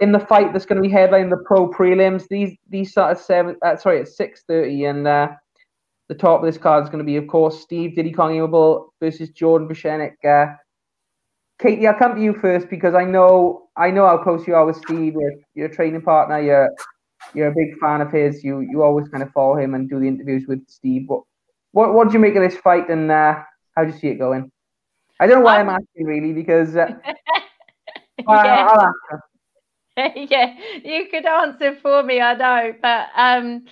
in, 0.00 0.12
the 0.12 0.18
fight 0.18 0.52
that's 0.52 0.66
going 0.66 0.82
to 0.82 0.88
be 0.88 0.94
headlining 0.94 1.30
the 1.30 1.42
pro 1.44 1.68
prelims. 1.68 2.26
These 2.28 2.56
these 2.68 2.90
start 2.90 3.16
at 3.16 3.22
seven. 3.22 3.56
Uh, 3.62 3.76
sorry, 3.76 4.00
at 4.00 4.08
six 4.08 4.42
thirty, 4.46 4.84
and 4.84 5.06
uh, 5.06 5.28
the 6.08 6.14
top 6.14 6.40
of 6.40 6.46
this 6.46 6.58
card 6.58 6.84
is 6.84 6.90
going 6.90 7.04
to 7.04 7.04
be, 7.04 7.16
of 7.16 7.26
course, 7.26 7.60
Steve 7.60 7.96
Diddy 7.96 8.12
Kong 8.12 8.88
versus 9.00 9.30
Jordan 9.30 9.68
Vucinic. 9.68 10.12
Uh, 10.24 10.54
Katie, 11.58 11.86
I'll 11.86 11.98
come 11.98 12.14
to 12.14 12.22
you 12.22 12.34
first 12.34 12.68
because 12.68 12.94
I 12.94 13.04
know 13.04 13.68
I 13.76 13.90
know 13.90 14.06
how 14.06 14.18
close 14.18 14.46
you 14.46 14.54
are 14.54 14.66
with 14.66 14.76
Steve. 14.76 15.14
You're, 15.54 15.66
a 15.66 15.74
training 15.74 16.02
partner. 16.02 16.40
You're 16.40 16.70
you're 17.34 17.48
a 17.48 17.54
big 17.54 17.78
fan 17.80 18.00
of 18.00 18.12
his. 18.12 18.44
You 18.44 18.60
you 18.60 18.82
always 18.82 19.08
kind 19.08 19.22
of 19.22 19.32
follow 19.32 19.56
him 19.56 19.74
and 19.74 19.88
do 19.88 19.98
the 19.98 20.06
interviews 20.06 20.44
with 20.46 20.68
Steve. 20.68 21.04
What 21.06 21.22
what 21.72 21.94
what 21.94 22.08
do 22.08 22.14
you 22.14 22.20
make 22.20 22.36
of 22.36 22.42
this 22.42 22.58
fight 22.60 22.88
and 22.90 23.10
uh, 23.10 23.42
how 23.74 23.84
do 23.84 23.92
you 23.92 23.98
see 23.98 24.08
it 24.08 24.18
going? 24.18 24.50
I 25.20 25.26
don't 25.26 25.38
know 25.38 25.44
why 25.44 25.60
I'm, 25.60 25.68
I'm 25.68 25.76
asking 25.76 26.06
really 26.06 26.32
because 26.32 26.76
uh, 26.76 26.88
yeah. 28.28 28.90
yeah, 30.14 30.54
you 30.84 31.06
could 31.10 31.24
answer 31.24 31.74
for 31.76 32.02
me, 32.02 32.20
I 32.20 32.34
know, 32.34 32.74
but 32.82 33.08
um, 33.16 33.64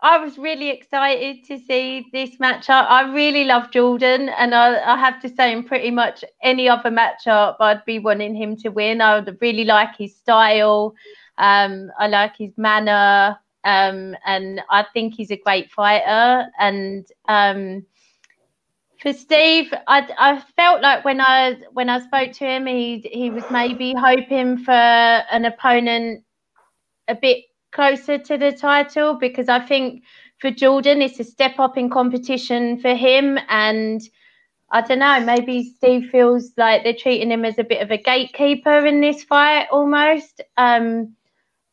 I 0.00 0.18
was 0.18 0.38
really 0.38 0.70
excited 0.70 1.44
to 1.46 1.58
see 1.58 2.06
this 2.12 2.36
matchup. 2.36 2.86
I 2.88 3.12
really 3.12 3.44
love 3.44 3.72
Jordan, 3.72 4.28
and 4.28 4.54
I, 4.54 4.94
I, 4.94 4.96
have 4.96 5.20
to 5.22 5.28
say, 5.28 5.52
in 5.52 5.64
pretty 5.64 5.90
much 5.90 6.24
any 6.42 6.68
other 6.68 6.90
matchup, 6.90 7.56
I'd 7.58 7.84
be 7.84 7.98
wanting 7.98 8.36
him 8.36 8.56
to 8.58 8.68
win. 8.68 9.00
I 9.00 9.18
would 9.18 9.38
really 9.40 9.64
like 9.64 9.96
his 9.96 10.16
style. 10.16 10.94
Um, 11.38 11.90
I 11.98 12.06
like 12.06 12.36
his 12.36 12.56
manner, 12.56 13.36
um, 13.64 14.16
and 14.24 14.60
I 14.70 14.84
think 14.92 15.14
he's 15.14 15.32
a 15.32 15.36
great 15.36 15.70
fighter. 15.72 16.48
And 16.60 17.06
um, 17.28 17.84
for 19.02 19.12
Steve, 19.12 19.72
I, 19.88 20.08
I 20.16 20.40
felt 20.56 20.80
like 20.80 21.04
when 21.04 21.20
I 21.20 21.56
when 21.72 21.88
I 21.88 21.98
spoke 22.00 22.32
to 22.34 22.46
him, 22.46 22.66
he 22.66 23.04
he 23.12 23.30
was 23.30 23.44
maybe 23.50 23.94
hoping 23.98 24.58
for 24.58 24.72
an 24.72 25.44
opponent 25.44 26.24
a 27.08 27.16
bit 27.16 27.44
closer 27.72 28.18
to 28.18 28.38
the 28.38 28.52
title 28.52 29.14
because 29.14 29.48
I 29.48 29.58
think 29.58 30.04
for 30.38 30.50
Jordan 30.50 31.02
it's 31.02 31.18
a 31.18 31.24
step 31.24 31.58
up 31.58 31.76
in 31.76 31.90
competition 31.90 32.78
for 32.80 32.94
him 32.94 33.38
and 33.48 34.00
I 34.70 34.82
don't 34.82 35.00
know 35.00 35.20
maybe 35.20 35.64
Steve 35.64 36.10
feels 36.10 36.52
like 36.56 36.84
they're 36.84 36.94
treating 36.94 37.30
him 37.30 37.44
as 37.44 37.58
a 37.58 37.64
bit 37.64 37.82
of 37.82 37.90
a 37.90 37.96
gatekeeper 37.98 38.86
in 38.86 39.00
this 39.00 39.24
fight 39.24 39.66
almost. 39.72 40.42
Um, 40.56 41.16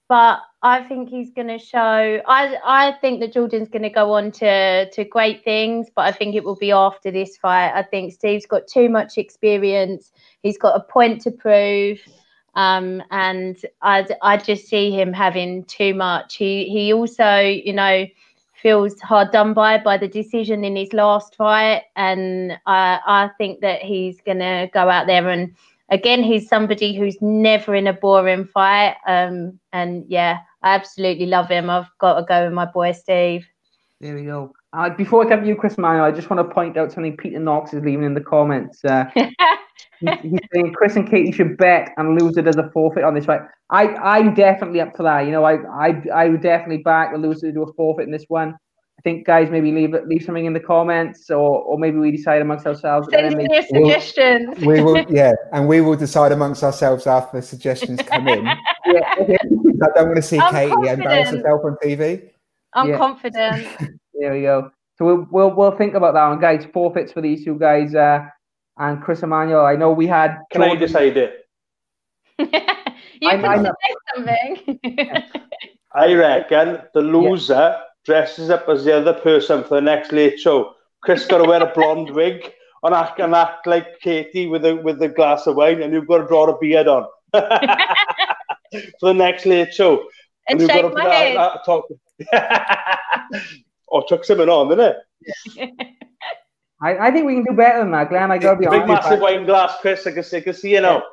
but 0.10 0.40
I 0.64 0.84
think 0.84 1.08
he's 1.08 1.30
going 1.30 1.48
to 1.48 1.60
show. 1.60 2.22
I 2.28 2.58
I 2.66 2.94
think 3.00 3.22
that 3.22 3.32
Jordan's 3.32 3.70
going 3.70 3.84
to 3.84 3.90
go 3.90 4.12
on 4.14 4.32
to 4.34 4.90
to 4.90 5.04
great 5.06 5.44
things, 5.46 5.88
but 5.96 6.02
I 6.02 6.12
think 6.12 6.36
it 6.36 6.44
will 6.44 6.58
be 6.58 6.72
after 6.72 7.12
this 7.12 7.38
fight. 7.38 7.72
I 7.74 7.84
think 7.84 8.12
Steve's 8.12 8.48
got 8.48 8.68
too 8.68 8.90
much 8.90 9.18
experience. 9.18 10.12
He's 10.42 10.58
got 10.58 10.76
a 10.76 10.84
point 10.84 11.22
to 11.22 11.32
prove, 11.32 12.02
um, 12.56 13.02
and 13.12 13.56
I 13.82 14.06
I 14.22 14.38
just 14.38 14.68
see 14.68 14.92
him 14.92 15.14
having 15.14 15.64
too 15.66 15.94
much. 15.94 16.36
He 16.36 16.68
he 16.70 16.92
also 16.92 17.40
you 17.40 17.74
know 17.74 18.06
feels 18.62 19.00
hard 19.00 19.32
done 19.32 19.54
by 19.54 19.78
by 19.78 19.98
the 19.98 20.08
decision 20.08 20.66
in 20.66 20.76
his 20.76 20.92
last 20.92 21.36
fight, 21.36 21.84
and 21.96 22.54
I 22.66 23.00
I 23.06 23.30
think 23.38 23.62
that 23.62 23.84
he's 23.84 24.20
going 24.22 24.40
to 24.40 24.70
go 24.74 24.90
out 24.90 25.06
there 25.06 25.30
and 25.30 25.56
again, 25.92 26.24
he's 26.24 26.48
somebody 26.48 26.96
who's 26.96 27.18
never 27.22 27.76
in 27.76 27.88
a 27.88 27.94
boring 27.94 28.46
fight. 28.46 28.96
Um, 29.08 29.60
and 29.74 30.06
yeah, 30.08 30.40
I 30.64 30.76
absolutely 30.76 31.26
love 31.26 31.50
him. 31.50 31.70
I've 31.70 31.90
got 32.00 32.20
to 32.20 32.26
go 32.26 32.46
with 32.46 32.54
my 32.54 32.66
boy 32.66 32.92
Steve. 32.92 33.46
There 34.02 34.16
we 34.16 34.24
go. 34.24 34.54
Uh, 34.72 34.90
before 34.92 35.26
I 35.26 35.30
come 35.30 35.42
to 35.42 35.48
you, 35.48 35.56
Chris 35.56 35.76
Emmanuel, 35.76 36.06
I 36.06 36.12
just 36.12 36.30
want 36.30 36.48
to 36.48 36.54
point 36.54 36.78
out 36.78 36.92
something 36.92 37.18
Peter 37.18 37.40
Knox 37.40 37.74
is 37.74 37.84
leaving 37.84 38.06
in 38.06 38.14
the 38.14 38.22
comments. 38.22 38.86
Uh, 38.86 39.06
he's 40.00 40.40
saying 40.54 40.74
Chris 40.74 40.96
and 40.96 41.10
Katie 41.10 41.32
should 41.32 41.58
bet 41.58 41.92
and 41.98 42.20
lose 42.20 42.38
it 42.38 42.48
as 42.48 42.56
a 42.56 42.70
forfeit 42.72 43.04
on 43.04 43.14
this 43.14 43.26
fight. 43.26 43.42
I, 43.72 43.88
I'm 43.96 44.34
definitely 44.34 44.80
up 44.80 44.96
for 44.96 45.04
that. 45.04 45.26
You 45.26 45.32
know, 45.32 45.44
I, 45.44 45.56
I, 45.56 46.02
I 46.14 46.30
would 46.30 46.42
definitely 46.42 46.84
back 46.84 47.12
the 47.12 47.18
loser 47.18 47.48
to 47.48 47.52
do 47.52 47.64
a 47.64 47.74
forfeit 47.74 48.06
in 48.06 48.12
this 48.12 48.26
one. 48.28 48.56
I 49.00 49.02
think 49.02 49.26
guys 49.26 49.50
maybe 49.50 49.72
leave 49.72 49.96
leave 50.08 50.24
something 50.24 50.44
in 50.44 50.52
the 50.52 50.60
comments, 50.60 51.30
or 51.30 51.62
or 51.62 51.80
maybe 51.80 52.00
we 52.00 52.12
decide 52.12 52.42
amongst 52.42 52.68
ourselves. 52.68 53.08
Send 53.10 53.38
me 53.38 53.48
your 53.50 53.62
suggestions. 53.62 54.60
we 54.60 54.82
will, 54.82 55.00
yeah, 55.10 55.32
and 55.54 55.70
we 55.70 55.80
will 55.80 55.96
decide 55.96 56.34
amongst 56.34 56.64
ourselves 56.64 57.08
after 57.08 57.38
the 57.38 57.42
suggestions 57.42 58.02
come 58.02 58.28
in. 58.28 58.44
yeah, 58.86 59.14
okay. 59.18 59.38
I 59.42 59.88
don't 59.96 60.08
want 60.08 60.18
to 60.18 60.22
see 60.22 60.38
I'm 60.38 60.52
Katie 60.52 60.72
confident. 60.72 61.00
embarrass 61.00 61.30
herself 61.30 61.62
on 61.64 61.78
TV. 61.82 62.30
I'm 62.74 62.90
yeah. 62.90 62.98
confident. 62.98 63.68
there 64.20 64.34
we 64.34 64.42
go. 64.42 64.70
So 64.98 65.06
we'll, 65.06 65.28
we'll 65.32 65.56
we'll 65.56 65.78
think 65.78 65.94
about 65.94 66.14
that 66.16 66.28
one, 66.28 66.42
guys. 66.42 66.66
Forfeits 66.74 67.14
for 67.14 67.22
these 67.22 67.46
two 67.46 67.58
guys, 67.58 67.96
uh, 67.96 68.26
and 68.80 69.02
Chris 69.02 69.24
Emmanuel. 69.24 69.66
I 69.66 69.78
know 69.78 69.94
we 69.94 70.08
had. 70.08 70.40
Can 70.52 70.60
Jordan. 70.60 70.76
I 70.76 70.80
decide 70.86 71.16
it? 71.16 71.48
you 72.38 73.30
I, 73.30 73.38
can 73.38 73.46
I 73.46 73.64
say 73.64 73.96
something. 74.14 75.24
I 75.94 76.14
reckon 76.16 76.82
the 76.94 77.00
loser. 77.00 77.54
Yeah 77.54 77.84
dresses 78.10 78.50
up 78.50 78.68
as 78.68 78.84
the 78.84 78.98
other 78.98 79.14
person 79.14 79.64
for 79.64 79.76
the 79.76 79.82
next 79.82 80.12
late 80.12 80.40
show. 80.40 80.74
Chris 81.02 81.28
got 81.28 81.38
to 81.38 81.44
wear 81.44 81.62
a 81.62 81.72
blonde 81.74 82.10
wig 82.20 82.52
and 82.82 82.96
act, 82.96 83.20
and 83.20 83.36
act 83.36 83.68
like 83.68 84.00
Katie 84.02 84.48
with 84.48 84.66
a 84.66 84.76
with 84.76 85.00
a 85.04 85.10
glass 85.10 85.46
of 85.46 85.56
wine, 85.56 85.84
and 85.84 85.94
you've 85.94 86.08
got 86.08 86.18
to 86.18 86.28
draw 86.28 86.46
a 86.48 86.58
beard 86.58 86.88
on 86.88 87.06
for 89.00 89.10
the 89.10 89.14
next 89.14 89.46
late 89.46 89.74
show. 89.74 90.08
And, 90.48 90.60
and 90.60 90.72
shake 90.72 90.94
my 90.94 91.04
head. 91.04 91.38
Uh, 91.38 91.58
talk. 91.64 91.86
or 93.88 94.04
chuck 94.08 94.26
something 94.26 94.50
on, 94.50 94.70
didn't 94.70 94.96
it? 95.58 95.70
I, 96.82 96.98
I 96.98 97.12
think 97.12 97.28
we 97.28 97.36
can 97.36 97.44
do 97.44 97.54
better 97.54 97.80
than 97.80 97.92
that, 97.92 98.10
Glenn. 98.10 98.32
I 98.32 98.40
gotta 98.40 98.58
be 98.58 98.66
Big 98.66 98.74
honest. 98.74 98.88
Big 98.88 98.96
massive 98.96 99.20
wine 99.20 99.46
glass, 99.46 99.76
Chris. 99.82 100.08
I 100.08 100.12
can 100.14 100.24
see, 100.24 100.38
I 100.38 100.42
can 100.42 100.54
see 100.54 100.72
you 100.72 100.82
know. 100.82 101.04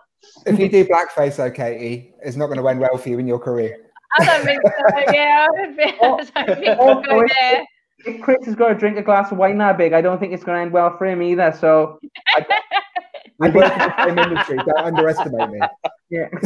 If 0.47 0.59
you 0.59 0.69
do 0.71 0.87
blackface, 0.87 1.37
though, 1.37 1.51
Katie, 1.51 2.15
it's 2.25 2.37
not 2.37 2.47
going 2.47 2.59
to 2.59 2.67
end 2.67 2.81
well 2.81 2.97
for 2.97 3.09
you 3.11 3.19
in 3.19 3.27
your 3.27 3.39
career. 3.39 3.86
I 4.19 4.25
don't 4.25 4.45
think 4.45 4.63
so. 4.63 5.13
Yeah, 5.13 5.47
I 5.49 5.61
would 5.61 5.77
be. 5.77 5.85
Oh, 6.03 6.21
I 6.35 6.47
don't 6.47 6.59
think 6.59 6.77
oh, 6.81 7.03
go 7.03 7.21
if, 7.21 7.33
there. 7.33 7.67
If 8.07 8.23
Chris 8.23 8.47
is 8.47 8.55
going 8.55 8.75
to 8.75 8.79
drink 8.79 8.99
a 8.99 9.03
glass 9.03 9.33
of 9.33 9.39
wine 9.39 9.59
that 9.59 9.79
big, 9.79 9.93
I 9.93 10.01
don't 10.01 10.19
think 10.19 10.33
it's 10.33 10.45
going 10.45 10.59
to 10.59 10.63
end 10.63 10.73
well 10.73 10.97
for 10.97 11.07
him 11.07 11.23
either. 11.23 11.55
So. 11.59 11.99
I, 12.37 12.47
I 13.41 13.51
work 13.51 13.73
in 13.73 13.79
the 13.79 14.07
same 14.07 14.19
industry. 14.19 14.57
Don't 14.57 14.79
underestimate 14.79 15.51
me. 15.51 15.61
Yeah. 16.11 16.29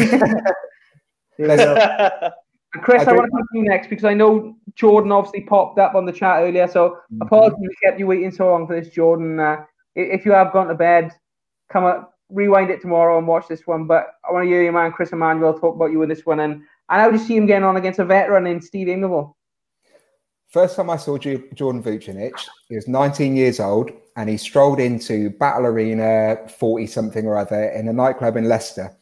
Chris, 2.83 3.07
I, 3.07 3.11
I, 3.11 3.15
want 3.15 3.27
to 3.27 3.31
come 3.31 3.47
to 3.53 3.59
you 3.59 3.65
next 3.65 3.89
because 3.89 4.05
I 4.05 4.15
know 4.15 4.57
Jordan 4.75 5.13
obviously 5.13 5.43
popped 5.43 5.79
up 5.79 5.95
on 5.95 6.07
the 6.07 6.13
chat 6.13 6.43
earlier. 6.43 6.69
So 6.69 6.91
mm-hmm. 6.91 7.23
apologies 7.23 7.59
we 7.61 7.69
kept 7.83 7.99
you 7.99 8.07
waiting 8.07 8.31
so 8.31 8.51
long 8.51 8.67
for 8.67 8.81
this, 8.81 8.93
Jordan. 8.93 9.41
Uh, 9.41 9.65
if 9.97 10.25
you 10.25 10.33
have 10.33 10.53
gone 10.53 10.69
to 10.69 10.75
bed, 10.75 11.13
come 11.71 11.85
up, 11.85 12.15
rewind 12.29 12.71
it 12.71 12.81
tomorrow 12.81 13.19
and 13.19 13.27
watch 13.27 13.49
this 13.49 13.67
one. 13.67 13.87
But 13.87 14.07
I 14.29 14.33
want 14.33 14.45
to 14.45 14.49
hear 14.49 14.63
your 14.63 14.73
man 14.73 14.93
Chris 14.93 15.13
Emmanuel 15.13 15.59
talk 15.59 15.75
about 15.75 15.91
you 15.91 16.03
in 16.03 16.09
this 16.09 16.25
one 16.25 16.41
and 16.41 16.63
and 16.91 17.01
how 17.01 17.11
do 17.11 17.17
you 17.17 17.25
see 17.25 17.37
him 17.37 17.47
getting 17.47 17.65
on 17.65 17.77
against 17.77 17.99
a 17.99 18.05
veteran 18.05 18.47
in 18.47 18.61
Steve 18.61 18.89
Aimable? 18.89 19.35
First 20.49 20.75
time 20.75 20.91
I 20.91 20.97
saw 20.97 21.17
Jordan 21.17 21.83
Vucinic, 21.83 22.33
he 22.69 22.75
was 22.75 22.89
19 22.89 23.37
years 23.37 23.61
old 23.61 23.93
and 24.17 24.29
he 24.29 24.37
strolled 24.37 24.81
into 24.81 25.31
Battle 25.31 25.67
Arena 25.67 26.39
40 26.59 26.87
something 26.89 27.25
or 27.25 27.39
other 27.39 27.71
in 27.71 27.87
a 27.87 27.93
nightclub 27.93 28.37
in 28.37 28.49
Leicester. 28.49 28.95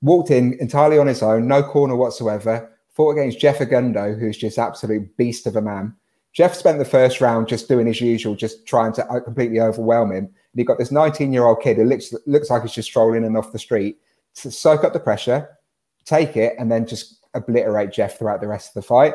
Walked 0.00 0.30
in 0.30 0.56
entirely 0.60 0.98
on 0.98 1.08
his 1.08 1.22
own, 1.22 1.48
no 1.48 1.62
corner 1.62 1.96
whatsoever. 1.96 2.70
Fought 2.90 3.18
against 3.18 3.40
Jeff 3.40 3.58
Agundo, 3.58 4.18
who's 4.18 4.38
just 4.38 4.58
absolute 4.58 5.16
beast 5.16 5.46
of 5.48 5.56
a 5.56 5.62
man. 5.62 5.94
Jeff 6.32 6.54
spent 6.54 6.78
the 6.78 6.84
first 6.84 7.20
round 7.20 7.48
just 7.48 7.66
doing 7.66 7.86
his 7.86 8.00
usual, 8.00 8.36
just 8.36 8.66
trying 8.66 8.92
to 8.92 9.06
uh, 9.06 9.18
completely 9.20 9.58
overwhelm 9.58 10.12
him. 10.12 10.24
And 10.26 10.34
he 10.54 10.64
got 10.64 10.78
this 10.78 10.92
19 10.92 11.32
year 11.32 11.46
old 11.46 11.62
kid 11.62 11.78
who 11.78 11.84
looks 11.84 12.14
looks 12.26 12.50
like 12.50 12.62
he's 12.62 12.72
just 12.72 12.88
strolling 12.88 13.24
in 13.24 13.36
off 13.36 13.52
the 13.52 13.58
street 13.58 13.98
to 14.36 14.50
soak 14.50 14.84
up 14.84 14.92
the 14.92 15.00
pressure, 15.00 15.48
take 16.06 16.36
it, 16.36 16.54
and 16.58 16.72
then 16.72 16.86
just 16.86 17.26
obliterate 17.34 17.92
Jeff 17.92 18.18
throughout 18.18 18.40
the 18.40 18.48
rest 18.48 18.68
of 18.68 18.74
the 18.74 18.82
fight. 18.82 19.14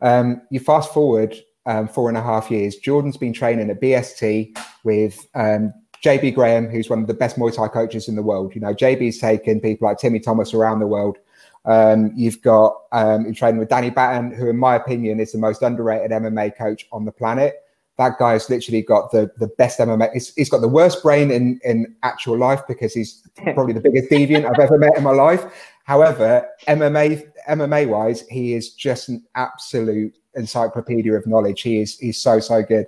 Um, 0.00 0.42
you 0.50 0.60
fast 0.60 0.92
forward 0.92 1.36
um, 1.66 1.88
four 1.88 2.08
and 2.08 2.16
a 2.16 2.22
half 2.22 2.50
years, 2.50 2.76
Jordan's 2.76 3.16
been 3.16 3.32
training 3.32 3.70
at 3.70 3.80
BST 3.80 4.56
with 4.84 5.26
um, 5.34 5.72
JB 6.04 6.34
Graham, 6.34 6.68
who's 6.68 6.88
one 6.88 7.00
of 7.00 7.08
the 7.08 7.14
best 7.14 7.36
Muay 7.36 7.54
Thai 7.54 7.68
coaches 7.68 8.08
in 8.08 8.14
the 8.14 8.22
world. 8.22 8.54
You 8.54 8.60
know, 8.60 8.72
JB's 8.72 9.18
taken 9.18 9.60
people 9.60 9.88
like 9.88 9.98
Timmy 9.98 10.20
Thomas 10.20 10.54
around 10.54 10.78
the 10.78 10.86
world. 10.86 11.18
Um, 11.64 12.12
you've 12.14 12.40
got 12.42 12.76
um, 12.92 13.34
training 13.34 13.58
with 13.58 13.68
Danny 13.68 13.90
Batten, 13.90 14.32
who, 14.32 14.48
in 14.48 14.56
my 14.56 14.76
opinion, 14.76 15.18
is 15.18 15.32
the 15.32 15.38
most 15.38 15.62
underrated 15.62 16.12
MMA 16.12 16.56
coach 16.56 16.86
on 16.92 17.04
the 17.04 17.10
planet. 17.10 17.56
That 17.98 18.18
guy's 18.18 18.50
literally 18.50 18.82
got 18.82 19.10
the 19.10 19.30
the 19.38 19.48
best 19.58 19.78
MMA. 19.78 20.12
He's, 20.12 20.34
he's 20.34 20.50
got 20.50 20.60
the 20.60 20.68
worst 20.68 21.02
brain 21.02 21.30
in 21.30 21.60
in 21.64 21.94
actual 22.02 22.36
life 22.36 22.60
because 22.68 22.92
he's 22.94 23.22
probably 23.54 23.72
the 23.72 23.80
biggest 23.80 24.10
deviant 24.10 24.44
I've 24.44 24.58
ever 24.58 24.78
met 24.78 24.96
in 24.96 25.02
my 25.02 25.12
life. 25.12 25.44
However, 25.84 26.46
MMA 26.68 27.24
MMA 27.48 27.88
wise, 27.88 28.26
he 28.28 28.54
is 28.54 28.74
just 28.74 29.08
an 29.08 29.24
absolute 29.34 30.18
encyclopedia 30.34 31.12
of 31.14 31.26
knowledge. 31.26 31.62
He 31.62 31.80
is 31.80 31.98
he's 31.98 32.18
so 32.18 32.40
so 32.40 32.62
good. 32.62 32.86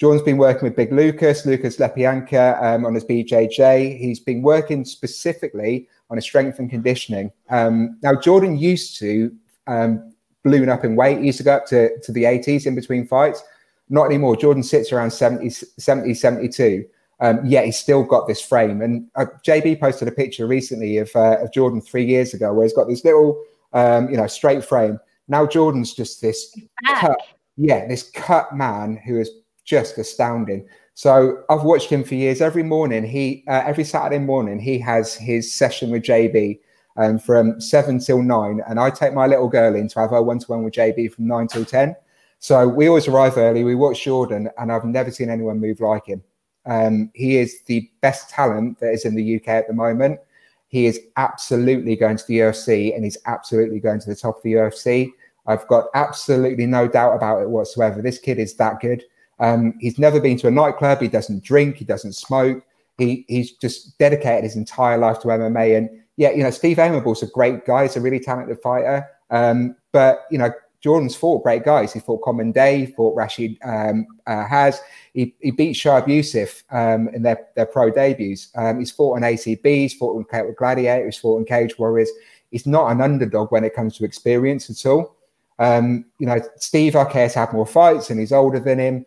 Jordan's 0.00 0.24
been 0.24 0.38
working 0.38 0.62
with 0.62 0.76
Big 0.76 0.92
Lucas, 0.92 1.44
Lucas 1.44 1.76
Lepianka 1.76 2.62
um, 2.62 2.86
on 2.86 2.94
his 2.94 3.04
BJJ. 3.04 3.98
He's 3.98 4.18
been 4.18 4.40
working 4.40 4.82
specifically 4.82 5.88
on 6.08 6.16
his 6.16 6.24
strength 6.24 6.58
and 6.58 6.70
conditioning. 6.70 7.30
Um, 7.50 7.98
now, 8.02 8.14
Jordan 8.14 8.56
used 8.56 8.98
to 8.98 9.30
um, 9.66 10.14
balloon 10.42 10.70
up 10.70 10.84
in 10.84 10.96
weight. 10.96 11.18
He 11.18 11.26
used 11.26 11.36
to 11.38 11.44
go 11.44 11.56
up 11.56 11.66
to, 11.66 11.98
to 12.00 12.12
the 12.12 12.24
80s 12.24 12.66
in 12.66 12.74
between 12.74 13.06
fights. 13.06 13.42
Not 13.90 14.06
anymore. 14.06 14.36
Jordan 14.36 14.62
sits 14.62 14.92
around 14.92 15.10
70, 15.10 15.50
70 15.50 16.14
72. 16.14 16.84
Um, 17.22 17.44
yet 17.44 17.66
he's 17.66 17.78
still 17.78 18.02
got 18.02 18.26
this 18.26 18.40
frame. 18.40 18.80
And 18.80 19.06
uh, 19.14 19.26
JB 19.46 19.78
posted 19.78 20.08
a 20.08 20.12
picture 20.12 20.46
recently 20.46 20.96
of, 20.96 21.10
uh, 21.14 21.36
of 21.42 21.52
Jordan 21.52 21.82
three 21.82 22.06
years 22.06 22.32
ago 22.32 22.54
where 22.54 22.64
he's 22.64 22.72
got 22.72 22.88
this 22.88 23.04
little, 23.04 23.42
um, 23.74 24.08
you 24.08 24.16
know, 24.16 24.26
straight 24.26 24.64
frame. 24.64 24.98
Now 25.28 25.46
Jordan's 25.46 25.92
just 25.92 26.22
this 26.22 26.56
cut, 26.96 27.18
yeah, 27.58 27.86
this 27.86 28.10
cut 28.14 28.56
man 28.56 28.96
who 29.04 29.20
is 29.20 29.30
just 29.64 29.98
astounding. 29.98 30.66
So 30.94 31.44
I've 31.48 31.62
watched 31.62 31.90
him 31.90 32.04
for 32.04 32.14
years. 32.14 32.40
Every 32.40 32.62
morning, 32.62 33.04
he 33.04 33.44
uh, 33.48 33.62
every 33.64 33.84
Saturday 33.84 34.18
morning 34.18 34.58
he 34.58 34.78
has 34.80 35.14
his 35.14 35.54
session 35.54 35.90
with 35.90 36.02
JB 36.02 36.58
um, 36.96 37.18
from 37.18 37.60
seven 37.60 37.98
till 38.00 38.22
nine, 38.22 38.60
and 38.68 38.78
I 38.78 38.90
take 38.90 39.14
my 39.14 39.26
little 39.26 39.48
girl 39.48 39.74
in 39.74 39.88
to 39.88 40.00
have 40.00 40.10
her 40.10 40.22
one 40.22 40.40
to 40.40 40.46
one 40.46 40.62
with 40.62 40.74
JB 40.74 41.12
from 41.12 41.26
nine 41.26 41.46
till 41.46 41.64
ten. 41.64 41.96
So 42.40 42.66
we 42.66 42.88
always 42.88 43.06
arrive 43.06 43.36
early. 43.36 43.64
We 43.64 43.74
watch 43.74 44.02
Jordan, 44.02 44.48
and 44.58 44.72
I've 44.72 44.84
never 44.84 45.10
seen 45.10 45.28
anyone 45.28 45.60
move 45.60 45.80
like 45.80 46.06
him. 46.06 46.22
Um, 46.66 47.10
he 47.14 47.36
is 47.36 47.62
the 47.66 47.88
best 48.00 48.30
talent 48.30 48.80
that 48.80 48.92
is 48.92 49.04
in 49.04 49.14
the 49.14 49.36
UK 49.36 49.48
at 49.48 49.68
the 49.68 49.74
moment. 49.74 50.20
He 50.68 50.86
is 50.86 50.98
absolutely 51.16 51.96
going 51.96 52.16
to 52.16 52.26
the 52.26 52.38
UFC, 52.38 52.94
and 52.94 53.04
he's 53.04 53.18
absolutely 53.26 53.78
going 53.78 54.00
to 54.00 54.08
the 54.08 54.16
top 54.16 54.38
of 54.38 54.42
the 54.42 54.54
UFC. 54.54 55.10
I've 55.46 55.66
got 55.68 55.86
absolutely 55.94 56.64
no 56.64 56.88
doubt 56.88 57.14
about 57.14 57.42
it 57.42 57.50
whatsoever. 57.50 58.00
This 58.00 58.18
kid 58.18 58.38
is 58.38 58.54
that 58.54 58.80
good. 58.80 59.04
Um, 59.38 59.74
he's 59.80 59.98
never 59.98 60.20
been 60.20 60.38
to 60.38 60.48
a 60.48 60.50
nightclub. 60.50 61.00
He 61.00 61.08
doesn't 61.08 61.44
drink. 61.44 61.76
He 61.76 61.84
doesn't 61.84 62.14
smoke. 62.14 62.62
He 62.96 63.24
he's 63.28 63.52
just 63.52 63.98
dedicated 63.98 64.44
his 64.44 64.56
entire 64.56 64.96
life 64.96 65.18
to 65.20 65.28
MMA. 65.28 65.76
And 65.76 65.90
yeah, 66.16 66.30
you 66.30 66.42
know, 66.42 66.50
Steve 66.50 66.78
Aimable's 66.78 67.22
a 67.22 67.26
great 67.26 67.66
guy. 67.66 67.82
He's 67.82 67.96
a 67.96 68.00
really 68.00 68.20
talented 68.20 68.60
fighter. 68.62 69.06
Um, 69.30 69.76
but 69.92 70.26
you 70.30 70.38
know, 70.38 70.52
Jordan's 70.80 71.14
fought 71.14 71.42
great 71.42 71.64
guys. 71.64 71.92
He 71.92 72.00
fought 72.00 72.22
Common 72.22 72.52
Day, 72.52 72.80
he 72.80 72.86
fought 72.86 73.14
Rashid 73.14 73.58
um, 73.64 74.06
uh, 74.26 74.46
Has. 74.46 74.80
He, 75.12 75.34
he 75.40 75.50
beat 75.50 75.74
Sharp 75.74 76.08
Youssef 76.08 76.64
um, 76.70 77.08
in 77.08 77.22
their, 77.22 77.48
their 77.54 77.66
pro 77.66 77.90
debuts. 77.90 78.48
Um, 78.54 78.78
he's 78.78 78.90
fought 78.90 79.16
on 79.16 79.22
ATB. 79.22 79.64
He's 79.64 79.94
fought 79.94 80.16
with 80.16 80.56
Gladiator. 80.56 81.04
He's 81.04 81.18
fought 81.18 81.38
on 81.38 81.44
Cage 81.44 81.78
Warriors. 81.78 82.10
He's 82.50 82.66
not 82.66 82.90
an 82.90 83.00
underdog 83.00 83.52
when 83.52 83.64
it 83.64 83.74
comes 83.74 83.96
to 83.98 84.04
experience 84.04 84.70
at 84.70 84.88
all. 84.88 85.16
Um, 85.58 86.06
you 86.18 86.26
know, 86.26 86.40
Steve 86.56 86.94
Arquette 86.94 87.34
had 87.34 87.52
more 87.52 87.66
fights 87.66 88.10
and 88.10 88.18
he's 88.18 88.32
older 88.32 88.58
than 88.58 88.78
him. 88.78 89.06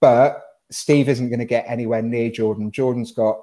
But 0.00 0.42
Steve 0.70 1.08
isn't 1.08 1.30
going 1.30 1.38
to 1.38 1.46
get 1.46 1.64
anywhere 1.66 2.02
near 2.02 2.30
Jordan. 2.30 2.70
Jordan's 2.70 3.12
got 3.12 3.40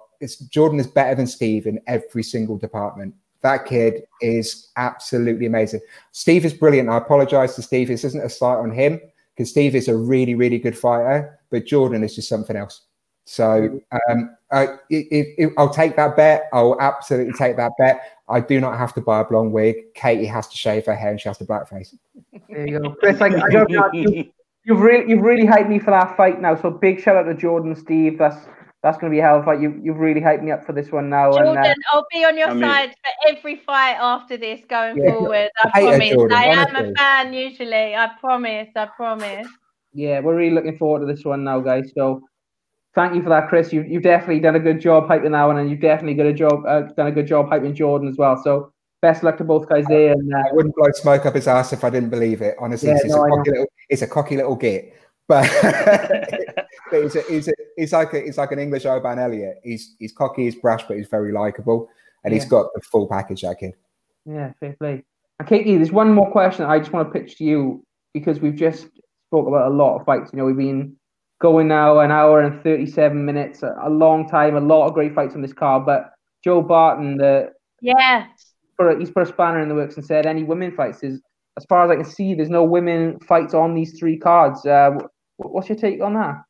Jordan 0.50 0.80
is 0.80 0.88
better 0.88 1.16
than 1.16 1.28
Steve 1.28 1.66
in 1.66 1.82
every 1.88 2.24
single 2.24 2.58
department. 2.58 3.14
That 3.44 3.66
kid 3.66 4.04
is 4.22 4.72
absolutely 4.78 5.46
amazing. 5.46 5.82
Steve 6.12 6.46
is 6.46 6.54
brilliant. 6.54 6.90
I 6.90 6.98
apologize 6.98 7.56
to 7.56 7.62
Steve. 7.62 7.90
This 7.90 8.04
isn't 8.06 8.24
a 8.24 8.30
slight 8.30 8.58
on 8.58 8.72
him 8.72 9.00
because 9.36 9.50
Steve 9.50 9.76
is 9.76 9.88
a 9.90 9.96
really, 9.96 10.34
really 10.34 10.58
good 10.58 10.78
fighter, 10.78 11.40
but 11.52 11.66
Jordan 11.66 12.04
is 12.04 12.16
just 12.16 12.30
something 12.30 12.56
else. 12.56 12.82
So 13.26 13.80
um, 14.10 14.36
I, 14.52 14.78
will 15.58 15.70
take 15.70 15.96
that 15.96 16.16
bet. 16.16 16.50
I'll 16.54 16.80
absolutely 16.80 17.34
take 17.34 17.58
that 17.58 17.72
bet. 17.78 18.18
I 18.28 18.40
do 18.40 18.60
not 18.60 18.78
have 18.78 18.94
to 18.96 19.02
buy 19.02 19.22
a 19.22 19.26
blonde 19.26 19.52
wig. 19.52 19.94
Katie 19.94 20.26
has 20.26 20.48
to 20.48 20.58
shave 20.58 20.86
her 20.86 20.96
hair 20.96 21.12
and 21.12 21.20
she 21.20 21.30
has 21.30 21.38
to 21.38 21.46
blackface. 21.46 21.96
There 22.50 22.68
you 22.68 22.80
go, 22.80 22.92
Chris. 22.96 23.22
I, 23.22 23.28
I 23.28 23.50
don't 23.50 23.70
know. 23.70 23.92
You've 24.66 24.80
really 24.80 25.10
you've 25.10 25.22
really 25.22 25.46
hyped 25.46 25.68
me 25.68 25.78
for 25.78 25.92
that 25.92 26.16
fight 26.16 26.40
now. 26.40 26.56
So 26.56 26.72
big 26.72 27.02
shout 27.02 27.18
out 27.18 27.24
to 27.24 27.34
Jordan, 27.34 27.76
Steve. 27.76 28.18
That's 28.18 28.38
that's 28.84 28.98
going 28.98 29.10
to 29.10 29.16
be 29.16 29.20
a 29.20 29.24
hell 29.24 29.38
of 29.38 29.44
a 29.44 29.46
fight. 29.46 29.62
You 29.62 29.80
you've 29.82 29.98
really 29.98 30.20
hyped 30.20 30.44
me 30.44 30.52
up 30.52 30.66
for 30.66 30.74
this 30.74 30.92
one 30.92 31.10
now. 31.10 31.32
Jordan, 31.32 31.58
and, 31.58 31.68
uh, 31.68 31.74
I'll 31.94 32.06
be 32.12 32.26
on 32.26 32.38
your 32.38 32.50
I 32.50 32.60
side 32.60 32.90
for 32.90 33.30
every 33.30 33.56
fight 33.56 33.96
after 34.00 34.36
this 34.36 34.62
going 34.70 34.98
yeah, 34.98 35.12
forward. 35.14 35.50
I, 35.64 35.70
I 35.74 35.82
promise. 35.82 36.10
Jordan, 36.12 36.38
I 36.38 36.44
am 36.44 36.76
a 36.76 36.94
fan 36.94 37.34
usually. 37.34 37.96
I 37.96 38.12
promise. 38.20 38.68
I 38.76 38.86
promise. 38.88 39.48
Yeah, 39.94 40.20
we're 40.20 40.36
really 40.36 40.54
looking 40.54 40.78
forward 40.78 41.00
to 41.00 41.06
this 41.06 41.24
one 41.24 41.46
now, 41.46 41.62
guys. 41.62 41.92
So 41.96 42.22
thank 42.94 43.16
you 43.16 43.24
for 43.24 43.30
that, 43.30 43.48
Chris. 43.48 43.72
You 43.72 43.84
you've 43.84 44.04
definitely 44.04 44.42
done 44.42 44.56
a 44.56 44.60
good 44.60 44.82
job 44.82 45.08
hyping 45.08 45.32
that 45.32 45.44
one, 45.46 45.58
and 45.58 45.70
you've 45.70 45.82
definitely 45.82 46.16
got 46.16 46.26
a 46.26 46.34
job 46.34 46.66
uh, 46.68 46.82
done 46.98 47.08
a 47.08 47.12
good 47.12 47.28
job 47.28 47.48
hyping 47.48 47.74
Jordan 47.74 48.10
as 48.10 48.18
well. 48.18 48.42
So 48.44 48.74
best 49.02 49.24
luck 49.24 49.38
to 49.38 49.44
both 49.44 49.70
guys 49.70 49.86
there. 49.88 50.12
And, 50.14 50.34
uh, 50.34 50.38
I 50.50 50.54
wouldn't 50.54 50.76
blow 50.76 50.88
smoke 50.94 51.26
up 51.26 51.36
his 51.36 51.48
ass 51.48 51.72
if 51.74 51.84
I 51.84 51.90
didn't 51.90 52.10
believe 52.10 52.42
it. 52.42 52.56
Honestly, 52.60 52.90
yeah, 52.90 52.98
it's, 53.04 53.14
no, 53.14 53.26
a 53.26 53.30
cocky 53.30 53.52
little, 53.52 53.66
it's, 53.90 54.02
a 54.02 54.08
cocky 54.08 54.38
little, 54.38 54.56
git, 54.56 54.94
but, 55.28 55.44
but 56.92 57.04
he's, 57.04 57.16
a, 57.16 57.22
he's, 57.30 57.48
a, 57.48 57.54
he's 57.78 57.94
like 57.94 58.14
a, 58.14 58.22
he's 58.22 58.38
like 58.38 58.52
an 58.52 58.60
English 58.60 58.86
Oban 58.86 59.20
Elliott. 59.20 59.60
He's 59.64 59.96
he's 60.00 60.12
cocky, 60.12 60.44
he's 60.44 60.56
brash, 60.56 60.84
but 60.88 60.98
he's 60.98 61.08
very 61.08 61.32
likable, 61.32 61.90
and 62.24 62.34
yeah. 62.34 62.40
he's 62.40 62.50
got 62.50 62.68
the 62.74 62.82
full 62.82 63.08
package. 63.08 63.42
That 63.42 63.60
kid. 63.60 63.74
Yeah, 64.26 64.54
fair 64.60 64.76
play. 64.80 65.04
And 65.40 65.48
Katie, 65.48 65.76
there's 65.76 65.92
one 65.92 66.14
more 66.14 66.32
question 66.32 66.66
I 66.66 66.80
just 66.80 66.94
want 66.94 67.12
to 67.12 67.20
pitch 67.20 67.38
to 67.38 67.44
you 67.44 67.84
because 68.14 68.40
we've 68.40 68.56
just 68.56 68.88
spoke 69.28 69.48
about 69.48 69.72
a 69.72 69.76
lot 69.76 70.00
of 70.00 70.06
fights. 70.06 70.32
You 70.32 70.38
know, 70.38 70.46
we've 70.46 70.56
been 70.56 70.96
going 71.42 71.68
now 71.68 72.00
an 72.00 72.12
hour 72.12 72.42
and 72.42 72.64
37 72.64 73.26
minutes, 73.26 73.64
a, 73.64 73.76
a 73.84 73.90
long 73.90 74.30
time, 74.30 74.56
a 74.56 74.62
lot 74.62 74.88
of 74.88 74.94
great 74.94 75.14
fights 75.14 75.36
on 75.36 75.42
this 75.42 75.54
card. 75.54 75.86
But 75.86 76.12
Joe 76.44 76.62
Barton, 76.62 77.18
the 77.18 77.52
yeah, 77.82 78.28
put 78.78 78.96
a, 78.96 79.00
he's 79.00 79.12
put 79.12 79.24
a 79.24 79.26
spanner 79.26 79.60
in 79.62 79.70
the 79.70 79.76
works 79.76 79.98
and 79.98 80.06
said 80.06 80.26
any 80.26 80.44
women 80.44 80.72
fights 80.72 81.04
is 81.04 81.22
as 81.58 81.66
far 81.66 81.84
as 81.86 81.92
I 81.92 81.96
can 81.96 82.06
see, 82.06 82.34
there's 82.34 82.50
no 82.50 82.64
women 82.64 83.20
fights 83.20 83.54
on 83.54 83.74
these 83.74 83.98
three 83.98 84.18
cards. 84.18 84.66
Uh, 84.66 84.92
what's 85.38 85.70
your 85.70 85.78
take 85.78 86.02
on 86.02 86.14
that? 86.16 86.44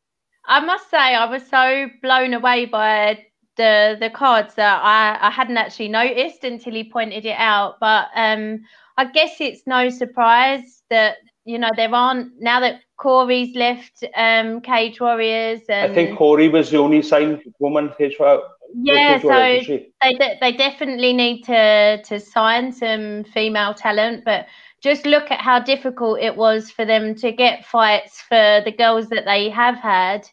I 0.45 0.59
must 0.59 0.89
say, 0.89 0.97
I 0.97 1.25
was 1.29 1.45
so 1.47 1.87
blown 2.01 2.33
away 2.33 2.65
by 2.65 3.25
the 3.55 3.97
the 3.99 4.09
cards 4.09 4.55
that 4.55 4.81
I, 4.83 5.17
I 5.27 5.29
hadn't 5.29 5.57
actually 5.57 5.89
noticed 5.89 6.43
until 6.43 6.73
he 6.73 6.83
pointed 6.83 7.25
it 7.25 7.37
out. 7.37 7.79
But 7.79 8.07
um, 8.15 8.61
I 8.97 9.05
guess 9.05 9.39
it's 9.39 9.65
no 9.65 9.89
surprise 9.89 10.83
that 10.89 11.17
you 11.45 11.57
know 11.57 11.69
there 11.75 11.93
aren't 11.93 12.41
now 12.41 12.59
that 12.59 12.81
Corey's 12.97 13.55
left 13.55 14.03
um, 14.15 14.61
Cage 14.61 14.99
Warriors. 14.99 15.61
And, 15.69 15.91
I 15.91 15.93
think 15.93 16.17
Corey 16.17 16.49
was 16.49 16.71
the 16.71 16.77
only 16.77 17.01
signed 17.01 17.41
woman 17.59 17.91
Cage 17.97 18.17
Warriors 18.19 18.43
yeah, 18.75 19.19
so 19.19 19.29
they 19.29 20.13
de- 20.13 20.37
they 20.41 20.51
definitely 20.51 21.13
need 21.13 21.43
to 21.43 22.01
to 22.03 22.19
sign 22.19 22.71
some 22.71 23.23
female 23.25 23.73
talent, 23.73 24.25
but 24.25 24.47
just 24.83 25.05
look 25.05 25.31
at 25.31 25.39
how 25.39 25.59
difficult 25.59 26.19
it 26.19 26.35
was 26.35 26.69
for 26.69 26.83
them 26.83 27.15
to 27.15 27.31
get 27.31 27.65
fights 27.65 28.21
for 28.21 28.61
the 28.65 28.73
girls 28.77 29.07
that 29.07 29.23
they 29.23 29.49
have 29.49 29.75
had. 29.75 30.27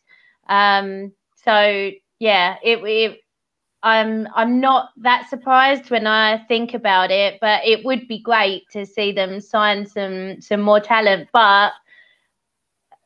Um, 0.48 1.12
so 1.36 1.90
yeah, 2.18 2.56
it, 2.64 2.78
it 2.78 3.20
I'm 3.82 4.26
I'm 4.34 4.60
not 4.60 4.90
that 4.98 5.30
surprised 5.30 5.90
when 5.90 6.08
I 6.08 6.38
think 6.48 6.74
about 6.74 7.12
it, 7.12 7.38
but 7.40 7.64
it 7.64 7.84
would 7.84 8.08
be 8.08 8.18
great 8.18 8.64
to 8.72 8.84
see 8.84 9.12
them 9.12 9.40
sign 9.40 9.86
some 9.86 10.40
some 10.40 10.60
more 10.60 10.80
talent. 10.80 11.28
But 11.32 11.72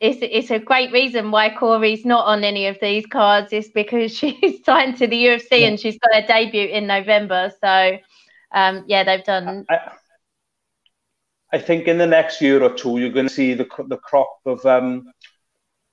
it's 0.00 0.18
it's 0.22 0.50
a 0.50 0.58
great 0.58 0.92
reason 0.92 1.30
why 1.30 1.54
Corey's 1.54 2.06
not 2.06 2.24
on 2.24 2.42
any 2.42 2.66
of 2.66 2.78
these 2.80 3.04
cards 3.04 3.52
is 3.52 3.68
because 3.68 4.12
she's 4.16 4.64
signed 4.64 4.96
to 4.96 5.06
the 5.06 5.26
UFC 5.26 5.60
yeah. 5.60 5.66
and 5.68 5.78
she's 5.78 5.98
got 5.98 6.24
a 6.24 6.26
debut 6.26 6.68
in 6.68 6.86
November. 6.86 7.52
So 7.60 7.98
um, 8.52 8.84
yeah, 8.86 9.04
they've 9.04 9.24
done. 9.24 9.66
I, 9.68 9.74
I, 9.74 9.92
think 11.58 11.86
in 11.88 11.98
the 11.98 12.06
next 12.06 12.40
year 12.40 12.62
or 12.62 12.72
two, 12.72 12.98
you're 12.98 13.10
going 13.10 13.28
to 13.28 13.34
see 13.34 13.54
the 13.54 13.68
the 13.88 13.98
crop 13.98 14.38
of. 14.46 14.64
Um, 14.66 15.12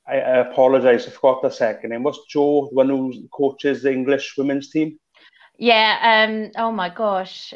I, 0.07 0.15
I 0.15 0.37
apologize, 0.39 1.07
I 1.07 1.11
forgot 1.11 1.43
the 1.43 1.49
second 1.49 1.91
name. 1.91 2.03
What's 2.03 2.19
Joe, 2.27 2.67
the 2.69 2.75
one 2.75 2.89
who 2.89 3.13
coaches 3.31 3.83
the 3.83 3.91
English 3.91 4.35
women's 4.37 4.69
team? 4.71 4.97
Yeah. 5.57 6.25
Um. 6.27 6.51
Oh 6.57 6.71
my 6.71 6.89
gosh. 6.89 7.53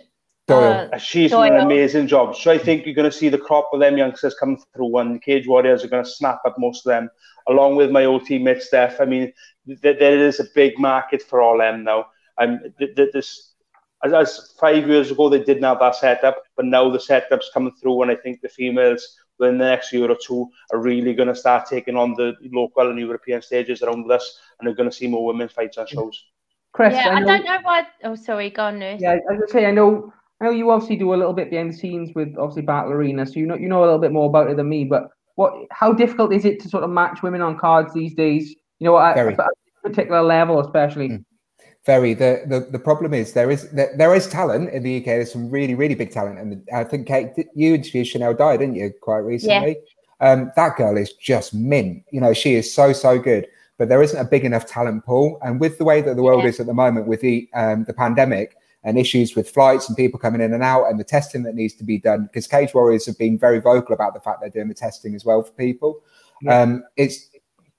Doyle. 0.47 0.89
Uh, 0.93 0.97
She's 0.97 1.31
Doyle. 1.31 1.51
an 1.51 1.59
amazing 1.61 2.07
job. 2.07 2.35
So 2.35 2.51
I 2.51 2.59
think 2.59 2.85
you're 2.85 2.93
going 2.93 3.09
to 3.09 3.17
see 3.17 3.29
the 3.29 3.37
crop 3.37 3.69
of 3.73 3.79
them 3.79 3.97
youngsters 3.97 4.35
come 4.35 4.57
through, 4.75 4.95
and 4.99 5.15
the 5.15 5.19
Cage 5.19 5.47
Warriors 5.47 5.83
are 5.83 5.87
going 5.87 6.03
to 6.03 6.09
snap 6.09 6.39
up 6.45 6.55
most 6.59 6.85
of 6.85 6.91
them, 6.91 7.09
along 7.47 7.77
with 7.77 7.89
my 7.89 8.05
old 8.05 8.27
teammate 8.27 8.61
Steph. 8.61 9.01
I 9.01 9.05
mean, 9.05 9.33
th- 9.67 9.97
there 9.99 10.19
is 10.19 10.39
a 10.39 10.45
big 10.53 10.77
market 10.77 11.23
for 11.23 11.41
all 11.41 11.57
them 11.57 11.83
now. 11.83 12.05
And 12.37 12.71
th- 12.77 12.95
th- 12.95 13.11
this, 13.11 13.54
as, 14.03 14.13
as, 14.13 14.53
five 14.59 14.87
years 14.87 15.11
ago, 15.11 15.29
they 15.29 15.43
didn't 15.43 15.63
have 15.63 15.79
that 15.79 15.95
setup, 15.95 16.43
but 16.55 16.65
now 16.65 16.89
the 16.89 16.99
setup's 16.99 17.49
coming 17.53 17.73
through, 17.81 18.03
and 18.03 18.11
I 18.11 18.15
think 18.15 18.41
the 18.41 18.49
females 18.49 19.17
in 19.41 19.57
the 19.57 19.65
next 19.65 19.91
year 19.91 20.09
or 20.09 20.17
two 20.21 20.49
are 20.71 20.79
really 20.79 21.13
going 21.13 21.27
to 21.27 21.35
start 21.35 21.67
taking 21.69 21.95
on 21.95 22.13
the 22.13 22.33
local 22.51 22.89
and 22.89 22.99
European 22.99 23.41
stages 23.41 23.81
around 23.81 24.09
us 24.09 24.39
and 24.57 24.67
they're 24.67 24.75
going 24.75 24.89
to 24.89 24.95
see 24.95 25.07
more 25.07 25.25
women's 25.25 25.51
fights 25.51 25.77
on 25.77 25.85
shows. 25.87 26.23
Chris, 26.71 26.93
yeah, 26.93 27.09
I, 27.09 27.19
know, 27.19 27.33
I 27.33 27.37
don't 27.37 27.45
know 27.45 27.59
why. 27.63 27.87
Oh, 28.03 28.15
sorry, 28.15 28.49
go 28.49 28.63
on, 28.63 28.79
Nurse. 28.79 29.01
Yeah, 29.01 29.11
I 29.11 29.15
was 29.15 29.23
going 29.27 29.41
to 29.47 29.51
say, 29.51 29.65
I 29.65 29.71
know, 29.71 30.13
I 30.39 30.45
know 30.45 30.51
you 30.51 30.69
obviously 30.71 30.97
do 30.97 31.13
a 31.13 31.15
little 31.15 31.33
bit 31.33 31.49
behind 31.49 31.73
the 31.73 31.77
scenes 31.77 32.11
with 32.15 32.35
obviously 32.37 32.63
Battle 32.63 32.91
Arena, 32.91 33.25
so 33.25 33.33
you 33.33 33.45
know 33.45 33.55
you 33.55 33.69
know 33.69 33.79
a 33.79 33.85
little 33.85 33.99
bit 33.99 34.11
more 34.11 34.27
about 34.27 34.49
it 34.49 34.57
than 34.57 34.67
me. 34.67 34.83
But 34.83 35.09
what, 35.35 35.53
how 35.71 35.93
difficult 35.93 36.33
is 36.33 36.43
it 36.43 36.59
to 36.61 36.69
sort 36.69 36.83
of 36.83 36.89
match 36.89 37.23
women 37.23 37.41
on 37.41 37.57
cards 37.57 37.93
these 37.93 38.13
days? 38.13 38.53
You 38.79 38.87
know, 38.87 38.99
at, 38.99 39.17
at 39.17 39.39
a 39.39 39.47
particular 39.83 40.21
level, 40.21 40.59
especially. 40.59 41.09
Mm 41.09 41.25
very 41.85 42.13
the, 42.15 42.43
the 42.47 42.61
the 42.71 42.79
problem 42.79 43.13
is 43.13 43.33
there 43.33 43.51
is 43.51 43.69
there, 43.71 43.93
there 43.95 44.15
is 44.15 44.27
talent 44.27 44.69
in 44.71 44.83
the 44.83 44.97
UK. 44.97 45.05
There's 45.05 45.31
some 45.31 45.49
really 45.49 45.75
really 45.75 45.95
big 45.95 46.11
talent, 46.11 46.39
and 46.39 46.67
I 46.73 46.83
think 46.83 47.07
Kate, 47.07 47.31
you 47.53 47.75
interviewed 47.75 48.07
Chanel 48.07 48.33
Dye, 48.33 48.57
didn't 48.57 48.75
you, 48.75 48.91
quite 49.01 49.19
recently? 49.19 49.77
Yeah. 50.21 50.31
Um, 50.31 50.51
that 50.55 50.77
girl 50.77 50.97
is 50.97 51.13
just 51.13 51.53
mint. 51.53 52.03
You 52.11 52.21
know, 52.21 52.33
she 52.33 52.55
is 52.55 52.73
so 52.73 52.91
so 52.91 53.19
good, 53.19 53.47
but 53.77 53.89
there 53.89 54.01
isn't 54.01 54.19
a 54.19 54.25
big 54.25 54.45
enough 54.45 54.65
talent 54.65 55.05
pool. 55.05 55.39
And 55.43 55.59
with 55.59 55.77
the 55.77 55.85
way 55.85 56.01
that 56.01 56.15
the 56.15 56.23
world 56.23 56.43
yeah. 56.43 56.49
is 56.49 56.59
at 56.59 56.65
the 56.65 56.73
moment, 56.73 57.07
with 57.07 57.21
the 57.21 57.47
um, 57.53 57.83
the 57.83 57.93
pandemic 57.93 58.57
and 58.83 58.97
issues 58.97 59.35
with 59.35 59.49
flights 59.49 59.87
and 59.87 59.97
people 59.97 60.19
coming 60.19 60.41
in 60.41 60.53
and 60.53 60.63
out, 60.63 60.85
and 60.85 60.99
the 60.99 61.03
testing 61.03 61.43
that 61.43 61.53
needs 61.53 61.75
to 61.75 61.83
be 61.83 61.99
done, 61.99 62.23
because 62.23 62.47
Cage 62.47 62.73
Warriors 62.73 63.05
have 63.05 63.17
been 63.17 63.37
very 63.37 63.59
vocal 63.59 63.93
about 63.93 64.15
the 64.15 64.19
fact 64.19 64.41
they're 64.41 64.49
doing 64.49 64.69
the 64.69 64.73
testing 64.73 65.13
as 65.13 65.23
well 65.23 65.43
for 65.43 65.51
people. 65.51 66.01
Yeah. 66.41 66.61
Um, 66.61 66.83
it's 66.97 67.29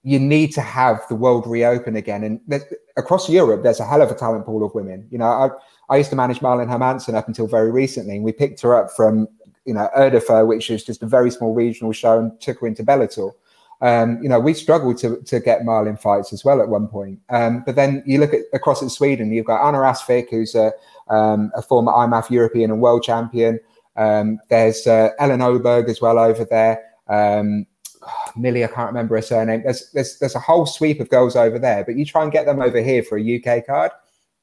you 0.06 0.20
need 0.20 0.52
to 0.52 0.60
have 0.60 1.02
the 1.08 1.16
world 1.16 1.48
reopen 1.48 1.96
again. 1.96 2.22
And 2.22 2.64
across 2.96 3.28
Europe, 3.28 3.64
there's 3.64 3.80
a 3.80 3.84
hell 3.84 4.02
of 4.02 4.08
a 4.08 4.14
talent 4.14 4.46
pool 4.46 4.64
of 4.64 4.72
women. 4.72 5.04
You 5.10 5.18
know, 5.18 5.26
I, 5.26 5.50
I 5.92 5.96
used 5.96 6.10
to 6.10 6.16
manage 6.16 6.38
Marlon 6.38 6.68
Hermansson 6.68 7.16
up 7.16 7.26
until 7.26 7.48
very 7.48 7.72
recently, 7.72 8.14
and 8.14 8.24
we 8.24 8.30
picked 8.30 8.60
her 8.60 8.76
up 8.76 8.92
from, 8.92 9.26
you 9.64 9.74
know, 9.74 9.88
Erdöfer, 9.98 10.46
which 10.46 10.70
is 10.70 10.84
just 10.84 11.02
a 11.02 11.06
very 11.06 11.32
small 11.32 11.54
regional 11.54 11.90
show, 11.90 12.20
and 12.20 12.40
took 12.40 12.60
her 12.60 12.68
into 12.68 12.84
Bellator. 12.84 13.32
Um, 13.80 14.22
you 14.22 14.28
know, 14.28 14.38
we 14.38 14.54
struggled 14.54 14.96
to, 14.98 15.20
to 15.22 15.40
get 15.40 15.64
Marlin 15.64 15.96
fights 15.96 16.32
as 16.32 16.44
well 16.44 16.62
at 16.62 16.68
one 16.68 16.86
point. 16.86 17.18
Um, 17.28 17.64
but 17.66 17.74
then 17.74 18.04
you 18.06 18.20
look 18.20 18.32
at 18.32 18.42
across 18.52 18.82
in 18.82 18.88
Sweden, 18.88 19.32
you've 19.32 19.46
got 19.46 19.66
Anna 19.66 19.78
Astvik, 19.78 20.30
who's 20.30 20.54
a, 20.54 20.72
um, 21.08 21.50
a 21.56 21.62
former 21.62 21.90
IMMAF 21.90 22.30
European 22.30 22.70
and 22.70 22.80
world 22.80 23.02
champion. 23.02 23.58
Um, 23.96 24.38
there's 24.50 24.86
uh, 24.86 25.08
Ellen 25.18 25.42
Oberg 25.42 25.88
as 25.88 26.00
well 26.00 26.20
over 26.20 26.44
there. 26.44 26.80
Um, 27.08 27.66
Millie, 28.36 28.64
I 28.64 28.68
can't 28.68 28.88
remember 28.88 29.16
her 29.16 29.22
surname. 29.22 29.62
There's, 29.62 29.90
there's 29.92 30.18
there's 30.18 30.34
a 30.34 30.40
whole 30.40 30.66
sweep 30.66 31.00
of 31.00 31.08
girls 31.08 31.36
over 31.36 31.58
there, 31.58 31.84
but 31.84 31.96
you 31.96 32.04
try 32.04 32.22
and 32.22 32.32
get 32.32 32.46
them 32.46 32.60
over 32.60 32.80
here 32.82 33.02
for 33.02 33.18
a 33.18 33.36
UK 33.36 33.66
card, 33.66 33.90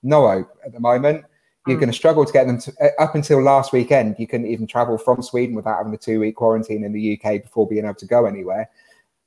no 0.02 0.28
hope 0.28 0.50
at 0.66 0.74
the 0.74 0.80
moment. 0.80 1.26
You're 1.66 1.78
mm. 1.78 1.82
going 1.82 1.92
to 1.92 1.96
struggle 1.96 2.26
to 2.26 2.34
get 2.34 2.46
them 2.46 2.60
to, 2.60 2.74
uh, 2.82 3.02
up 3.02 3.16
until 3.16 3.42
last 3.42 3.72
weekend. 3.72 4.18
You 4.20 4.28
couldn't 4.28 4.48
even 4.48 4.68
travel 4.68 4.98
from 4.98 5.22
Sweden 5.22 5.56
without 5.56 5.78
having 5.78 5.94
a 5.94 5.98
two 5.98 6.20
week 6.20 6.36
quarantine 6.36 6.84
in 6.84 6.92
the 6.92 7.20
UK 7.20 7.42
before 7.42 7.68
being 7.68 7.86
able 7.86 7.96
to 7.96 8.06
go 8.06 8.26
anywhere. 8.26 8.70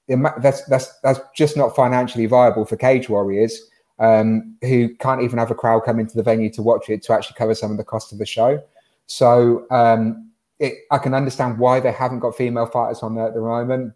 That's 0.09 0.65
that's 0.65 0.99
that's 1.01 1.21
just 1.35 1.57
not 1.57 1.75
financially 1.75 2.27
viable 2.27 2.65
for 2.65 2.77
cage 2.77 3.09
warriors 3.09 3.61
um, 3.99 4.57
who 4.63 4.95
can't 4.97 5.23
even 5.23 5.39
have 5.39 5.51
a 5.51 5.55
crowd 5.55 5.81
come 5.81 5.99
into 5.99 6.17
the 6.17 6.23
venue 6.23 6.51
to 6.51 6.63
watch 6.63 6.89
it 6.89 7.03
to 7.05 7.13
actually 7.13 7.37
cover 7.37 7.55
some 7.55 7.71
of 7.71 7.77
the 7.77 7.85
cost 7.85 8.13
of 8.13 8.19
the 8.19 8.27
show. 8.27 8.63
So 9.07 9.67
um, 9.71 10.31
it, 10.59 10.75
I 10.91 10.99
can 10.99 11.15
understand 11.15 11.59
why 11.59 11.81
they 11.81 11.93
haven't 11.93 12.21
got 12.21 12.37
female 12.37 12.67
fighters 12.67 13.03
on 13.03 13.15
there 13.15 13.29
at 13.29 13.35
the 13.35 13.41
moment, 13.41 13.95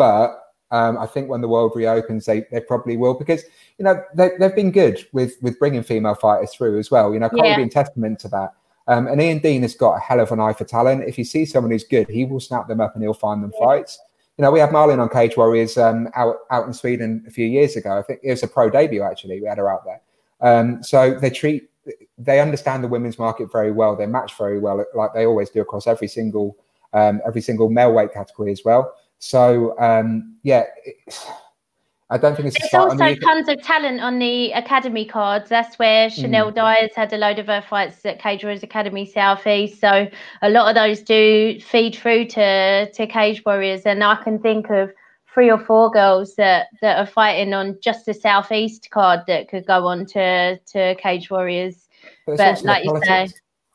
but 0.00 0.40
um, 0.70 0.96
I 0.96 1.04
think 1.04 1.28
when 1.28 1.42
the 1.42 1.48
world 1.48 1.72
reopens, 1.74 2.24
they, 2.24 2.46
they 2.50 2.60
probably 2.60 2.96
will 2.96 3.12
because 3.12 3.42
you 3.76 3.84
know 3.84 4.02
they, 4.14 4.30
they've 4.38 4.54
been 4.54 4.70
good 4.70 5.06
with 5.12 5.34
with 5.42 5.58
bringing 5.58 5.82
female 5.82 6.14
fighters 6.14 6.54
through 6.54 6.78
as 6.78 6.90
well. 6.90 7.12
You 7.12 7.20
know, 7.20 7.28
Cole 7.28 7.44
yeah. 7.44 7.56
being 7.56 7.68
testament 7.68 8.18
to 8.20 8.28
that. 8.28 8.54
Um, 8.88 9.06
and 9.06 9.20
Ian 9.20 9.40
Dean 9.40 9.60
has 9.60 9.74
got 9.74 9.96
a 9.96 10.00
hell 10.00 10.20
of 10.20 10.32
an 10.32 10.40
eye 10.40 10.54
for 10.54 10.64
talent. 10.64 11.04
If 11.06 11.16
he 11.16 11.22
sees 11.22 11.52
someone 11.52 11.70
who's 11.70 11.84
good, 11.84 12.08
he 12.08 12.24
will 12.24 12.40
snap 12.40 12.66
them 12.66 12.80
up 12.80 12.94
and 12.94 13.04
he'll 13.04 13.12
find 13.12 13.42
them 13.42 13.52
yeah. 13.60 13.66
fights. 13.66 14.00
You 14.38 14.42
know, 14.42 14.50
we 14.50 14.58
had 14.58 14.72
Marlin 14.72 15.00
on 15.00 15.10
Cage 15.10 15.36
Warriors 15.36 15.76
um, 15.76 16.08
out 16.14 16.36
out 16.50 16.66
in 16.66 16.72
Sweden 16.72 17.24
a 17.28 17.30
few 17.30 17.46
years 17.46 17.76
ago. 17.76 17.98
I 17.98 18.02
think 18.02 18.20
it 18.22 18.30
was 18.30 18.42
a 18.42 18.48
pro 18.48 18.70
debut 18.70 19.02
actually. 19.02 19.40
We 19.40 19.48
had 19.48 19.58
her 19.58 19.70
out 19.70 19.84
there. 19.84 20.00
Um, 20.40 20.82
so 20.82 21.12
they 21.12 21.28
treat 21.28 21.68
they 22.16 22.40
understand 22.40 22.82
the 22.82 22.88
women's 22.88 23.18
market 23.18 23.52
very 23.52 23.72
well. 23.72 23.96
They 23.96 24.06
match 24.06 24.38
very 24.38 24.58
well, 24.58 24.82
like 24.94 25.12
they 25.14 25.26
always 25.26 25.50
do 25.50 25.60
across 25.60 25.86
every 25.86 26.08
single 26.08 26.56
um, 26.92 27.20
every 27.26 27.40
single 27.40 27.68
male 27.68 27.92
weight 27.92 28.12
category 28.12 28.52
as 28.52 28.62
well. 28.64 28.94
So 29.20 29.78
um, 29.78 30.36
yeah, 30.42 30.64
I 32.08 32.18
don't 32.18 32.34
think 32.34 32.48
it's. 32.48 32.58
There's 32.58 32.74
also 32.74 32.96
the 32.96 33.16
tons 33.16 33.48
of 33.48 33.62
talent 33.62 34.00
on 34.00 34.18
the 34.18 34.50
academy 34.52 35.04
cards. 35.04 35.48
That's 35.48 35.78
where 35.78 36.08
hmm. 36.08 36.22
Chanel 36.22 36.50
mm. 36.50 36.54
Dyers 36.56 36.90
had 36.96 37.12
a 37.12 37.18
load 37.18 37.38
of 37.38 37.46
her 37.46 37.62
fights 37.62 38.04
at 38.04 38.18
Cage 38.18 38.42
Warriors 38.42 38.64
Academy 38.64 39.06
Southeast. 39.06 39.80
So 39.80 40.08
a 40.42 40.50
lot 40.50 40.68
of 40.68 40.74
those 40.74 41.02
do 41.02 41.60
feed 41.60 41.94
through 41.94 42.26
to 42.28 42.90
to 42.90 43.06
Cage 43.06 43.42
Warriors, 43.44 43.82
and 43.82 44.02
I 44.02 44.16
can 44.16 44.40
think 44.40 44.70
of 44.70 44.90
three 45.32 45.50
or 45.50 45.58
four 45.58 45.90
girls 45.90 46.34
that 46.36 46.68
that 46.80 46.98
are 46.98 47.06
fighting 47.06 47.52
on 47.52 47.78
just 47.80 48.06
the 48.06 48.14
Southeast 48.14 48.90
card 48.90 49.20
that 49.26 49.48
could 49.48 49.66
go 49.66 49.86
on 49.86 50.06
to 50.06 50.58
to 50.58 50.94
Cage 50.96 51.30
Warriors. 51.30 51.88
But, 52.26 52.38
but 52.38 52.62
like 52.64 52.84
you 52.84 53.00
say 53.04 53.28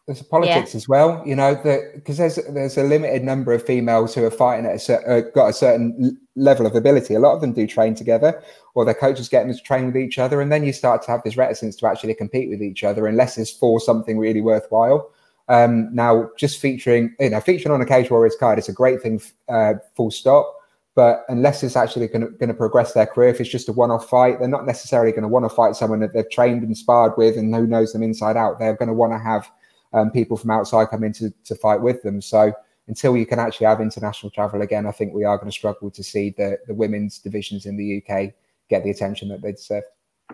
there's 0.05 0.21
politics 0.21 0.73
yeah. 0.73 0.77
as 0.77 0.87
well, 0.87 1.23
you 1.25 1.35
know, 1.35 1.55
because 1.95 2.17
there's 2.17 2.35
there's 2.49 2.77
a 2.77 2.83
limited 2.83 3.23
number 3.23 3.53
of 3.53 3.65
females 3.65 4.13
who 4.13 4.23
are 4.23 4.31
fighting 4.31 4.65
at 4.65 4.87
a 4.87 5.09
uh, 5.09 5.21
got 5.33 5.47
a 5.47 5.53
certain 5.53 6.17
level 6.35 6.67
of 6.67 6.75
ability. 6.75 7.15
A 7.15 7.19
lot 7.19 7.33
of 7.33 7.41
them 7.41 7.53
do 7.53 7.65
train 7.65 7.95
together, 7.95 8.41
or 8.75 8.85
their 8.85 8.93
coaches 8.93 9.29
get 9.29 9.47
them 9.47 9.55
to 9.55 9.63
train 9.63 9.87
with 9.87 9.97
each 9.97 10.19
other, 10.19 10.41
and 10.41 10.51
then 10.51 10.63
you 10.63 10.73
start 10.73 11.01
to 11.03 11.11
have 11.11 11.23
this 11.23 11.37
reticence 11.37 11.75
to 11.77 11.87
actually 11.87 12.13
compete 12.13 12.49
with 12.49 12.61
each 12.61 12.83
other 12.83 13.07
unless 13.07 13.37
it's 13.39 13.49
for 13.51 13.79
something 13.79 14.19
really 14.19 14.41
worthwhile. 14.41 15.09
Um, 15.47 15.93
now, 15.93 16.29
just 16.37 16.59
featuring, 16.59 17.15
you 17.19 17.31
know, 17.31 17.39
featuring 17.39 17.73
on 17.73 17.81
a 17.81 17.85
Cage 17.85 18.11
Warriors 18.11 18.35
card 18.39 18.59
is 18.59 18.69
a 18.69 18.73
great 18.73 19.01
thing, 19.01 19.21
uh, 19.49 19.75
full 19.95 20.11
stop. 20.11 20.51
But 20.95 21.25
unless 21.27 21.61
it's 21.61 21.75
actually 21.75 22.07
going 22.07 22.37
to 22.39 22.53
progress 22.53 22.93
their 22.93 23.05
career, 23.05 23.27
if 23.27 23.41
it's 23.41 23.49
just 23.49 23.67
a 23.67 23.73
one-off 23.73 24.07
fight, 24.07 24.39
they're 24.39 24.47
not 24.47 24.65
necessarily 24.65 25.11
going 25.11 25.23
to 25.23 25.27
want 25.27 25.43
to 25.43 25.49
fight 25.49 25.75
someone 25.75 25.99
that 25.99 26.13
they've 26.13 26.29
trained 26.29 26.63
and 26.63 26.77
sparred 26.77 27.11
with 27.17 27.35
and 27.35 27.53
who 27.53 27.67
knows 27.67 27.91
them 27.91 28.01
inside 28.01 28.37
out. 28.37 28.59
They're 28.59 28.77
going 28.77 28.87
to 28.87 28.93
want 28.93 29.11
to 29.11 29.19
have 29.19 29.51
um, 29.95 30.11
people 30.11 30.37
from 30.37 30.51
outside 30.51 30.89
come 30.89 31.03
in 31.03 31.13
to, 31.13 31.33
to 31.45 31.55
fight 31.55 31.81
with 31.81 32.03
them. 32.03 32.21
So 32.21 32.53
until 32.87 33.17
you 33.17 33.25
can 33.25 33.39
actually 33.39 33.65
have 33.65 33.81
international 33.81 34.29
travel 34.29 34.61
again, 34.61 34.85
I 34.85 34.91
think 34.91 35.13
we 35.13 35.23
are 35.23 35.37
going 35.37 35.49
to 35.49 35.57
struggle 35.57 35.89
to 35.89 36.03
see 36.03 36.35
the, 36.37 36.59
the 36.67 36.73
women's 36.73 37.17
divisions 37.19 37.65
in 37.65 37.77
the 37.77 38.03
UK 38.03 38.33
get 38.69 38.83
the 38.83 38.91
attention 38.91 39.29
that 39.29 39.41
they 39.41 39.53
deserve. 39.53 39.83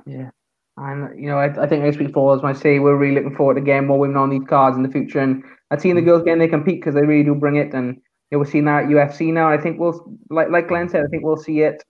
Yeah. 0.06 0.32
And 0.78 1.20
you 1.22 1.30
know, 1.30 1.38
I, 1.38 1.64
I 1.64 1.68
think 1.68 1.84
I 1.84 1.92
speak 1.92 2.14
for 2.14 2.36
as 2.36 2.44
I 2.44 2.54
say 2.54 2.80
we're 2.80 2.96
really 2.96 3.16
looking 3.16 3.36
forward 3.36 3.56
to 3.56 3.62
getting 3.62 3.88
more 3.88 4.00
women 4.00 4.18
on 4.18 4.30
these 4.30 4.48
cards 4.48 4.76
in 4.76 4.84
the 4.84 4.90
future. 4.90 5.20
And 5.20 5.44
I've 5.70 5.82
seen 5.82 5.96
the 5.96 6.02
girls 6.02 6.24
getting 6.24 6.40
they 6.40 6.48
compete 6.48 6.80
because 6.80 6.96
they 6.96 7.06
really 7.06 7.24
do 7.24 7.36
bring 7.36 7.58
it. 7.58 7.74
And 7.74 7.96
you 7.96 8.02
know, 8.32 8.40
we're 8.40 8.46
seeing 8.46 8.66
that 8.66 8.86
at 8.86 8.90
UFC 8.90 9.32
now. 9.32 9.50
I 9.50 9.58
think 9.58 9.80
we'll 9.80 10.18
like 10.30 10.50
like 10.50 10.70
Glenn 10.70 10.90
said, 10.90 11.04
I 11.04 11.08
think 11.08 11.24
we'll 11.24 11.38
see 11.38 11.62
it 11.62 11.84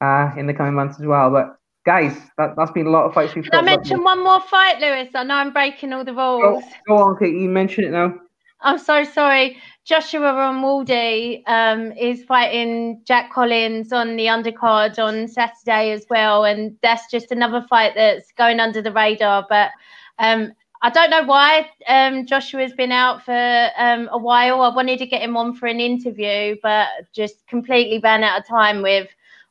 uh, 0.00 0.32
in 0.36 0.46
the 0.46 0.54
coming 0.54 0.74
months 0.74 0.98
as 1.00 1.06
well. 1.06 1.30
But 1.30 1.56
guys, 1.84 2.16
that, 2.38 2.54
has 2.58 2.70
been 2.70 2.86
a 2.86 2.90
lot 2.90 3.06
of 3.06 3.14
fights 3.14 3.34
we've 3.34 3.44
Can 3.44 3.60
I 3.60 3.76
mention 3.76 4.02
one 4.02 4.22
more 4.22 4.40
fight, 4.40 4.80
Lewis? 4.80 5.08
I 5.14 5.24
know 5.24 5.34
I'm 5.34 5.52
breaking 5.52 5.92
all 5.92 6.04
the 6.04 6.14
rules. 6.14 6.64
Go, 6.86 6.96
go 6.96 7.02
on, 7.02 7.18
Kate. 7.18 7.34
You 7.34 7.48
mention 7.48 7.84
it 7.84 7.90
now. 7.90 8.14
I'm 8.60 8.78
so 8.78 9.04
sorry. 9.04 9.58
Joshua 9.84 10.32
Ronwaldi 10.32 11.42
um, 11.46 11.92
is 11.92 12.24
fighting 12.24 13.02
Jack 13.04 13.30
Collins 13.30 13.92
on 13.92 14.16
the 14.16 14.26
undercard 14.26 14.98
on 14.98 15.28
Saturday 15.28 15.92
as 15.92 16.06
well, 16.08 16.44
and 16.44 16.74
that's 16.82 17.10
just 17.10 17.30
another 17.30 17.66
fight 17.68 17.92
that's 17.94 18.32
going 18.32 18.60
under 18.60 18.80
the 18.80 18.92
radar. 18.92 19.44
But 19.46 19.70
um, 20.18 20.52
I 20.80 20.88
don't 20.88 21.10
know 21.10 21.24
why 21.24 21.68
um, 21.86 22.24
Joshua's 22.24 22.72
been 22.72 22.92
out 22.92 23.22
for 23.22 23.70
um, 23.76 24.08
a 24.10 24.18
while. 24.18 24.62
I 24.62 24.74
wanted 24.74 24.98
to 25.00 25.06
get 25.06 25.20
him 25.20 25.36
on 25.36 25.54
for 25.54 25.66
an 25.66 25.80
interview, 25.80 26.56
but 26.62 26.88
just 27.12 27.46
completely 27.46 27.98
ran 27.98 28.24
out 28.24 28.40
of 28.40 28.46
time 28.46 28.80
with 28.80 29.08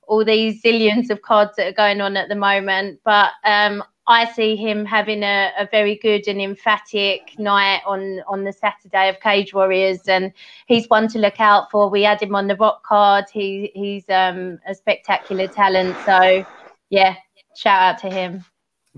all 0.08 0.26
these 0.26 0.62
zillions 0.62 1.10
of 1.10 1.22
cards 1.22 1.56
that 1.58 1.68
are 1.68 1.74
going 1.74 2.02
on 2.02 2.18
at 2.18 2.30
the 2.30 2.36
moment. 2.36 3.00
But 3.04 3.32
um, 3.44 3.84
I 4.08 4.26
see 4.26 4.56
him 4.56 4.84
having 4.84 5.24
a, 5.24 5.52
a, 5.58 5.68
very 5.72 5.96
good 5.96 6.28
and 6.28 6.42
emphatic 6.42 7.38
night 7.40 7.82
on 7.86 8.22
on 8.28 8.44
the 8.44 8.52
Saturday 8.52 9.08
of 9.08 9.20
Cage 9.22 9.54
Warriors, 9.54 10.02
and 10.08 10.34
he's 10.68 10.90
one 10.90 11.08
to 11.10 11.20
look 11.20 11.40
out 11.40 11.72
for. 11.72 11.90
We 11.90 12.04
had 12.04 12.22
him 12.22 12.36
on 12.36 12.48
the 12.48 12.58
Rock 12.58 12.84
card. 12.84 13.26
He 13.32 13.72
he's 13.74 14.04
um, 14.10 14.60
a 14.68 14.76
spectacular 14.76 15.48
talent. 15.48 15.96
So 16.06 16.46
yeah, 16.90 17.16
shout 17.56 17.82
out 17.82 18.02
to 18.02 18.10
him. 18.10 18.44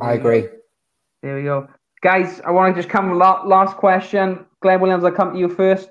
I 0.02 0.14
agree. 0.14 0.48
There 1.22 1.36
we 1.36 1.44
go, 1.44 1.68
guys. 2.02 2.42
I 2.42 2.52
want 2.52 2.76
to 2.76 2.82
just 2.82 2.92
come 2.92 3.18
last 3.18 3.78
question. 3.78 4.46
Glenn 4.62 4.82
Williams, 4.82 5.04
I'll 5.04 5.12
come 5.12 5.34
to 5.34 5.40
you 5.40 5.50
first. 5.50 5.90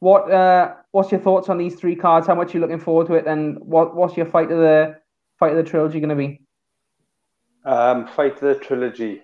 What 0.00 0.30
uh, 0.30 0.74
what's 0.92 1.10
your 1.10 1.20
thoughts 1.20 1.48
on 1.48 1.58
these 1.58 1.74
three 1.74 1.96
cards? 1.96 2.26
How 2.26 2.34
much 2.34 2.50
are 2.50 2.58
you 2.58 2.60
looking 2.60 2.78
forward 2.78 3.08
to 3.08 3.14
it, 3.14 3.26
and 3.26 3.58
what 3.58 3.96
what's 3.96 4.16
your 4.16 4.26
fight 4.26 4.50
of 4.50 4.58
the 4.58 4.96
fight 5.38 5.50
of 5.50 5.56
the 5.56 5.68
trilogy 5.68 5.98
going 5.98 6.10
to 6.10 6.16
be? 6.16 6.40
Um, 7.64 8.06
fight 8.06 8.34
of 8.34 8.40
the 8.40 8.54
trilogy. 8.54 9.22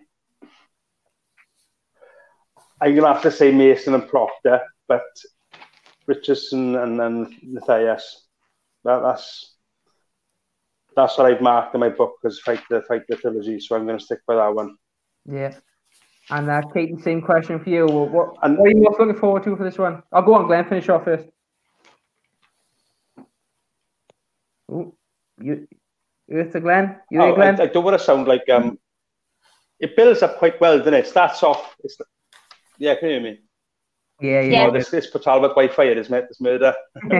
I'm 2.80 2.94
gonna 2.94 3.12
have 3.12 3.22
to 3.22 3.30
say 3.30 3.52
Mason 3.52 3.94
and 3.94 4.08
Proctor, 4.08 4.60
but 4.86 5.06
Richardson 6.06 6.76
and 6.76 6.98
then 6.98 7.36
Matthias. 7.42 8.26
That, 8.84 9.00
that's 9.00 9.56
that's 10.96 11.18
what 11.18 11.30
I've 11.30 11.40
marked 11.40 11.74
in 11.74 11.80
my 11.80 11.90
book 11.90 12.14
as 12.24 12.40
fight 12.40 12.60
the 12.70 12.82
fight 12.82 13.02
the 13.08 13.16
trilogy. 13.16 13.60
So 13.60 13.76
I'm 13.76 13.86
going 13.86 13.98
to 13.98 14.04
stick 14.04 14.20
by 14.26 14.36
that 14.36 14.54
one. 14.54 14.76
Yeah. 15.30 15.54
And 16.30 16.50
uh, 16.50 16.62
Kate, 16.74 16.98
same 17.00 17.22
question 17.22 17.58
for 17.58 17.70
you. 17.70 17.86
What, 17.86 18.34
and, 18.42 18.58
what 18.58 18.66
are 18.66 18.70
you 18.70 18.82
most 18.82 18.98
looking 18.98 19.16
forward 19.16 19.44
to 19.44 19.56
for 19.56 19.64
this 19.64 19.78
one? 19.78 20.02
I'll 20.12 20.22
go 20.22 20.34
on, 20.34 20.46
Glenn. 20.46 20.68
Finish 20.68 20.88
off 20.88 21.04
first. 21.04 21.26
Ooh, 24.70 24.94
you, 25.40 25.66
you 26.26 26.44
to 26.44 26.60
Glenn? 26.60 27.00
You 27.10 27.22
oh, 27.22 27.34
Glenn? 27.34 27.60
I, 27.60 27.64
I, 27.64 27.66
don't 27.66 27.84
want 27.84 27.98
to 27.98 28.04
sound 28.04 28.28
like 28.28 28.48
um. 28.50 28.78
It 29.80 29.96
builds 29.96 30.22
up 30.22 30.38
quite 30.38 30.60
well, 30.60 30.78
doesn't 30.78 30.92
it? 30.92 31.06
Starts 31.06 31.42
off. 31.44 31.76
It's, 31.84 31.96
yeah, 32.78 32.96
can 32.96 33.08
you 33.08 33.14
hear 33.14 33.22
me? 33.22 33.38
Yeah, 34.20 34.40
yeah. 34.40 34.66
Oh, 34.66 34.72
this 34.72 34.90
this 34.90 35.06
put 35.06 35.26
Albert 35.26 35.50
Wi-Fi 35.50 35.84
is 35.84 36.08
this 36.08 36.40
murder. 36.40 36.74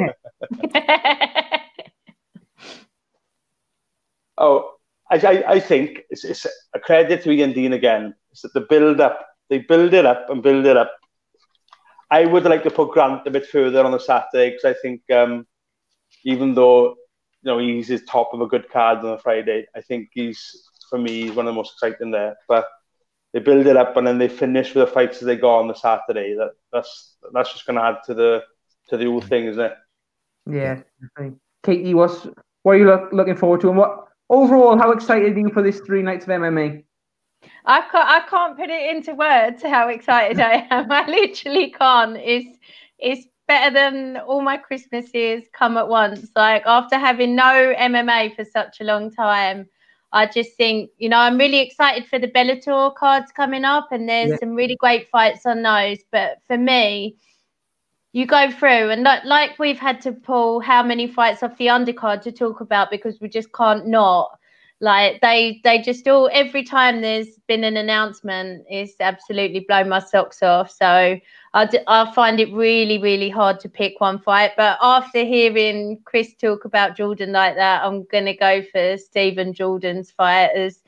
oh, 4.38 4.74
I, 5.10 5.16
I, 5.16 5.44
I 5.52 5.60
think 5.60 6.00
it's, 6.10 6.24
it's 6.24 6.46
a 6.74 6.80
credit 6.80 7.22
to 7.22 7.30
Ian 7.30 7.52
Dean 7.52 7.72
again. 7.72 8.14
It's 8.32 8.42
that 8.42 8.52
the 8.54 8.62
build 8.62 9.00
up, 9.00 9.24
they 9.48 9.58
build 9.58 9.94
it 9.94 10.04
up 10.06 10.28
and 10.28 10.42
build 10.42 10.66
it 10.66 10.76
up. 10.76 10.92
I 12.10 12.24
would 12.24 12.44
like 12.44 12.64
to 12.64 12.70
put 12.70 12.90
Grant 12.90 13.26
a 13.26 13.30
bit 13.30 13.46
further 13.46 13.84
on 13.84 13.92
the 13.92 14.00
Saturday 14.00 14.50
because 14.50 14.64
I 14.64 14.74
think 14.80 15.02
um, 15.12 15.46
even 16.24 16.54
though 16.54 16.96
you 17.48 17.54
know 17.54 17.58
he's 17.58 17.88
his 17.88 18.02
top 18.04 18.34
of 18.34 18.40
a 18.40 18.46
good 18.46 18.70
card 18.70 18.98
on 18.98 19.14
a 19.14 19.18
Friday, 19.18 19.66
I 19.74 19.80
think 19.80 20.10
he's 20.12 20.68
for 20.90 20.98
me 20.98 21.22
he's 21.22 21.32
one 21.32 21.46
of 21.46 21.54
the 21.54 21.56
most 21.56 21.72
exciting 21.72 22.10
there. 22.10 22.36
But 22.46 22.66
they 23.32 23.40
build 23.40 23.66
it 23.66 23.76
up 23.76 23.96
and 23.96 24.06
then 24.06 24.18
they 24.18 24.28
finish 24.28 24.74
with 24.74 24.86
the 24.86 24.92
fights 24.92 25.18
as 25.18 25.26
they 25.26 25.36
go 25.36 25.56
on 25.56 25.68
the 25.68 25.74
Saturday. 25.74 26.34
That 26.34 26.50
that's 26.72 27.16
that's 27.32 27.52
just 27.52 27.66
going 27.66 27.76
to 27.76 27.84
add 27.84 27.96
to 28.06 28.14
the 28.14 28.42
to 28.88 28.96
the 28.96 29.06
whole 29.06 29.20
thing, 29.20 29.46
isn't 29.46 29.62
it? 29.62 29.74
Yeah, 30.50 30.80
Katie, 31.62 31.94
what's 31.94 32.26
what 32.62 32.72
are 32.72 32.78
you 32.78 32.86
look, 32.86 33.12
looking 33.12 33.36
forward 33.36 33.60
to, 33.62 33.68
and 33.68 33.78
what 33.78 34.08
overall, 34.28 34.78
how 34.78 34.90
excited 34.92 35.36
are 35.36 35.40
you 35.40 35.50
for 35.50 35.62
this 35.62 35.80
three 35.80 36.02
nights 36.02 36.24
of 36.24 36.30
MMA? 36.30 36.84
I 37.64 37.80
can't, 37.82 38.08
I 38.08 38.20
can't 38.28 38.58
put 38.58 38.68
it 38.68 38.96
into 38.96 39.14
words 39.14 39.62
how 39.62 39.88
excited 39.88 40.40
I 40.40 40.66
am. 40.70 40.90
I 40.92 41.06
literally 41.06 41.70
can't. 41.70 42.16
It's 42.16 42.58
it's 42.98 43.26
better 43.48 43.74
than 43.74 44.18
all 44.18 44.42
my 44.42 44.56
Christmases 44.56 45.44
come 45.52 45.76
at 45.76 45.88
once. 45.88 46.30
Like 46.36 46.62
after 46.66 46.96
having 46.96 47.34
no 47.34 47.74
MMA 47.76 48.36
for 48.36 48.44
such 48.44 48.80
a 48.80 48.84
long 48.84 49.10
time, 49.10 49.66
I 50.12 50.26
just 50.26 50.56
think, 50.56 50.90
you 50.98 51.08
know, 51.08 51.18
I'm 51.18 51.36
really 51.36 51.58
excited 51.58 52.06
for 52.06 52.18
the 52.18 52.28
Bellator 52.28 52.94
cards 52.94 53.32
coming 53.32 53.64
up, 53.64 53.88
and 53.90 54.08
there's 54.08 54.30
yeah. 54.30 54.36
some 54.38 54.54
really 54.54 54.76
great 54.76 55.08
fights 55.08 55.44
on 55.44 55.62
those. 55.62 55.98
But 56.12 56.38
for 56.46 56.56
me, 56.56 57.16
you 58.12 58.26
go 58.26 58.50
through 58.50 58.90
and 58.90 59.02
like, 59.02 59.24
like 59.24 59.58
we've 59.58 59.78
had 59.78 60.00
to 60.02 60.12
pull 60.12 60.60
how 60.60 60.82
many 60.82 61.06
fights 61.06 61.42
off 61.42 61.56
the 61.58 61.66
undercard 61.66 62.22
to 62.22 62.32
talk 62.32 62.60
about 62.60 62.90
because 62.90 63.20
we 63.20 63.28
just 63.28 63.52
can't 63.52 63.86
not. 63.86 64.38
Like 64.80 65.20
they 65.22 65.60
they 65.64 65.82
just 65.82 66.06
all 66.06 66.30
every 66.32 66.62
time 66.62 67.00
there's 67.00 67.38
been 67.48 67.64
an 67.64 67.76
announcement, 67.76 68.64
it's 68.68 68.94
absolutely 69.00 69.60
blown 69.60 69.88
my 69.88 69.98
socks 69.98 70.42
off. 70.42 70.70
So 70.70 71.18
I, 71.54 71.66
d- 71.66 71.80
I 71.88 72.12
find 72.14 72.38
it 72.38 72.52
really, 72.52 72.98
really 72.98 73.28
hard 73.28 73.58
to 73.60 73.68
pick 73.68 74.00
one 74.00 74.20
fight. 74.20 74.52
But 74.56 74.78
after 74.80 75.24
hearing 75.24 76.00
Chris 76.04 76.34
talk 76.34 76.64
about 76.64 76.96
Jordan 76.96 77.32
like 77.32 77.56
that, 77.56 77.84
I'm 77.84 78.04
to 78.26 78.34
go 78.34 78.62
for 78.70 78.96
Stephen 78.98 79.52
Jordan's 79.52 80.12
fight 80.12 80.50
as 80.54 80.80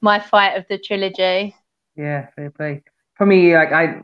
my 0.00 0.18
fight 0.18 0.56
of 0.56 0.66
the 0.68 0.78
trilogy. 0.78 1.54
Yeah, 1.96 2.28
fair 2.34 2.50
play. 2.50 2.82
For 3.14 3.26
me, 3.26 3.54
like 3.54 3.72
I 3.72 4.00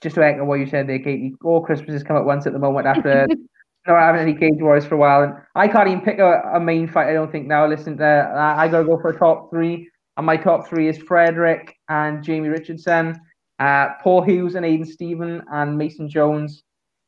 just 0.00 0.14
to 0.16 0.24
echo 0.24 0.44
what 0.44 0.60
you 0.60 0.66
said 0.66 0.88
there, 0.88 0.98
Katie, 0.98 1.34
all 1.42 1.60
Christmases 1.62 2.04
come 2.04 2.16
at 2.16 2.24
once 2.24 2.46
at 2.46 2.52
the 2.52 2.58
moment 2.58 2.86
after 2.86 3.26
not 3.86 4.00
having 4.00 4.20
any 4.20 4.34
cage 4.34 4.60
wars 4.60 4.84
for 4.84 4.94
a 4.94 4.98
while. 4.98 5.22
And 5.22 5.34
I 5.54 5.68
can't 5.68 5.88
even 5.88 6.00
pick 6.00 6.18
a, 6.18 6.42
a 6.54 6.60
main 6.60 6.88
fight, 6.88 7.08
I 7.08 7.12
don't 7.12 7.30
think, 7.30 7.46
now. 7.46 7.66
Listen, 7.66 7.96
to, 7.98 8.04
uh, 8.04 8.54
I 8.56 8.68
got 8.68 8.80
to 8.80 8.84
go 8.84 8.98
for 9.00 9.10
a 9.10 9.18
top 9.18 9.50
three. 9.50 9.88
And 10.16 10.24
my 10.24 10.36
top 10.36 10.66
three 10.68 10.88
is 10.88 10.98
Frederick 10.98 11.76
and 11.88 12.24
Jamie 12.24 12.48
Richardson 12.48 13.20
uh, 13.58 13.88
Paul 14.02 14.22
Hughes 14.22 14.54
and 14.54 14.64
Aiden 14.64 14.86
Stephen 14.86 15.42
and 15.50 15.76
Mason 15.76 16.08
Jones 16.08 16.62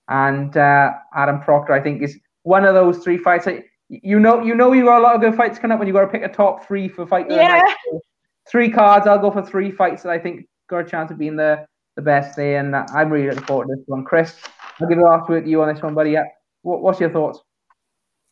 and 0.09 0.57
uh, 0.57 0.93
Adam 1.15 1.41
Proctor. 1.41 1.73
I 1.73 1.81
think 1.81 2.03
is 2.03 2.19
one 2.43 2.65
of 2.65 2.75
those 2.75 2.99
three 2.99 3.19
fights. 3.19 3.45
That, 3.45 3.63
you 3.89 4.19
know, 4.19 4.43
you 4.43 4.55
know, 4.55 4.73
you 4.73 4.85
got 4.85 5.01
a 5.01 5.03
lot 5.03 5.15
of 5.15 5.21
good 5.21 5.35
fights 5.35 5.59
coming 5.59 5.75
up 5.75 5.79
when 5.79 5.89
you 5.89 5.95
got 5.95 6.03
to 6.03 6.09
pick 6.09 6.23
a 6.23 6.29
top 6.29 6.67
three 6.67 6.89
for 6.89 7.07
fight. 7.07 7.27
Yeah. 7.31 7.61
three 8.51 8.71
cards. 8.71 9.07
I'll 9.07 9.19
go 9.19 9.31
for 9.31 9.43
three 9.43 9.71
fights 9.71 10.03
that 10.03 10.11
I 10.11 10.19
think 10.19 10.47
got 10.69 10.79
a 10.79 10.89
chance 10.89 11.11
of 11.11 11.19
being 11.19 11.37
the 11.37 11.67
the 11.97 12.03
best 12.03 12.37
there, 12.37 12.61
and 12.61 12.75
I'm 12.75 13.11
really 13.11 13.29
looking 13.29 13.45
forward 13.45 13.67
to 13.67 13.77
this 13.77 13.85
one. 13.87 14.05
Chris, 14.05 14.37
I'll 14.81 14.89
give 14.89 14.99
it 14.99 15.03
word 15.03 15.45
to 15.45 15.51
you 15.51 15.63
on 15.63 15.75
this 15.75 15.83
one, 15.83 15.95
buddy. 15.95 16.13
Yeah. 16.13 16.25
What, 16.63 16.83
what's 16.83 17.01
your 17.01 17.11
thoughts? 17.11 17.41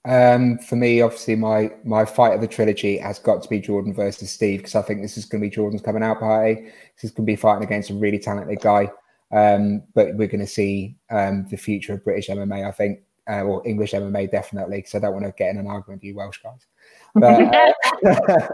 Um, 0.06 0.58
for 0.58 0.76
me, 0.76 1.00
obviously, 1.00 1.34
my 1.34 1.72
my 1.84 2.04
fight 2.04 2.34
of 2.34 2.40
the 2.40 2.46
trilogy 2.46 2.96
has 2.98 3.18
got 3.18 3.42
to 3.42 3.48
be 3.48 3.58
Jordan 3.58 3.92
versus 3.92 4.30
Steve 4.30 4.60
because 4.60 4.76
I 4.76 4.82
think 4.82 5.02
this 5.02 5.16
is 5.16 5.24
going 5.24 5.42
to 5.42 5.48
be 5.48 5.54
Jordan's 5.54 5.82
coming 5.82 6.04
out 6.04 6.20
party. 6.20 6.62
This 6.94 7.04
is 7.04 7.10
going 7.10 7.26
to 7.26 7.32
be 7.32 7.36
fighting 7.36 7.64
against 7.64 7.90
a 7.90 7.94
really 7.94 8.20
talented 8.20 8.60
guy. 8.60 8.88
Um, 9.32 9.82
but 9.94 10.14
we're 10.14 10.28
going 10.28 10.40
to 10.40 10.46
see 10.46 10.96
um, 11.10 11.46
the 11.50 11.56
future 11.56 11.94
of 11.94 12.04
British 12.04 12.28
MMA, 12.28 12.66
I 12.66 12.70
think, 12.70 13.00
uh, 13.28 13.42
or 13.42 13.66
English 13.66 13.92
MMA 13.92 14.30
definitely, 14.30 14.78
because 14.78 14.94
I 14.94 15.00
don't 15.00 15.12
want 15.12 15.26
to 15.26 15.32
get 15.36 15.50
in 15.50 15.58
an 15.58 15.66
argument 15.66 16.02
with 16.02 16.04
you 16.04 16.14
Welsh 16.14 16.38
guys. 16.38 16.66
But 17.14 17.74
uh, 18.06 18.48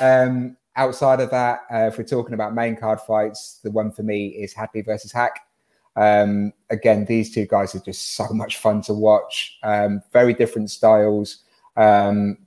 um, 0.00 0.56
outside 0.76 1.20
of 1.20 1.30
that, 1.30 1.60
uh, 1.72 1.86
if 1.86 1.96
we're 1.96 2.04
talking 2.04 2.34
about 2.34 2.54
main 2.54 2.76
card 2.76 3.00
fights, 3.00 3.60
the 3.64 3.70
one 3.70 3.90
for 3.90 4.02
me 4.02 4.26
is 4.28 4.52
Hadley 4.52 4.82
versus 4.82 5.12
Haque. 5.12 5.38
Um, 5.96 6.52
again, 6.70 7.06
these 7.06 7.34
two 7.34 7.46
guys 7.46 7.74
are 7.74 7.80
just 7.80 8.14
so 8.14 8.28
much 8.30 8.58
fun 8.58 8.82
to 8.82 8.92
watch. 8.92 9.58
Um, 9.62 10.02
very 10.12 10.34
different 10.34 10.70
styles, 10.70 11.44
um, 11.76 12.38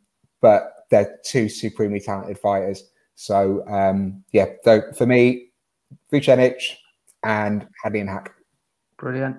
but 0.41 0.85
they're 0.91 1.19
two 1.23 1.49
supremely 1.49 1.99
talented 1.99 2.37
fighters. 2.37 2.83
So 3.15 3.67
um, 3.67 4.23
yeah, 4.31 4.45
so 4.63 4.81
for 4.93 5.05
me, 5.05 5.49
Vucinic 6.11 6.61
and 7.23 7.67
Hadley 7.83 7.99
and 8.01 8.09
Haque. 8.09 8.31
Brilliant. 8.97 9.37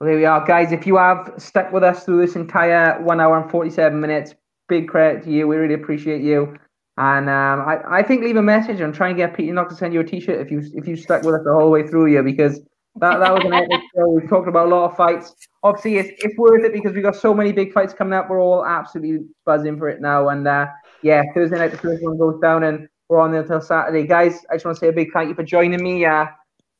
Well, 0.00 0.08
there 0.08 0.16
we 0.16 0.24
are, 0.24 0.44
guys. 0.44 0.72
If 0.72 0.86
you 0.86 0.96
have 0.96 1.32
stuck 1.38 1.72
with 1.72 1.84
us 1.84 2.04
through 2.04 2.26
this 2.26 2.36
entire 2.36 3.00
one 3.02 3.20
hour 3.20 3.40
and 3.40 3.50
forty-seven 3.50 4.00
minutes, 4.00 4.34
big 4.68 4.88
credit 4.88 5.24
to 5.24 5.30
you. 5.30 5.46
We 5.46 5.56
really 5.56 5.74
appreciate 5.74 6.22
you. 6.22 6.56
And 6.96 7.28
um, 7.28 7.60
I, 7.66 7.80
I 7.88 8.02
think 8.02 8.22
leave 8.22 8.36
a 8.36 8.42
message 8.42 8.80
and 8.80 8.94
try 8.94 9.08
and 9.08 9.16
get 9.16 9.34
Peter 9.34 9.52
not 9.52 9.68
to 9.70 9.74
send 9.74 9.94
you 9.94 10.00
a 10.00 10.04
T-shirt 10.04 10.40
if 10.40 10.50
you 10.50 10.62
if 10.74 10.86
you 10.86 10.96
stuck 10.96 11.22
with 11.22 11.34
us 11.34 11.40
the 11.44 11.52
whole 11.52 11.70
way 11.70 11.86
through 11.86 12.06
here 12.06 12.22
because 12.22 12.60
that, 12.96 13.18
that 13.18 13.32
was 13.32 13.44
an 13.44 13.52
epic 13.52 13.80
show. 13.94 14.08
We've 14.08 14.28
talked 14.28 14.48
about 14.48 14.66
a 14.66 14.70
lot 14.70 14.90
of 14.90 14.96
fights. 14.96 15.34
Obviously, 15.62 15.96
it's, 15.98 16.24
it's 16.24 16.36
worth 16.38 16.64
it 16.64 16.72
because 16.72 16.94
we've 16.94 17.02
got 17.02 17.16
so 17.16 17.34
many 17.34 17.52
big 17.52 17.72
fights 17.72 17.92
coming 17.92 18.14
up. 18.14 18.30
We're 18.30 18.40
all 18.40 18.64
absolutely 18.64 19.26
buzzing 19.44 19.78
for 19.78 19.88
it 19.88 20.00
now. 20.00 20.28
And 20.28 20.46
uh, 20.46 20.68
yeah, 21.02 21.22
Thursday 21.34 21.58
night, 21.58 21.72
the 21.72 21.78
first 21.78 22.02
one 22.02 22.18
goes 22.18 22.40
down, 22.40 22.64
and 22.64 22.88
we're 23.08 23.20
on 23.20 23.32
there 23.32 23.42
until 23.42 23.60
Saturday. 23.60 24.06
Guys, 24.06 24.44
I 24.50 24.54
just 24.54 24.64
want 24.64 24.76
to 24.76 24.80
say 24.80 24.88
a 24.88 24.92
big 24.92 25.12
thank 25.12 25.28
you 25.28 25.34
for 25.34 25.42
joining 25.42 25.82
me. 25.82 26.04
Uh, 26.04 26.26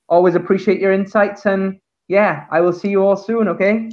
always 0.08 0.34
appreciate 0.34 0.80
your 0.80 0.92
insights. 0.92 1.46
And 1.46 1.80
yeah, 2.08 2.46
I 2.50 2.60
will 2.60 2.72
see 2.72 2.88
you 2.88 3.02
all 3.04 3.16
soon, 3.16 3.48
okay? 3.48 3.90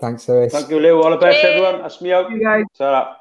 Thanks, 0.00 0.28
Lewis. 0.28 0.52
Thank 0.52 0.68
you, 0.68 0.80
Lou. 0.80 1.02
All 1.02 1.10
the 1.10 1.16
best, 1.16 1.44
everyone. 1.44 1.82
That's 1.82 2.00
me 2.00 2.12
out. 2.12 2.30
You 2.30 2.42
guys. 2.42 2.64
Ta-ra. 2.76 3.16